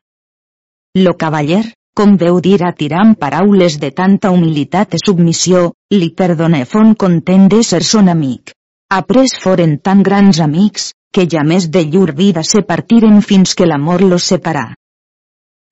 Lo 0.97 1.13
cavaller, 1.15 1.63
com 1.97 2.17
veu 2.21 2.39
dir 2.41 2.59
a 2.65 2.73
tirant 2.79 3.15
paraules 3.15 3.79
de 3.81 3.89
tanta 3.91 4.31
humilitat 4.31 4.93
i 4.93 5.01
submissió, 5.03 5.71
li 5.93 6.09
perdone 6.13 6.65
fon 6.65 6.93
content 6.93 7.47
de 7.53 7.63
ser 7.63 7.83
son 7.83 8.11
amic. 8.13 8.53
Après 8.89 9.33
foren 9.43 9.77
tan 9.83 10.03
grans 10.03 10.39
amics, 10.43 10.91
que 11.13 11.25
ja 11.25 11.43
més 11.43 11.69
de 11.71 11.83
llur 11.85 12.11
vida 12.15 12.43
se 12.43 12.61
partiren 12.61 13.21
fins 13.21 13.55
que 13.55 13.65
l'amor 13.65 14.03
los 14.03 14.27
separà. 14.33 14.67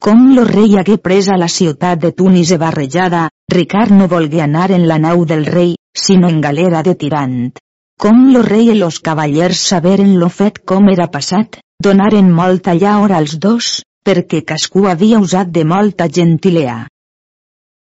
Com 0.01 0.31
lo 0.35 0.43
rei 0.49 0.75
hagué 0.79 0.97
pres 0.97 1.29
a 1.29 1.37
la 1.37 1.47
ciutat 1.47 2.01
de 2.01 2.11
Tunis 2.11 2.51
e 2.51 2.57
barrejada, 2.57 3.29
Ricard 3.51 3.91
no 3.91 4.07
volgué 4.07 4.41
anar 4.41 4.71
en 4.71 4.87
la 4.87 4.97
nau 4.99 5.25
del 5.25 5.45
rei, 5.45 5.75
sinó 5.95 6.29
en 6.29 6.41
galera 6.41 6.83
de 6.83 6.95
tirant. 6.95 7.53
Com 8.01 8.25
lo 8.33 8.41
rei 8.43 8.71
i 8.73 8.75
los 8.77 8.99
cavallers 8.99 9.59
saberen 9.71 10.17
lo 10.19 10.27
fet 10.29 10.59
com 10.67 10.89
era 10.91 11.07
passat, 11.11 11.61
donaren 11.81 12.31
molta 12.31 12.73
llaor 12.75 13.13
als 13.15 13.37
dos, 13.39 13.69
perquè 14.05 14.43
cascú 14.43 14.87
havia 14.91 15.19
usat 15.23 15.53
de 15.55 15.63
molta 15.63 16.09
gentilea. 16.17 16.75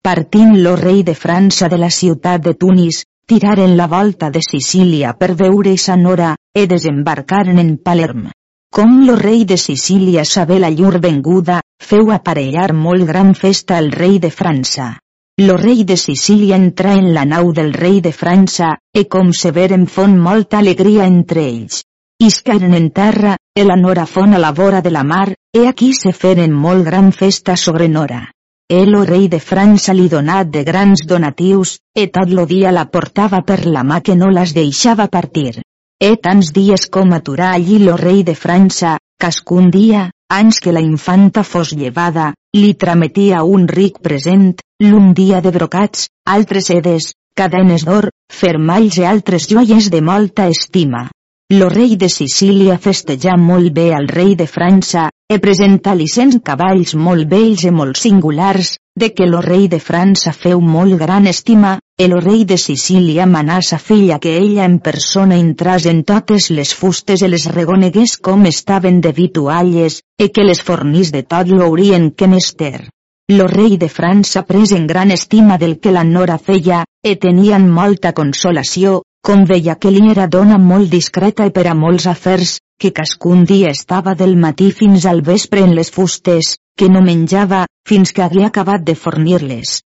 Partint 0.02 0.58
lo 0.62 0.76
rei 0.76 1.02
de 1.02 1.14
França 1.14 1.68
de 1.72 1.78
la 1.78 1.90
ciutat 1.90 2.44
de 2.44 2.54
Tunis, 2.54 3.04
tiraren 3.26 3.76
la 3.76 3.86
volta 3.86 4.30
de 4.30 4.42
Sicília 4.44 5.14
per 5.14 5.32
veure 5.34 5.76
Sanora, 5.78 6.34
e 6.52 6.66
desembarcaren 6.66 7.58
en 7.58 7.76
Palerm. 7.78 8.30
Com 8.72 9.06
lo 9.06 9.16
rei 9.16 9.44
de 9.44 9.56
Sicília 9.56 10.24
saber 10.24 10.60
la 10.60 10.70
llur 10.70 10.98
venguda, 11.00 11.60
feu 11.80 12.12
aparellar 12.12 12.72
molt 12.72 13.06
gran 13.08 13.34
festa 13.34 13.76
al 13.78 13.90
rei 13.92 14.18
de 14.18 14.30
França. 14.30 15.01
Lo 15.38 15.56
rei 15.56 15.84
de 15.84 15.96
Sicília 15.96 16.56
entra 16.56 16.92
en 16.92 17.14
la 17.14 17.24
nau 17.24 17.54
del 17.54 17.72
rei 17.72 18.02
de 18.02 18.12
França, 18.12 18.76
e 18.92 19.08
com 19.08 19.32
se 19.32 19.50
veren 19.50 19.86
fon 19.86 20.18
molta 20.20 20.58
alegria 20.58 21.06
entre 21.06 21.46
ells. 21.48 21.84
Iscaren 22.20 22.74
en 22.74 22.90
terra, 22.90 23.38
e 23.56 23.64
la 23.64 23.76
Nora 23.80 24.04
fon 24.04 24.34
a 24.34 24.38
la 24.38 24.52
vora 24.52 24.82
de 24.82 24.90
la 24.90 25.02
mar, 25.02 25.32
e 25.56 25.66
aquí 25.66 25.94
se 25.94 26.12
feren 26.12 26.52
molt 26.52 26.84
gran 26.84 27.12
festa 27.12 27.56
sobre 27.56 27.88
Nora. 27.88 28.28
El 28.68 28.94
o 28.94 29.06
rei 29.08 29.28
de 29.28 29.40
França 29.40 29.94
li 29.96 30.10
donat 30.12 30.52
de 30.52 30.64
grans 30.68 31.06
donatius, 31.08 31.78
e 31.96 32.08
tot 32.12 32.28
lo 32.28 32.44
dia 32.44 32.70
la 32.70 32.84
portava 32.92 33.40
per 33.40 33.64
la 33.64 33.82
mà 33.88 34.02
que 34.02 34.14
no 34.14 34.28
les 34.28 34.52
deixava 34.52 35.08
partir. 35.08 35.62
E 35.96 36.16
tants 36.20 36.52
dies 36.52 36.90
com 36.92 37.12
aturar 37.16 37.54
allí 37.54 37.78
lo 37.78 37.96
rei 37.96 38.20
de 38.22 38.34
França, 38.34 38.98
cascun 39.16 39.70
dia, 39.70 40.10
anys 40.32 40.60
que 40.64 40.72
la 40.72 40.80
infanta 40.80 41.44
fos 41.44 41.72
llevada, 41.76 42.32
li 42.56 42.74
trametia 42.74 43.42
un 43.44 43.66
ric 43.68 43.98
present, 44.02 44.54
l'un 44.80 45.12
dia 45.14 45.40
de 45.44 45.52
brocats, 45.54 46.08
altres 46.24 46.70
sedes, 46.72 47.12
cadenes 47.36 47.84
d'or, 47.88 48.08
fermalls 48.32 48.98
i 49.00 49.04
altres 49.08 49.48
joies 49.50 49.90
de 49.92 50.00
molta 50.00 50.48
estima. 50.48 51.08
Lo 51.52 51.68
rei 51.68 51.96
de 52.00 52.08
Sicília 52.08 52.78
festejà 52.80 53.36
molt 53.36 53.72
bé 53.76 53.90
al 53.92 54.08
rei 54.08 54.34
de 54.40 54.46
França, 54.48 55.10
e 55.32 55.38
presenta-li 55.40 56.04
cent 56.12 56.34
cavalls 56.44 56.90
molt 56.92 57.24
bells 57.28 57.62
i 57.64 57.70
molt 57.72 57.96
singulars, 57.96 58.74
de 59.00 59.08
que 59.16 59.24
lo 59.24 59.38
rei 59.40 59.62
de 59.72 59.78
França 59.80 60.32
feu 60.36 60.60
molt 60.60 60.98
gran 61.00 61.28
estima, 61.30 61.78
el 61.96 62.12
rei 62.20 62.42
de 62.44 62.58
Sicília 62.60 63.24
manà 63.30 63.60
sa 63.64 63.78
filla 63.80 64.18
que 64.20 64.34
ella 64.36 64.66
en 64.68 64.74
persona 64.88 65.38
entràs 65.40 65.86
en 65.88 66.02
totes 66.10 66.50
les 66.52 66.74
fustes 66.76 67.22
i 67.24 67.30
les 67.32 67.46
regonegués 67.54 68.18
com 68.28 68.44
estaven 68.50 69.00
de 69.00 69.12
vitualles, 69.16 70.02
e 70.20 70.28
que 70.28 70.44
les 70.44 70.60
fornís 70.60 71.12
de 71.16 71.22
tot 71.22 71.48
lo 71.48 71.64
haurien 71.64 72.10
que 72.10 72.28
mester. 72.28 72.90
Lo 73.32 73.46
rei 73.48 73.78
de 73.80 73.88
França 73.88 74.42
pres 74.44 74.74
en 74.76 74.84
gran 74.86 75.14
estima 75.16 75.56
del 75.56 75.78
que 75.80 75.96
la 75.96 76.04
nora 76.04 76.36
feia, 76.36 76.84
e 77.00 77.16
tenien 77.16 77.70
molta 77.70 78.12
consolació, 78.12 79.00
com 79.24 79.46
veia 79.48 79.78
que 79.80 79.94
li 79.94 80.04
era 80.10 80.26
dona 80.26 80.58
molt 80.58 80.90
discreta 80.92 81.46
i 81.48 81.56
per 81.56 81.70
a 81.70 81.74
molts 81.78 82.10
afers, 82.10 82.58
que 82.82 82.90
cascun 82.90 83.44
dia 83.46 83.70
estava 83.70 84.16
del 84.18 84.32
matí 84.34 84.72
fins 84.74 85.04
al 85.06 85.20
vespre 85.22 85.62
en 85.62 85.76
les 85.78 85.90
fustes, 85.94 86.56
que 86.74 86.88
no 86.90 87.02
menjava, 87.06 87.60
fins 87.86 88.10
que 88.10 88.24
havia 88.24 88.48
acabat 88.48 88.82
de 88.88 88.96
fornir-les. 88.98 89.76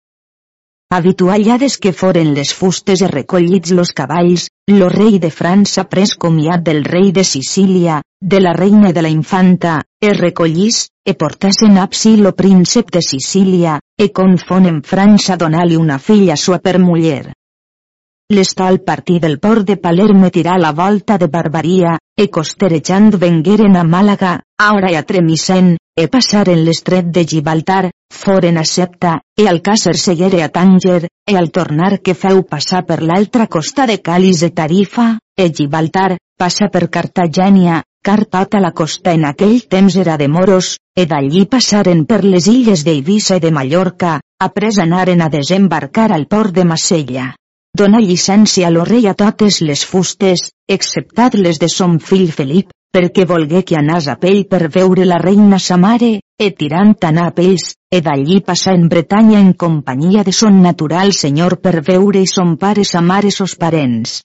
Habituallades 0.96 1.76
que 1.82 1.92
foren 1.92 2.32
les 2.32 2.54
fustes 2.56 3.02
i 3.04 3.10
recollits 3.10 3.74
los 3.76 3.92
cavalls, 4.00 4.46
lo 4.72 4.88
rei 4.88 5.18
de 5.18 5.32
França 5.34 5.84
pres 5.92 6.14
comiat 6.24 6.64
del 6.64 6.84
rei 6.88 7.12
de 7.12 7.24
Sicília, 7.24 8.00
de 8.22 8.40
la 8.40 8.56
reina 8.56 8.92
de 8.96 9.02
la 9.04 9.12
infanta, 9.12 9.80
e 10.00 10.14
recollís, 10.16 10.86
e 11.04 11.12
portasen 11.20 11.76
a 11.76 11.88
Psi 11.92 12.16
lo 12.16 12.32
príncep 12.32 12.94
de 12.96 13.02
Sicília, 13.02 13.80
e 13.98 14.08
confon 14.08 14.70
en 14.72 14.80
França 14.80 15.36
donar-li 15.36 15.76
una 15.76 15.98
filla 15.98 16.36
sua 16.36 16.62
per 16.64 16.78
muller. 16.78 17.34
L'estol 18.34 18.80
partí 18.82 19.20
del 19.22 19.36
port 19.38 19.62
de 19.68 19.76
Palerme 19.78 20.32
tirà 20.34 20.56
la 20.58 20.72
volta 20.72 21.16
de 21.16 21.28
Barbaria, 21.30 21.92
e 22.18 22.24
costerejant 22.28 23.12
vengueren 23.22 23.76
a 23.78 23.84
Màlaga, 23.86 24.32
Aura 24.58 24.90
i 24.90 24.96
a 24.98 25.02
Tremisen, 25.06 25.76
e 25.94 26.08
passaren 26.10 26.64
l'estret 26.66 27.12
de 27.14 27.22
Gibraltar, 27.22 27.92
foren 28.22 28.58
a 28.58 28.64
Septa, 28.64 29.12
e 29.38 29.46
al 29.46 29.62
Càcer 29.62 29.94
seguere 29.94 30.42
a 30.42 30.50
Tànger, 30.50 31.06
e 31.06 31.36
al 31.36 31.52
tornar 31.52 32.00
que 32.02 32.16
feu 32.18 32.42
passar 32.42 32.82
per 32.90 32.98
l'altra 33.04 33.46
costa 33.46 33.86
de 33.86 34.00
Calis 34.02 34.42
e 34.42 34.50
Tarifa, 34.50 35.06
e 35.38 35.48
Gibraltar, 35.52 36.18
passa 36.36 36.66
per 36.66 36.88
Cartagènia, 36.90 37.84
car 38.02 38.24
tota 38.26 38.58
la 38.58 38.74
costa 38.74 39.14
en 39.14 39.30
aquell 39.30 39.62
temps 39.70 40.02
era 40.02 40.18
de 40.18 40.26
moros, 40.26 40.74
e 40.98 41.06
d'allí 41.06 41.46
passaren 41.46 42.02
per 42.10 42.24
les 42.24 42.50
illes 42.50 42.82
d'Eivissa 42.82 43.38
i 43.38 43.46
de 43.48 43.54
Mallorca, 43.54 44.18
après 44.42 44.82
anaren 44.82 45.22
a 45.22 45.30
desembarcar 45.30 46.10
al 46.10 46.26
port 46.26 46.50
de 46.50 46.66
Massella 46.66 47.32
dona 47.80 48.00
llicència 48.00 48.68
a 48.68 48.72
lo 48.72 48.84
rei 48.88 49.06
a 49.10 49.14
totes 49.14 49.60
les 49.60 49.84
fustes, 49.84 50.48
exceptat 50.76 51.34
les 51.36 51.60
de 51.62 51.68
son 51.68 51.98
fill 52.00 52.30
Felip, 52.32 52.72
perquè 52.96 53.26
volgué 53.28 53.60
que 53.68 53.76
anàs 53.76 54.06
a 54.08 54.14
pell 54.20 54.46
per 54.50 54.70
veure 54.76 55.04
la 55.04 55.18
reina 55.20 55.58
sa 55.60 55.76
mare, 55.76 56.12
e 56.40 56.46
tirant 56.60 56.94
anar 57.08 57.26
a 57.30 57.34
pells, 57.36 57.74
e 57.92 58.00
d'allí 58.06 58.40
passar 58.46 58.76
en 58.78 58.88
Bretanya 58.92 59.40
en 59.40 59.52
companyia 59.64 60.24
de 60.24 60.32
son 60.32 60.62
natural 60.62 61.12
senyor 61.12 61.58
per 61.60 61.82
veure 61.90 62.22
i 62.24 62.30
son 62.36 62.56
pare 62.56 62.84
sa 62.84 63.04
mare 63.10 63.30
sos 63.30 63.56
parents. 63.60 64.22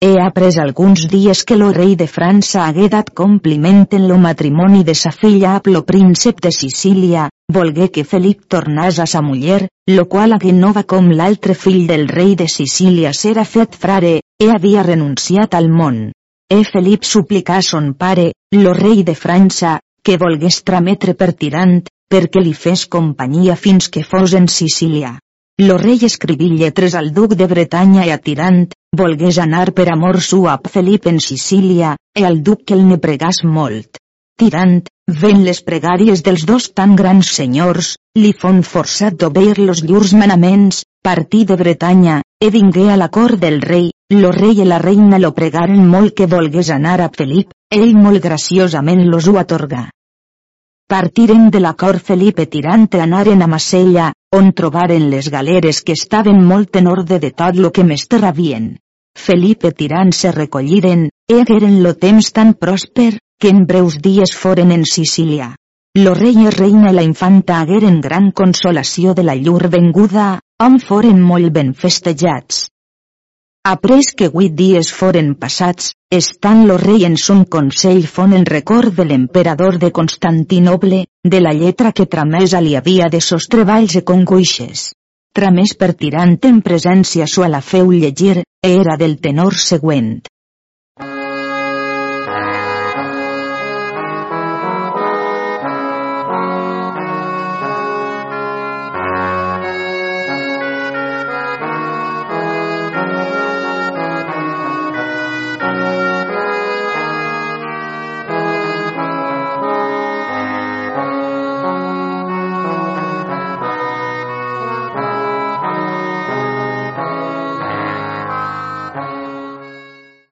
He 0.00 0.14
après 0.20 0.56
alguns 0.60 1.08
dies 1.12 1.44
que 1.44 1.56
lo 1.60 1.72
rei 1.76 1.96
de 1.96 2.06
França 2.08 2.66
hagué 2.66 2.88
dat 2.88 3.10
compliment 3.12 3.86
en 3.92 4.06
lo 4.08 4.16
matrimoni 4.18 4.84
de 4.84 4.94
sa 4.94 5.12
filla 5.12 5.56
a 5.56 5.60
lo 5.64 5.84
príncep 5.84 6.40
de 6.40 6.52
Sicília, 6.52 7.28
volgué 7.52 7.90
que 7.94 8.04
Felip 8.04 8.46
tornàs 8.54 8.98
a 9.02 9.06
sa 9.10 9.20
muller, 9.22 9.68
lo 9.90 10.06
qual 10.08 10.32
hagué 10.36 10.52
nova 10.52 10.82
com 10.84 11.10
l'altre 11.10 11.54
fill 11.54 11.86
del 11.90 12.08
rei 12.08 12.34
de 12.40 12.48
Sicília 12.48 13.12
s'era 13.12 13.44
fet 13.44 13.76
frare, 13.84 14.20
e 14.40 14.50
havia 14.50 14.82
renunciat 14.86 15.54
al 15.54 15.70
món. 15.70 16.10
E 16.50 16.64
Felip 16.64 17.06
suplicà 17.06 17.60
son 17.62 17.94
pare, 17.94 18.32
lo 18.56 18.74
rei 18.74 19.02
de 19.02 19.14
França, 19.14 19.78
que 20.02 20.18
volgués 20.18 20.62
trametre 20.64 21.14
per 21.14 21.32
tirant, 21.32 21.80
perquè 22.10 22.42
li 22.42 22.54
fes 22.54 22.86
companyia 22.86 23.56
fins 23.56 23.88
que 23.88 24.02
fos 24.02 24.34
en 24.34 24.48
Sicília. 24.48 25.18
Lo 25.60 25.76
rei 25.78 26.00
escriví 26.08 26.48
lletres 26.56 26.94
al 26.96 27.12
duc 27.12 27.34
de 27.36 27.46
Bretanya 27.46 28.06
i 28.08 28.10
a 28.10 28.18
Tirant, 28.18 28.62
volgués 28.96 29.38
anar 29.38 29.72
per 29.76 29.90
amor 29.92 30.20
su 30.24 30.46
a 30.48 30.56
Felip 30.74 31.06
en 31.06 31.20
Sicília, 31.20 31.96
e 32.16 32.24
al 32.24 32.42
duc 32.42 32.64
que 32.64 32.74
el 32.74 32.86
ne 32.88 32.96
pregàs 32.96 33.42
molt. 33.44 34.00
Tirant, 34.40 34.78
ven 35.20 35.42
les 35.44 35.58
pregàries 35.60 36.22
dels 36.24 36.46
dos 36.48 36.70
tan 36.78 36.94
grans 36.96 37.28
senyors, 37.38 37.90
li 38.16 38.30
fon 38.32 38.62
forçat 38.68 39.18
d'obeir 39.20 39.58
los 39.58 39.82
llurs 39.84 40.14
manaments, 40.16 40.78
partí 41.04 41.42
de 41.50 41.58
Bretanya, 41.60 42.22
e 42.40 42.48
vingué 42.54 42.86
a 42.88 42.96
la 42.96 43.10
cort 43.16 43.36
del 43.42 43.60
rei, 43.60 43.90
lo 44.16 44.30
rei 44.38 44.64
i 44.64 44.68
la 44.70 44.80
reina 44.80 45.20
lo 45.20 45.34
pregaren 45.36 45.84
molt 45.92 46.16
que 46.16 46.30
volgués 46.36 46.72
anar 46.78 46.96
a 47.04 47.10
Felip, 47.18 47.52
ell 47.68 47.92
molt 48.06 48.24
graciosament 48.24 49.04
los 49.12 49.28
ho 49.28 49.36
atorgà. 49.44 49.84
Partiren 50.88 51.50
de 51.52 51.60
la 51.60 51.76
cort 51.84 52.00
Felipe 52.00 52.48
tirant 52.48 52.88
anaren 52.96 53.44
a 53.44 53.52
Massella, 53.58 54.10
on 54.34 54.54
trobaren 54.56 55.10
les 55.12 55.28
galeres 55.28 55.84
que 55.84 55.92
estaven 55.92 56.40
molt 56.48 56.80
en 56.80 56.88
orde 56.88 57.20
de 57.20 57.36
tot 57.36 57.60
lo 57.60 57.76
que 57.76 57.84
més 57.84 58.08
terravien. 58.08 58.76
Felipe 59.18 59.76
tirant 59.76 60.16
se 60.16 60.32
recolliren, 60.32 61.10
egueren 61.28 61.82
lo 61.84 61.98
temps 62.06 62.32
tan 62.32 62.54
pròsper, 62.54 63.18
que 63.40 63.48
en 63.48 63.64
breus 63.66 63.96
dies 64.04 64.36
foren 64.36 64.70
en 64.76 64.84
Sicília. 64.84 65.54
Lo 65.98 66.12
rei 66.14 66.36
i 66.38 66.50
reina 66.54 66.92
i 66.92 66.94
la 66.94 67.02
infanta 67.02 67.56
hagueren 67.60 67.96
gran 68.04 68.30
consolació 68.40 69.14
de 69.18 69.24
la 69.26 69.34
llur 69.34 69.70
venguda, 69.72 70.26
on 70.62 70.76
foren 70.78 71.24
molt 71.30 71.50
ben 71.56 71.72
festejats. 71.74 72.68
Après 73.70 74.12
que 74.16 74.28
huit 74.32 74.54
dies 74.56 74.92
foren 74.98 75.34
passats, 75.40 75.90
estant 76.18 76.62
lo 76.68 76.76
rei 76.80 77.04
en 77.08 77.16
son 77.24 77.42
consell 77.56 78.06
fon 78.06 78.32
en 78.38 78.46
record 78.46 78.94
de 79.00 79.04
l'emperador 79.04 79.78
de 79.82 79.90
Constantinoble, 79.98 81.04
de 81.24 81.40
la 81.40 81.52
lletra 81.52 81.92
que 81.92 82.06
tramesa 82.06 82.60
li 82.60 82.76
havia 82.76 83.10
de 83.12 83.20
sos 83.20 83.48
treballs 83.52 83.96
e 84.00 84.02
congoixes. 84.12 84.90
Tramés 85.36 85.76
per 85.80 85.92
tirant 85.94 86.38
en 86.48 86.62
presència 86.62 87.26
sua 87.26 87.48
la 87.48 87.60
feu 87.60 87.92
llegir, 87.92 88.42
era 88.62 88.96
del 88.96 89.18
tenor 89.20 89.54
següent. 89.54 90.20